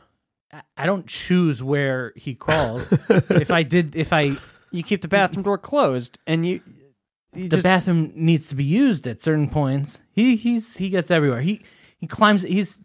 I- 0.52 0.60
I 0.76 0.86
don't 0.86 1.06
choose 1.06 1.62
where 1.62 2.12
he 2.16 2.34
crawls. 2.34 2.92
if 3.08 3.50
I 3.50 3.62
did, 3.62 3.96
if 3.96 4.12
I 4.12 4.36
You 4.70 4.82
keep 4.82 5.00
the 5.00 5.08
bathroom 5.08 5.42
door 5.42 5.56
closed, 5.56 6.18
and 6.26 6.44
you. 6.46 6.60
you 7.34 7.44
the 7.48 7.56
just- 7.56 7.62
bathroom 7.62 8.12
needs 8.14 8.46
to 8.48 8.54
be 8.54 8.62
used 8.62 9.06
at 9.06 9.22
certain 9.22 9.48
points. 9.48 10.00
He 10.12 10.36
he's 10.36 10.76
he 10.76 10.90
gets 10.90 11.10
everywhere. 11.10 11.40
He 11.40 11.62
he 11.96 12.06
climbs. 12.06 12.42
He's 12.42 12.82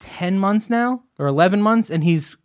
ten 0.00 0.38
months 0.38 0.70
now 0.70 1.02
or 1.18 1.26
eleven 1.26 1.60
months, 1.60 1.90
and 1.90 2.02
he's 2.02 2.38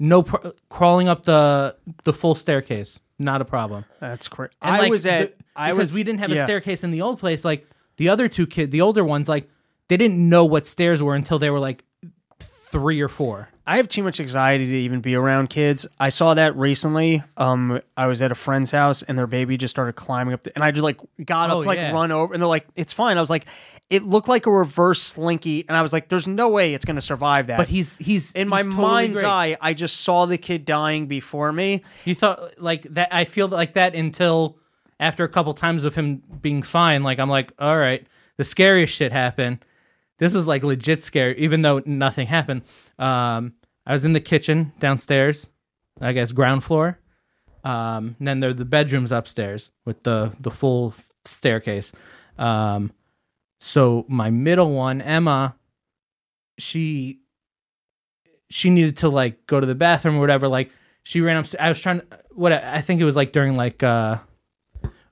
no 0.00 0.22
pro- 0.22 0.52
crawling 0.70 1.06
up 1.08 1.24
the 1.26 1.76
the 2.04 2.14
full 2.14 2.34
staircase. 2.34 2.98
Not 3.18 3.42
a 3.42 3.44
problem. 3.44 3.84
That's. 4.00 4.28
And, 4.38 4.48
I 4.62 4.78
like, 4.78 4.90
was 4.90 5.04
at. 5.04 5.36
the- 5.38 5.44
I 5.54 5.70
because 5.70 5.90
was, 5.90 5.94
we 5.94 6.02
didn't 6.02 6.20
have 6.20 6.30
yeah. 6.30 6.42
a 6.42 6.46
staircase 6.46 6.82
in 6.82 6.90
the 6.90 7.02
old 7.02 7.20
place. 7.20 7.44
Like 7.44 7.68
the 7.96 8.08
other 8.08 8.28
two 8.28 8.46
kids, 8.46 8.70
the 8.72 8.80
older 8.80 9.04
ones, 9.04 9.28
like 9.28 9.48
they 9.88 9.96
didn't 9.96 10.28
know 10.28 10.44
what 10.44 10.66
stairs 10.66 11.02
were 11.02 11.14
until 11.14 11.38
they 11.38 11.50
were 11.50 11.58
like 11.60 11.84
three 12.40 13.00
or 13.00 13.08
four. 13.08 13.48
I 13.66 13.78
have 13.78 13.88
too 13.88 14.02
much 14.02 14.20
anxiety 14.20 14.66
to 14.66 14.74
even 14.76 15.00
be 15.00 15.14
around 15.14 15.48
kids. 15.48 15.86
I 15.98 16.10
saw 16.10 16.34
that 16.34 16.54
recently. 16.54 17.22
Um, 17.38 17.80
I 17.96 18.06
was 18.08 18.20
at 18.20 18.30
a 18.30 18.34
friend's 18.34 18.70
house 18.70 19.02
and 19.02 19.16
their 19.16 19.26
baby 19.26 19.56
just 19.56 19.72
started 19.74 19.94
climbing 19.94 20.34
up, 20.34 20.42
the, 20.42 20.52
and 20.54 20.62
I 20.62 20.70
just 20.70 20.82
like 20.82 21.00
got 21.24 21.48
up 21.50 21.56
Oh, 21.56 21.62
to 21.62 21.68
like 21.68 21.78
yeah. 21.78 21.90
run 21.92 22.12
over, 22.12 22.34
and 22.34 22.42
they're 22.42 22.48
like, 22.48 22.66
"It's 22.76 22.92
fine." 22.92 23.16
I 23.16 23.20
was 23.20 23.30
like, 23.30 23.46
"It 23.88 24.02
looked 24.02 24.28
like 24.28 24.44
a 24.44 24.50
reverse 24.50 25.00
slinky," 25.00 25.64
and 25.66 25.78
I 25.78 25.82
was 25.82 25.94
like, 25.94 26.10
"There's 26.10 26.28
no 26.28 26.50
way 26.50 26.74
it's 26.74 26.84
going 26.84 26.96
to 26.96 27.00
survive 27.02 27.46
that." 27.46 27.56
But 27.56 27.68
he's 27.68 27.96
he's 27.96 28.32
in 28.32 28.48
he's 28.48 28.50
my 28.50 28.62
totally 28.62 28.82
mind's 28.82 29.20
great. 29.20 29.30
eye, 29.30 29.56
I 29.62 29.72
just 29.72 30.02
saw 30.02 30.26
the 30.26 30.36
kid 30.36 30.66
dying 30.66 31.06
before 31.06 31.50
me. 31.52 31.82
You 32.04 32.14
thought 32.14 32.60
like 32.60 32.82
that? 32.94 33.14
I 33.14 33.24
feel 33.24 33.48
like 33.48 33.74
that 33.74 33.94
until 33.94 34.58
after 35.04 35.22
a 35.22 35.28
couple 35.28 35.52
times 35.52 35.84
of 35.84 35.94
him 35.94 36.22
being 36.40 36.62
fine. 36.62 37.02
Like 37.02 37.18
I'm 37.18 37.28
like, 37.28 37.52
all 37.58 37.76
right, 37.76 38.06
the 38.38 38.44
scariest 38.44 38.94
shit 38.94 39.12
happened. 39.12 39.58
This 40.18 40.32
was 40.32 40.46
like 40.46 40.62
legit 40.62 41.02
scary, 41.02 41.38
even 41.38 41.60
though 41.60 41.82
nothing 41.84 42.26
happened. 42.26 42.62
Um, 42.98 43.52
I 43.86 43.92
was 43.92 44.06
in 44.06 44.14
the 44.14 44.20
kitchen 44.20 44.72
downstairs, 44.80 45.50
I 46.00 46.12
guess 46.12 46.32
ground 46.32 46.64
floor. 46.64 46.98
Um, 47.64 48.16
and 48.18 48.26
then 48.28 48.40
there 48.40 48.50
are 48.50 48.54
the 48.54 48.64
bedrooms 48.64 49.12
upstairs 49.12 49.70
with 49.84 50.02
the 50.04 50.32
the 50.40 50.50
full 50.50 50.94
staircase. 51.26 51.92
Um, 52.38 52.90
so 53.60 54.06
my 54.08 54.30
middle 54.30 54.72
one, 54.72 55.02
Emma, 55.02 55.54
she 56.56 57.20
she 58.48 58.70
needed 58.70 58.96
to 58.98 59.10
like 59.10 59.46
go 59.46 59.60
to 59.60 59.66
the 59.66 59.74
bathroom 59.74 60.16
or 60.16 60.20
whatever. 60.20 60.48
Like 60.48 60.70
she 61.02 61.20
ran 61.20 61.36
upstairs. 61.36 61.60
I 61.62 61.68
was 61.68 61.80
trying 61.80 62.00
to 62.00 62.06
what 62.32 62.52
I 62.52 62.80
think 62.80 63.02
it 63.02 63.04
was 63.04 63.16
like 63.16 63.32
during 63.32 63.54
like 63.54 63.82
uh 63.82 64.18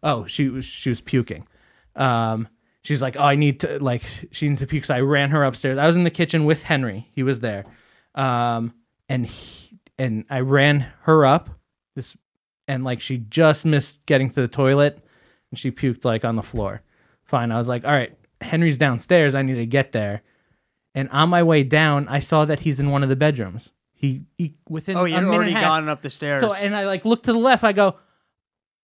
oh 0.02 0.26
she 0.26 0.48
was 0.48 0.64
she 0.66 0.88
was 0.88 1.00
puking. 1.00 1.46
Um, 1.96 2.48
she's 2.82 3.02
like 3.02 3.16
oh 3.18 3.24
I 3.24 3.34
need 3.36 3.60
to 3.60 3.82
like 3.82 4.02
she 4.30 4.48
needs 4.48 4.60
to 4.60 4.66
puke. 4.66 4.84
So 4.84 4.94
I 4.94 5.00
ran 5.00 5.30
her 5.30 5.44
upstairs. 5.44 5.78
I 5.78 5.86
was 5.86 5.96
in 5.96 6.04
the 6.04 6.10
kitchen 6.10 6.44
with 6.44 6.64
Henry. 6.64 7.08
He 7.12 7.22
was 7.22 7.40
there. 7.40 7.64
Um, 8.14 8.74
and 9.08 9.26
he, 9.26 9.78
and 9.98 10.24
I 10.30 10.40
ran 10.40 10.92
her 11.02 11.24
up. 11.24 11.50
This 11.94 12.16
and 12.68 12.84
like 12.84 13.00
she 13.00 13.18
just 13.18 13.64
missed 13.64 14.04
getting 14.06 14.30
to 14.30 14.40
the 14.40 14.48
toilet 14.48 14.98
and 15.50 15.58
she 15.58 15.70
puked 15.70 16.04
like 16.04 16.24
on 16.24 16.36
the 16.36 16.42
floor. 16.42 16.82
Fine. 17.24 17.52
I 17.52 17.58
was 17.58 17.68
like, 17.68 17.84
all 17.84 17.92
right, 17.92 18.16
Henry's 18.40 18.78
downstairs. 18.78 19.34
I 19.34 19.42
need 19.42 19.54
to 19.54 19.66
get 19.66 19.92
there. 19.92 20.22
And 20.94 21.08
on 21.10 21.28
my 21.30 21.42
way 21.42 21.62
down, 21.62 22.06
I 22.08 22.18
saw 22.20 22.44
that 22.44 22.60
he's 22.60 22.78
in 22.78 22.90
one 22.90 23.02
of 23.02 23.08
the 23.08 23.16
bedrooms. 23.16 23.72
He, 23.94 24.22
he 24.36 24.54
within 24.68 24.96
Oh, 24.96 25.04
he 25.04 25.14
you'd 25.14 25.24
already 25.24 25.50
and 25.52 25.58
a 25.58 25.60
half. 25.60 25.62
gotten 25.70 25.88
up 25.88 26.02
the 26.02 26.10
stairs. 26.10 26.40
So 26.40 26.52
and 26.52 26.74
I 26.76 26.84
like 26.86 27.04
look 27.04 27.22
to 27.22 27.32
the 27.32 27.38
left. 27.38 27.64
I 27.64 27.72
go, 27.72 27.96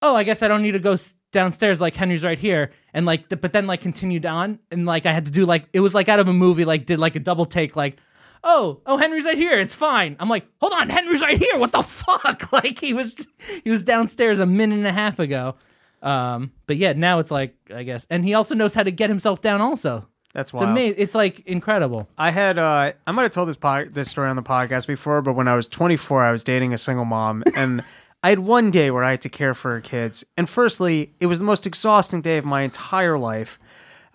oh, 0.02 0.14
I 0.16 0.22
guess 0.24 0.42
I 0.42 0.48
don't 0.48 0.62
need 0.62 0.72
to 0.72 0.78
go 0.78 0.96
downstairs. 1.32 1.80
Like 1.80 1.94
Henry's 1.94 2.24
right 2.24 2.38
here, 2.38 2.70
and 2.94 3.04
like, 3.06 3.28
th- 3.28 3.40
but 3.40 3.52
then 3.52 3.66
like 3.66 3.80
continued 3.80 4.26
on, 4.26 4.58
and 4.70 4.86
like 4.86 5.06
I 5.06 5.12
had 5.12 5.26
to 5.26 5.30
do 5.32 5.44
like 5.44 5.66
it 5.72 5.80
was 5.80 5.94
like 5.94 6.08
out 6.08 6.20
of 6.20 6.28
a 6.28 6.32
movie. 6.32 6.64
Like 6.64 6.86
did 6.86 6.98
like 6.98 7.16
a 7.16 7.20
double 7.20 7.46
take. 7.46 7.76
Like, 7.76 7.98
oh, 8.44 8.80
oh, 8.86 8.96
Henry's 8.96 9.24
right 9.24 9.36
here. 9.36 9.58
It's 9.58 9.74
fine. 9.74 10.16
I'm 10.20 10.28
like, 10.28 10.46
hold 10.60 10.72
on, 10.72 10.88
Henry's 10.88 11.20
right 11.20 11.38
here. 11.38 11.58
What 11.58 11.72
the 11.72 11.82
fuck? 11.82 12.48
Like 12.52 12.78
he 12.78 12.92
was 12.92 13.26
he 13.64 13.70
was 13.70 13.84
downstairs 13.84 14.38
a 14.38 14.46
minute 14.46 14.78
and 14.78 14.86
a 14.86 14.92
half 14.92 15.18
ago. 15.18 15.56
Um, 16.02 16.52
but 16.66 16.76
yeah, 16.76 16.92
now 16.92 17.18
it's 17.18 17.30
like 17.30 17.54
I 17.74 17.82
guess, 17.82 18.06
and 18.10 18.24
he 18.24 18.34
also 18.34 18.54
knows 18.54 18.74
how 18.74 18.82
to 18.82 18.90
get 18.90 19.10
himself 19.10 19.40
down. 19.40 19.60
Also, 19.60 20.06
That's 20.32 20.50
it's 20.50 20.54
wild. 20.54 20.70
amazing. 20.70 20.94
It's 20.98 21.14
like 21.14 21.40
incredible. 21.40 22.08
I 22.16 22.30
had 22.30 22.58
uh 22.58 22.92
I 23.06 23.12
might 23.12 23.22
have 23.24 23.32
told 23.32 23.48
this 23.48 23.56
pod, 23.56 23.94
this 23.94 24.08
story 24.08 24.28
on 24.30 24.36
the 24.36 24.42
podcast 24.42 24.86
before, 24.86 25.20
but 25.22 25.32
when 25.34 25.48
I 25.48 25.54
was 25.56 25.66
24, 25.68 26.22
I 26.24 26.32
was 26.32 26.44
dating 26.44 26.72
a 26.72 26.78
single 26.78 27.04
mom 27.04 27.42
and 27.56 27.82
I 28.22 28.30
had 28.30 28.40
one 28.40 28.70
day 28.70 28.90
where 28.90 29.04
I 29.04 29.12
had 29.12 29.20
to 29.22 29.28
care 29.28 29.54
for 29.54 29.74
her 29.74 29.80
kids. 29.80 30.24
And 30.36 30.48
firstly, 30.48 31.14
it 31.20 31.26
was 31.26 31.38
the 31.38 31.44
most 31.44 31.66
exhausting 31.66 32.20
day 32.20 32.38
of 32.38 32.44
my 32.44 32.62
entire 32.62 33.18
life. 33.18 33.58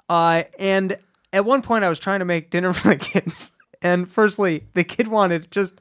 Uh 0.09 0.43
and 0.59 0.97
at 1.31 1.45
one 1.45 1.61
point 1.61 1.83
I 1.83 1.89
was 1.89 1.99
trying 1.99 2.19
to 2.19 2.25
make 2.25 2.49
dinner 2.49 2.73
for 2.73 2.89
the 2.89 2.97
kids. 2.97 3.51
And 3.81 4.09
firstly, 4.09 4.65
the 4.73 4.83
kid 4.83 5.07
wanted 5.07 5.51
just 5.51 5.79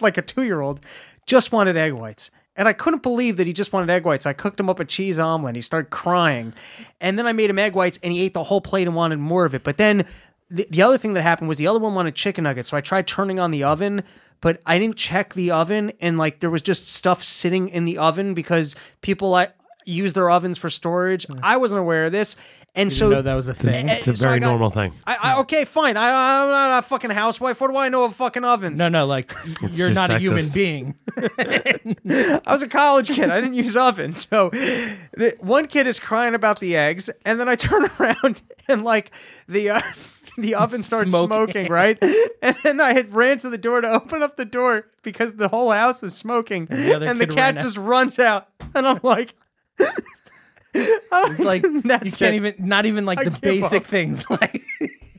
like 0.00 0.18
a 0.18 0.22
2-year-old 0.22 0.80
just 1.26 1.52
wanted 1.52 1.76
egg 1.76 1.92
whites. 1.92 2.30
And 2.54 2.68
I 2.68 2.74
couldn't 2.74 3.02
believe 3.02 3.38
that 3.38 3.46
he 3.46 3.52
just 3.54 3.72
wanted 3.72 3.88
egg 3.88 4.04
whites. 4.04 4.26
I 4.26 4.34
cooked 4.34 4.60
him 4.60 4.68
up 4.68 4.78
a 4.78 4.84
cheese 4.84 5.18
omelet. 5.18 5.56
He 5.56 5.62
started 5.62 5.90
crying. 5.90 6.52
And 7.00 7.18
then 7.18 7.26
I 7.26 7.32
made 7.32 7.48
him 7.48 7.58
egg 7.58 7.74
whites 7.74 7.98
and 8.02 8.12
he 8.12 8.22
ate 8.22 8.34
the 8.34 8.44
whole 8.44 8.60
plate 8.60 8.86
and 8.86 8.94
wanted 8.94 9.18
more 9.18 9.46
of 9.46 9.54
it. 9.54 9.64
But 9.64 9.78
then 9.78 10.06
the, 10.50 10.66
the 10.70 10.82
other 10.82 10.98
thing 10.98 11.14
that 11.14 11.22
happened 11.22 11.48
was 11.48 11.58
the 11.58 11.66
other 11.66 11.78
one 11.78 11.94
wanted 11.94 12.14
chicken 12.14 12.44
nuggets. 12.44 12.68
So 12.68 12.76
I 12.76 12.82
tried 12.82 13.06
turning 13.06 13.40
on 13.40 13.50
the 13.50 13.64
oven, 13.64 14.02
but 14.42 14.60
I 14.66 14.78
didn't 14.78 14.96
check 14.96 15.32
the 15.32 15.50
oven. 15.52 15.92
And 16.00 16.18
like 16.18 16.40
there 16.40 16.50
was 16.50 16.60
just 16.60 16.86
stuff 16.88 17.24
sitting 17.24 17.70
in 17.70 17.86
the 17.86 17.96
oven 17.96 18.34
because 18.34 18.76
people 19.00 19.34
I, 19.34 19.48
use 19.86 20.12
their 20.12 20.28
ovens 20.30 20.58
for 20.58 20.68
storage. 20.68 21.26
I 21.42 21.56
wasn't 21.56 21.80
aware 21.80 22.04
of 22.04 22.12
this, 22.12 22.36
and 22.76 22.88
Didn't 22.88 22.98
so 23.00 23.08
know 23.10 23.22
that 23.22 23.34
was 23.34 23.48
a 23.48 23.54
thing. 23.54 23.88
Eh, 23.90 23.94
It's 23.96 24.06
a 24.06 24.16
so 24.16 24.26
I 24.26 24.28
very 24.28 24.40
got- 24.40 24.46
normal 24.50 24.70
thing. 24.70 24.94
I, 25.06 25.16
I 25.20 25.38
okay, 25.40 25.64
fine. 25.64 25.96
I, 25.96 26.42
I'm 26.42 26.48
not 26.48 26.78
a 26.78 26.82
fucking 26.82 27.10
housewife. 27.10 27.60
What 27.60 27.68
do 27.70 27.76
I 27.76 27.88
know 27.88 28.04
of 28.04 28.14
fucking 28.14 28.44
ovens? 28.44 28.78
No, 28.78 28.88
no, 28.88 29.06
like 29.06 29.32
y- 29.44 29.54
you're 29.72 29.88
just 29.88 29.94
not 29.94 30.10
a 30.12 30.18
human 30.20 30.48
being. 30.50 30.94
I 31.16 32.40
was 32.46 32.62
a 32.62 32.68
college 32.68 33.10
kid. 33.10 33.28
I 33.30 33.40
didn't 33.40 33.54
use 33.54 33.76
ovens. 33.76 34.26
So 34.28 34.50
the, 34.50 35.36
one 35.40 35.66
kid 35.66 35.86
is 35.86 35.98
crying 35.98 36.34
about 36.34 36.60
the 36.60 36.76
eggs, 36.76 37.10
and 37.24 37.40
then 37.40 37.48
I 37.48 37.56
turn 37.56 37.86
around 37.98 38.42
and 38.68 38.84
like 38.84 39.10
the 39.48 39.70
uh, 39.70 39.80
the 40.38 40.54
oven 40.54 40.82
starts 40.90 41.10
Smoking. 41.12 41.28
smoking, 41.28 41.66
right? 41.72 41.98
And 42.42 42.56
then 42.64 42.80
I 42.80 42.92
had 42.92 43.12
ran 43.14 43.38
to 43.38 43.50
the 43.50 43.58
door 43.58 43.80
to 43.80 43.88
open 43.88 44.20
up 44.22 44.36
the 44.36 44.44
door 44.44 44.86
because 45.04 45.34
the 45.34 45.46
whole 45.48 45.70
house 45.70 46.02
is 46.02 46.12
smoking, 46.14 46.66
and 46.70 46.78
the 46.80 46.98
the, 46.98 47.10
other 47.10 47.26
kid 47.26 47.28
cat 47.28 47.36
ran 47.54 47.58
out. 47.58 47.62
just 47.62 47.76
runs 47.76 48.18
out, 48.18 48.48
and 48.74 48.86
I'm 48.88 49.00
like. 49.02 49.34
It's 50.74 51.38
like 51.40 51.62
you 51.62 51.82
can't 51.82 52.02
it. 52.06 52.34
even, 52.34 52.54
not 52.60 52.86
even 52.86 53.04
like 53.04 53.18
I 53.20 53.24
the 53.24 53.30
basic 53.38 53.82
up. 53.82 53.86
things. 53.86 54.24
Like 54.30 54.62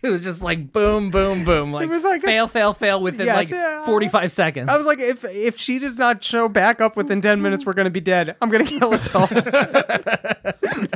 it 0.01 0.09
was 0.09 0.23
just 0.23 0.41
like 0.41 0.73
boom, 0.73 1.11
boom, 1.11 1.45
boom. 1.45 1.71
Like, 1.71 1.83
it 1.85 1.89
was 1.89 2.03
like 2.03 2.23
a- 2.23 2.25
fail, 2.25 2.47
fail, 2.47 2.73
fail 2.73 2.99
within 2.99 3.27
Yes, 3.27 3.35
like 3.35 3.49
yeah. 3.51 3.85
45 3.85 4.31
seconds. 4.31 4.67
I 4.69 4.75
was 4.75 4.87
like, 4.87 4.97
if 4.99 5.23
if 5.25 5.59
she 5.59 5.77
does 5.77 5.99
not 5.99 6.23
show 6.23 6.49
back 6.49 6.81
up 6.81 6.97
within 6.97 7.21
ten 7.21 7.41
minutes, 7.43 7.67
we're 7.67 7.73
gonna 7.73 7.91
be 7.91 8.01
dead. 8.01 8.35
I'm 8.41 8.49
gonna 8.49 8.65
kill 8.65 8.93
us 8.95 9.13
all. 9.13 9.29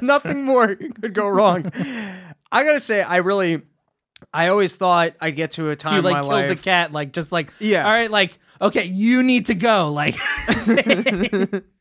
Nothing 0.02 0.44
more 0.44 0.76
could 0.76 1.14
go 1.14 1.28
wrong. 1.28 1.72
I 2.52 2.64
gotta 2.64 2.80
say, 2.80 3.02
I 3.04 3.18
really, 3.18 3.62
I 4.34 4.50
always 4.50 4.76
thought 4.76 5.14
I'd 5.20 5.36
get 5.36 5.52
to 5.52 5.70
a 5.70 5.76
time 5.76 5.94
you 5.94 6.00
in 6.00 6.06
like 6.06 6.14
my 6.16 6.22
killed 6.22 6.32
life. 6.32 6.50
the 6.50 6.56
cat, 6.56 6.92
like 6.92 7.14
just 7.14 7.32
like 7.32 7.52
Yeah. 7.60 7.86
All 7.86 7.92
right, 7.92 8.12
like 8.12 8.38
okay, 8.62 8.86
you 8.86 9.24
need 9.24 9.48
to 9.48 9.56
go. 9.56 9.92
Like 9.92 10.16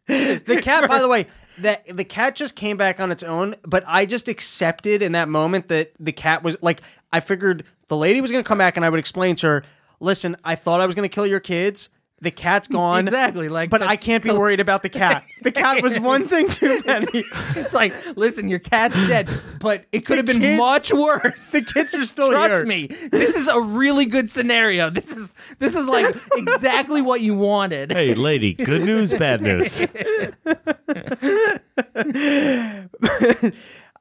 the 0.07 0.61
cat, 0.62 0.88
by 0.88 1.01
the 1.01 1.09
way, 1.09 1.26
that 1.59 1.86
the 1.86 2.05
cat 2.05 2.36
just 2.36 2.55
came 2.55 2.76
back 2.76 3.01
on 3.01 3.11
its 3.11 3.22
own, 3.22 3.55
but 3.62 3.84
I 3.86 4.07
just 4.07 4.28
accepted 4.28 5.03
in 5.03 5.12
that 5.12 5.28
moment 5.28 5.68
that 5.68 5.92
the 5.99 6.12
cat 6.12 6.42
was 6.42 6.57
like 6.62 6.82
I 7.12 7.20
figured 7.20 7.64
the 7.88 7.97
lady 7.97 8.20
was 8.20 8.30
gonna 8.30 8.44
come 8.44 8.59
back 8.59 8.76
and 8.76 8.84
I 8.84 8.90
would 8.90 9.01
explain 9.01 9.36
to 9.36 9.47
her, 9.47 9.64
listen, 10.01 10.36
I 10.44 10.55
thought 10.55 10.80
I 10.80 10.86
was 10.86 10.94
gonna 10.94 11.09
kill 11.09 11.26
your 11.26 11.40
kids. 11.40 11.88
The 12.22 12.30
cat's 12.30 12.66
gone. 12.66 13.06
Exactly, 13.06 13.50
like, 13.50 13.68
but 13.68 13.82
I 13.82 13.96
can't 13.96 14.24
be 14.24 14.30
worried 14.30 14.58
about 14.58 14.82
the 14.82 14.88
cat. 14.88 15.22
The 15.42 15.52
cat 15.52 15.82
was 15.82 16.00
one 16.14 16.26
thing 16.28 16.48
too 16.48 16.80
many. 16.86 17.24
it's 17.54 17.74
like, 17.74 17.92
listen, 18.16 18.48
your 18.48 18.58
cat's 18.58 18.94
dead, 19.06 19.28
but 19.60 19.84
it 19.92 20.06
could 20.06 20.16
have 20.16 20.24
been 20.24 20.40
kids- 20.40 20.58
much 20.58 20.94
worse. 20.94 21.50
The 21.50 21.60
kids 21.60 21.94
are 21.94 22.06
still 22.06 22.30
Trust 22.30 22.50
here. 22.50 22.64
me, 22.64 22.86
this 22.86 23.36
is 23.36 23.46
a 23.48 23.60
really 23.60 24.06
good 24.06 24.30
scenario. 24.30 24.88
This 24.88 25.14
is 25.14 25.34
this 25.58 25.74
is 25.74 25.84
like 25.86 26.16
exactly 26.32 27.02
what 27.02 27.20
you 27.20 27.34
wanted. 27.34 27.92
Hey, 27.92 28.14
lady, 28.14 28.54
good 28.54 28.84
news, 28.84 29.10
bad 29.10 29.42
news. 29.46 29.86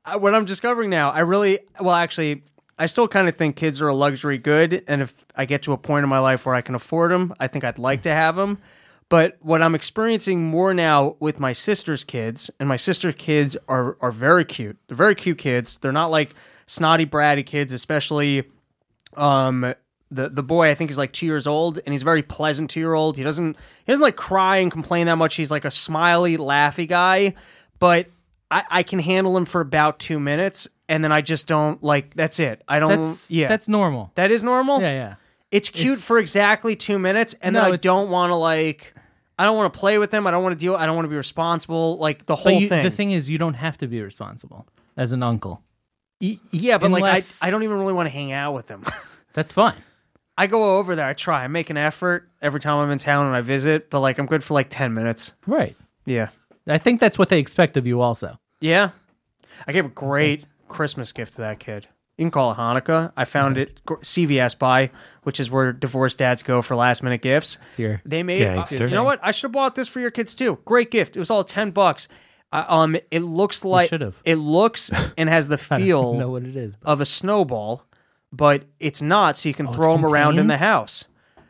Uh, 0.08 0.20
what 0.20 0.36
I'm 0.36 0.46
discovering 0.46 0.92
now, 0.92 1.10
I 1.10 1.22
really, 1.22 1.58
well, 1.80 1.96
actually, 1.96 2.44
I 2.78 2.88
still 2.88 3.08
kind 3.08 3.30
of 3.30 3.36
think 3.36 3.56
kids 3.56 3.80
are 3.82 3.88
a 3.88 3.94
luxury 3.94 4.38
good, 4.38 4.84
and 4.88 5.02
if 5.02 5.26
I 5.36 5.46
get 5.46 5.64
to 5.64 5.74
a 5.74 5.78
point 5.78 6.04
in 6.04 6.10
my 6.10 6.20
life 6.20 6.46
where 6.46 6.56
I 6.56 6.62
can 6.62 6.76
afford 6.76 7.12
them, 7.12 7.34
I 7.40 7.48
think 7.48 7.64
I'd 7.64 7.80
like 7.80 8.02
to 8.02 8.12
have 8.12 8.36
them. 8.36 8.58
But 9.08 9.38
what 9.42 9.62
I'm 9.62 9.76
experiencing 9.76 10.44
more 10.44 10.74
now 10.74 11.16
with 11.20 11.40
my 11.40 11.54
sister's 11.54 12.04
kids, 12.04 12.50
and 12.60 12.68
my 12.68 12.76
sister's 12.76 13.16
kids 13.18 13.56
are 13.68 13.98
are 14.02 14.12
very 14.12 14.46
cute. 14.46 14.78
They're 14.88 14.98
very 14.98 15.16
cute 15.16 15.38
kids. 15.38 15.78
They're 15.78 15.92
not 15.92 16.12
like 16.12 16.34
snotty 16.66 17.06
bratty 17.06 17.46
kids, 17.46 17.72
especially 17.72 18.50
um 19.16 19.74
the 20.12 20.30
the 20.30 20.44
boy 20.44 20.70
I 20.70 20.76
think 20.76 20.92
is 20.92 20.98
like 20.98 21.14
two 21.14 21.26
years 21.26 21.48
old 21.48 21.80
and 21.86 21.94
he's 21.94 22.04
very 22.04 22.24
pleasant 22.24 22.70
two 22.70 22.80
year 22.80 22.94
old. 22.94 23.18
He 23.18 23.24
doesn't 23.24 23.56
he 23.86 23.92
doesn't 23.92 24.04
like 24.04 24.16
cry 24.16 24.58
and 24.58 24.72
complain 24.72 25.06
that 25.06 25.18
much. 25.18 25.36
He's 25.36 25.52
like 25.52 25.66
a 25.66 25.72
smiley, 25.72 26.38
laughy 26.38 26.88
guy, 26.88 27.36
but 27.80 28.08
I, 28.50 28.64
I 28.70 28.84
can 28.84 29.00
handle 29.00 29.38
him 29.38 29.46
for 29.46 29.62
about 29.62 30.00
two 30.00 30.20
minutes 30.20 30.68
and 30.90 31.04
then 31.04 31.12
I 31.12 31.22
just 31.22 31.48
don't 31.48 31.82
like 31.84 32.14
that's 32.16 32.40
it. 32.40 32.62
I 32.68 32.80
don't 32.80 33.04
That's 33.04 33.32
yeah. 33.32 33.48
that's 33.48 33.68
normal. 33.68 34.12
that 34.16 34.32
is 34.32 34.44
normal. 34.44 34.82
Yeah, 34.82 34.92
yeah. 34.94 35.16
It's 35.52 35.70
cute 35.70 35.94
It's- 35.94 36.06
for 36.08 36.18
exactly 36.20 36.76
two 36.76 37.00
minutes 37.00 37.36
and 37.42 37.54
No, 37.54 37.60
then 37.62 37.66
I 37.72 37.74
it's- 37.76 37.84
don't 37.84 38.10
want 38.10 38.32
to 38.32 38.36
like 38.36 38.94
I 39.38 39.44
don't 39.44 39.58
want 39.58 39.74
to 39.74 39.78
play 39.80 39.98
with 39.98 40.12
them. 40.12 40.26
I 40.28 40.32
don't 40.32 40.44
want 40.44 40.58
to 40.58 40.64
deal. 40.64 40.76
I 40.76 40.86
don't 40.86 40.96
want 40.96 41.06
to 41.06 41.10
be 41.10 41.16
responsible. 41.18 41.98
Like 41.98 42.26
the 42.26 42.36
whole 42.38 42.54
But 42.54 42.62
you, 42.62 42.70
thing. 42.70 42.84
the 42.84 42.90
thing 42.92 43.12
is, 43.12 43.30
you 43.30 43.38
don't 43.38 43.56
have 43.56 43.78
to 43.80 43.88
be 43.88 44.02
responsible 44.02 44.66
as 44.96 45.12
an 45.12 45.22
uncle. 45.24 45.62
Y- 46.22 46.40
yeah, 46.52 46.78
but 46.78 46.86
Unless- 46.88 47.42
like 47.42 47.44
I, 47.44 47.48
I 47.48 47.52
don't 47.52 47.64
even 47.64 47.78
really 47.80 47.92
want 47.94 48.08
to 48.08 48.12
hang 48.14 48.32
out 48.32 48.54
with 48.54 48.68
them. 48.68 48.84
That's 49.34 49.52
fine. 49.52 49.76
I 50.38 50.48
go 50.48 50.78
over 50.80 50.96
there. 50.96 51.06
I 51.08 51.14
try. 51.14 51.44
I 51.44 51.48
make 51.48 51.70
an 51.70 51.76
effort 51.78 52.30
every 52.42 52.60
time 52.62 52.78
I'm 52.78 52.92
in 52.92 52.98
town 52.98 53.26
and 53.26 53.36
I 53.36 53.42
visit, 53.42 53.90
but 53.90 54.00
like 54.00 54.18
I'm 54.20 54.26
good 54.26 54.44
for 54.44 54.54
like 54.54 54.68
ten 54.70 54.94
minutes. 54.94 55.34
Right. 55.46 55.76
Yeah. 56.06 56.30
I 56.68 56.78
think 56.78 57.00
that's 57.02 57.20
what 57.20 57.28
they 57.30 57.40
expect 57.40 57.76
of 57.78 57.86
you, 57.86 58.00
also. 58.02 58.40
Yeah. 58.62 58.92
I 59.68 59.72
gave 59.74 59.86
a 59.86 59.90
great 59.90 60.46
Christmas 60.68 61.12
gift 61.12 61.34
to 61.34 61.42
that 61.42 61.60
kid. 61.60 61.88
You 62.18 62.24
can 62.24 62.32
call 62.32 62.52
it 62.54 62.56
Hanukkah. 62.56 63.12
I 63.18 63.26
found 63.26 63.58
it 63.58 63.82
CVS 63.86 64.58
buy, 64.58 64.90
which 65.24 65.40
is 65.40 65.52
where 65.52 65.74
divorced 65.74 66.18
dads 66.20 66.44
go 66.44 66.62
for 66.62 66.76
last 66.76 67.04
minute 67.04 67.22
gifts. 67.22 67.58
It's 67.68 67.78
your 67.78 68.02
They 68.06 68.24
made. 68.24 68.40
Gangster. 68.40 68.88
you 68.88 68.94
know 68.94 69.04
what? 69.04 69.20
I 69.22 69.32
should 69.32 69.44
have 69.48 69.52
bought 69.52 69.76
this 69.76 69.90
for 69.90 70.00
your 70.00 70.12
kids 70.12 70.34
too. 70.34 70.60
Great 70.64 70.92
gift. 70.92 71.18
It 71.18 71.20
was 71.20 71.30
all 71.30 71.44
ten 71.44 71.72
bucks. 71.72 72.08
Uh, 72.54 72.64
um, 72.70 72.96
it 73.12 73.20
looks 73.20 73.66
like 73.66 73.90
should've. 73.90 74.22
it 74.24 74.36
looks 74.36 74.90
and 75.18 75.28
has 75.28 75.50
the 75.50 75.56
I 75.70 75.78
don't 75.78 75.86
feel 75.86 76.14
know 76.14 76.30
what 76.30 76.44
it 76.44 76.56
is. 76.56 76.78
But 76.78 76.90
of 76.90 77.02
a 77.02 77.06
snowball, 77.06 77.84
but 78.32 78.64
it's 78.80 79.02
not. 79.02 79.38
So 79.38 79.50
you 79.50 79.56
can 79.56 79.66
Oh, 79.68 79.70
it's 79.72 79.76
throw 79.76 79.92
them 79.98 80.06
around 80.06 80.34
in 80.34 80.48
contained? 80.48 80.50
the 80.52 80.58
house. 80.58 81.04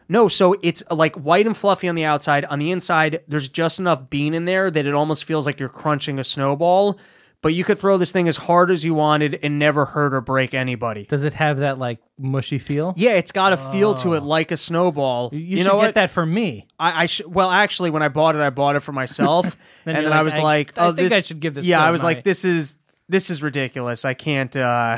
No, 0.10 0.28
so 0.28 0.56
it's 0.64 0.82
uh, 0.90 0.96
like 0.96 1.16
white 1.16 1.46
and 1.46 1.56
fluffy 1.56 1.88
on 1.88 1.94
the 1.96 2.06
outside. 2.06 2.44
On 2.46 2.58
the 2.58 2.72
inside, 2.72 3.22
there's 3.28 3.50
just 3.50 3.78
enough 3.80 4.10
bean 4.10 4.34
in 4.34 4.46
there 4.46 4.72
that 4.72 4.86
it 4.88 4.94
almost 4.96 5.26
feels 5.26 5.46
like 5.46 5.60
you're 5.60 5.70
crunching 5.70 6.18
a 6.18 6.24
snowball. 6.24 6.98
But 7.46 7.54
you 7.54 7.64
could 7.64 7.78
throw 7.78 7.98
this 7.98 8.12
thing 8.12 8.28
as 8.28 8.38
hard 8.38 8.72
as 8.72 8.84
you 8.84 8.96
wanted 8.96 9.40
and 9.44 9.60
never 9.60 9.86
hurt 9.86 10.16
or 10.16 10.22
break 10.22 10.56
anybody. 10.56 11.04
does 11.04 11.24
it 11.24 11.34
have 11.34 11.60
that 11.60 11.78
like 11.78 12.00
mushy 12.18 12.58
feel? 12.58 12.96
Yeah, 12.98 13.12
it's 13.12 13.32
got 13.32 13.54
a 13.54 13.58
feel 13.58 13.94
to 13.96 14.16
it 14.16 14.24
like 14.24 14.50
a 14.50 14.58
snowball. 14.58 15.30
You, 15.32 15.38
You, 15.38 15.58
should 15.60 15.68
know 15.68 15.74
get 15.78 15.86
what? 15.86 15.94
that 15.94 16.10
for 16.10 16.26
me. 16.26 16.66
I, 16.80 17.04
I 17.04 17.06
sh- 17.06 17.22
well, 17.28 17.52
actually, 17.52 17.92
when 17.92 18.02
I 18.02 18.08
bought 18.08 18.34
it, 18.36 18.42
I 18.42 18.50
bought 18.50 18.76
it 18.76 18.80
for 18.80 18.94
myself, 18.94 19.46
and 19.86 19.96
then 19.96 20.12
I 20.12 20.24
was 20.24 20.34
I- 20.36 20.42
like, 20.42 20.76
I 20.76 20.86
"Oh, 20.88 20.88
think 20.88 21.10
this- 21.10 21.12
I 21.14 21.22
should 21.22 21.40
give 21.40 21.54
this 21.54 21.66
Yeah, 21.66 21.84
I 21.86 21.92
was 21.92 22.02
my- 22.02 22.08
like, 22.16 22.24
"This 22.24 22.46
is 22.46 22.78
this 23.10 23.30
is 23.30 23.44
ridiculous. 23.44 24.06
I 24.06 24.16
can't. 24.16 24.56
uh 24.56 24.98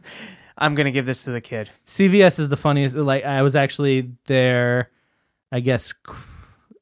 I'm 0.56 0.74
gonna 0.74 0.92
give 0.92 1.04
this 1.04 1.24
to 1.24 1.30
the 1.30 1.42
kid." 1.42 1.68
CVS 1.84 2.38
is 2.38 2.48
the 2.48 2.56
funniest. 2.56 2.96
Like 2.96 3.26
I 3.26 3.42
was 3.42 3.54
actually 3.54 4.12
there, 4.28 4.90
I 5.52 5.60
guess, 5.60 5.92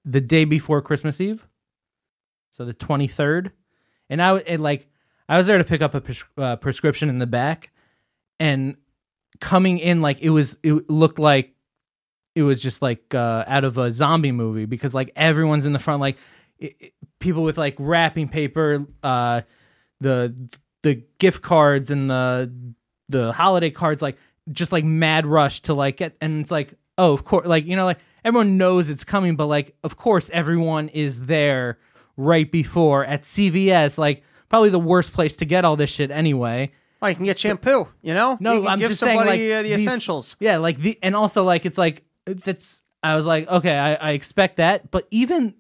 the 0.05 0.21
day 0.21 0.45
before 0.45 0.81
Christmas 0.83 1.21
Eve, 1.21 1.45
so 2.51 2.65
the 2.65 2.75
twenty 2.75 3.09
third, 3.09 3.51
and 4.09 4.23
I 4.23 4.37
and 4.37 4.63
like 4.63 4.87
I 5.31 5.39
was 5.39 5.47
there 5.47 5.59
to 5.59 5.65
pick 5.65 5.81
up 5.81 5.95
a 5.95 6.01
pres- 6.01 6.25
uh, 6.37 6.57
prescription 6.57 7.09
in 7.09 7.19
the 7.19 7.27
back, 7.27 7.71
and 8.39 8.77
coming 9.41 9.79
in 9.79 10.03
like 10.03 10.21
it 10.21 10.31
was 10.31 10.59
it 10.63 10.91
looked 10.91 11.19
like 11.19 11.55
it 12.35 12.43
was 12.43 12.63
just 12.63 12.83
like 12.83 13.15
uh, 13.15 13.45
out 13.47 13.65
of 13.65 13.79
a 13.79 13.91
zombie 13.91 14.33
movie 14.33 14.67
because 14.67 14.95
like 14.95 15.11
everyone's 15.17 15.65
in 15.67 15.73
the 15.73 15.79
front 15.79 16.01
like 16.01 16.19
it, 16.59 16.75
it- 16.81 16.93
people 17.21 17.43
with 17.43 17.57
like 17.59 17.75
wrapping 17.79 18.29
paper 18.29 18.85
uh 19.03 19.41
the 20.01 20.35
the 20.83 21.03
gift 21.19 21.43
cards 21.43 21.91
and 21.91 22.09
the 22.11 22.51
the 23.11 23.31
holiday 23.33 23.69
cards 23.71 24.01
like 24.01 24.17
just 24.53 24.73
like 24.73 24.85
mad 24.85 25.27
rush 25.27 25.61
to 25.61 25.75
like 25.75 25.99
get 25.99 26.17
and 26.23 26.41
it's 26.41 26.51
like 26.51 26.73
oh 26.99 27.13
of 27.13 27.25
course 27.25 27.47
like 27.47 27.67
you 27.67 27.77
know 27.77 27.85
like 27.85 27.99
everyone 28.25 28.57
knows 28.57 28.89
it's 28.89 29.05
coming 29.05 29.37
but 29.37 29.47
like 29.47 29.75
of 29.85 29.97
course 29.99 30.31
everyone 30.33 30.89
is 30.89 31.27
there 31.27 31.79
right 32.17 32.51
before 32.51 33.05
at 33.05 33.23
CVS 33.23 33.99
like 33.99 34.23
probably 34.51 34.69
the 34.69 34.79
worst 34.79 35.15
place 35.15 35.37
to 35.37 35.47
get 35.47 35.65
all 35.65 35.77
this 35.77 35.89
shit 35.91 36.11
anyway 36.11 36.71
Oh, 37.03 37.07
you 37.07 37.15
can 37.15 37.25
get 37.25 37.39
shampoo. 37.39 37.89
You 38.03 38.13
know, 38.15 38.37
no, 38.41 38.53
you 38.53 38.61
can 38.61 38.69
I'm 38.73 38.79
give 38.79 38.89
just 38.91 39.01
saying 39.01 39.17
like 39.17 39.41
uh, 39.41 39.63
the 39.63 39.71
these- 39.71 39.81
essentials. 39.81 40.37
Yeah, 40.39 40.59
like 40.59 40.77
the 40.79 40.99
and 41.03 41.17
also 41.17 41.45
like 41.45 41.65
it's 41.65 41.79
like 41.79 42.05
that's 42.27 42.83
I 43.03 43.17
was 43.17 43.25
like 43.25 43.49
okay, 43.49 43.79
I, 43.79 43.95
I 43.95 44.11
expect 44.11 44.57
that, 44.57 44.91
but 44.91 45.07
even 45.11 45.55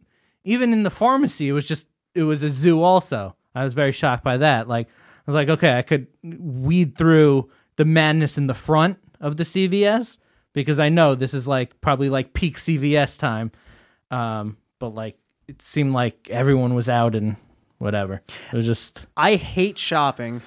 even 0.44 0.72
in 0.74 0.82
the 0.82 0.90
pharmacy, 0.90 1.48
it 1.48 1.52
was 1.52 1.66
just 1.66 1.88
it 2.14 2.24
was 2.24 2.42
a 2.42 2.50
zoo. 2.50 2.82
Also, 2.82 3.36
I 3.54 3.64
was 3.64 3.72
very 3.72 3.92
shocked 3.92 4.22
by 4.22 4.36
that. 4.36 4.68
Like 4.68 4.88
I 4.88 5.22
was 5.24 5.34
like 5.34 5.48
okay, 5.48 5.78
I 5.78 5.82
could 5.82 6.08
weed 6.22 6.94
through 6.94 7.48
the 7.76 7.86
madness 7.86 8.36
in 8.36 8.46
the 8.46 8.52
front 8.54 8.98
of 9.18 9.38
the 9.38 9.44
CVS 9.44 10.18
because 10.52 10.78
I 10.78 10.90
know 10.90 11.14
this 11.14 11.32
is 11.32 11.48
like 11.48 11.80
probably 11.80 12.10
like 12.10 12.34
peak 12.34 12.58
CVS 12.58 13.18
time. 13.18 13.50
Um, 14.10 14.58
but 14.78 14.90
like 14.90 15.16
it 15.48 15.62
seemed 15.62 15.94
like 15.94 16.28
everyone 16.30 16.74
was 16.74 16.90
out 16.90 17.14
and 17.14 17.36
whatever. 17.80 18.22
It 18.52 18.56
was 18.56 18.66
just 18.66 19.06
I 19.16 19.34
hate 19.34 19.78
shopping. 19.78 20.42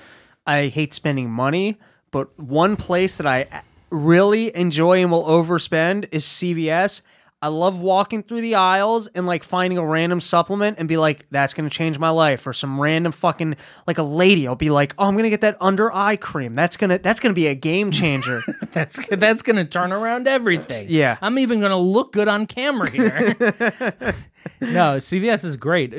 I 0.47 0.67
hate 0.67 0.93
spending 0.93 1.29
money, 1.29 1.77
but 2.11 2.37
one 2.39 2.75
place 2.77 3.17
that 3.17 3.27
I 3.27 3.63
really 3.89 4.55
enjoy 4.55 5.01
and 5.01 5.11
will 5.11 5.25
overspend 5.25 6.07
is 6.11 6.25
CVS. 6.25 7.01
I 7.41 7.47
love 7.47 7.77
walking 7.77 8.23
through 8.23 8.39
the 8.39 8.55
aisles 8.55 9.07
and 9.07 9.27
like 9.27 9.43
finding 9.43 9.77
a 9.77 9.85
random 9.85 10.21
supplement 10.21 10.79
and 10.79 10.87
be 10.87 10.95
like, 10.95 11.25
that's 11.29 11.53
gonna 11.53 11.69
change 11.69 11.99
my 11.99 12.09
life. 12.09 12.47
Or 12.47 12.53
some 12.53 12.79
random 12.79 13.11
fucking 13.11 13.57
like 13.85 13.97
a 13.97 14.03
lady, 14.03 14.47
I'll 14.47 14.55
be 14.55 14.69
like, 14.69 14.93
oh, 14.97 15.05
I'm 15.05 15.15
gonna 15.17 15.29
get 15.29 15.41
that 15.41 15.57
under 15.59 15.93
eye 15.93 16.15
cream. 16.15 16.53
That's 16.53 16.77
gonna 16.77 16.99
that's 16.99 17.19
gonna 17.19 17.33
be 17.33 17.47
a 17.47 17.55
game 17.55 17.91
changer. 17.91 18.43
That's 18.71 19.07
that's 19.07 19.41
gonna 19.41 19.65
turn 19.65 19.91
around 19.91 20.27
everything. 20.27 20.87
Yeah. 20.89 21.17
I'm 21.21 21.37
even 21.37 21.59
gonna 21.59 21.77
look 21.77 22.13
good 22.13 22.27
on 22.27 22.47
camera 22.47 22.89
here. 22.89 23.35
no, 23.39 24.97
CVS 24.97 25.43
is 25.43 25.57
great 25.57 25.93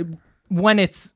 when 0.49 0.79
it's 0.79 1.14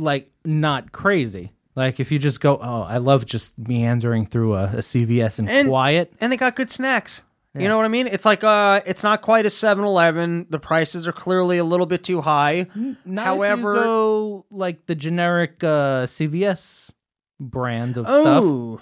like 0.00 0.30
not 0.44 0.92
crazy. 0.92 1.52
Like 1.76 2.00
if 2.00 2.10
you 2.10 2.18
just 2.18 2.40
go, 2.40 2.58
oh, 2.60 2.82
I 2.82 2.98
love 2.98 3.24
just 3.26 3.56
meandering 3.58 4.26
through 4.26 4.54
a, 4.54 4.64
a 4.64 4.76
CVS 4.78 5.38
and, 5.38 5.48
And- 5.48 5.68
quiet. 5.68 6.12
and 6.20 6.32
they 6.32 6.36
got 6.36 6.56
good 6.56 6.70
snacks. 6.70 7.22
You 7.52 7.66
know 7.66 7.76
what 7.76 7.84
I 7.84 7.88
mean? 7.88 8.06
It's 8.06 8.24
like 8.24 8.44
uh 8.44 8.80
it's 8.86 9.02
not 9.02 9.22
quite 9.22 9.44
a 9.44 9.48
7-Eleven. 9.48 10.46
The 10.50 10.60
prices 10.60 11.08
are 11.08 11.12
clearly 11.12 11.58
a 11.58 11.64
little 11.64 11.86
bit 11.86 12.04
too 12.04 12.20
high. 12.20 12.68
Not 13.04 13.24
However- 13.24 13.72
if 13.74 13.78
you 13.78 13.84
go 13.84 14.46
like 14.52 14.86
the 14.86 14.94
generic 14.94 15.62
uh, 15.64 16.06
CVS 16.06 16.92
brand 17.40 17.96
of 17.98 18.06
stuff. 18.06 18.42
Oh, 18.44 18.80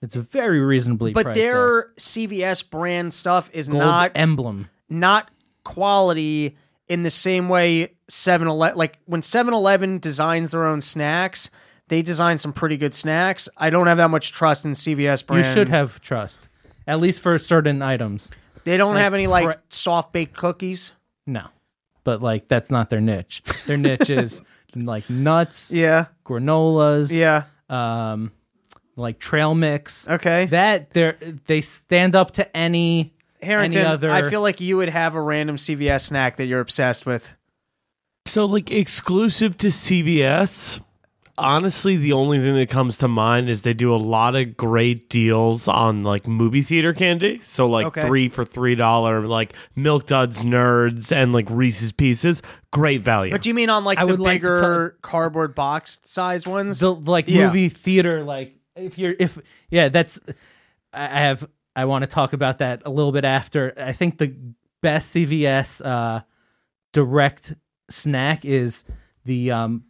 It's 0.00 0.14
very 0.14 0.60
reasonably 0.60 1.12
but 1.12 1.24
there. 1.34 1.34
their 1.34 1.92
CVS 1.98 2.70
brand 2.70 3.12
stuff 3.12 3.50
is 3.52 3.68
gold 3.68 3.82
not 3.82 4.12
emblem. 4.14 4.68
not 4.88 5.28
quality 5.64 6.56
in 6.88 7.02
the 7.02 7.10
same 7.10 7.48
way 7.48 7.94
7-Eleven 8.10 8.76
like 8.76 8.98
when 9.06 9.20
7-Eleven 9.22 9.98
designs 9.98 10.50
their 10.50 10.64
own 10.66 10.80
snacks, 10.80 11.50
they 11.88 12.02
design 12.02 12.38
some 12.38 12.52
pretty 12.52 12.76
good 12.76 12.94
snacks. 12.94 13.48
I 13.56 13.70
don't 13.70 13.86
have 13.86 13.96
that 13.98 14.10
much 14.10 14.32
trust 14.32 14.64
in 14.64 14.72
CVS 14.72 15.26
brand. 15.26 15.46
You 15.46 15.52
should 15.52 15.68
have 15.68 16.00
trust, 16.00 16.48
at 16.86 17.00
least 17.00 17.20
for 17.22 17.38
certain 17.38 17.82
items. 17.82 18.30
They 18.64 18.76
don't 18.76 18.94
like 18.94 19.02
have 19.02 19.14
any 19.14 19.26
like 19.26 19.44
pre- 19.44 19.54
soft 19.70 20.12
baked 20.12 20.36
cookies. 20.36 20.92
No, 21.26 21.46
but 22.04 22.22
like 22.22 22.48
that's 22.48 22.70
not 22.70 22.90
their 22.90 23.00
niche. 23.00 23.42
Their 23.66 23.76
niche 23.76 24.10
is 24.10 24.42
like 24.74 25.08
nuts, 25.10 25.70
Yeah. 25.70 26.06
granolas, 26.24 27.10
Yeah. 27.10 27.44
um, 27.68 28.32
like 28.96 29.18
trail 29.18 29.54
mix. 29.54 30.08
Okay. 30.08 30.46
That 30.46 30.90
they 30.90 31.14
they 31.46 31.60
stand 31.60 32.14
up 32.14 32.32
to 32.32 32.56
any 32.56 33.13
Harrington, 33.44 33.80
any 33.82 33.88
other. 33.88 34.10
I 34.10 34.28
feel 34.30 34.40
like 34.42 34.60
you 34.60 34.76
would 34.78 34.88
have 34.88 35.14
a 35.14 35.20
random 35.20 35.56
CVS 35.56 36.02
snack 36.06 36.36
that 36.38 36.46
you're 36.46 36.60
obsessed 36.60 37.06
with. 37.06 37.32
So, 38.26 38.44
like 38.46 38.70
exclusive 38.70 39.56
to 39.58 39.68
CVS, 39.68 40.80
honestly, 41.36 41.96
the 41.96 42.12
only 42.12 42.38
thing 42.38 42.54
that 42.56 42.68
comes 42.70 42.98
to 42.98 43.08
mind 43.08 43.48
is 43.48 43.62
they 43.62 43.74
do 43.74 43.94
a 43.94 43.96
lot 43.96 44.34
of 44.34 44.56
great 44.56 45.08
deals 45.10 45.68
on 45.68 46.02
like 46.02 46.26
movie 46.26 46.62
theater 46.62 46.92
candy. 46.92 47.40
So, 47.44 47.66
like 47.66 47.86
Okay. 47.88 48.02
three 48.02 48.28
for 48.28 48.44
three 48.44 48.74
dollar, 48.74 49.26
like 49.26 49.54
Milk 49.76 50.06
Duds, 50.06 50.42
Nerds, 50.42 51.12
and 51.14 51.32
like 51.32 51.46
Reese's 51.50 51.92
Pieces. 51.92 52.42
Great 52.72 53.02
value. 53.02 53.30
But 53.30 53.42
do 53.42 53.50
you 53.50 53.54
mean 53.54 53.70
on 53.70 53.84
like 53.84 53.98
I 53.98 54.04
the 54.04 54.12
would 54.12 54.20
like 54.20 54.40
to 54.42 54.48
bigger 54.48 54.96
cardboard 55.02 55.54
box 55.54 55.98
size 56.04 56.46
ones? 56.46 56.80
the 56.80 56.92
like 56.94 57.28
Yeah. 57.28 57.46
movie 57.46 57.68
theater 57.68 58.24
like 58.24 58.56
if 58.74 58.98
you're 58.98 59.14
if 59.20 59.38
yeah 59.70 59.88
that's 59.88 60.18
i 60.92 61.04
I 61.04 61.20
have 61.20 61.46
i 61.76 61.84
want 61.84 62.02
to 62.02 62.06
talk 62.06 62.32
about 62.32 62.58
that 62.58 62.82
a 62.84 62.90
little 62.90 63.12
bit 63.12 63.24
after 63.24 63.72
i 63.78 63.92
think 63.92 64.18
the 64.18 64.34
best 64.82 65.14
cvs 65.14 65.84
uh 65.84 66.20
direct 66.92 67.54
snack 67.90 68.44
is 68.44 68.84
the 69.24 69.50
um 69.50 69.84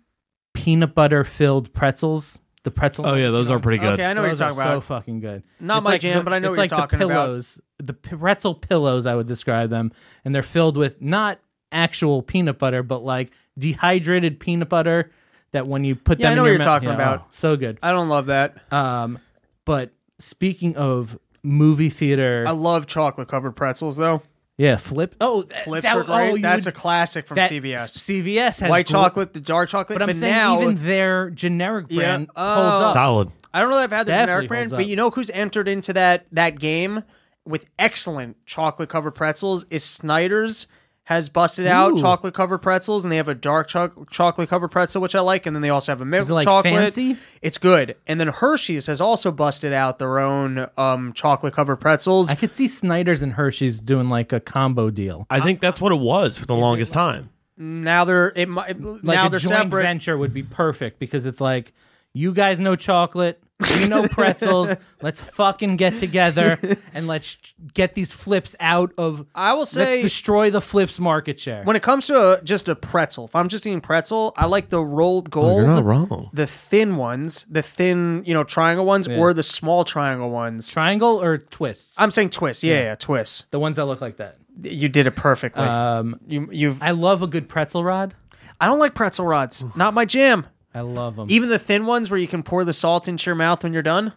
peanut 0.53 0.95
butter 0.95 1.25
filled 1.25 1.73
pretzels 1.73 2.39
the 2.63 2.71
pretzel 2.71 3.05
oh 3.07 3.13
yeah, 3.15 3.29
those 3.29 3.51
are 3.51 3.61
pretty 3.61 3.77
good. 3.77 3.93
okay, 3.95 4.07
I 4.07 4.15
know 4.15 4.23
what 4.23 4.29
you're 4.29 4.37
Those 4.37 4.41
are 4.41 4.51
talking 4.55 4.71
so 4.77 4.81
fucking 4.81 5.21
good. 5.21 5.43
Not 5.61 5.79
It's 5.79 5.85
my 5.85 5.91
like 5.91 6.01
jam, 6.01 6.17
the- 6.21 6.25
but 6.25 6.33
I 6.33 6.39
know 6.39 6.49
it's 6.53 6.57
what 6.57 6.63
like 6.63 6.71
you're 6.71 6.81
talking 6.81 6.99
the 6.99 7.05
about. 7.05 7.25
pillows, 7.27 7.61
The 7.79 7.93
pretzel 7.93 8.55
pillows, 8.55 9.05
I 9.05 9.15
would 9.15 9.27
describe 9.27 9.69
them, 9.69 9.93
and 10.25 10.35
they're 10.35 10.43
filled 10.43 10.79
with 10.79 10.99
not 11.03 11.41
actual 11.73 12.23
peanut 12.23 12.59
butter, 12.59 12.83
but 12.83 13.05
like 13.05 13.33
dehydrated 13.59 14.41
peanut 14.41 14.71
butter. 14.71 15.11
That 15.53 15.67
when 15.67 15.85
you 15.85 15.95
put 15.95 16.19
Yeah, 16.21 16.29
I 16.29 16.31
them 16.31 16.37
know 16.37 16.41
in 16.41 16.45
what 16.45 16.47
your 16.47 16.53
you're 16.55 16.59
mouth- 16.61 16.65
talking 16.65 16.89
yeah, 16.89 16.95
about. 16.95 17.21
oh, 17.25 17.29
so 17.33 17.55
good. 17.59 17.79
I 17.83 17.91
don't 17.93 18.09
love 18.09 18.27
that. 18.27 18.73
Um, 18.73 19.19
but 19.67 19.93
speaking 20.19 20.75
of 20.77 21.19
movie 21.45 21.91
theater, 21.91 22.45
I 22.47 22.51
love 22.53 22.87
chocolate 22.87 23.29
covered 23.29 23.53
pretzels 23.53 23.97
though. 23.97 24.23
yeah, 24.57 24.77
flip. 24.77 25.15
Oh, 25.21 25.43
th- 25.43 25.63
Flips 25.65 25.83
that, 25.85 25.97
are 25.97 26.03
great. 26.05 26.31
Oh, 26.31 26.35
you 26.35 26.43
That's 26.43 26.65
would- 26.65 26.75
a 26.75 26.77
classic 26.77 27.27
from 27.29 27.37
that- 27.37 27.51
CVS. 27.51 27.99
CVS 27.99 28.61
has 28.61 28.71
White 28.71 28.87
gr- 28.87 28.93
chocolate, 28.93 29.33
the 29.33 29.41
dark 29.41 29.69
chocolate. 29.69 29.99
but 29.99 30.09
I'm 30.09 30.15
saying 30.17 30.33
now, 30.33 30.61
even 30.63 30.85
their 30.85 31.31
generic 31.31 31.87
Yeah. 31.91 32.01
brand 32.01 32.31
Oh. 32.35 32.55
holds 32.55 32.83
up. 32.85 32.93
Solid. 32.95 33.29
I 33.53 33.61
don't 33.61 33.71
know 33.71 33.77
that 33.77 33.85
I've 33.85 33.91
had 33.93 34.07
the 34.07 34.13
Definitely 34.13 34.27
generic 34.33 34.49
brand, 34.49 34.63
holds 34.71 34.73
but 34.73 34.83
up. 34.85 34.89
you 34.89 34.97
know 34.97 35.11
who's 35.11 35.31
entered 35.31 35.69
into 35.69 35.93
that 35.93 36.27
that 36.33 36.59
game 36.59 37.05
with 37.47 37.67
excellent 37.79 38.37
chocolate 38.47 38.89
covered 38.89 39.13
pretzels 39.13 39.67
is 39.71 39.85
Snyder's 39.85 40.67
has 41.07 41.29
busted 41.29 41.67
out 41.67 41.93
Ooh. 41.93 42.01
chocolate 42.01 42.33
covered 42.33 42.59
pretzels 42.61 43.05
and 43.05 43.13
they 43.13 43.17
have 43.19 43.29
a 43.29 43.35
dark 43.35 43.69
choc- 43.69 44.11
chocolate 44.11 44.49
covered 44.49 44.69
pretzel 44.71 45.03
which 45.03 45.15
I 45.15 45.21
like 45.21 45.45
and 45.45 45.55
then 45.55 45.61
they 45.63 45.69
also 45.69 45.93
have 45.93 46.01
a 46.01 46.05
milk 46.07 46.23
Is 46.23 46.31
it 46.31 46.35
like 46.35 46.45
chocolate. 46.45 46.73
fancy? 46.75 47.17
It's 47.43 47.59
good. 47.59 47.97
And 48.07 48.19
then 48.19 48.29
Hershey's 48.29 48.87
has 48.87 49.03
also 49.03 49.31
busted 49.31 49.73
out 49.75 49.99
their 49.99 50.19
own 50.19 50.67
um, 50.79 51.13
chocolate 51.13 51.53
covered 51.53 51.77
pretzels. 51.77 52.31
I 52.31 52.35
could 52.35 52.55
see 52.55 52.67
Snyder's 52.69 53.21
and 53.21 53.35
Hershey's 53.35 53.81
doing 53.83 54.09
like 54.09 54.33
a 54.33 54.41
combo 54.41 54.89
deal. 54.91 55.27
I 55.29 55.41
think 55.41 55.61
that's 55.61 55.79
what 55.81 55.93
it 55.93 55.99
was 56.01 56.39
for 56.39 56.47
the 56.47 56.55
longest 56.57 56.95
time. 56.95 57.29
now 57.59 58.07
they're 58.07 58.33
it, 58.35 58.49
might 58.49 58.81
Like 58.81 59.03
now 59.05 59.27
a 59.27 59.31
they're 59.31 59.39
joint 59.41 59.55
separate. 59.65 59.83
venture 59.83 60.17
would 60.17 60.33
be 60.33 60.43
perfect 60.43 60.99
because 60.99 61.27
it's 61.27 61.41
like 61.41 61.75
you 62.15 62.33
guys 62.33 62.59
know 62.59 62.77
chocolate, 62.77 63.43
we 63.77 63.87
know 63.89 64.07
pretzels. 64.09 64.75
let's 65.03 65.21
fucking 65.21 65.77
get 65.77 65.99
together 65.99 66.59
and 66.93 67.07
let's 67.07 67.37
get 67.75 67.95
these 67.95 68.13
flips 68.13 68.55
out 68.61 68.93
of. 68.99 69.27
I 69.35 69.53
will 69.55 69.67
say, 69.67 69.81
Let's 69.81 69.91
say 69.93 70.03
destroy 70.03 70.51
the 70.51 70.61
flips 70.61 70.99
market 70.99 71.39
share. 71.41 71.63
when 71.65 71.77
it 71.77 71.83
comes 71.83 72.07
to 72.09 72.33
a, 72.39 72.43
just 72.43 72.69
a 72.69 72.75
pretzel, 72.75 73.25
if 73.27 73.35
I'm 73.35 73.49
just 73.49 73.67
eating 73.67 73.81
pretzel, 73.81 74.33
I 74.37 74.47
like 74.47 74.69
the 74.69 74.85
Rold 74.85 75.31
Gold. 75.31 75.63
You're 75.63 75.75
not 75.75 75.85
wrong. 75.85 76.31
the 76.33 76.47
thin 76.47 76.97
ones, 76.97 77.47
the 77.51 77.63
thin, 77.63 78.23
you 78.27 78.35
know, 78.35 78.45
triangle 78.45 78.85
ones, 78.85 79.07
Yeah. 79.09 79.19
or 79.19 79.33
the 79.35 79.43
small 79.43 79.85
triangle 79.85 80.31
ones. 80.31 80.71
Triangle 80.73 81.23
or 81.23 81.39
twists? 81.39 81.95
I'm 81.99 82.11
saying 82.11 82.31
twist. 82.31 82.63
Yeah, 82.63 82.81
yeah, 82.81 82.95
twist. 82.97 83.51
the 83.51 83.59
ones 83.59 83.77
that 83.77 83.85
look 83.87 84.01
like 84.01 84.17
that. 84.19 84.39
You 84.63 84.89
did 84.89 85.07
it 85.09 85.17
perfectly. 85.17 85.65
Um, 85.65 86.21
you, 86.29 86.49
you've. 86.53 86.81
I 86.83 86.93
love 86.93 87.23
a 87.23 87.27
good 87.27 87.49
pretzel 87.49 87.83
rod. 87.83 88.15
I 88.61 88.67
don't 88.67 88.79
like 88.79 88.95
pretzel 88.95 89.27
rods. 89.27 89.65
Not 89.75 89.95
my 89.95 90.05
jam. 90.05 90.47
I 90.75 90.81
love 90.81 91.17
them. 91.17 91.27
Even 91.31 91.49
the 91.51 91.59
thin 91.59 91.87
ones 91.87 92.11
where 92.11 92.19
you 92.19 92.27
can 92.29 92.43
pour 92.43 92.65
the 92.65 92.73
salt 92.73 93.07
into 93.09 93.27
your 93.27 93.35
mouth 93.37 93.63
when 93.63 93.73
you're 93.73 93.83
done. 93.83 94.13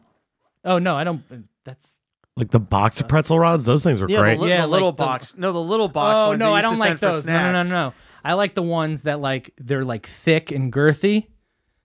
oh 0.66 0.80
no, 0.80 0.96
I 0.96 1.04
don't. 1.04 1.24
That's 1.64 2.00
Like 2.36 2.52
the 2.52 2.60
box 2.60 3.00
of 3.00 3.08
pretzel 3.08 3.38
rods, 3.40 3.66
those 3.66 3.84
things 3.84 4.00
were 4.00 4.10
Yeah, 4.10 4.20
great. 4.22 4.38
the, 4.38 4.44
li- 4.44 4.50
Yeah, 4.50 4.62
the 4.62 4.68
like 4.68 4.72
little 4.74 4.92
the- 4.92 4.98
box. 4.98 5.38
No, 5.38 5.52
the 5.52 5.62
little 5.62 5.88
box. 5.88 6.16
oh 6.18 6.28
ones 6.30 6.40
no, 6.40 6.54
I 6.54 6.58
used 6.60 6.64
to 6.66 6.70
don't 6.70 6.78
send 6.78 6.90
like 6.92 7.00
for 7.00 7.06
those. 7.08 7.26
No, 7.26 7.34
no, 7.34 7.52
no, 7.52 7.64
snacks. 7.64 7.72
no. 7.72 7.94
I 8.26 8.34
like 8.34 8.54
the 8.56 8.64
ones 8.64 9.04
that 9.04 9.20
like 9.22 9.54
they're 9.58 9.86
like 9.86 10.08
thick 10.08 10.52
and 10.52 10.72
girthy. 10.74 11.28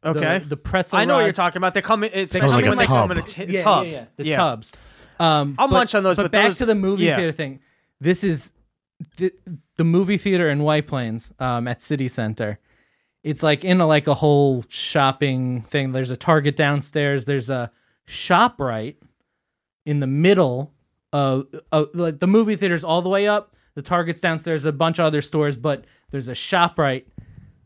The- 0.03 0.09
Okay. 0.11 0.39
the, 0.41 0.57
pretzel. 0.57 0.99
I 0.99 1.05
know 1.05 1.15
what 1.15 1.21
you're 1.21 1.29
rods- 1.29 1.37
talking 1.37 1.59
about. 1.59 1.75
They 1.75 1.83
come 1.83 2.03
in. 2.03 2.11
It's 2.13 2.33
They 2.33 2.41
especially 2.41 2.63
come 2.63 2.71
when 2.71 2.79
like 2.79 2.89
they 2.89 2.95
a 2.95 2.99
come 2.99 3.11
in 3.13 3.19
a 3.19 3.23
tub. 3.23 3.49
yeah, 3.49 3.63
tub. 3.63 3.85
Yeah, 3.87 3.91
yeah, 3.93 4.05
the 4.17 4.35
tubs. 4.35 4.73
Um, 5.21 5.55
I'll 5.59 5.69
but- 5.69 5.75
munch 5.75 5.95
on 5.95 6.03
those, 6.03 6.17
but 6.17 6.33
back 6.33 6.47
those- 6.47 6.59
to 6.59 6.67
the 6.67 6.75
movie 6.75 7.05
yeah. 7.05 7.17
theater 7.17 7.31
thing. 7.33 7.61
This 8.01 8.25
is 8.25 8.53
the, 9.17 9.33
the 9.77 9.85
movie 9.85 10.17
theater 10.19 10.49
in 10.51 10.63
White 10.65 10.87
Plains 10.89 11.31
um, 11.39 11.69
at 11.69 11.81
City 11.81 12.09
Center. 12.09 12.59
It's 13.23 13.43
like 13.43 13.65
in 13.65 13.81
a 13.81 13.87
like 13.87 14.07
a 14.07 14.15
whole 14.15 14.65
shopping 14.69 15.63
thing. 15.63 15.93
There's 15.93 16.11
a 16.11 16.17
Target 16.17 16.57
downstairs. 16.57 17.25
There's 17.25 17.51
a 17.51 17.71
shop 18.07 18.59
Shoprite 18.59 18.97
in 19.87 20.01
the 20.01 20.07
middle 20.07 20.73
of, 21.13 21.47
of 21.71 21.89
like 21.95 22.19
the 22.19 22.27
movie 22.27 22.57
theater's 22.57 22.85
all 22.85 23.03
the 23.03 23.09
way 23.09 23.29
up. 23.29 23.55
The 23.75 23.83
Target's 23.83 24.21
downstairs. 24.21 24.65
A 24.65 24.73
bunch 24.73 24.99
of 24.99 25.07
other 25.07 25.23
stores, 25.23 25.57
but 25.57 25.85
there's 26.11 26.29
a 26.29 26.33
Shoprite 26.33 27.05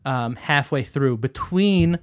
um, 0.05 0.35
halfway 0.35 0.83
through 0.83 1.17
between 1.17 1.99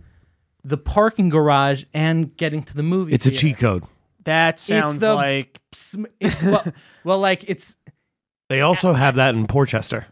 the 0.64 0.76
parking 0.76 1.28
garage 1.28 1.84
and 1.94 2.36
getting 2.36 2.62
to 2.64 2.74
the 2.74 2.82
movie. 2.82 3.12
It's 3.12 3.26
a 3.26 3.30
cheat 3.30 3.58
code. 3.58 3.84
That 4.24 4.58
sounds 4.58 5.00
the- 5.00 5.14
like 5.14 5.60
it's, 6.20 6.42
well, 6.42 6.64
well, 7.04 7.18
like 7.18 7.44
it's 7.48 7.76
They 8.48 8.62
also 8.62 8.94
have 8.94 9.16
that 9.16 9.34
in 9.34 9.46
Portchester. 9.46 10.06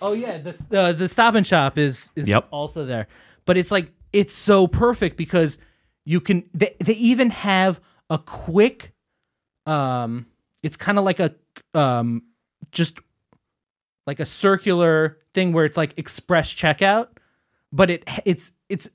Oh 0.00 0.12
yeah, 0.12 0.38
the 0.38 0.78
uh, 0.78 0.92
the 0.92 1.08
Stop 1.08 1.34
and 1.34 1.46
Shop 1.46 1.78
is 1.78 2.10
is 2.16 2.28
Yep. 2.28 2.48
also 2.50 2.84
there, 2.84 3.08
but 3.44 3.56
it's 3.56 3.70
like 3.70 3.92
it's 4.12 4.34
so 4.34 4.66
perfect 4.66 5.16
because 5.16 5.58
you 6.04 6.20
can 6.20 6.48
they 6.54 6.74
they 6.84 6.94
even 6.94 7.30
have 7.30 7.80
a 8.10 8.18
quick, 8.18 8.92
um, 9.66 10.26
it's 10.62 10.76
kind 10.76 10.98
of 10.98 11.04
like 11.04 11.20
a 11.20 11.34
um 11.74 12.22
just 12.72 12.98
like 14.06 14.20
a 14.20 14.26
circular 14.26 15.18
thing 15.34 15.52
where 15.52 15.64
it's 15.64 15.76
like 15.76 15.98
express 15.98 16.52
checkout, 16.52 17.08
but 17.72 17.90
it 17.90 18.04
it's 18.24 18.52
it's 18.68 18.88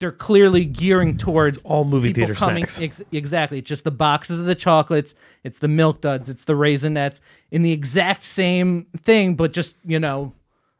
they're 0.00 0.12
clearly 0.12 0.64
gearing 0.64 1.16
towards 1.16 1.62
All 1.62 1.84
movie 1.84 2.08
people 2.08 2.26
theater 2.28 2.34
coming 2.34 2.66
snacks. 2.66 3.00
ex- 3.00 3.08
exactly 3.12 3.62
just 3.62 3.84
the 3.84 3.90
boxes 3.90 4.38
of 4.38 4.44
the 4.46 4.54
chocolates 4.54 5.14
it's 5.44 5.58
the 5.58 5.68
milk 5.68 6.00
duds 6.02 6.28
it's 6.28 6.44
the 6.44 6.52
raisinets 6.52 7.20
in 7.50 7.62
the 7.62 7.72
exact 7.72 8.22
same 8.24 8.86
thing 8.98 9.34
but 9.36 9.52
just 9.52 9.76
you 9.84 9.98
know 9.98 10.32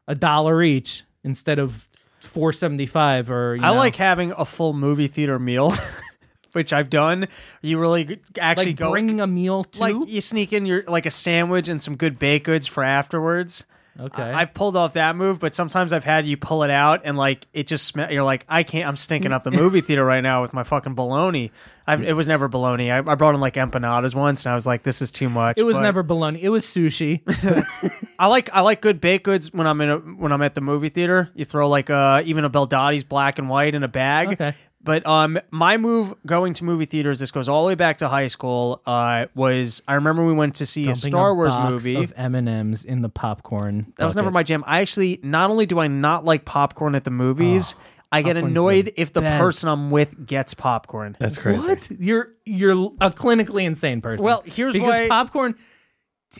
a 0.07 0.13
dollar 0.15 0.61
each 0.61 1.03
instead 1.23 1.57
of 1.59 1.89
475 2.21 3.31
or 3.31 3.55
you 3.55 3.61
I 3.63 3.71
know, 3.71 3.75
like 3.77 3.95
having 3.95 4.31
a 4.31 4.45
full 4.45 4.73
movie 4.73 5.07
theater 5.07 5.39
meal, 5.39 5.73
which 6.53 6.71
I've 6.73 6.89
done. 6.89 7.27
You 7.61 7.79
really 7.79 8.19
actually 8.39 8.67
like 8.67 8.75
go 8.75 8.91
bringing 8.91 9.21
a 9.21 9.27
meal 9.27 9.63
to 9.63 9.79
like 9.79 9.95
you 10.07 10.21
sneak 10.21 10.53
in 10.53 10.65
your 10.65 10.83
like 10.87 11.05
a 11.05 11.11
sandwich 11.11 11.67
and 11.67 11.81
some 11.81 11.95
good 11.95 12.19
baked 12.19 12.45
goods 12.45 12.67
for 12.67 12.83
afterwards. 12.83 13.65
Okay. 13.99 14.21
I- 14.23 14.41
I've 14.41 14.53
pulled 14.53 14.75
off 14.75 14.93
that 14.93 15.15
move, 15.15 15.39
but 15.39 15.55
sometimes 15.55 15.91
I've 15.93 16.03
had 16.03 16.27
you 16.27 16.37
pull 16.37 16.63
it 16.63 16.69
out 16.71 17.01
and 17.03 17.17
like 17.17 17.47
it 17.53 17.67
just 17.67 17.85
sm- 17.87 18.09
you're 18.11 18.23
like 18.23 18.45
I 18.47 18.63
can't. 18.63 18.87
I'm 18.87 18.95
stinking 18.95 19.31
up 19.33 19.43
the 19.43 19.51
movie 19.63 19.81
theater 19.81 20.05
right 20.05 20.21
now 20.21 20.41
with 20.41 20.53
my 20.53 20.63
fucking 20.63 20.93
bologna. 20.95 21.51
I, 21.89 21.95
it 21.95 22.13
was 22.17 22.27
never 22.27 22.47
bologna. 22.49 22.91
I, 22.91 22.97
I 22.97 23.15
brought 23.15 23.33
in 23.33 23.39
like 23.41 23.53
empanadas 23.55 24.13
once, 24.13 24.45
and 24.45 24.51
I 24.51 24.55
was 24.55 24.67
like, 24.67 24.83
this 24.83 25.01
is 25.01 25.09
too 25.09 25.29
much. 25.29 25.57
it 25.57 25.63
was 25.63 25.75
but 25.77 25.83
never 25.83 26.03
bologna. 26.03 26.43
It 26.43 26.49
was 26.49 26.65
sushi. 26.65 27.21
I 28.19 28.27
like 28.27 28.49
I 28.53 28.61
like 28.61 28.81
good 28.81 28.99
baked 29.01 29.23
goods 29.23 29.53
when 29.53 29.67
I'm 29.67 29.79
in 29.81 29.89
a, 29.89 29.97
when 29.97 30.31
I'm 30.31 30.41
at 30.41 30.53
the 30.55 30.61
movie 30.61 30.89
theater. 30.89 31.29
You 31.33 31.45
throw 31.45 31.69
like 31.69 31.89
uh 31.89 32.21
even 32.25 32.43
a 32.45 32.49
Beldotti's 32.49 33.03
black 33.03 33.39
and 33.39 33.49
white 33.49 33.73
in 33.75 33.83
a 33.83 33.87
bag. 33.87 34.33
Okay. 34.33 34.53
But 34.87 35.05
um, 35.05 35.37
my 35.51 35.75
move 35.77 36.15
going 36.25 36.53
to 36.55 36.63
movie 36.63 36.85
theaters, 36.85 37.19
this 37.19 37.29
goes 37.29 37.47
all 37.49 37.61
the 37.63 37.67
way 37.67 37.75
back 37.75 37.97
to 37.99 38.07
high 38.07 38.27
school. 38.27 38.81
Uh, 38.85 39.25
was 39.35 39.83
I 39.87 39.95
remember 39.95 40.25
we 40.25 40.31
went 40.33 40.55
to 40.55 40.65
see 40.65 40.83
a 40.83 40.85
Dumping 40.87 41.11
Star 41.11 41.35
Wars 41.35 41.53
box 41.53 41.69
movie. 41.71 41.95
of 41.97 42.13
M 42.15 42.33
and 42.35 42.47
M's 42.47 42.85
in 42.85 43.01
the 43.01 43.09
popcorn. 43.09 43.91
That 43.97 44.05
was 44.05 44.15
never 44.15 44.31
my 44.31 44.43
jam. 44.43 44.63
I 44.65 44.79
actually 44.81 45.19
not 45.21 45.49
only 45.49 45.65
do 45.65 45.77
I 45.79 45.87
not 45.87 46.23
like 46.25 46.45
popcorn 46.45 46.95
at 46.95 47.03
the 47.03 47.11
movies, 47.11 47.75
I 48.13 48.21
get 48.21 48.37
Oh, 48.37 48.39
popcorn's 48.39 48.51
annoyed 48.53 48.85
the 48.85 49.01
if 49.01 49.11
the 49.11 49.19
best. 49.21 49.41
person 49.41 49.69
I'm 49.69 49.91
with 49.91 50.25
gets 50.25 50.53
popcorn. 50.53 51.17
That's 51.19 51.37
crazy. 51.37 51.67
What? 51.67 51.91
You're 51.91 52.29
you're 52.45 52.71
a 53.01 53.11
clinically 53.11 53.65
insane 53.65 53.99
person. 53.99 54.25
Well, 54.25 54.41
here's 54.45 54.71
because 54.73 54.89
why- 54.89 55.09
popcorn 55.09 55.55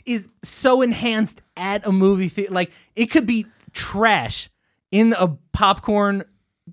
is 0.06 0.28
so 0.42 0.80
enhanced 0.80 1.42
at 1.56 1.86
a 1.86 1.92
movie 1.92 2.30
theater. 2.30 2.54
Like 2.54 2.72
it 2.96 3.06
could 3.10 3.26
be 3.26 3.44
trash 3.74 4.48
in 4.90 5.14
a 5.18 5.28
popcorn 5.52 6.24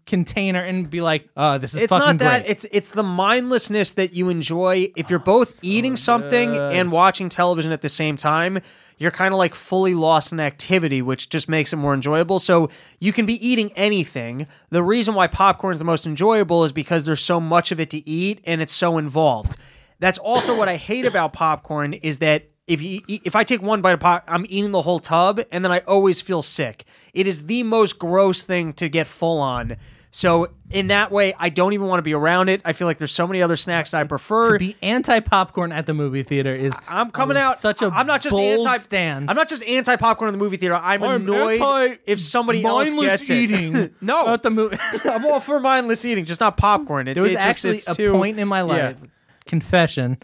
container 0.06 0.62
and 0.62 0.90
be 0.90 1.02
like, 1.02 1.28
"Oh, 1.36 1.58
this 1.58 1.74
is 1.74 1.84
It's 1.84 1.90
fucking 1.90 2.06
not 2.06 2.18
that. 2.20 2.42
great." 2.44 2.52
It's 2.52 2.66
it's 2.72 2.90
the 2.90 3.04
mindlessness 3.04 3.94
that 3.94 4.14
you 4.14 4.30
enjoy. 4.30 4.92
If 4.96 5.10
you're 5.10 5.20
both 5.20 5.58
oh, 5.58 5.60
eating 5.62 5.98
something 5.98 6.56
and 6.56 6.92
watching 6.92 7.30
television 7.30 7.72
at 7.72 7.82
the 7.82 7.90
same 7.90 8.18
time, 8.18 8.60
you're 8.98 9.12
kind 9.12 9.34
of 9.34 9.38
like 9.38 9.56
fully 9.56 9.94
lost 9.94 10.32
in 10.32 10.40
activity, 10.40 11.02
which 11.02 11.30
just 11.30 11.50
makes 11.50 11.74
it 11.74 11.78
more 11.78 11.94
enjoyable. 11.94 12.40
So 12.40 12.70
you 13.00 13.12
can 13.12 13.26
be 13.26 13.46
eating 13.46 13.72
anything. 13.74 14.48
The 14.70 14.84
reason 14.84 15.16
why 15.16 15.28
popcorn 15.28 15.74
is 15.74 15.80
the 15.80 15.86
most 15.86 16.06
enjoyable 16.06 16.64
is 16.64 16.72
because 16.72 17.06
there's 17.06 17.22
so 17.22 17.40
much 17.40 17.72
of 17.72 17.80
it 17.80 17.90
to 17.92 18.08
eat 18.10 18.42
and 18.46 18.62
it's 18.62 18.74
so 18.74 18.98
involved. 18.98 19.58
That's 20.00 20.18
also 20.18 20.58
what 20.58 20.70
I 20.70 20.76
hate 20.76 21.06
about 21.06 21.34
popcorn 21.34 21.94
is 21.94 22.20
that 22.20 22.50
if 22.68 22.82
you 22.82 23.02
eat, 23.08 23.22
if 23.24 23.36
I 23.36 23.44
take 23.44 23.62
one 23.62 23.82
bite 23.82 23.94
of 23.94 24.00
pop, 24.00 24.24
I'm 24.28 24.46
eating 24.50 24.72
the 24.72 24.82
whole 24.82 25.00
tub, 25.00 25.40
and 25.52 25.64
then 25.64 25.72
I 25.72 25.80
always 25.82 26.20
feel 26.20 26.42
sick. 26.42 26.84
It 27.14 27.28
is 27.28 27.46
the 27.46 27.64
most 27.64 28.00
gross 28.00 28.44
thing 28.44 28.74
to 28.74 28.90
get 28.90 29.08
full 29.08 29.40
on. 29.40 29.78
So 30.16 30.48
in 30.72 30.88
that 30.88 31.12
way, 31.12 31.34
I 31.38 31.50
don't 31.50 31.74
even 31.74 31.88
want 31.88 31.98
to 31.98 32.02
be 32.02 32.14
around 32.14 32.48
it. 32.48 32.62
I 32.64 32.72
feel 32.72 32.88
like 32.88 33.00
there's 33.00 33.12
so 33.12 33.28
many 33.28 33.42
other 33.42 33.58
snacks 33.58 33.94
I 33.94 34.06
prefer. 34.06 34.54
to 34.54 34.60
be 34.60 34.78
anti 34.82 35.20
popcorn 35.20 35.74
at 35.74 35.88
the 35.88 35.94
movie 35.94 36.24
theater 36.24 36.56
is 36.56 36.74
I'm 36.88 37.12
coming 37.12 37.36
out 37.36 37.60
such 37.60 37.82
a 37.82 37.88
I'm 37.88 38.08
not 38.08 38.22
just 38.22 38.32
bold 38.32 38.66
anti 38.66 38.78
stance. 38.78 39.30
I'm 39.30 39.36
not 39.36 39.50
just 39.50 39.62
anti 39.66 39.98
popcorn 39.98 40.30
in 40.30 40.32
the 40.32 40.38
movie 40.38 40.56
theater. 40.56 40.76
I'm, 40.76 41.04
annoyed 41.04 42.00
if 42.06 42.22
somebody 42.22 42.64
else 42.64 42.94
gets 42.94 43.30
it. 43.30 43.36
eating 43.36 43.94
no, 44.02 44.30
at 44.30 44.42
the 44.42 44.52
movie. 44.52 44.78
I'm 45.04 45.26
all 45.26 45.42
for 45.42 45.60
mindless 45.60 46.06
eating, 46.06 46.24
just 46.24 46.40
not 46.40 46.56
popcorn. 46.56 47.10
It, 47.10 47.16
There 47.16 47.24
was 47.24 47.34
it 47.34 47.36
just- 47.36 47.46
actually 47.48 47.76
it's 47.76 47.90
a 47.90 47.94
too- 47.96 48.14
point 48.14 48.40
in 48.40 48.48
my 48.48 48.60
Yeah. 48.60 48.64
life. 48.64 49.02
Confession. 49.46 50.18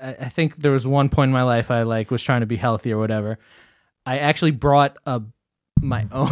I, 0.00 0.12
I 0.14 0.28
think 0.30 0.56
there 0.56 0.72
was 0.72 0.86
one 0.86 1.10
point 1.10 1.28
in 1.28 1.32
my 1.34 1.42
life 1.42 1.70
I 1.70 1.82
like 1.82 2.10
was 2.10 2.22
trying 2.22 2.40
to 2.40 2.46
be 2.46 2.56
healthy 2.56 2.90
or 2.90 2.98
whatever. 2.98 3.38
I 4.06 4.20
actually 4.20 4.52
brought 4.52 4.96
a 5.04 5.20
my 5.82 6.06
own. 6.10 6.30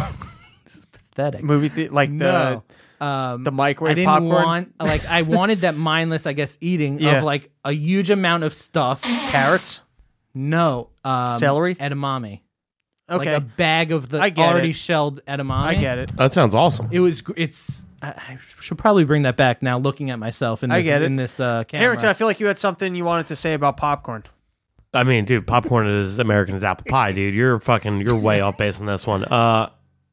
This 1.15 1.25
is 1.25 1.31
pathetic. 1.31 1.43
movie 1.43 1.67
the, 1.69 1.89
like 1.89 2.09
the 2.09 2.15
No. 2.15 2.63
Um, 3.05 3.43
the 3.43 3.51
microwave 3.51 3.91
I 3.91 3.95
didn't 3.95 4.07
popcorn. 4.07 4.31
want 4.45 4.73
like 4.79 5.05
I 5.07 5.23
wanted 5.23 5.59
that 5.61 5.75
mindless, 5.75 6.25
I 6.25 6.31
guess, 6.33 6.57
eating 6.61 6.99
Yeah. 6.99 7.17
of 7.17 7.23
like 7.23 7.51
a 7.65 7.71
huge 7.73 8.09
amount 8.09 8.43
of 8.45 8.53
stuff. 8.53 9.01
carrots. 9.31 9.81
No, 10.33 10.89
um, 11.03 11.37
Celery? 11.37 11.75
edamame. 11.75 12.41
Okay, 13.09 13.33
like 13.33 13.37
a 13.37 13.41
bag 13.45 13.91
of 13.91 14.09
the 14.09 14.19
I 14.21 14.29
get 14.29 14.49
already 14.51 14.69
it. 14.69 14.75
shelled 14.75 15.23
edamame. 15.25 15.51
I 15.51 15.75
get 15.75 15.97
it. 15.99 16.15
That 16.15 16.31
sounds 16.33 16.55
awesome. 16.55 16.87
It 16.91 17.01
was. 17.01 17.21
gr- 17.21 17.33
It's. 17.35 17.83
I, 18.01 18.07
I 18.11 18.37
should 18.61 18.77
probably 18.77 19.03
bring 19.03 19.23
that 19.23 19.35
back 19.37 19.61
now. 19.61 19.77
Looking 19.77 20.09
at 20.09 20.17
myself 20.19 20.63
in 20.63 20.69
this, 20.69 20.77
I 20.77 20.81
get 20.81 21.01
it. 21.01 21.05
in 21.05 21.17
this 21.17 21.39
uh, 21.39 21.65
camera. 21.65 21.81
Harrington, 21.83 22.09
I 22.09 22.13
feel 22.13 22.27
like 22.27 22.39
you 22.39 22.47
had 22.47 22.57
something 22.57 22.95
you 22.95 23.03
wanted 23.05 23.27
to 23.27 23.35
say 23.35 23.53
about 23.53 23.75
popcorn. 23.77 24.23
I 24.93 25.03
mean, 25.03 25.25
dude, 25.25 25.45
popcorn 25.45 25.87
is 25.87 26.19
American 26.19 26.55
as 26.55 26.63
apple 26.63 26.85
pie, 26.89 27.11
dude. 27.11 27.33
You're 27.35 27.59
fucking, 27.59 28.01
you're 28.01 28.17
way 28.17 28.41
off 28.41 28.57
base 28.57 28.79
on 28.79 28.85
this 28.85 29.05
one. 29.05 29.23
Uh, 29.25 29.69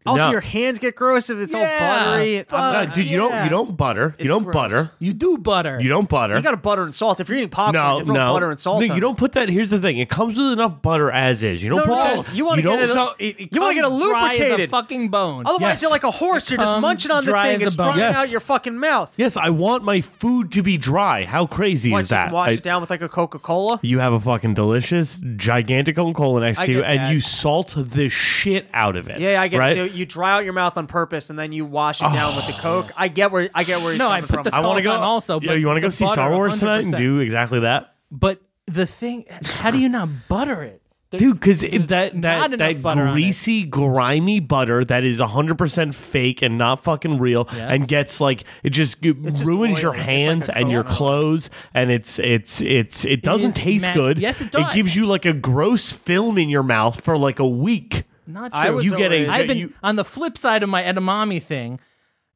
Also, 0.06 0.24
no. 0.26 0.30
your 0.30 0.40
hands 0.40 0.78
get 0.78 0.96
gross 0.96 1.28
if 1.28 1.38
it's 1.38 1.54
all 1.54 1.60
buttery. 1.60 2.38
I'm 2.38 2.44
fuck. 2.46 2.58
No, 2.58 2.72
not- 2.84 2.94
dude, 2.94 3.06
you 3.06 3.18
don't, 3.18 3.30
yeah. 3.32 3.44
you 3.44 3.50
don't 3.50 3.76
butter, 3.76 4.14
you 4.18 4.28
don't 4.28 4.44
gross. 4.44 4.54
butter, 4.54 4.90
you 4.98 5.12
do 5.12 5.36
butter. 5.36 5.78
you 5.78 5.90
don't 5.90 6.08
butter. 6.08 6.36
You 6.36 6.42
got 6.42 6.52
to 6.52 6.56
butter 6.56 6.84
and 6.84 6.94
salt. 6.94 7.20
If 7.20 7.28
you're 7.28 7.36
eating 7.36 7.50
popcorn, 7.50 7.84
no, 7.84 7.98
you 7.98 8.04
throw 8.06 8.14
no, 8.14 8.32
butter 8.32 8.50
and 8.50 8.58
salt. 8.58 8.80
No, 8.80 8.84
on 8.84 8.88
you 8.88 8.96
it. 8.96 9.00
don't 9.00 9.18
put 9.18 9.32
that. 9.32 9.50
Here's 9.50 9.68
the 9.68 9.78
thing: 9.78 9.98
it 9.98 10.08
comes 10.08 10.38
with 10.38 10.52
enough 10.52 10.80
butter 10.80 11.10
as 11.10 11.42
is. 11.42 11.62
You 11.62 11.68
don't 11.70 11.80
No, 11.80 11.84
put 11.84 11.90
no, 12.16 12.22
that. 12.22 12.34
you 12.34 12.46
wanna 12.46 12.62
get 12.62 12.80
it- 12.80 12.88
So 12.90 13.14
it, 13.18 13.40
it 13.40 13.48
You 13.54 13.60
wanna 13.60 13.74
get 13.74 13.82
comes 13.84 14.02
it 14.02 14.06
dry 14.08 14.20
as 14.34 14.40
a 14.40 14.42
lubricated. 14.42 14.70
fucking 14.70 15.08
bone. 15.10 15.42
Otherwise, 15.46 15.60
Yes. 15.60 15.82
you're 15.82 15.90
like 15.90 16.04
a 16.04 16.10
horse. 16.10 16.50
You're 16.50 16.58
just 16.58 16.72
comes 16.72 16.82
munching 16.82 17.10
on 17.10 17.24
the 17.24 17.30
dry 17.30 17.44
thing. 17.48 17.56
as 17.56 17.62
a 17.62 17.66
It's 17.66 17.76
bone. 17.76 17.86
drying 17.88 17.98
Yes. 18.00 18.16
out 18.16 18.30
your 18.30 18.40
fucking 18.40 18.78
mouth. 18.78 19.14
Yes, 19.18 19.36
I 19.36 19.50
want 19.50 19.84
my 19.84 20.00
food 20.00 20.50
to 20.52 20.62
be 20.62 20.78
dry. 20.78 21.24
How 21.24 21.44
crazy 21.44 21.90
Once 21.90 22.06
is 22.06 22.10
you 22.12 22.16
that? 22.16 22.24
can 22.28 22.32
wash 22.34 22.48
I- 22.48 22.52
it 22.52 22.62
down 22.62 22.80
with 22.80 22.88
like 22.88 23.02
a 23.02 23.08
Coca 23.08 23.38
Cola. 23.38 23.78
You 23.82 23.98
have 23.98 24.14
a 24.14 24.20
fucking 24.20 24.54
delicious, 24.54 25.20
gigantic 25.36 25.96
Coca 25.96 26.14
Cola 26.14 26.40
next 26.40 26.60
I 26.60 26.66
to 26.66 26.72
you, 26.72 26.80
get 26.80 26.90
and 26.90 27.00
that. 27.00 27.12
you 27.12 27.20
salt 27.20 27.74
the 27.76 28.08
shit 28.08 28.66
out 28.72 28.96
of 28.96 29.08
it. 29.10 29.20
Yeah, 29.20 29.42
I 29.42 29.48
get 29.48 29.58
right? 29.58 29.76
it. 29.76 29.89
So 29.89 29.89
you 29.92 30.06
dry 30.06 30.32
out 30.32 30.44
your 30.44 30.52
mouth 30.52 30.76
on 30.76 30.86
purpose, 30.86 31.30
and 31.30 31.38
then 31.38 31.52
you 31.52 31.64
wash 31.64 32.00
it 32.00 32.12
down 32.12 32.36
with 32.36 32.46
the 32.46 32.54
oh. 32.58 32.60
Coke. 32.60 32.92
I 32.96 33.08
get 33.08 33.30
where 33.30 33.48
I 33.54 33.64
get 33.64 33.80
where 33.82 33.92
he's 33.92 33.98
No, 33.98 34.08
I 34.08 34.20
coming 34.20 34.28
put 34.28 34.34
from. 34.34 34.42
the 34.44 34.54
I 34.54 34.60
want 34.60 34.78
to 34.78 34.84
salt 34.84 34.94
go 34.94 34.98
on 34.98 35.02
also, 35.02 35.40
Yeah, 35.40 35.48
but 35.48 35.54
you 35.60 35.66
want 35.66 35.76
to 35.78 35.80
go 35.82 35.88
the 35.88 35.92
see 35.96 36.04
butter, 36.04 36.14
Star 36.14 36.32
Wars 36.32 36.58
tonight 36.58 36.84
and 36.84 36.94
100%. 36.94 36.98
do 36.98 37.18
exactly 37.20 37.60
that, 37.60 37.94
But 38.10 38.40
the 38.66 38.86
thing, 38.86 39.24
how 39.44 39.70
do 39.70 39.78
you 39.78 39.88
not 39.88 40.08
butter 40.28 40.62
it? 40.62 40.82
There's- 41.10 41.20
dude? 41.22 41.34
Because 41.40 41.60
that 41.88 42.14
not 42.14 42.22
that 42.22 42.46
enough 42.52 42.58
that 42.58 42.82
butter 42.82 43.00
on 43.02 43.08
it. 43.08 43.12
greasy, 43.14 43.64
grimy 43.64 44.38
butter 44.38 44.84
that 44.84 45.02
is 45.02 45.18
hundred 45.18 45.58
percent 45.58 45.92
fake 45.96 46.40
and 46.40 46.56
not 46.56 46.84
fucking 46.84 47.18
real, 47.18 47.48
Yes. 47.52 47.62
and 47.68 47.88
gets 47.88 48.20
like 48.20 48.44
it 48.62 48.70
just 48.70 49.02
g- 49.02 49.14
just 49.14 49.44
ruins 49.44 49.82
your 49.82 49.90
oily. 49.90 49.98
It's 49.98 50.06
like 50.06 50.14
hands 50.16 50.48
a 50.48 50.56
and 50.56 50.70
your 50.70 50.84
Coke. 50.84 50.92
clothes, 50.96 51.50
and 51.74 51.90
it's 51.90 52.20
it's 52.20 52.60
it's 52.60 53.04
it 53.04 53.22
doesn't 53.22 53.56
is 53.58 53.64
taste 53.64 53.86
ma- 53.88 53.94
good. 53.94 54.18
Yes, 54.20 54.40
it 54.40 54.52
does. 54.52 54.70
It 54.70 54.74
gives 54.76 54.94
you 54.94 55.04
like 55.06 55.24
a 55.24 55.32
gross 55.32 55.90
film 55.90 56.38
in 56.38 56.48
your 56.48 56.62
mouth 56.62 57.00
for 57.00 57.18
like 57.18 57.40
a 57.40 57.48
week. 57.48 58.04
Not 58.32 58.52
true. 58.52 58.60
I 58.60 58.70
was 58.70 58.84
You 58.84 58.96
get 58.96 59.12
a- 59.12 59.24
always- 59.26 59.28
I've 59.28 59.46
been 59.48 59.58
you- 59.58 59.74
on 59.82 59.96
the 59.96 60.04
flip 60.04 60.36
side 60.38 60.62
of 60.62 60.68
my 60.68 60.82
edamame 60.82 61.42
thing. 61.42 61.80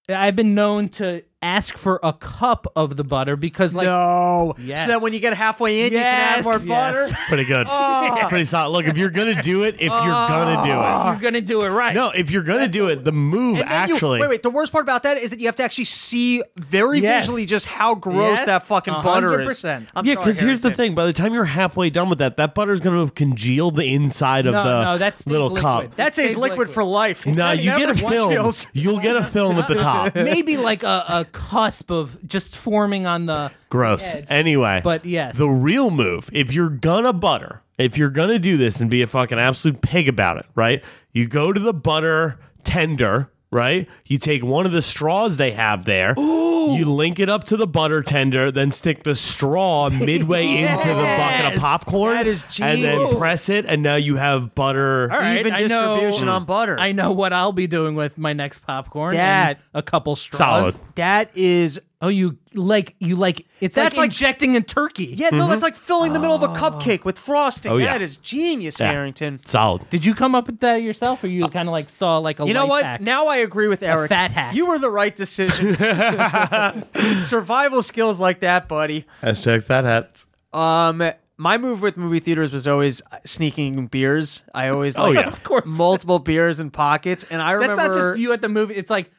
I've 0.09 0.37
been 0.37 0.55
known 0.55 0.89
to 0.91 1.23
ask 1.45 1.77
for 1.77 2.01
a 2.03 2.13
cup 2.13 2.67
of 2.75 2.97
the 2.97 3.05
butter 3.05 3.37
because, 3.37 3.75
like, 3.75 3.87
no, 3.87 4.55
Yes. 4.59 4.83
so 4.83 4.89
that 4.89 5.03
when 5.03 5.13
you 5.13 5.21
get 5.21 5.35
halfway 5.35 5.83
in, 5.87 5.93
you 5.93 5.99
can 5.99 6.07
add 6.07 6.45
more 6.45 6.55
yes. 6.55 6.65
butter. 6.65 7.09
Pretty 7.29 7.45
good. 7.45 7.67
Ah. 7.69 8.27
Pretty 8.29 8.47
solid. 8.47 8.71
Look, 8.73 8.87
if 8.87 8.97
you're 8.97 9.11
gonna 9.11 9.41
do 9.43 9.63
it, 9.65 9.75
if 9.77 9.83
you're 9.83 9.91
gonna 9.91 10.63
do 10.65 10.71
it. 10.71 10.75
Ah. 10.77 11.13
you're 11.13 11.21
gonna 11.21 11.41
do 11.41 11.63
it 11.63 11.69
right. 11.69 11.95
No, 11.95 12.11
if 12.11 12.31
you're 12.31 12.43
gonna 12.43 12.69
do 12.69 12.87
it, 12.89 13.05
the 13.05 13.13
move 13.13 13.59
And 13.61 13.71
then 13.71 13.89
you- 13.89 13.95
actually. 13.95 14.21
wait, 14.21 14.31
wait. 14.31 14.43
The 14.43 14.51
worst 14.51 14.73
part 14.73 14.83
about 14.83 15.03
that 15.05 15.19
is 15.19 15.31
that 15.31 15.41
you 15.41 15.47
have 15.47 15.57
to 15.57 15.63
actually 15.65 15.85
see 15.85 16.43
very 16.57 17.01
Yes. 17.01 17.25
visually 17.27 17.47
just 17.47 17.67
how 17.67 17.95
gross 17.95 18.39
Yes, 18.39 18.47
that 18.47 18.63
fucking 18.65 18.95
butter 19.03 19.41
is. 19.43 19.65
I'm 19.65 19.71
yeah, 19.71 20.15
sorry, 20.15 20.17
because 20.17 20.41
here's 20.41 20.61
the 20.63 20.71
thing: 20.71 20.95
by 20.95 21.05
the 21.07 21.13
time 21.13 21.35
you're 21.35 21.45
halfway 21.45 21.91
done 21.91 22.09
with 22.09 22.19
that, 22.21 22.37
that 22.39 22.55
butter's 22.55 22.81
gonna 22.81 23.01
have 23.01 23.15
congealed 23.15 23.77
the 23.77 23.85
inside 23.85 24.47
of 24.47 24.53
No, 24.55 24.65
the 24.65 24.85
no, 24.85 24.99
that 24.99 25.27
little 25.27 25.49
liquid. 25.49 25.63
cup. 25.91 25.97
That 25.97 26.15
stays 26.15 26.25
Stays 26.33 26.37
liquid, 26.39 26.59
liquid. 26.61 26.75
for 26.75 26.85
life. 26.85 27.27
No, 27.27 27.35
That 27.35 27.59
you 27.59 27.71
get 27.77 27.91
a 27.91 27.95
film. 27.95 28.53
You'll 28.73 28.99
get 29.01 29.17
a 29.17 29.25
film 29.25 29.59
at 29.59 29.69
the 29.69 29.75
top. 29.75 30.15
maybe 30.15 30.57
like 30.57 30.83
a, 30.83 31.05
a 31.09 31.25
cusp 31.35 31.91
of 31.91 32.17
just 32.27 32.57
forming 32.57 33.05
on 33.07 33.27
the 33.27 33.51
Gross. 33.69 34.15
edge. 34.15 34.25
Anyway, 34.31 34.81
But 34.83 35.05
yes. 35.05 35.37
the 35.37 35.49
real 35.49 35.91
move, 35.91 36.31
if 36.33 36.53
you're 36.53 36.71
gonna 36.71 37.13
butter, 37.13 37.61
if 37.77 37.99
you're 37.99 38.09
gonna 38.11 38.39
do 38.39 38.57
this 38.57 38.81
and 38.81 38.89
be 38.89 39.03
a 39.03 39.07
fucking 39.07 39.39
absolute 39.39 39.83
pig 39.83 40.09
about 40.09 40.39
it, 40.39 40.47
right? 40.55 40.83
You 41.13 41.27
go 41.27 41.53
to 41.53 41.61
the 41.61 41.75
butter 41.75 42.39
tender, 42.63 43.31
right? 43.55 43.89
You 44.05 44.19
take 44.19 44.45
one 44.45 44.67
of 44.67 44.73
the 44.73 44.83
straws 44.83 45.39
they 45.39 45.53
have 45.53 45.85
there. 45.87 46.13
You 46.19 46.87
link 46.87 47.19
it 47.21 47.29
up 47.29 47.45
to 47.45 47.57
the 47.57 47.67
butter 47.67 48.03
tender, 48.03 48.51
then 48.51 48.71
stick 48.71 49.05
the 49.05 49.15
straw 49.15 49.89
midway 49.91 50.47
into 50.63 50.89
the 50.89 50.95
bucket 50.95 51.55
of 51.55 51.61
popcorn. 51.61 52.15
That 52.15 52.27
is 52.27 52.45
And 52.61 52.83
then 52.83 53.17
press 53.17 53.49
it, 53.49 53.65
and 53.67 53.83
now 53.83 53.97
you 53.97 54.17
have 54.17 54.55
butter. 54.55 55.11
All 55.13 55.19
right, 55.19 55.39
Even 55.41 55.53
I 55.53 55.61
know- 55.67 55.95
distribution 55.97 56.29
on 56.29 56.45
butter. 56.47 56.77
I 56.79 56.93
know 56.93 57.13
what 57.13 57.33
I'll 57.33 57.53
be 57.53 57.67
doing 57.67 57.95
with 57.95 58.19
my 58.19 58.33
next 58.33 58.61
popcorn. 58.61 59.15
That- 59.15 59.57
and 59.57 59.59
a 59.75 59.83
couple 59.83 60.17
straws. 60.17 60.39
Solid. 60.75 60.81
That 60.97 61.31
is 61.35 61.81
Oh, 62.05 62.09
you 62.09 62.37
like 62.53 62.95
you 63.01 63.17
like 63.17 63.47
it's 63.61 63.75
That's 63.75 63.97
like 63.97 64.03
like- 64.03 64.11
injecting 64.11 64.57
a 64.57 64.61
turkey. 64.61 65.07
yeah. 65.17 65.31
No, 65.31 65.49
that's 65.49 65.63
like 65.63 65.75
filling 65.77 66.13
the 66.13 66.19
middle 66.19 66.37
of 66.37 66.43
a 66.43 66.49
cupcake 66.49 67.05
with 67.05 67.19
frosting. 67.19 67.73
Oh, 67.73 67.77
yeah. 67.79 67.93
That 67.95 68.03
is 68.03 68.17
genius, 68.19 68.79
Yeah. 68.79 68.91
Harrington. 68.93 69.41
Solid. 69.47 69.89
Did 69.91 70.05
you 70.05 70.15
come 70.15 70.35
up 70.35 70.47
with 70.47 70.61
that 70.61 70.83
yourself, 70.83 71.25
or 71.25 71.29
you 71.29 71.49
kind 71.49 71.69
of 71.69 71.73
like 71.73 71.89
saw 71.89 72.19
like 72.19 72.41
a 72.41 72.47
You 72.47 72.53
know 72.55 72.63
life 72.67 72.71
what? 72.71 72.85
hack? 72.85 73.01
Now 73.01 73.27
I 73.29 73.37
agree 73.39 73.69
with 73.69 73.83
Eric. 73.83 74.11
fat 74.11 74.33
hack. 74.33 74.55
You 74.55 74.67
were 74.67 74.79
the 74.79 74.91
right 74.91 75.15
decision. 75.17 75.75
Survival 77.23 77.83
skills 77.83 78.21
like 78.21 78.41
that, 78.41 78.69
buddy. 78.69 79.05
Hashtag 79.23 79.65
fat 79.65 79.85
hats. 79.85 80.27
Um, 80.53 81.03
my 81.37 81.59
move 81.59 81.83
with 81.83 81.97
movie 81.97 82.21
theaters 82.21 82.53
was 82.53 82.67
always 82.67 83.03
sneaking 83.25 83.87
beers. 83.89 84.43
I 84.55 84.69
always 84.69 84.97
Oh, 84.97 85.07
like 85.11 85.15
yeah. 85.17 85.27
Of 85.29 85.43
course. 85.43 85.67
multiple 85.67 86.19
beers 86.19 86.61
in 86.61 86.71
pockets, 86.71 87.25
and 87.25 87.41
I 87.43 87.53
that's 87.57 87.63
remember 87.69 87.83
not 87.89 87.95
just 88.11 88.21
you 88.21 88.33
at 88.33 88.41
the 88.41 88.49
movie. 88.49 88.75
It's 88.75 88.91
like 88.91 89.11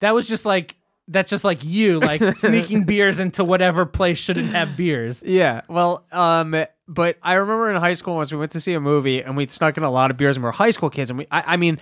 that 0.00 0.14
was 0.14 0.28
just 0.28 0.44
like 0.44 0.76
that's 1.08 1.30
just 1.30 1.44
like 1.44 1.64
you, 1.64 2.00
like 2.00 2.22
sneaking 2.36 2.84
beers 2.84 3.18
into 3.18 3.44
whatever 3.44 3.84
place 3.86 4.18
shouldn't 4.18 4.50
have 4.50 4.76
beers. 4.76 5.22
Yeah. 5.24 5.62
Well, 5.68 6.04
um, 6.12 6.64
but 6.88 7.18
I 7.22 7.34
remember 7.34 7.70
in 7.70 7.76
high 7.76 7.94
school 7.94 8.16
once 8.16 8.32
we 8.32 8.38
went 8.38 8.52
to 8.52 8.60
see 8.60 8.74
a 8.74 8.80
movie 8.80 9.22
and 9.22 9.36
we 9.36 9.46
snuck 9.48 9.76
in 9.76 9.82
a 9.82 9.90
lot 9.90 10.10
of 10.10 10.16
beers 10.16 10.36
and 10.36 10.44
we 10.44 10.48
are 10.48 10.52
high 10.52 10.70
school 10.70 10.90
kids 10.90 11.10
and 11.10 11.18
we, 11.18 11.26
I, 11.30 11.54
I 11.54 11.56
mean, 11.56 11.78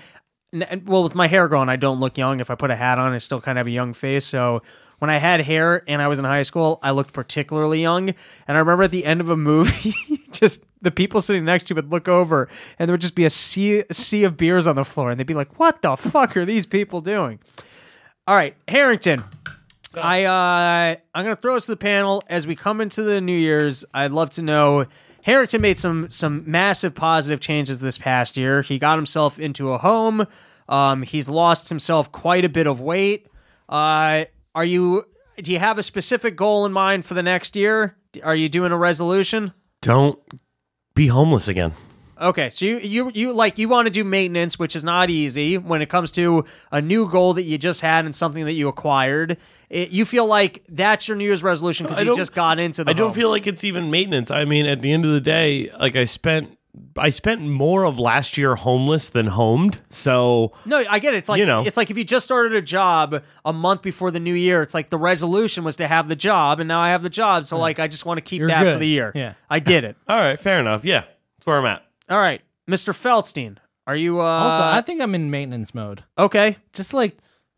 n- 0.52 0.82
well, 0.86 1.02
with 1.02 1.14
my 1.14 1.26
hair 1.26 1.48
growing, 1.48 1.68
I 1.68 1.76
don't 1.76 2.00
look 2.00 2.18
young. 2.18 2.40
If 2.40 2.50
I 2.50 2.54
put 2.54 2.70
a 2.70 2.76
hat 2.76 2.98
on, 2.98 3.12
I 3.12 3.18
still 3.18 3.40
kind 3.40 3.58
of 3.58 3.60
have 3.60 3.66
a 3.66 3.72
young 3.72 3.94
face. 3.94 4.24
So 4.24 4.62
when 4.98 5.10
I 5.10 5.18
had 5.18 5.40
hair 5.40 5.82
and 5.88 6.00
I 6.00 6.08
was 6.08 6.18
in 6.18 6.24
high 6.24 6.44
school, 6.44 6.78
I 6.82 6.92
looked 6.92 7.12
particularly 7.12 7.80
young. 7.80 8.10
And 8.46 8.56
I 8.56 8.60
remember 8.60 8.84
at 8.84 8.92
the 8.92 9.04
end 9.04 9.20
of 9.20 9.28
a 9.28 9.36
movie, 9.36 9.94
just 10.32 10.64
the 10.80 10.90
people 10.90 11.20
sitting 11.20 11.44
next 11.44 11.64
to 11.64 11.72
you 11.72 11.76
would 11.76 11.90
look 11.90 12.08
over 12.08 12.48
and 12.78 12.88
there 12.88 12.94
would 12.94 13.00
just 13.00 13.14
be 13.14 13.24
a 13.24 13.30
sea, 13.30 13.82
a 13.88 13.94
sea 13.94 14.24
of 14.24 14.36
beers 14.36 14.66
on 14.66 14.76
the 14.76 14.84
floor 14.84 15.10
and 15.10 15.18
they'd 15.18 15.26
be 15.26 15.34
like, 15.34 15.58
"What 15.58 15.82
the 15.82 15.96
fuck 15.96 16.36
are 16.36 16.44
these 16.44 16.66
people 16.66 17.00
doing?" 17.00 17.40
All 18.32 18.38
right, 18.38 18.56
Harrington. 18.66 19.24
I 19.94 20.24
uh 20.24 20.96
I'm 21.14 21.22
gonna 21.22 21.36
throw 21.36 21.54
us 21.54 21.66
to 21.66 21.72
the 21.72 21.76
panel 21.76 22.22
as 22.28 22.46
we 22.46 22.56
come 22.56 22.80
into 22.80 23.02
the 23.02 23.20
New 23.20 23.36
Year's. 23.36 23.84
I'd 23.92 24.10
love 24.10 24.30
to 24.30 24.42
know. 24.42 24.86
Harrington 25.20 25.60
made 25.60 25.76
some 25.76 26.08
some 26.08 26.42
massive 26.50 26.94
positive 26.94 27.40
changes 27.40 27.80
this 27.80 27.98
past 27.98 28.38
year. 28.38 28.62
He 28.62 28.78
got 28.78 28.96
himself 28.96 29.38
into 29.38 29.74
a 29.74 29.76
home. 29.76 30.26
Um, 30.66 31.02
he's 31.02 31.28
lost 31.28 31.68
himself 31.68 32.10
quite 32.10 32.46
a 32.46 32.48
bit 32.48 32.66
of 32.66 32.80
weight. 32.80 33.26
Uh, 33.68 34.24
are 34.54 34.64
you? 34.64 35.04
Do 35.36 35.52
you 35.52 35.58
have 35.58 35.76
a 35.76 35.82
specific 35.82 36.34
goal 36.34 36.64
in 36.64 36.72
mind 36.72 37.04
for 37.04 37.12
the 37.12 37.22
next 37.22 37.54
year? 37.54 37.98
Are 38.22 38.34
you 38.34 38.48
doing 38.48 38.72
a 38.72 38.78
resolution? 38.78 39.52
Don't 39.82 40.18
be 40.94 41.08
homeless 41.08 41.48
again. 41.48 41.72
Okay, 42.22 42.50
so 42.50 42.64
you 42.64 42.78
you 42.78 43.10
you 43.14 43.32
like 43.32 43.58
you 43.58 43.68
want 43.68 43.86
to 43.86 43.90
do 43.90 44.04
maintenance, 44.04 44.58
which 44.58 44.76
is 44.76 44.84
not 44.84 45.10
easy 45.10 45.58
when 45.58 45.82
it 45.82 45.88
comes 45.88 46.12
to 46.12 46.44
a 46.70 46.80
new 46.80 47.08
goal 47.08 47.34
that 47.34 47.42
you 47.42 47.58
just 47.58 47.80
had 47.80 48.04
and 48.04 48.14
something 48.14 48.44
that 48.44 48.52
you 48.52 48.68
acquired. 48.68 49.38
It, 49.68 49.90
you 49.90 50.04
feel 50.04 50.26
like 50.26 50.62
that's 50.68 51.08
your 51.08 51.16
New 51.16 51.24
Year's 51.24 51.42
resolution 51.42 51.86
because 51.86 52.02
you 52.04 52.14
just 52.14 52.34
got 52.34 52.58
into 52.58 52.84
the. 52.84 52.90
I 52.90 52.92
don't 52.92 53.14
feel 53.14 53.28
like 53.28 53.46
it's 53.46 53.64
even 53.64 53.90
maintenance. 53.90 54.30
I 54.30 54.44
mean, 54.44 54.66
at 54.66 54.82
the 54.82 54.92
end 54.92 55.04
of 55.04 55.10
the 55.10 55.20
day, 55.20 55.70
like 55.78 55.96
I 55.96 56.04
spent 56.04 56.56
I 56.96 57.10
spent 57.10 57.42
more 57.42 57.84
of 57.84 57.98
last 57.98 58.38
year 58.38 58.54
homeless 58.54 59.08
than 59.10 59.26
homed. 59.26 59.80
So 59.90 60.52
No, 60.64 60.82
I 60.88 60.98
get 61.00 61.14
it. 61.14 61.18
It's 61.18 61.28
like 61.28 61.38
You 61.38 61.46
know. 61.46 61.64
it's 61.66 61.76
like 61.76 61.90
if 61.90 61.98
you 61.98 62.04
just 62.04 62.24
started 62.24 62.54
a 62.54 62.62
job 62.62 63.22
a 63.44 63.52
month 63.52 63.82
before 63.82 64.10
the 64.10 64.20
new 64.20 64.34
year, 64.34 64.62
it's 64.62 64.74
like 64.74 64.90
the 64.90 64.98
resolution 64.98 65.64
was 65.64 65.76
to 65.76 65.88
have 65.88 66.08
the 66.08 66.16
job, 66.16 66.60
and 66.60 66.68
now 66.68 66.80
I 66.80 66.90
have 66.90 67.02
the 67.02 67.10
job, 67.10 67.44
so 67.46 67.56
mm. 67.56 67.60
like 67.60 67.78
I 67.78 67.88
just 67.88 68.06
want 68.06 68.18
to 68.18 68.22
keep 68.22 68.38
You're 68.38 68.48
that 68.48 68.72
for 68.72 68.78
the 68.78 68.86
year. 68.86 69.12
Yeah. 69.14 69.34
I 69.50 69.58
did 69.58 69.84
it. 69.84 69.96
all 70.08 70.18
right, 70.18 70.38
fair 70.40 70.60
enough. 70.60 70.84
Yeah, 70.84 71.04
that's 71.38 71.46
where 71.46 71.58
I'm 71.58 71.66
at. 71.66 71.84
All 72.08 72.18
right, 72.18 72.40
Mr. 72.68 72.92
Feldstein, 72.92 73.58
are 73.86 73.96
you? 73.96 74.20
uh 74.20 74.24
Also, 74.24 74.64
I 74.64 74.80
think 74.82 75.00
I'm 75.00 75.14
in 75.14 75.30
maintenance 75.30 75.74
mode. 75.74 76.04
Okay, 76.18 76.56
Just 76.72 76.92
like, 76.94 77.16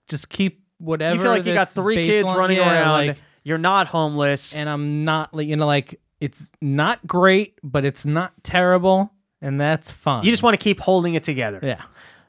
just 0.09 0.29
keep 0.29 0.63
whatever. 0.79 1.15
you 1.17 1.21
feel 1.23 1.31
like 1.31 1.47
you 1.47 1.55
got 1.55 1.67
this 1.67 1.75
three 1.75 1.97
kids 1.97 2.29
baseline- 2.29 2.37
running 2.37 2.57
yeah, 2.59 2.73
around. 2.73 3.07
like, 3.09 3.17
You're 3.43 3.59
not 3.59 3.87
homeless. 3.89 4.55
and 4.55 4.69
I'm 4.69 5.05
not 5.05 5.33
like 5.35 5.47
you 5.49 5.57
know 5.57 5.67
like 5.67 6.01
it's 6.21 6.53
not 6.61 7.07
great, 7.07 7.59
but 7.63 7.85
it's 7.85 8.07
not 8.07 8.33
terrible, 8.43 9.13
and 9.43 9.61
that's 9.61 9.91
fine. 9.91 10.25
you 10.25 10.31
just 10.31 10.43
want 10.43 10.59
to 10.59 10.63
keep 10.63 10.81
holding 10.81 11.15
it 11.15 11.25
together. 11.25 11.59
yeah, 11.63 11.83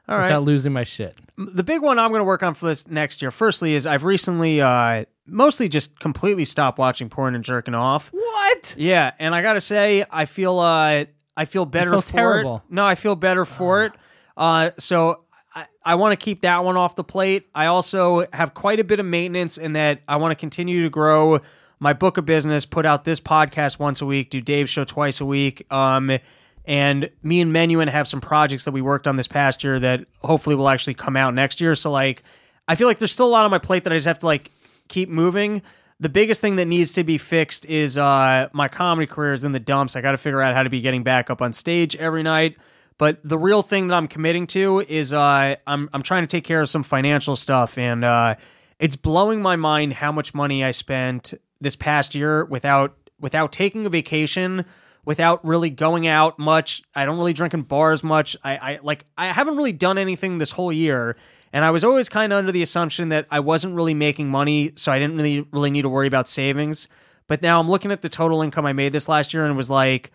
All 0.09 0.17
right. 0.17 0.23
without 0.23 0.43
losing 0.43 0.73
my 0.73 0.83
shit. 0.83 1.17
the 1.37 1.63
big 1.63 1.81
one 1.81 1.99
I'm 1.99 2.09
going 2.11 2.19
to 2.19 2.25
work 2.25 2.43
on 2.43 2.53
for 2.55 2.65
this 2.65 2.87
next 2.87 3.21
year. 3.21 3.31
Firstly, 3.31 3.73
is 3.75 3.85
I've 3.85 4.03
recently 4.03 4.61
uh, 4.61 5.05
mostly 5.27 5.69
just 5.69 5.99
completely 5.99 6.45
stopped 6.45 6.77
watching 6.77 7.09
porn 7.09 7.35
and 7.35 7.43
jerking 7.43 7.75
off. 7.75 8.09
What? 8.11 8.75
Yeah, 8.77 9.11
and 9.19 9.33
I 9.35 9.41
gotta 9.41 9.61
say, 9.61 10.05
I 10.11 10.25
feel 10.25 10.59
uh, 10.59 11.05
I 11.37 11.45
feel 11.45 11.65
better 11.65 11.91
feel 11.91 12.01
for 12.01 12.11
terrible. 12.11 12.55
it. 12.57 12.73
No, 12.73 12.85
I 12.85 12.95
feel 12.95 13.15
better 13.15 13.45
for 13.45 13.85
it. 13.85 13.93
Uh, 14.37 14.71
so 14.79 15.21
I, 15.53 15.67
I 15.83 15.95
want 15.95 16.17
to 16.17 16.23
keep 16.23 16.41
that 16.41 16.63
one 16.63 16.77
off 16.77 16.95
the 16.95 17.03
plate. 17.03 17.47
I 17.53 17.67
also 17.67 18.25
have 18.33 18.53
quite 18.53 18.79
a 18.79 18.83
bit 18.83 18.99
of 18.99 19.05
maintenance 19.05 19.57
in 19.57 19.73
that 19.73 20.01
I 20.07 20.17
want 20.17 20.31
to 20.31 20.35
continue 20.35 20.83
to 20.83 20.89
grow 20.89 21.39
my 21.79 21.93
book 21.93 22.17
of 22.17 22.25
business, 22.25 22.65
put 22.65 22.85
out 22.85 23.03
this 23.03 23.19
podcast 23.19 23.79
once 23.79 24.01
a 24.01 24.05
week, 24.05 24.29
do 24.29 24.41
Dave's 24.41 24.69
show 24.69 24.83
twice 24.83 25.19
a 25.19 25.25
week. 25.25 25.71
Um, 25.71 26.17
and 26.65 27.09
me 27.21 27.41
and 27.41 27.53
Menuin 27.53 27.89
have 27.89 28.07
some 28.07 28.21
projects 28.21 28.63
that 28.63 28.71
we 28.71 28.81
worked 28.81 29.07
on 29.07 29.17
this 29.17 29.27
past 29.27 29.63
year 29.63 29.79
that 29.79 30.05
hopefully 30.23 30.55
will 30.55 30.69
actually 30.69 30.95
come 30.95 31.15
out 31.15 31.33
next 31.33 31.61
year. 31.61 31.75
So 31.75 31.91
like, 31.91 32.23
I 32.67 32.75
feel 32.75 32.87
like 32.87 32.97
there's 32.97 33.11
still 33.11 33.27
a 33.27 33.29
lot 33.29 33.45
on 33.45 33.51
my 33.51 33.59
plate 33.59 33.83
that 33.83 33.93
I 33.93 33.97
just 33.97 34.07
have 34.07 34.19
to 34.19 34.25
like 34.25 34.51
keep 34.87 35.09
moving. 35.09 35.61
The 35.99 36.09
biggest 36.09 36.41
thing 36.41 36.57
that 36.57 36.65
needs 36.65 36.91
to 36.93 37.03
be 37.03 37.17
fixed 37.17 37.65
is 37.65 37.97
uh, 37.97 38.49
my 38.51 38.67
comedy 38.67 39.07
career 39.07 39.33
is 39.33 39.43
in 39.45 39.53
the 39.53 39.59
dumps. 39.59 39.95
I 39.95 40.01
got 40.01 40.11
to 40.11 40.17
figure 40.17 40.41
out 40.41 40.53
how 40.53 40.63
to 40.63 40.69
be 40.69 40.81
getting 40.81 41.03
back 41.03 41.29
up 41.29 41.41
on 41.41 41.53
stage 41.53 41.95
every 41.95 42.21
night. 42.21 42.57
But 42.97 43.19
the 43.23 43.37
real 43.37 43.61
thing 43.61 43.87
that 43.87 43.95
I'm 43.95 44.07
committing 44.07 44.47
to 44.47 44.81
is 44.81 45.11
uh, 45.13 45.55
I'm 45.67 45.89
I'm 45.93 46.01
trying 46.01 46.23
to 46.23 46.27
take 46.27 46.43
care 46.43 46.61
of 46.61 46.69
some 46.69 46.83
financial 46.83 47.35
stuff, 47.35 47.77
and 47.77 48.05
uh, 48.05 48.35
it's 48.79 48.95
blowing 48.95 49.41
my 49.41 49.55
mind 49.55 49.93
how 49.93 50.11
much 50.11 50.33
money 50.33 50.63
I 50.63 50.71
spent 50.71 51.33
this 51.59 51.75
past 51.75 52.15
year 52.15 52.45
without 52.45 52.95
without 53.19 53.51
taking 53.51 53.85
a 53.85 53.89
vacation, 53.89 54.65
without 55.03 55.45
really 55.45 55.69
going 55.69 56.07
out 56.07 56.39
much. 56.39 56.83
I 56.93 57.05
don't 57.05 57.17
really 57.17 57.33
drink 57.33 57.53
in 57.53 57.63
bars 57.63 58.03
much. 58.03 58.37
I, 58.43 58.57
I 58.57 58.79
like 58.81 59.05
I 59.17 59.27
haven't 59.27 59.57
really 59.57 59.73
done 59.73 59.97
anything 59.97 60.37
this 60.37 60.51
whole 60.51 60.71
year. 60.71 61.17
And 61.55 61.63
I 61.63 61.71
was 61.71 61.85
always 61.85 62.09
kind 62.09 62.33
of 62.33 62.37
under 62.39 62.51
the 62.51 62.61
assumption 62.61 63.07
that 63.09 63.27
I 63.31 63.39
wasn't 63.39 63.75
really 63.75 63.93
making 63.93 64.27
money, 64.29 64.73
so 64.75 64.91
I 64.91 64.99
didn't 64.99 65.15
really 65.15 65.47
really 65.53 65.69
need 65.69 65.83
to 65.83 65.89
worry 65.89 66.07
about 66.07 66.27
savings. 66.27 66.89
But 67.27 67.41
now 67.41 67.61
I'm 67.61 67.69
looking 67.69 67.91
at 67.93 68.01
the 68.01 68.09
total 68.09 68.41
income 68.41 68.65
I 68.65 68.73
made 68.73 68.91
this 68.91 69.07
last 69.07 69.33
year 69.33 69.45
and 69.45 69.55
was 69.55 69.69
like 69.69 70.11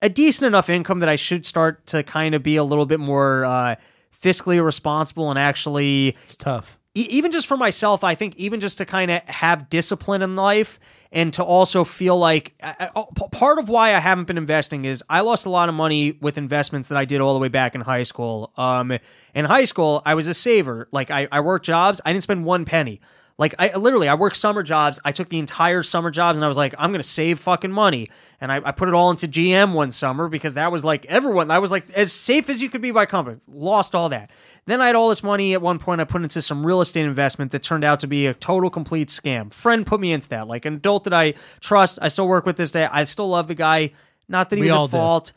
a 0.00 0.08
decent 0.08 0.46
enough 0.46 0.70
income 0.70 1.00
that 1.00 1.08
I 1.10 1.16
should 1.16 1.44
start 1.44 1.86
to 1.88 2.02
kind 2.02 2.34
of 2.34 2.42
be 2.42 2.56
a 2.56 2.64
little 2.64 2.86
bit 2.86 2.98
more 2.98 3.44
uh, 3.44 3.74
fiscally 4.18 4.64
responsible 4.64 5.28
and 5.28 5.38
actually 5.38 6.16
It's 6.24 6.36
tough. 6.36 6.78
e- 6.94 7.06
even 7.10 7.30
just 7.30 7.46
for 7.46 7.58
myself, 7.58 8.02
I 8.02 8.14
think 8.14 8.34
even 8.36 8.58
just 8.58 8.78
to 8.78 8.86
kind 8.86 9.10
of 9.10 9.20
have 9.24 9.68
discipline 9.68 10.22
in 10.22 10.34
life 10.34 10.80
and 11.12 11.32
to 11.34 11.44
also 11.44 11.84
feel 11.84 12.16
like 12.16 12.54
p- 12.58 13.28
part 13.32 13.58
of 13.58 13.68
why 13.68 13.94
I 13.94 13.98
haven't 13.98 14.26
been 14.26 14.38
investing 14.38 14.84
is 14.84 15.02
I 15.08 15.20
lost 15.20 15.44
a 15.46 15.50
lot 15.50 15.68
of 15.68 15.74
money 15.74 16.12
with 16.12 16.38
investments 16.38 16.88
that 16.88 16.98
I 16.98 17.04
did 17.04 17.20
all 17.20 17.34
the 17.34 17.40
way 17.40 17.48
back 17.48 17.74
in 17.74 17.80
high 17.80 18.04
school. 18.04 18.52
Um, 18.56 18.96
in 19.34 19.44
high 19.44 19.64
school, 19.64 20.02
I 20.04 20.14
was 20.14 20.26
a 20.28 20.34
saver. 20.34 20.88
Like 20.92 21.10
I, 21.10 21.26
I 21.32 21.40
worked 21.40 21.66
jobs, 21.66 22.00
I 22.04 22.12
didn't 22.12 22.22
spend 22.22 22.44
one 22.44 22.64
penny. 22.64 23.00
Like 23.40 23.54
I 23.58 23.74
literally, 23.74 24.06
I 24.06 24.16
worked 24.16 24.36
summer 24.36 24.62
jobs. 24.62 25.00
I 25.02 25.12
took 25.12 25.30
the 25.30 25.38
entire 25.38 25.82
summer 25.82 26.10
jobs, 26.10 26.38
and 26.38 26.44
I 26.44 26.48
was 26.48 26.58
like, 26.58 26.74
I'm 26.76 26.92
gonna 26.92 27.02
save 27.02 27.38
fucking 27.38 27.72
money. 27.72 28.10
And 28.38 28.52
I, 28.52 28.60
I 28.62 28.72
put 28.72 28.86
it 28.86 28.94
all 28.94 29.10
into 29.10 29.26
GM 29.26 29.72
one 29.72 29.90
summer 29.90 30.28
because 30.28 30.54
that 30.54 30.70
was 30.70 30.84
like 30.84 31.06
everyone. 31.06 31.50
I 31.50 31.58
was 31.58 31.70
like 31.70 31.88
as 31.92 32.12
safe 32.12 32.50
as 32.50 32.60
you 32.60 32.68
could 32.68 32.82
be 32.82 32.90
by 32.90 33.06
company. 33.06 33.38
Lost 33.48 33.94
all 33.94 34.10
that. 34.10 34.30
Then 34.66 34.82
I 34.82 34.88
had 34.88 34.94
all 34.94 35.08
this 35.08 35.22
money 35.22 35.54
at 35.54 35.62
one 35.62 35.78
point. 35.78 36.02
I 36.02 36.04
put 36.04 36.22
into 36.22 36.42
some 36.42 36.66
real 36.66 36.82
estate 36.82 37.06
investment 37.06 37.50
that 37.52 37.62
turned 37.62 37.82
out 37.82 37.98
to 38.00 38.06
be 38.06 38.26
a 38.26 38.34
total 38.34 38.68
complete 38.68 39.08
scam. 39.08 39.50
Friend 39.50 39.86
put 39.86 40.00
me 40.00 40.12
into 40.12 40.28
that. 40.28 40.46
Like 40.46 40.66
an 40.66 40.74
adult 40.74 41.04
that 41.04 41.14
I 41.14 41.32
trust, 41.60 41.98
I 42.02 42.08
still 42.08 42.28
work 42.28 42.44
with 42.44 42.58
this 42.58 42.70
day. 42.70 42.84
I 42.92 43.04
still 43.04 43.30
love 43.30 43.48
the 43.48 43.54
guy. 43.54 43.92
Not 44.28 44.50
that 44.50 44.56
he 44.56 44.60
We 44.60 44.66
was 44.66 44.74
all 44.74 44.84
at 44.84 44.90
do. 44.90 44.96
fault. 44.98 45.32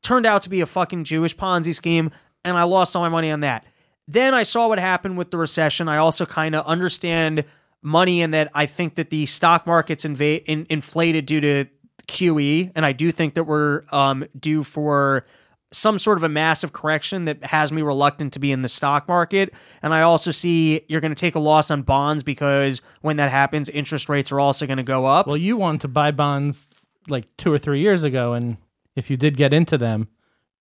Turned 0.00 0.26
out 0.26 0.42
to 0.42 0.48
be 0.48 0.60
a 0.60 0.66
fucking 0.66 1.02
Jewish 1.02 1.36
Ponzi 1.36 1.74
scheme, 1.74 2.12
and 2.44 2.56
I 2.56 2.62
lost 2.62 2.94
all 2.94 3.02
my 3.02 3.08
money 3.08 3.32
on 3.32 3.40
that. 3.40 3.64
Then 4.08 4.34
I 4.34 4.44
saw 4.44 4.68
what 4.68 4.78
happened 4.78 5.18
with 5.18 5.30
the 5.30 5.38
recession. 5.38 5.88
I 5.88 5.96
also 5.96 6.26
kind 6.26 6.54
of 6.54 6.64
understand 6.66 7.44
money 7.82 8.20
in 8.20 8.32
that 8.32 8.50
I 8.54 8.66
think 8.66 8.94
that 8.96 9.10
the 9.10 9.26
stock 9.26 9.66
market's 9.66 10.04
inva- 10.04 10.44
in- 10.46 10.66
inflated 10.70 11.26
due 11.26 11.40
to 11.40 11.64
QE, 12.08 12.72
and 12.74 12.86
I 12.86 12.92
do 12.92 13.10
think 13.10 13.34
that 13.34 13.44
we're 13.44 13.82
um, 13.90 14.26
due 14.38 14.62
for 14.62 15.24
some 15.72 15.98
sort 15.98 16.16
of 16.16 16.22
a 16.22 16.28
massive 16.28 16.72
correction 16.72 17.24
that 17.24 17.44
has 17.44 17.72
me 17.72 17.82
reluctant 17.82 18.32
to 18.32 18.38
be 18.38 18.52
in 18.52 18.62
the 18.62 18.68
stock 18.68 19.08
market. 19.08 19.52
And 19.82 19.92
I 19.92 20.02
also 20.02 20.30
see 20.30 20.82
you're 20.88 21.00
going 21.00 21.14
to 21.14 21.20
take 21.20 21.34
a 21.34 21.40
loss 21.40 21.70
on 21.70 21.82
bonds 21.82 22.22
because 22.22 22.80
when 23.00 23.16
that 23.16 23.30
happens, 23.30 23.68
interest 23.68 24.08
rates 24.08 24.30
are 24.30 24.38
also 24.40 24.66
going 24.66 24.76
to 24.76 24.84
go 24.84 25.06
up. 25.06 25.26
Well, 25.26 25.36
you 25.36 25.56
wanted 25.56 25.80
to 25.82 25.88
buy 25.88 26.12
bonds 26.12 26.68
like 27.08 27.24
two 27.36 27.52
or 27.52 27.58
three 27.58 27.80
years 27.80 28.04
ago, 28.04 28.32
and 28.32 28.56
if 28.94 29.10
you 29.10 29.16
did 29.16 29.36
get 29.36 29.52
into 29.52 29.76
them, 29.76 30.08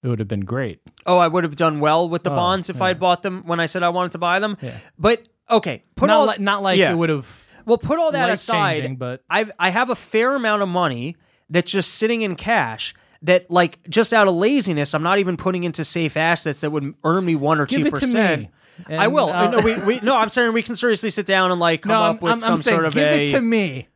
it 0.05 0.09
would 0.09 0.19
have 0.19 0.27
been 0.27 0.45
great. 0.45 0.79
Oh, 1.07 1.17
I 1.17 1.27
would 1.27 1.43
have 1.43 1.55
done 1.55 1.79
well 1.79 2.07
with 2.07 2.23
the 2.23 2.31
Oh, 2.31 2.35
bonds 2.35 2.69
if 2.69 2.79
I 2.79 2.89
had 2.89 2.99
bought 2.99 3.23
them 3.23 3.41
when 3.45 3.59
I 3.59 3.65
said 3.65 3.81
I 3.81 3.89
wanted 3.89 4.11
to 4.11 4.17
buy 4.19 4.39
them. 4.39 4.55
Yeah. 4.61 4.77
But 4.99 5.27
okay, 5.49 5.83
put 5.95 6.07
not 6.07 6.15
all 6.17 6.25
like 6.27 6.39
not 6.39 6.61
like 6.61 6.77
yeah. 6.77 6.91
it 6.91 6.95
would 6.95 7.09
have. 7.09 7.45
Well, 7.65 7.79
put 7.79 7.97
all 7.97 8.11
that 8.11 8.29
aside, 8.29 8.99
but- 8.99 9.23
I've 9.29 9.51
I 9.57 9.71
have 9.71 9.89
a 9.89 9.95
fair 9.95 10.35
amount 10.35 10.61
of 10.61 10.69
money 10.69 11.15
that's 11.49 11.71
just 11.71 11.95
sitting 11.95 12.21
in 12.21 12.35
cash 12.35 12.93
that 13.23 13.49
like 13.49 13.79
just 13.89 14.13
out 14.13 14.27
of 14.27 14.35
laziness, 14.35 14.93
I'm 14.93 15.01
not 15.01 15.17
even 15.17 15.35
putting 15.37 15.63
into 15.63 15.83
safe 15.83 16.15
assets 16.15 16.61
that 16.61 16.69
would 16.71 16.93
earn 17.03 17.25
me 17.25 17.33
one 17.35 17.59
or 17.59 17.65
Give 17.65 17.81
two 17.81 17.87
it 17.87 17.91
to 17.95 17.99
percent. 17.99 18.41
me, 18.87 18.95
I 18.95 19.07
will. 19.07 19.31
I'll- 19.31 19.49
no, 19.51 19.59
we, 19.61 19.75
we 19.79 19.99
no, 20.01 20.15
I'm 20.15 20.29
saying 20.29 20.53
we 20.53 20.61
can 20.61 20.75
seriously 20.75 21.09
sit 21.09 21.25
down 21.25 21.49
and 21.49 21.59
like 21.59 21.81
come 21.83 21.89
No, 21.93 22.03
up 22.03 22.15
I'm, 22.17 22.19
with 22.21 22.33
I'm, 22.33 22.39
some 22.41 22.53
I'm 22.53 22.61
saying 22.61 22.75
sort 22.75 22.85
of 22.85 22.93
give 22.93 23.03
a 23.07 23.25
it 23.27 23.31
to 23.31 23.41
me. 23.41 23.87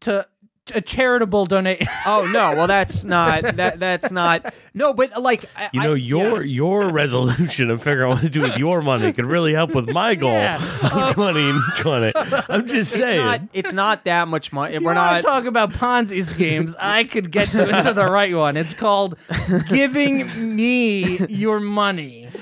To 0.00 0.26
a 0.74 0.80
charitable 0.80 1.46
donation. 1.46 1.86
Oh 2.06 2.26
no, 2.26 2.52
well 2.56 2.66
that's 2.66 3.04
not 3.04 3.42
that 3.56 3.78
that's 3.78 4.10
not 4.10 4.52
no, 4.74 4.92
but 4.94 5.20
like 5.22 5.44
I- 5.56 5.70
You 5.72 5.80
know, 5.82 5.92
I- 5.92 5.96
your 5.96 6.42
yeah. 6.42 6.54
your 6.54 6.88
resolution 6.90 7.70
of 7.70 7.82
figuring 7.82 8.10
out 8.10 8.14
what 8.16 8.22
to 8.24 8.30
do 8.30 8.40
with 8.40 8.56
your 8.58 8.82
money 8.82 9.12
could 9.12 9.26
really 9.26 9.52
help 9.54 9.74
with 9.74 9.88
my 9.88 10.14
goal 10.14 10.32
Yeah. 10.32 10.56
of 10.82 11.14
2020. 11.14 12.12
I'm 12.48 12.66
just 12.66 12.72
it's 12.72 12.90
saying. 12.90 13.24
not 13.24 13.40
it's 13.52 13.72
not 13.72 14.04
that 14.04 14.28
much 14.28 14.52
money. 14.52 14.74
If 14.74 14.82
We're 14.82 14.94
not 14.94 15.16
to 15.16 15.22
talk 15.22 15.44
about 15.44 15.72
Ponzi 15.72 16.24
schemes. 16.24 16.74
I 16.80 17.04
could 17.04 17.30
get 17.30 17.48
to, 17.50 17.68
into 17.78 17.92
the 17.92 18.10
right 18.10 18.34
one. 18.34 18.56
It's 18.56 18.74
called 18.74 19.16
giving 19.68 20.56
me 20.56 21.18
your 21.28 21.60
money. 21.60 22.28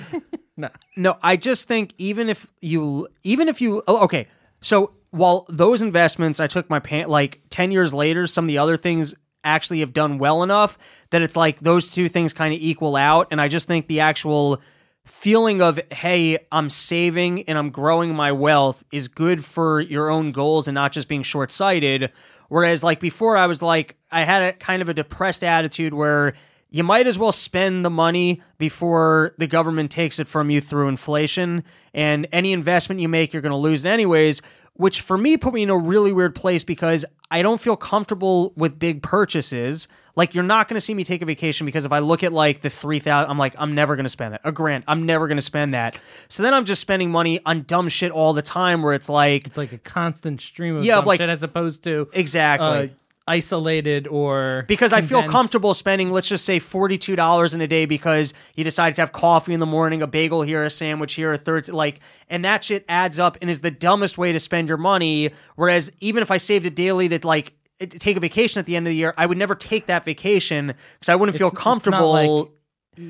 No, 0.97 1.16
I 1.23 1.36
just 1.39 1.69
think 1.69 1.94
even 1.97 2.28
if 2.28 2.52
you 2.61 3.09
even 3.24 3.48
if 3.48 3.62
you 3.62 3.82
oh, 3.89 4.05
okay, 4.05 4.27
so 4.61 4.93
while 5.11 5.47
those 5.49 5.82
investments 5.82 6.41
I 6.41 6.47
took 6.47 6.70
my 6.70 6.81
pan 6.81 7.09
like 7.09 7.41
10 7.51 7.73
years 7.73 7.93
later 7.93 8.27
some 8.27 8.45
of 8.45 8.49
the 8.49 8.59
other 8.59 8.77
things 8.77 9.15
actually 9.43 9.81
have 9.81 9.93
done 9.93 10.19
well 10.19 10.43
enough 10.43 10.78
that 11.11 11.23
it's 11.23 11.37
like 11.37 11.61
those 11.61 11.89
two 11.89 12.09
things 12.09 12.32
kind 12.32 12.55
of 12.55 12.61
equal 12.61 12.97
out 12.97 13.28
and 13.31 13.41
I 13.41 13.49
just 13.49 13.66
think 13.66 13.87
the 13.87 14.01
actual 14.01 14.61
feeling 15.05 15.62
of 15.62 15.81
hey, 15.91 16.39
I'm 16.53 16.70
saving 16.70 17.45
and 17.45 17.57
I'm 17.59 17.70
growing 17.70 18.15
my 18.15 18.32
wealth 18.32 18.85
is 18.93 19.09
good 19.09 19.45
for 19.45 19.81
your 19.81 20.11
own 20.11 20.32
goals 20.32 20.69
and 20.69 20.74
not 20.74 20.93
just 20.93 21.09
being 21.09 21.23
short-sighted 21.23 22.12
whereas 22.49 22.82
like 22.82 23.01
before 23.01 23.37
I 23.37 23.47
was 23.47 23.62
like 23.62 23.97
I 24.12 24.24
had 24.24 24.43
a 24.43 24.53
kind 24.53 24.82
of 24.82 24.89
a 24.89 24.95
depressed 24.95 25.43
attitude 25.43 25.95
where 25.95 26.35
you 26.70 26.85
might 26.85 27.07
as 27.07 27.19
well 27.19 27.32
spend 27.32 27.85
the 27.85 27.91
money 27.91 28.43
before 28.59 29.35
the 29.39 29.49
government 29.49 29.91
takes 29.91 30.20
it 30.20 30.28
from 30.28 30.51
you 30.51 30.61
through 30.61 30.89
inflation. 30.89 31.65
And 31.93 32.28
any 32.31 32.53
investment 32.53 33.01
you 33.01 33.09
make, 33.09 33.32
you're 33.32 33.43
going 33.43 33.51
to 33.51 33.57
lose 33.57 33.85
anyways, 33.85 34.41
which 34.81 35.02
for 35.02 35.19
me 35.19 35.36
put 35.36 35.52
me 35.52 35.62
in 35.62 35.69
a 35.70 35.77
really 35.77 36.11
weird 36.11 36.35
place 36.35 36.65
because 36.65 37.05
I 37.31 37.43
don't 37.43 37.61
feel 37.61 37.77
comfortable 37.77 38.52
with 38.57 38.78
big 38.78 39.02
purchases. 39.02 39.86
Like, 40.16 40.35
you're 40.35 40.43
not 40.43 40.69
going 40.69 40.74
to 40.77 40.81
see 40.81 40.94
me 40.94 41.05
take 41.05 41.20
a 41.23 41.27
vacation 41.27 41.66
because 41.66 41.85
if 41.85 41.93
I 41.93 41.98
look 41.98 42.24
at 42.24 42.32
like 42.32 42.62
the 42.62 42.70
3000 42.70 43.31
I'm 43.31 43.39
like, 43.39 43.55
I'm 43.59 43.74
never 43.74 43.94
going 43.94 44.05
to 44.07 44.11
spend 44.11 44.32
that. 44.35 44.40
A 44.43 44.51
grant, 44.52 44.85
I'm 44.89 45.05
never 45.07 45.28
going 45.28 45.36
to 45.36 45.43
spend 45.43 45.74
that. 45.74 45.97
So 46.28 46.43
then 46.43 46.55
I'm 46.55 46.65
just 46.65 46.81
spending 46.81 47.11
money 47.11 47.40
on 47.44 47.62
dumb 47.65 47.89
shit 47.89 48.11
all 48.11 48.32
the 48.32 48.43
time 48.43 48.82
where 48.82 48.94
it's 48.94 49.09
like, 49.11 49.47
It's 49.47 49.57
like 49.59 49.73
a 49.73 49.78
constant 49.78 50.40
stream 50.40 50.77
of 50.77 50.85
Yeah, 50.85 50.97
dumb 50.97 51.05
like- 51.05 51.20
shit 51.20 51.28
as 51.28 51.43
opposed 51.43 51.85
to 51.85 52.09
exactly. 52.15 52.66
uh, 52.66 52.86
isolated 53.31 54.07
or 54.09 54.65
because 54.66 54.93
I 54.93 55.01
feel 55.01 55.23
comfortable 55.28 55.73
spending, 55.73 56.11
let's 56.11 56.28
just 56.28 56.44
say 56.44 56.59
forty-two 56.59 57.15
dollars 57.16 57.55
in 57.55 57.61
a 57.61 57.66
day 57.66 57.86
because 57.86 58.35
you 58.57 58.65
decided 58.65 58.97
to 58.97 59.02
have 59.02 59.12
coffee 59.12 59.55
in 59.55 59.61
the 59.61 59.66
morning, 59.66 60.02
a 60.02 60.07
bagel 60.07 60.43
here, 60.43 60.65
a 60.65 60.70
sandwich 60.70 61.15
here, 61.15 61.32
a 61.32 61.39
third, 61.39 61.69
like, 61.69 62.01
and 62.28 62.44
that 62.44 62.65
shit 62.65 62.85
adds 62.89 63.19
up 63.19 63.39
and 63.40 63.48
is 63.48 63.61
the 63.61 63.70
dumbest 63.70 64.19
way 64.19 64.32
to 64.32 64.40
spend 64.40 64.69
your 64.69 64.77
money. 64.78 65.31
Whereas 65.55 65.90
even 66.01 66.23
if 66.23 66.31
I 66.31 66.39
saved 66.39 66.66
it 66.66 66.74
daily 66.74 67.09
to 67.09 67.27
like 67.27 67.52
take 67.89 68.16
a 68.16 68.20
vacation 68.20 68.59
at 68.59 68.66
the 68.66 68.77
end 68.77 68.86
of 68.86 68.90
the 68.90 68.97
year, 68.97 69.15
I 69.16 69.27
would 69.27 69.39
never 69.39 69.55
take 69.55 69.86
that 69.86 70.05
vacation 70.05 70.66
because 70.66 71.09
I 71.09 71.15
wouldn't 71.15 71.39
feel 71.39 71.47
It's- 71.47 71.55
not 71.59 71.62
comfortable. 71.62 72.12
like 72.12 72.48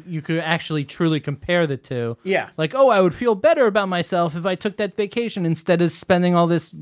you 0.07 0.21
could 0.23 0.39
actually 0.41 0.85
truly 0.85 1.19
compare 1.19 1.67
the 1.67 1.77
two. 1.77 2.17
Yeah. 2.23 2.51
Like, 2.59 2.75
oh, 2.75 2.91
I 2.91 3.01
would 3.01 3.15
feel 3.15 3.35
better 3.35 3.67
about 3.67 3.89
myself 3.89 4.37
if 4.37 4.45
I 4.47 4.55
took 4.55 4.77
that 4.77 4.97
vacation 4.97 5.45
instead 5.47 5.81
of 5.83 5.91
spending 5.91 6.35
all 6.37 6.47
this 6.47 6.75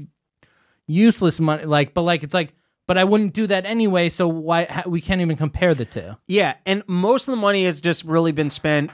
useless 0.87 1.41
money. 1.41 1.65
Like, 1.65 1.95
but 1.95 2.03
like, 2.03 2.23
it's 2.23 2.35
like, 2.35 2.53
but 2.89 2.99
I 2.99 3.05
wouldn't 3.05 3.35
do 3.35 3.47
that 3.47 3.67
anyway. 3.67 4.09
So 4.09 4.27
why 4.27 4.65
ha- 4.65 4.85
we 4.87 5.01
can't 5.01 5.21
even 5.21 5.37
compare 5.37 5.75
the 5.75 5.85
two? 5.85 6.17
Yeah, 6.27 6.55
and 6.67 6.83
most 6.89 7.29
of 7.29 7.33
the 7.33 7.41
money 7.41 7.65
has 7.67 7.81
just 7.81 8.03
really 8.03 8.33
been 8.33 8.51
spent. 8.51 8.91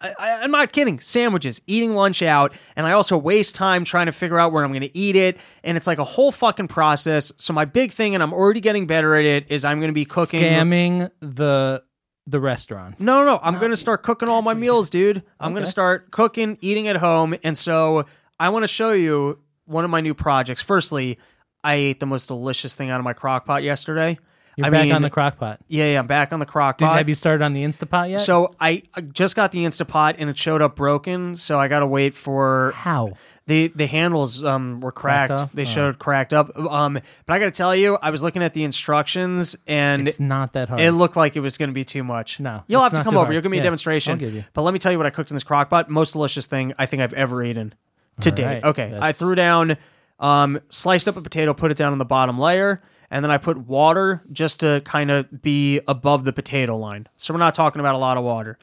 I, 0.00 0.14
I, 0.18 0.30
I'm 0.42 0.52
not 0.52 0.72
kidding. 0.72 1.00
Sandwiches, 1.00 1.60
eating 1.66 1.94
lunch 1.94 2.22
out, 2.22 2.54
and 2.76 2.86
I 2.86 2.92
also 2.92 3.18
waste 3.18 3.56
time 3.56 3.84
trying 3.84 4.06
to 4.06 4.12
figure 4.12 4.38
out 4.38 4.52
where 4.52 4.64
I'm 4.64 4.70
going 4.70 4.82
to 4.82 4.96
eat 4.96 5.16
it, 5.16 5.36
and 5.64 5.76
it's 5.76 5.86
like 5.86 5.98
a 5.98 6.04
whole 6.04 6.30
fucking 6.32 6.68
process. 6.68 7.32
So 7.36 7.52
my 7.52 7.64
big 7.64 7.90
thing, 7.90 8.14
and 8.14 8.22
I'm 8.22 8.32
already 8.32 8.60
getting 8.60 8.86
better 8.86 9.16
at 9.16 9.24
it, 9.24 9.46
is 9.50 9.64
I'm 9.64 9.80
going 9.80 9.90
to 9.90 9.94
be 9.94 10.04
cooking. 10.04 10.40
Scamming 10.40 11.10
the 11.20 11.82
the 12.26 12.40
restaurants. 12.40 13.02
No, 13.02 13.18
no, 13.24 13.34
no. 13.34 13.40
I'm 13.42 13.58
going 13.58 13.70
to 13.70 13.76
start 13.76 14.02
cooking 14.02 14.30
all 14.30 14.40
my 14.40 14.54
meals, 14.54 14.88
dude. 14.88 15.22
I'm 15.38 15.52
going 15.52 15.64
to 15.64 15.70
start 15.70 16.10
cooking, 16.10 16.56
eating 16.62 16.88
at 16.88 16.96
home, 16.96 17.34
and 17.42 17.58
so 17.58 18.06
I 18.40 18.48
want 18.48 18.62
to 18.62 18.68
show 18.68 18.92
you 18.92 19.40
one 19.66 19.84
of 19.84 19.90
my 19.90 20.00
new 20.00 20.14
projects. 20.14 20.62
Firstly, 20.62 21.18
I 21.64 21.74
ate 21.74 21.98
the 22.00 22.06
most 22.06 22.26
delicious 22.28 22.74
thing 22.74 22.90
out 22.90 23.00
of 23.00 23.04
my 23.04 23.14
crock 23.14 23.46
pot 23.46 23.62
yesterday. 23.64 24.18
You're 24.56 24.68
I 24.68 24.70
back 24.70 24.84
mean, 24.84 24.92
on 24.92 25.02
the 25.02 25.10
crock 25.10 25.36
pot. 25.38 25.58
Yeah, 25.66 25.86
yeah, 25.94 25.98
I'm 25.98 26.06
back 26.06 26.32
on 26.32 26.38
the 26.38 26.46
crock 26.46 26.78
Did, 26.78 26.84
pot. 26.84 26.96
have 26.98 27.08
you 27.08 27.16
started 27.16 27.42
on 27.42 27.54
the 27.54 27.64
Instapot 27.64 28.08
yet? 28.10 28.20
So 28.20 28.54
I 28.60 28.84
just 29.12 29.34
got 29.34 29.50
the 29.50 29.64
Instapot 29.64 30.14
and 30.16 30.30
it 30.30 30.38
showed 30.38 30.62
up 30.62 30.76
broken, 30.76 31.34
so 31.34 31.58
I 31.58 31.66
got 31.66 31.80
to 31.80 31.88
wait 31.88 32.14
for 32.14 32.70
how? 32.76 33.14
the 33.46 33.68
the 33.74 33.86
handles 33.86 34.42
um 34.44 34.80
were 34.80 34.92
cracked. 34.92 35.30
Cracked? 35.36 35.56
They 35.56 35.62
Oh. 35.62 35.64
showed 35.64 35.98
cracked 35.98 36.32
up. 36.32 36.56
Um, 36.56 36.94
but 37.26 37.34
I 37.34 37.38
got 37.40 37.46
to 37.46 37.50
tell 37.50 37.74
you, 37.74 37.98
I 38.00 38.10
was 38.10 38.22
looking 38.22 38.42
at 38.44 38.54
the 38.54 38.62
instructions 38.62 39.56
and 39.66 40.06
It's 40.06 40.20
not 40.20 40.52
that 40.52 40.68
hard. 40.68 40.80
it 40.80 40.92
looked 40.92 41.16
like 41.16 41.34
it 41.36 41.40
was 41.40 41.58
going 41.58 41.68
to 41.70 41.74
be 41.74 41.84
too 41.84 42.04
much. 42.04 42.38
No, 42.38 42.62
you'll 42.68 42.80
it's 42.80 42.84
have 42.84 42.92
to 42.92 42.98
not 42.98 43.04
come 43.04 43.12
too 43.14 43.18
over. 43.18 43.24
hard. 43.26 43.34
You'll 43.34 43.42
give 43.42 43.50
me 43.50 43.56
Yeah, 43.56 43.62
a 43.62 43.64
demonstration. 43.64 44.12
I'll 44.12 44.18
give 44.18 44.34
you. 44.34 44.44
But 44.54 44.62
let 44.62 44.72
me 44.72 44.78
tell 44.78 44.92
you 44.92 44.98
what 44.98 45.06
I 45.06 45.10
cooked 45.10 45.30
in 45.30 45.34
this 45.34 45.42
crock 45.44 45.68
pot. 45.68 45.90
Most 45.90 46.12
delicious 46.12 46.46
thing 46.46 46.72
I 46.78 46.86
think 46.86 47.02
I've 47.02 47.12
ever 47.14 47.42
eaten 47.42 47.74
to 48.20 48.30
All 48.30 48.36
date. 48.36 48.44
right, 48.44 48.64
Okay, 48.64 48.84
I 48.84 48.88
that's- 48.90 49.18
threw 49.18 49.34
down, 49.34 49.76
um, 50.24 50.58
sliced 50.70 51.06
up 51.06 51.18
a 51.18 51.20
potato, 51.20 51.52
put 51.52 51.70
it 51.70 51.76
down 51.76 51.92
on 51.92 51.98
the 51.98 52.04
bottom 52.06 52.38
layer, 52.38 52.82
and 53.10 53.22
then 53.22 53.30
I 53.30 53.36
put 53.36 53.58
water 53.58 54.24
just 54.32 54.60
to 54.60 54.80
kind 54.82 55.10
of 55.10 55.42
be 55.42 55.82
above 55.86 56.24
the 56.24 56.32
potato 56.32 56.78
line. 56.78 57.08
So 57.18 57.34
we're 57.34 57.40
not 57.40 57.52
talking 57.52 57.80
about 57.80 57.94
a 57.94 57.98
lot 57.98 58.16
of 58.16 58.24
water. 58.24 58.58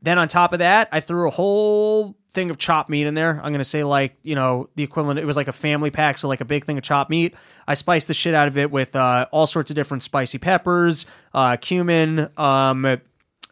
Then 0.00 0.18
on 0.18 0.26
top 0.26 0.54
of 0.54 0.60
that, 0.60 0.88
I 0.90 1.00
threw 1.00 1.28
a 1.28 1.30
whole 1.30 2.16
thing 2.32 2.48
of 2.48 2.56
chopped 2.56 2.88
meat 2.88 3.06
in 3.06 3.12
there. 3.12 3.38
I'm 3.44 3.52
gonna 3.52 3.62
say 3.62 3.84
like 3.84 4.16
you 4.22 4.34
know 4.34 4.70
the 4.74 4.82
equivalent. 4.82 5.20
It 5.20 5.26
was 5.26 5.36
like 5.36 5.48
a 5.48 5.52
family 5.52 5.90
pack, 5.90 6.16
so 6.16 6.28
like 6.28 6.40
a 6.40 6.46
big 6.46 6.64
thing 6.64 6.78
of 6.78 6.82
chopped 6.82 7.10
meat. 7.10 7.34
I 7.68 7.74
spiced 7.74 8.08
the 8.08 8.14
shit 8.14 8.32
out 8.34 8.48
of 8.48 8.56
it 8.56 8.70
with 8.70 8.96
uh, 8.96 9.26
all 9.32 9.46
sorts 9.46 9.70
of 9.70 9.74
different 9.74 10.02
spicy 10.02 10.38
peppers, 10.38 11.04
uh, 11.34 11.58
cumin, 11.58 12.30
um, 12.38 13.00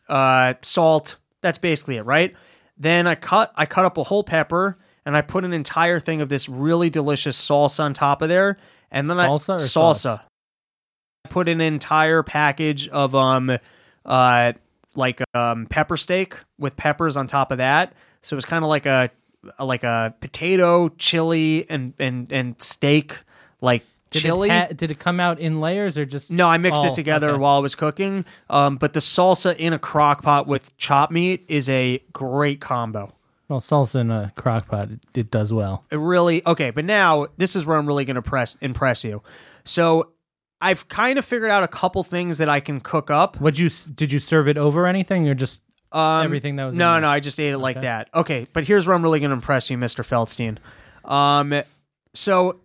uh, 0.08 0.54
salt. 0.62 1.18
That's 1.42 1.58
basically 1.58 1.98
it, 1.98 2.06
right? 2.06 2.34
Then 2.78 3.06
I 3.06 3.16
cut 3.16 3.52
I 3.54 3.66
cut 3.66 3.84
up 3.84 3.98
a 3.98 4.04
whole 4.04 4.24
pepper 4.24 4.78
and 5.06 5.16
I 5.16 5.22
put 5.22 5.44
an 5.44 5.52
entire 5.52 6.00
thing 6.00 6.20
of 6.20 6.28
this 6.28 6.48
really 6.48 6.90
delicious 6.90 7.36
salsa 7.40 7.80
on 7.80 7.94
top 7.94 8.22
of 8.22 8.28
there. 8.28 8.56
And 8.90 9.08
then 9.08 9.16
Salsa 9.16 9.50
I 9.50 9.54
or 9.54 9.58
salsa. 9.58 9.68
sauce? 9.68 10.06
I 10.06 11.28
put 11.28 11.48
an 11.48 11.60
entire 11.60 12.22
package 12.22 12.88
of 12.88 13.14
um 13.14 13.56
uh 14.04 14.52
like 14.96 15.22
um 15.34 15.66
pepper 15.66 15.96
steak 15.96 16.36
with 16.58 16.76
peppers 16.76 17.16
on 17.16 17.26
top 17.26 17.52
of 17.52 17.58
that. 17.58 17.92
So 18.22 18.34
it 18.34 18.38
was 18.38 18.44
kind 18.44 18.64
of 18.64 18.68
like 18.68 18.86
a 18.86 19.10
like 19.58 19.84
a 19.84 20.14
potato, 20.20 20.88
chili, 20.90 21.68
and 21.70 21.94
and 21.98 22.30
and 22.32 22.60
steak 22.60 23.18
like 23.60 23.84
did 24.10 24.22
chili. 24.22 24.48
It 24.48 24.52
ha- 24.52 24.66
did 24.74 24.90
it 24.90 24.98
come 24.98 25.20
out 25.20 25.38
in 25.38 25.60
layers 25.60 25.96
or 25.96 26.04
just? 26.04 26.30
No, 26.30 26.48
I 26.48 26.58
mixed 26.58 26.84
Oh, 26.84 26.88
it 26.88 26.94
together 26.94 27.30
okay. 27.30 27.38
while 27.38 27.56
I 27.56 27.60
was 27.60 27.74
cooking. 27.74 28.24
Um, 28.50 28.76
but 28.76 28.92
the 28.92 29.00
salsa 29.00 29.56
in 29.56 29.72
a 29.72 29.78
crock 29.78 30.22
pot 30.22 30.46
with 30.48 30.76
chopped 30.76 31.12
meat 31.12 31.44
is 31.48 31.68
a 31.68 32.02
great 32.12 32.60
combo. 32.60 33.12
Well, 33.50 33.60
salsa 33.60 34.00
in 34.00 34.10
a 34.12 34.32
crock 34.36 34.68
pot, 34.68 34.90
it, 34.92 35.00
it 35.12 35.30
does 35.30 35.52
well. 35.52 35.84
It 35.90 35.96
really 35.96 36.40
okay. 36.46 36.70
But 36.70 36.84
now 36.86 37.26
this 37.36 37.54
is 37.56 37.66
where 37.66 37.76
I'm 37.76 37.86
really 37.86 38.04
going 38.06 38.14
to 38.16 38.22
press 38.22 38.56
impress 38.62 39.04
you. 39.04 39.22
So 39.64 40.12
I've 40.60 40.88
kind 40.88 41.18
of 41.18 41.24
figured 41.24 41.50
out 41.50 41.62
a 41.64 41.68
couple 41.68 42.04
things 42.04 42.38
that 42.38 42.48
I 42.48 42.60
can 42.60 42.80
cook 42.80 43.10
up. 43.10 43.40
Would 43.40 43.58
you 43.58 43.68
did 43.92 44.12
you 44.12 44.20
serve 44.20 44.46
it 44.48 44.56
over 44.56 44.86
anything 44.86 45.28
or 45.28 45.34
just 45.34 45.62
Um, 45.90 46.24
everything 46.24 46.54
that 46.56 46.66
was? 46.66 46.74
no, 46.76 47.00
no. 47.00 47.08
I 47.08 47.18
just 47.18 47.40
ate 47.40 47.50
it 47.50 47.58
like 47.58 47.80
that. 47.80 48.08
Okay, 48.14 48.46
but 48.52 48.64
here's 48.64 48.86
where 48.86 48.94
I'm 48.94 49.02
really 49.02 49.18
going 49.20 49.30
to 49.30 49.34
impress 49.34 49.68
you, 49.68 49.76
Mr. 49.76 50.04
Feldstein. 50.04 50.58
Um, 51.10 51.62
so 52.14 52.60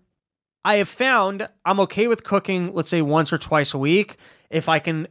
I 0.63 0.75
have 0.75 0.89
found 0.89 1.49
I'm 1.65 1.79
okay 1.81 2.07
with 2.07 2.23
cooking, 2.23 2.73
let's 2.75 2.89
say 2.89 3.01
once 3.01 3.33
or 3.33 3.37
twice 3.39 3.73
a 3.73 3.79
week, 3.79 4.17
if 4.51 4.69
I 4.69 4.77
can 4.79 5.07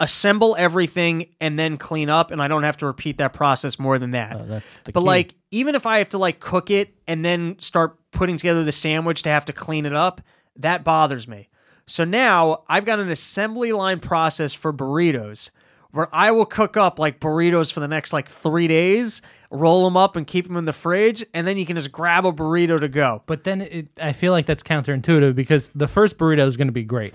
assemble 0.00 0.56
everything 0.58 1.26
and 1.40 1.58
then 1.58 1.76
clean 1.76 2.08
up, 2.08 2.30
and 2.30 2.42
I 2.42 2.48
don't 2.48 2.62
have 2.62 2.78
to 2.78 2.86
repeat 2.86 3.18
that 3.18 3.32
process 3.32 3.78
more 3.78 3.98
than 3.98 4.12
that. 4.12 4.34
Oh, 4.34 4.60
but 4.84 4.94
key. 4.94 5.00
like, 5.00 5.34
even 5.50 5.74
if 5.74 5.86
I 5.86 5.98
have 5.98 6.08
to 6.10 6.18
like 6.18 6.40
cook 6.40 6.70
it 6.70 6.94
and 7.06 7.24
then 7.24 7.58
start 7.58 7.96
putting 8.10 8.36
together 8.36 8.64
the 8.64 8.72
sandwich 8.72 9.22
to 9.22 9.28
have 9.28 9.44
to 9.44 9.52
clean 9.52 9.86
it 9.86 9.94
up, 9.94 10.20
that 10.56 10.82
bothers 10.82 11.28
me. 11.28 11.48
So 11.86 12.04
now 12.04 12.62
I've 12.68 12.84
got 12.84 12.98
an 12.98 13.10
assembly 13.10 13.72
line 13.72 14.00
process 14.00 14.52
for 14.52 14.72
burritos 14.72 15.50
where 15.92 16.08
I 16.12 16.30
will 16.30 16.46
cook 16.46 16.76
up 16.76 16.98
like 16.98 17.20
burritos 17.20 17.72
for 17.72 17.80
the 17.80 17.88
next 17.88 18.12
like 18.12 18.28
three 18.28 18.68
days, 18.68 19.22
roll 19.50 19.84
them 19.84 19.96
up 19.96 20.16
and 20.16 20.26
keep 20.26 20.46
them 20.46 20.56
in 20.56 20.64
the 20.64 20.72
fridge, 20.72 21.24
and 21.34 21.46
then 21.46 21.56
you 21.56 21.66
can 21.66 21.76
just 21.76 21.90
grab 21.90 22.24
a 22.24 22.32
burrito 22.32 22.78
to 22.78 22.88
go. 22.88 23.22
But 23.26 23.44
then 23.44 23.62
it, 23.62 23.88
I 24.00 24.12
feel 24.12 24.32
like 24.32 24.46
that's 24.46 24.62
counterintuitive 24.62 25.34
because 25.34 25.68
the 25.74 25.88
first 25.88 26.16
burrito 26.16 26.46
is 26.46 26.56
going 26.56 26.68
to 26.68 26.72
be 26.72 26.84
great. 26.84 27.12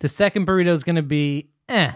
The 0.00 0.08
second 0.08 0.46
burrito 0.46 0.74
is 0.74 0.82
going 0.82 0.96
to 0.96 1.02
be 1.02 1.50
eh. 1.68 1.92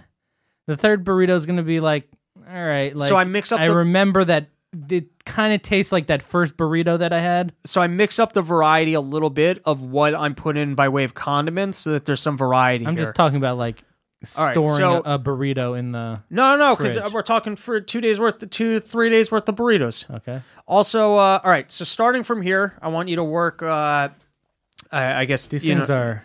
The 0.67 0.77
third 0.77 1.05
burrito 1.05 1.31
is 1.31 1.47
going 1.47 1.57
to 1.59 1.63
be 1.63 1.81
like, 1.81 2.09
all 2.49 2.65
right. 2.65 2.95
Like, 2.97 3.09
So 3.09 3.17
I 3.17 3.25
mix 3.25 3.53
up 3.53 3.61
I 3.61 3.67
the- 3.69 3.77
remember 3.77 4.25
that 4.25 4.49
it 4.91 5.25
kind 5.25 5.55
of 5.55 5.63
tastes 5.63 5.93
like 5.93 6.09
that 6.09 6.21
first 6.23 6.57
burrito 6.57 6.99
that 6.99 7.13
I 7.13 7.21
had. 7.21 7.53
So 7.65 7.81
I 7.81 7.87
mix 7.87 8.19
up 8.19 8.33
the 8.33 8.43
variety 8.43 8.95
a 8.95 9.01
little 9.01 9.31
bit 9.31 9.63
of 9.65 9.83
what 9.83 10.15
I'm 10.15 10.35
putting 10.35 10.63
in 10.63 10.75
by 10.75 10.89
way 10.89 11.05
of 11.05 11.15
condiments 11.15 11.79
so 11.79 11.93
that 11.93 12.07
there's 12.07 12.21
some 12.21 12.37
variety 12.37 12.85
I'm 12.87 12.97
here. 12.97 13.05
just 13.05 13.15
talking 13.15 13.37
about 13.37 13.57
like 13.57 13.85
All 14.37 14.47
right, 14.47 14.53
storing 14.53 14.77
so- 14.79 15.03
a, 15.05 15.15
a 15.15 15.19
burrito 15.19 15.79
in 15.79 15.93
the. 15.93 16.23
No, 16.29 16.57
no, 16.57 16.75
because 16.75 16.97
Fridge. 16.97 17.13
we're 17.13 17.23
talking 17.23 17.55
for 17.57 17.81
two 17.81 18.01
days 18.01 18.19
worth, 18.19 18.51
two 18.51 18.81
three 18.81 19.11
days 19.11 19.31
worth 19.31 19.49
of 19.49 19.55
burritos. 19.55 20.13
Okay. 20.13 20.41
Also, 20.67 21.17
uh, 21.17 21.41
all 21.45 21.51
right. 21.51 21.71
So 21.71 21.85
starting 21.85 22.25
from 22.25 22.43
here, 22.43 22.77
I 22.83 22.89
want 22.89 23.09
you 23.09 23.17
to 23.17 23.25
work. 23.25 23.63
Uh, 23.63 24.09
I, 24.91 25.21
I 25.21 25.25
guess 25.27 25.47
These 25.47 25.65
you 25.65 25.75
things 25.77 25.89
know, 25.89 25.97
are. 25.97 26.25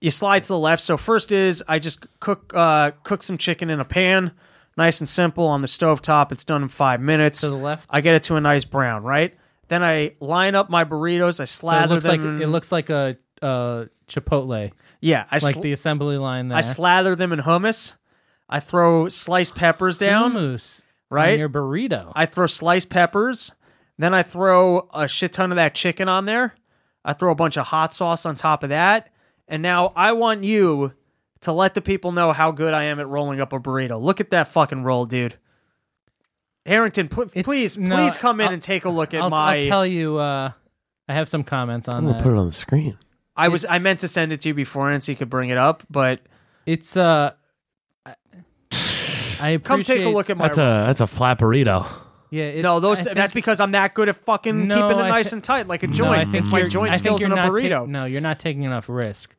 You 0.00 0.10
slide 0.10 0.42
to 0.42 0.48
the 0.48 0.58
left. 0.58 0.82
So 0.82 0.96
first 0.96 1.32
is 1.32 1.62
I 1.68 1.78
just 1.78 2.06
cook 2.20 2.52
uh, 2.54 2.92
cook 3.02 3.22
some 3.22 3.38
chicken 3.38 3.70
in 3.70 3.80
a 3.80 3.84
pan, 3.84 4.32
nice 4.76 5.00
and 5.00 5.08
simple 5.08 5.46
on 5.46 5.62
the 5.62 5.68
stove 5.68 6.02
top. 6.02 6.32
It's 6.32 6.44
done 6.44 6.62
in 6.62 6.68
five 6.68 7.00
minutes. 7.00 7.40
To 7.42 7.50
the 7.50 7.56
left? 7.56 7.86
I 7.90 8.00
get 8.00 8.14
it 8.14 8.22
to 8.24 8.36
a 8.36 8.40
nice 8.40 8.64
brown. 8.64 9.02
Right. 9.02 9.36
Then 9.68 9.82
I 9.84 10.14
line 10.20 10.54
up 10.54 10.68
my 10.70 10.84
burritos. 10.84 11.38
I 11.40 11.44
So 11.44 11.44
it 11.44 11.46
slather 11.48 11.94
looks 11.94 12.04
them. 12.04 12.36
in- 12.36 12.42
it 12.42 12.46
looks 12.48 12.72
like 12.72 12.90
a, 12.90 13.16
a 13.40 13.88
chipotle, 14.08 14.72
yeah. 15.00 15.24
I 15.30 15.36
like 15.36 15.54
sl- 15.54 15.60
the 15.60 15.72
assembly 15.72 16.18
line 16.18 16.48
there. 16.48 16.58
I 16.58 16.62
slather 16.62 17.14
them 17.14 17.32
in 17.32 17.40
hummus. 17.40 17.94
I 18.48 18.58
throw 18.60 19.08
sliced 19.08 19.54
peppers 19.54 19.98
down. 19.98 20.32
Hummus. 20.32 20.82
right? 21.08 21.38
your 21.38 21.48
burrito. 21.48 22.12
I 22.16 22.26
throw 22.26 22.46
sliced 22.46 22.90
peppers. 22.90 23.52
Then 23.96 24.12
I 24.14 24.22
throw 24.24 24.88
a 24.92 25.06
shit 25.06 25.32
ton 25.34 25.52
of 25.52 25.56
that 25.56 25.74
chicken 25.74 26.08
on 26.08 26.24
there. 26.24 26.54
I 27.04 27.12
throw 27.12 27.30
a 27.30 27.36
bunch 27.36 27.56
of 27.56 27.66
hot 27.66 27.94
sauce 27.94 28.26
on 28.26 28.34
top 28.34 28.62
of 28.62 28.70
that. 28.70 29.10
And 29.50 29.62
now 29.62 29.92
I 29.96 30.12
want 30.12 30.44
you 30.44 30.92
to 31.40 31.52
let 31.52 31.74
the 31.74 31.80
people 31.82 32.12
know 32.12 32.32
how 32.32 32.52
good 32.52 32.72
I 32.72 32.84
am 32.84 33.00
at 33.00 33.08
rolling 33.08 33.40
up 33.40 33.52
a 33.52 33.58
burrito. 33.60 34.00
Look 34.00 34.20
at 34.20 34.30
that 34.30 34.48
fucking 34.48 34.84
roll, 34.84 35.04
dude. 35.06 35.34
Harrington, 36.64 37.08
pl- 37.08 37.26
please, 37.26 37.76
no, 37.76 37.96
please 37.96 38.16
come 38.16 38.40
in 38.40 38.46
I'll- 38.48 38.52
and 38.52 38.62
take 38.62 38.84
a 38.84 38.88
look 38.90 39.12
at 39.12 39.22
I'll, 39.22 39.30
my. 39.30 39.56
I'll 39.62 39.66
tell 39.66 39.86
you. 39.86 40.16
Uh, 40.18 40.52
I 41.08 41.14
have 41.14 41.28
some 41.28 41.42
comments 41.42 41.88
on 41.88 41.96
I'm 41.96 42.02
gonna 42.04 42.18
that. 42.18 42.22
put 42.22 42.32
it 42.32 42.38
on 42.38 42.46
the 42.46 42.52
screen. 42.52 42.96
I 43.36 43.48
was 43.48 43.64
I 43.64 43.78
meant 43.80 44.00
to 44.00 44.08
send 44.08 44.32
it 44.32 44.42
to 44.42 44.48
you 44.48 44.54
beforehand 44.54 45.02
so 45.02 45.10
you 45.12 45.16
could 45.16 45.30
bring 45.30 45.48
it 45.48 45.56
up, 45.56 45.82
but 45.90 46.20
It's 46.66 46.96
uh, 46.96 47.32
I- 48.06 48.14
I 49.40 49.56
come 49.56 49.82
take 49.82 50.04
a 50.04 50.08
look 50.10 50.30
at 50.30 50.36
my. 50.36 50.46
That's 50.48 50.58
a 50.58 50.84
that's 50.86 51.00
a 51.00 51.06
flat 51.08 51.38
burrito. 51.40 51.86
Yeah, 52.30 52.44
it's, 52.44 52.62
no, 52.62 52.78
those. 52.78 53.02
Think- 53.02 53.16
that's 53.16 53.34
because 53.34 53.58
I'm 53.58 53.72
that 53.72 53.94
good 53.94 54.08
at 54.08 54.16
fucking 54.16 54.68
No, 54.68 54.74
keeping 54.76 54.98
it 55.00 55.02
I 55.02 55.08
nice 55.08 55.32
and 55.32 55.42
tight, 55.42 55.66
like 55.66 55.82
a 55.82 55.88
No, 55.88 55.92
joint. 55.94 56.18
I 56.20 56.24
think 56.26 56.44
it's 56.44 56.48
my 56.52 56.58
you're- 56.58 56.70
joint 56.70 56.92
I 56.92 56.96
skills 56.96 57.24
in 57.24 57.32
a 57.32 57.34
not 57.34 57.46
ta- 57.46 57.50
burrito. 57.50 57.88
no, 57.88 58.04
you're 58.04 58.20
not 58.20 58.38
taking 58.38 58.62
enough 58.62 58.88
risk. 58.88 59.34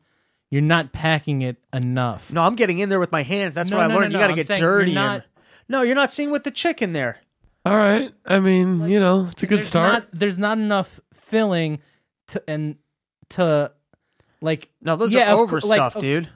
You're 0.52 0.62
not 0.62 0.92
packing 0.94 1.42
it 1.42 1.58
enough. 1.74 2.32
No, 2.32 2.44
I'm 2.44 2.56
getting 2.56 2.78
in 2.80 2.90
there 2.90 3.00
with 3.00 3.12
my 3.12 3.24
hands. 3.24 3.56
That's 3.56 3.72
No, 3.72 3.78
what 3.78 3.86
I 3.86 3.88
no, 3.88 3.96
learned. 4.00 4.14
no, 4.14 4.20
you 4.20 4.22
got 4.24 4.28
to 4.28 4.28
no, 4.28 4.34
I'm 4.34 4.36
get 4.36 4.48
saying 4.48 4.60
you're 4.62 4.80
dirty. 4.80 4.94
not- 4.94 5.24
no, 5.70 5.82
you're 5.82 5.96
not 5.96 6.12
seeing 6.12 6.30
with 6.30 6.44
the 6.44 6.52
chicken 6.52 6.92
there. 6.94 7.18
All 7.66 7.76
right. 7.78 8.12
I 8.26 8.40
mean, 8.40 8.88
you 8.90 9.00
know, 9.00 9.30
it's 9.32 9.42
a 9.44 9.48
good 9.48 9.60
there's 9.60 9.68
start. 9.70 9.94
Not, 9.94 10.08
there's 10.12 10.38
not 10.38 10.58
enough 10.58 11.00
filling 11.14 11.80
to 12.28 12.44
and 12.48 12.76
to 13.30 13.72
like. 14.42 14.70
No, 14.82 14.96
those 14.98 15.14
yeah, 15.14 15.34
are 15.34 15.44
of 15.44 15.50
cour- 15.50 15.60
like, 15.60 15.80
overstuffed, 15.80 15.96
of- 15.98 16.02
dude. 16.02 16.30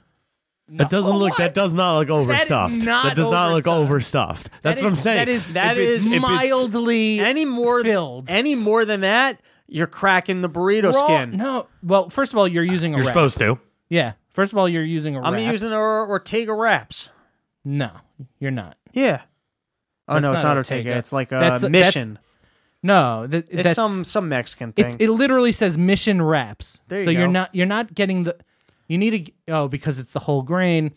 That 0.68 0.90
doesn't 0.90 1.12
look. 1.16 1.36
That 1.36 1.54
does 1.54 1.74
not 1.74 1.98
look 1.98 2.08
overstuffed. 2.10 2.74
not 2.74 3.04
that 3.04 3.16
does 3.16 3.30
not 3.30 3.52
look 3.52 3.66
overstuffed. 3.68 4.46
overstuffed. 4.48 4.62
That's 4.62 4.82
what 4.82 4.88
I'm 4.88 4.96
saying. 4.96 5.18
That 5.18 5.28
is 5.28 5.46
That 5.48 5.74
that 5.74 5.76
is 5.76 6.00
is- 6.00 6.06
if 6.10 6.12
it's- 6.14 6.22
mildly 6.22 7.20
Any 7.20 7.44
more 7.44 7.84
filled. 7.84 8.28
any 8.30 8.54
more 8.56 8.84
than 8.84 9.02
that, 9.02 9.40
you're 9.68 9.86
cracking 9.86 10.40
the 10.40 10.48
burrito 10.48 10.92
Raw- 10.92 11.04
skin. 11.06 11.36
No, 11.36 11.66
well, 11.84 12.08
first 12.10 12.32
of 12.32 12.38
all, 12.38 12.48
you're 12.48 12.64
using 12.64 12.94
a 12.94 12.96
You're 12.96 13.06
wrap. 13.06 13.12
supposed 13.14 13.38
to. 13.40 13.58
Yeah, 13.88 14.12
first 14.28 14.52
of 14.52 14.58
all, 14.58 14.68
you're 14.68 14.82
using 14.84 15.16
a 15.16 15.22
I'm 15.22 15.34
wrap. 15.34 15.52
using 15.52 15.72
Or- 15.72 16.08
Ortega 16.08 16.52
wraps. 16.52 17.10
No, 17.64 17.90
you're 18.38 18.50
not. 18.50 18.76
Yeah. 18.92 19.22
Oh 20.08 20.14
That's 20.14 20.22
no, 20.22 20.32
it's 20.32 20.42
not 20.42 20.48
not 20.50 20.56
Ortega. 20.58 20.78
Ortega. 20.90 20.98
It's 20.98 21.12
like 21.12 21.32
a 21.32 21.36
That's- 21.38 21.60
that's- 21.62 21.70
mission. 21.94 22.18
No, 22.82 23.26
that, 23.26 23.46
it's 23.50 23.62
that's 23.64 23.74
some 23.74 24.04
some 24.04 24.28
Mexican 24.28 24.72
thing. 24.72 24.86
It's, 24.86 24.96
it 25.00 25.08
literally 25.10 25.50
says 25.50 25.76
mission 25.76 26.22
wraps. 26.22 26.78
There 26.86 26.98
you 27.00 27.04
so 27.04 27.10
you're 27.10 27.26
go. 27.26 27.32
not 27.32 27.54
you're 27.54 27.66
not 27.66 27.94
getting 27.94 28.24
the 28.24 28.36
you 28.86 28.96
need 28.98 29.10
to 29.10 29.18
g- 29.20 29.34
oh 29.48 29.66
because 29.66 29.98
it's 29.98 30.12
the 30.12 30.20
whole 30.20 30.42
grain. 30.42 30.92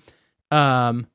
Um, 0.52 1.08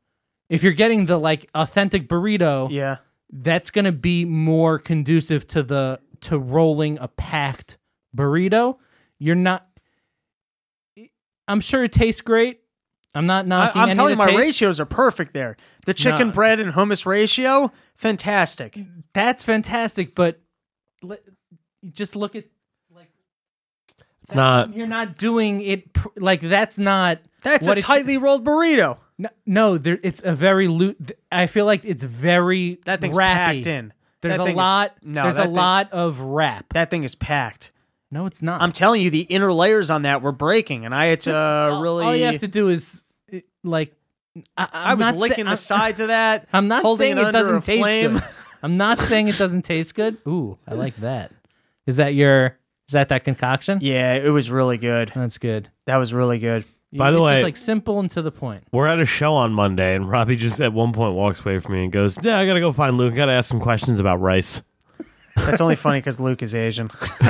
if 0.48 0.64
you're 0.64 0.72
getting 0.72 1.06
the 1.06 1.18
like 1.18 1.48
authentic 1.54 2.08
burrito, 2.08 2.68
yeah. 2.70 2.96
that's 3.30 3.70
gonna 3.70 3.92
be 3.92 4.24
more 4.24 4.78
conducive 4.80 5.46
to 5.48 5.62
the 5.62 6.00
to 6.22 6.38
rolling 6.38 6.98
a 6.98 7.06
packed 7.06 7.78
burrito. 8.16 8.78
You're 9.20 9.36
not. 9.36 9.68
I'm 11.48 11.60
sure 11.60 11.84
it 11.84 11.92
tastes 11.92 12.20
great. 12.20 12.60
I'm 13.14 13.26
not 13.26 13.44
I, 13.44 13.48
knocking. 13.48 13.82
I'm 13.82 13.88
any 13.90 13.96
telling 13.96 14.12
of 14.14 14.18
you, 14.18 14.24
the 14.26 14.32
my 14.32 14.38
taste. 14.38 14.60
ratios 14.60 14.80
are 14.80 14.86
perfect 14.86 15.34
there. 15.34 15.56
The 15.86 15.94
chicken 15.94 16.28
No. 16.28 16.32
bread 16.34 16.58
and 16.60 16.72
hummus 16.72 17.06
ratio, 17.06 17.70
fantastic. 17.94 18.78
That's 19.12 19.44
fantastic, 19.44 20.14
but 20.16 20.40
le- 21.02 21.18
just 21.92 22.16
look 22.16 22.34
at 22.34 22.44
like 22.92 23.10
It's 24.22 24.34
not. 24.34 24.74
you're 24.74 24.86
not 24.88 25.16
doing 25.16 25.60
it 25.60 25.92
pr- 25.92 26.08
like 26.16 26.40
that's 26.40 26.76
not 26.78 27.18
That's 27.42 27.68
what 27.68 27.78
a 27.78 27.82
tightly 27.82 28.16
rolled 28.16 28.44
burrito. 28.44 28.98
No, 29.16 29.28
no 29.46 29.78
there, 29.78 30.00
it's 30.02 30.20
a 30.24 30.34
very 30.34 30.66
loose. 30.66 30.96
I 31.30 31.46
feel 31.46 31.66
like 31.66 31.84
it's 31.84 32.02
very 32.02 32.80
That 32.84 33.00
thing's 33.00 33.16
wrappy. 33.16 33.58
packed 33.58 33.66
in. 33.68 33.92
There's 34.22 34.36
That 34.38 34.42
a 34.42 34.44
thing 34.44 34.54
is- 34.54 34.56
lot. 34.56 34.94
no, 35.02 35.22
there's 35.22 35.36
a 35.36 35.42
thing- 35.42 35.52
lot 35.52 35.92
of 35.92 36.18
wrap. 36.20 36.72
That 36.72 36.90
thing 36.90 37.04
is 37.04 37.14
packed. 37.14 37.70
No, 38.14 38.26
it's 38.26 38.40
not. 38.42 38.62
I'm 38.62 38.72
telling 38.72 39.02
you, 39.02 39.10
the 39.10 39.22
inner 39.22 39.52
layers 39.52 39.90
on 39.90 40.02
that 40.02 40.22
were 40.22 40.32
breaking, 40.32 40.84
and 40.84 40.94
I 40.94 41.06
had 41.06 41.20
to 41.20 41.24
Just- 41.30 41.36
uh, 41.36 41.70
all- 41.74 41.82
really. 41.82 42.04
All 42.06 42.16
you 42.16 42.24
have 42.26 42.38
to 42.38 42.48
do 42.48 42.68
is 42.68 43.02
like. 43.62 43.92
I, 44.56 44.68
I 44.72 44.92
I'm 44.92 44.98
was 44.98 45.06
not 45.08 45.14
sa- 45.14 45.20
licking 45.20 45.44
the 45.44 45.50
I'm- 45.50 45.56
sides 45.56 46.00
of 46.00 46.08
that. 46.08 46.48
I'm 46.52 46.66
not 46.68 46.82
saying 46.96 47.18
it 47.18 47.28
it, 47.28 47.32
doesn't 47.32 47.62
taste 47.64 47.80
flame. 47.82 48.12
good. 48.14 48.22
I'm 48.62 48.76
not 48.76 48.98
saying 49.00 49.28
it 49.28 49.36
doesn't 49.38 49.62
taste 49.62 49.94
good. 49.94 50.16
Ooh, 50.26 50.58
I 50.66 50.74
like 50.74 50.96
that. 50.96 51.32
Is 51.86 51.96
that 51.96 52.14
your? 52.14 52.56
Is 52.88 52.92
that 52.92 53.08
that 53.08 53.24
concoction? 53.24 53.78
Yeah, 53.80 54.14
it 54.14 54.30
was 54.30 54.50
really 54.50 54.78
good. 54.78 55.10
That's 55.14 55.38
good. 55.38 55.68
That 55.86 55.96
was 55.98 56.12
really 56.14 56.38
good. 56.38 56.64
By 56.92 57.10
the 57.10 57.20
way 57.20 57.32
it's 57.32 57.34
way- 57.34 57.40
just 57.40 57.44
like 57.44 57.56
simple 57.56 57.98
and 58.00 58.10
to 58.12 58.22
the 58.22 58.30
point. 58.30 58.64
We're 58.72 58.86
at 58.86 59.00
a 59.00 59.06
show 59.06 59.34
on 59.34 59.52
Monday, 59.52 59.94
and 59.96 60.08
Robbie 60.08 60.36
just 60.36 60.60
at 60.60 60.72
one 60.72 60.92
point 60.92 61.14
walks 61.14 61.40
away 61.44 61.58
from 61.60 61.74
me 61.74 61.84
and 61.84 61.92
goes, 61.92 62.16
"Yeah, 62.22 62.38
I 62.38 62.46
gotta 62.46 62.60
go 62.60 62.70
find 62.72 62.96
Luke. 62.96 63.12
I 63.14 63.16
gotta 63.16 63.32
ask 63.32 63.48
some 63.48 63.60
questions 63.60 63.98
about 64.00 64.20
rice." 64.20 64.60
That's 65.36 65.60
only 65.60 65.76
funny 65.76 65.98
because 66.00 66.20
Luke 66.20 66.42
is 66.42 66.54
Asian. 66.54 66.90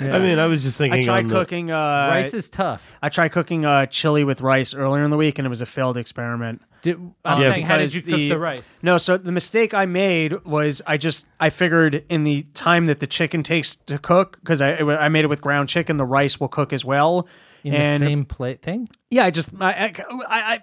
I 0.00 0.20
mean, 0.20 0.38
I 0.38 0.46
was 0.46 0.62
just 0.62 0.78
thinking. 0.78 1.00
I 1.00 1.02
tried 1.02 1.18
on 1.24 1.28
the- 1.28 1.34
cooking. 1.34 1.70
Uh, 1.70 2.08
Rice 2.10 2.32
is 2.34 2.48
tough. 2.48 2.96
I 3.02 3.08
tried 3.08 3.28
cooking 3.30 3.64
uh, 3.64 3.86
chili 3.86 4.22
with 4.24 4.40
rice 4.40 4.72
earlier 4.74 5.02
in 5.02 5.10
the 5.10 5.16
week, 5.16 5.38
and 5.38 5.46
it 5.46 5.48
was 5.48 5.60
a 5.60 5.66
failed 5.66 5.96
experiment. 5.96 6.62
Did, 6.82 6.96
I'm 7.24 7.42
Yeah, 7.42 7.50
saying, 7.50 7.66
how 7.66 7.76
did 7.78 7.92
because 7.92 7.96
you 7.96 8.02
cook 8.02 8.14
the- 8.14 8.28
the 8.30 8.38
rice? 8.38 8.76
No, 8.82 8.98
so 8.98 9.16
the 9.16 9.32
mistake 9.32 9.74
I 9.74 9.86
made 9.86 10.44
was 10.44 10.80
I 10.86 10.96
just 10.96 11.26
I 11.40 11.50
figured 11.50 12.04
in 12.08 12.22
the 12.24 12.44
time 12.54 12.86
that 12.86 13.00
the 13.00 13.06
chicken 13.08 13.42
takes 13.42 13.74
to 13.74 13.98
cook 13.98 14.38
because 14.40 14.62
I 14.62 14.76
I 14.78 15.08
made 15.08 15.24
it 15.24 15.28
with 15.28 15.40
ground 15.40 15.68
chicken, 15.68 15.96
the 15.96 16.06
rice 16.06 16.38
will 16.38 16.48
cook 16.48 16.72
as 16.72 16.84
well. 16.84 17.26
In 17.64 17.74
and 17.74 18.00
the 18.02 18.06
same 18.06 18.24
plate 18.24 18.62
thing? 18.62 18.88
yeah, 19.10 19.24
I 19.24 19.30
just 19.30 19.50
I, 19.60 19.72
I, 19.72 19.92
I, 20.08 20.54
I- 20.54 20.62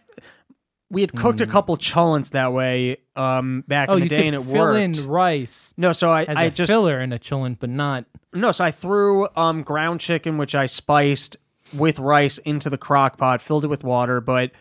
we 0.92 1.02
had 1.02 1.14
cooked 1.14 1.42
a 1.42 1.48
couple 1.48 1.76
cholents 1.78 2.30
that 2.32 2.54
way 2.54 2.98
um 3.16 3.64
back 3.68 3.90
Oh, 3.90 3.94
in 3.94 4.00
the 4.00 4.06
you 4.06 4.10
day, 4.10 4.18
could 4.18 4.34
and 4.34 4.36
it 4.36 4.52
fill 4.52 4.66
worked. 4.66 5.00
in 5.00 5.08
rice 5.08 5.74
no, 5.78 5.92
so 5.92 6.12
I 6.12 6.24
as 6.26 6.38
I 6.38 6.50
just 6.50 6.70
filler 6.72 7.00
in 7.02 7.12
a 7.14 7.20
chillin', 7.20 7.58
but 7.60 7.70
not. 7.70 8.06
No, 8.34 8.52
so 8.52 8.64
I 8.66 8.72
threw 8.72 9.28
um, 9.36 9.64
ground 9.64 10.00
chicken, 10.02 10.38
which 10.38 10.54
I 10.56 10.66
spiced 10.66 11.38
with 11.76 12.00
rice, 12.00 12.38
into 12.40 12.70
the 12.70 12.78
crock 12.78 13.18
pot, 13.18 13.42
filled 13.42 13.64
it 13.64 13.68
with 13.70 13.84
water, 13.84 14.20
but 14.22 14.52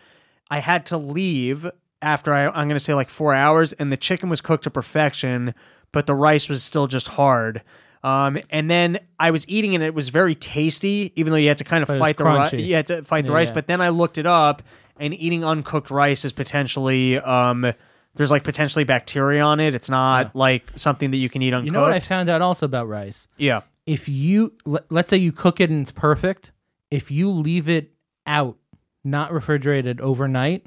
I 0.49 0.59
had 0.59 0.85
to 0.87 0.97
leave 0.97 1.69
after 2.01 2.33
I, 2.33 2.45
I'm 2.47 2.67
going 2.67 2.69
to 2.71 2.79
say 2.79 2.93
like 2.93 3.09
four 3.09 3.33
hours, 3.33 3.73
and 3.73 3.91
the 3.91 3.97
chicken 3.97 4.29
was 4.29 4.39
cooked 4.41 4.63
to 4.63 4.69
perfection, 4.71 5.53
but 5.91 6.07
the 6.07 6.15
rice 6.15 6.47
was 6.49 6.63
still 6.63 6.87
just 6.87 7.09
hard. 7.09 7.61
Um, 8.03 8.37
and 8.49 8.69
then 8.69 8.99
I 9.19 9.31
was 9.31 9.47
eating 9.49 9.73
it; 9.73 9.81
it 9.81 9.93
was 9.93 10.09
very 10.09 10.35
tasty, 10.35 11.11
even 11.15 11.31
though 11.31 11.37
you 11.37 11.47
had 11.47 11.57
to 11.57 11.63
kind 11.63 11.81
of 11.83 11.87
But 11.87 11.93
it 11.93 11.97
was 11.97 12.01
fight 12.01 12.17
the 12.17 12.23
rice. 12.23 12.51
crunchy. 12.51 12.65
You 12.65 12.75
had 12.75 12.87
to 12.87 13.03
fight 13.03 13.25
the 13.25 13.31
rice. 13.31 13.47
yeah. 13.49 13.53
But 13.55 13.67
then 13.67 13.81
I 13.81 13.89
looked 13.89 14.17
it 14.17 14.25
up, 14.25 14.61
and 14.99 15.13
eating 15.13 15.43
uncooked 15.43 15.91
rice 15.91 16.23
is 16.25 16.33
potentially 16.33 17.17
um, 17.17 17.73
there's 18.15 18.31
like 18.31 18.43
potentially 18.43 18.83
bacteria 18.85 19.41
on 19.41 19.59
it. 19.59 19.75
It's 19.75 19.89
not 19.89 20.35
like 20.35 20.63
something 20.75 21.11
that 21.11 21.17
you 21.17 21.29
can 21.29 21.41
eat 21.41 21.53
uncooked. 21.53 21.65
You 21.65 21.71
know 21.71 21.81
what 21.81 21.91
I 21.93 21.99
found 21.99 22.29
out 22.29 22.41
also 22.41 22.65
about 22.65 22.87
rice? 22.87 23.27
yeah. 23.37 23.61
If 23.85 24.09
you 24.09 24.53
let, 24.65 24.91
let's 24.91 25.11
say 25.11 25.17
you 25.17 25.31
cook 25.31 25.59
it 25.59 25.69
and 25.69 25.81
it's 25.83 25.91
perfect, 25.91 26.51
if 26.89 27.11
you 27.11 27.29
leave 27.29 27.69
it 27.69 27.91
out, 28.25 28.57
not 29.03 29.31
refrigerated 29.31 30.01
overnight, 30.01 30.65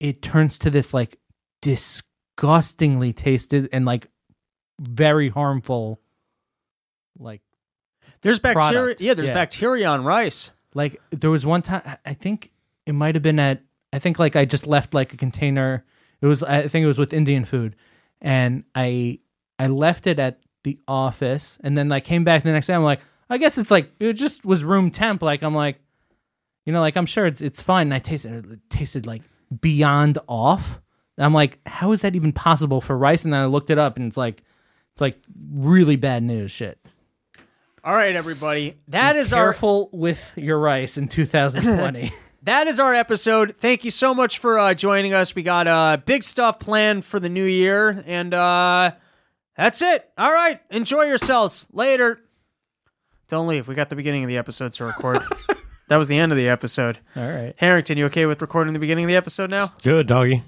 it 0.00 0.22
turns 0.22 0.58
to 0.58 0.70
this 0.70 0.92
like 0.92 1.18
disgustingly 1.60 3.12
tasted 3.12 3.68
and 3.72 3.84
like 3.84 4.08
very 4.80 5.28
harmful, 5.28 6.00
like 7.18 7.42
There's 8.22 8.38
bacteria. 8.38 8.72
product. 8.72 9.00
Yeah, 9.00 9.14
there's 9.14 9.28
Yeah. 9.28 9.34
bacteria 9.34 9.86
on 9.88 10.02
rice. 10.04 10.50
Like 10.74 11.00
there 11.10 11.30
was 11.30 11.44
one 11.46 11.62
time 11.62 11.82
I 12.04 12.14
think 12.14 12.50
it 12.86 12.92
might 12.92 13.14
have 13.14 13.22
been 13.22 13.38
at 13.38 13.62
I 13.92 13.98
think 13.98 14.18
like 14.18 14.36
I 14.36 14.44
just 14.44 14.66
left 14.66 14.94
like 14.94 15.12
a 15.12 15.16
container. 15.16 15.84
It 16.20 16.26
was 16.26 16.42
I 16.42 16.68
think 16.68 16.84
it 16.84 16.88
was 16.88 16.98
with 16.98 17.12
Indian 17.12 17.44
food, 17.44 17.76
and 18.20 18.64
I 18.74 19.18
I 19.58 19.66
left 19.66 20.06
it 20.06 20.18
at 20.18 20.40
the 20.64 20.78
office, 20.88 21.58
and 21.62 21.76
then 21.76 21.92
I 21.92 22.00
came 22.00 22.24
back 22.24 22.42
the 22.42 22.52
next 22.52 22.68
day. 22.68 22.74
I'm 22.74 22.84
like, 22.84 23.00
I 23.28 23.38
guess 23.38 23.58
it's 23.58 23.70
like 23.70 23.90
it 24.00 24.14
just 24.14 24.44
was 24.44 24.64
room 24.64 24.90
temp. 24.90 25.22
Like 25.22 25.42
I'm 25.42 25.54
like, 25.54 25.78
you 26.64 26.72
know, 26.72 26.80
like 26.80 26.96
I'm 26.96 27.06
sure 27.06 27.26
it's 27.26 27.40
it's 27.40 27.62
fine. 27.62 27.88
And 27.88 27.94
I 27.94 27.98
tasted 27.98 28.32
it, 28.32 28.52
it 28.52 28.70
tasted 28.70 29.06
like 29.06 29.22
beyond 29.60 30.18
off. 30.28 30.80
I'm 31.18 31.34
like, 31.34 31.60
how 31.66 31.92
is 31.92 32.00
that 32.02 32.16
even 32.16 32.32
possible 32.32 32.80
for 32.80 32.96
rice? 32.96 33.24
And 33.24 33.32
then 33.32 33.40
I 33.40 33.44
looked 33.44 33.70
it 33.70 33.78
up, 33.78 33.96
and 33.96 34.06
it's 34.06 34.16
like 34.16 34.42
it's 34.92 35.00
like 35.00 35.18
really 35.52 35.96
bad 35.96 36.22
news 36.22 36.50
shit. 36.50 36.78
All 37.84 37.94
right, 37.94 38.14
everybody. 38.14 38.78
That 38.88 39.16
is 39.16 39.32
our 39.32 39.46
Careful 39.46 39.90
with 39.92 40.32
your 40.36 40.58
rice 40.58 40.96
in 40.96 41.08
2020. 41.08 42.12
that 42.42 42.66
is 42.66 42.80
our 42.80 42.94
episode. 42.94 43.56
Thank 43.58 43.84
you 43.84 43.90
so 43.90 44.14
much 44.14 44.38
for 44.38 44.58
uh, 44.58 44.74
joining 44.74 45.14
us. 45.14 45.34
We 45.34 45.42
got 45.42 45.66
uh, 45.66 45.98
big 46.04 46.24
stuff 46.24 46.58
planned 46.58 47.04
for 47.04 47.20
the 47.20 47.28
new 47.28 47.44
year, 47.44 48.02
and 48.06 48.34
uh, 48.34 48.92
that's 49.56 49.82
it. 49.82 50.10
All 50.18 50.32
right, 50.32 50.60
enjoy 50.70 51.04
yourselves. 51.04 51.66
Later. 51.72 52.20
Don't 53.28 53.48
leave. 53.48 53.66
We 53.68 53.74
got 53.74 53.88
the 53.88 53.96
beginning 53.96 54.24
of 54.24 54.28
the 54.28 54.36
episode 54.36 54.72
to 54.74 54.84
record. 54.84 55.22
that 55.88 55.96
was 55.96 56.08
the 56.08 56.18
end 56.18 56.32
of 56.32 56.36
the 56.36 56.48
episode. 56.48 56.98
All 57.16 57.30
right. 57.30 57.54
Harrington, 57.56 57.96
you 57.96 58.06
okay 58.06 58.26
with 58.26 58.42
recording 58.42 58.74
the 58.74 58.78
beginning 58.78 59.04
of 59.04 59.08
the 59.08 59.16
episode 59.16 59.50
now? 59.50 59.68
Good, 59.82 60.00
it, 60.00 60.06
doggy. 60.08 60.42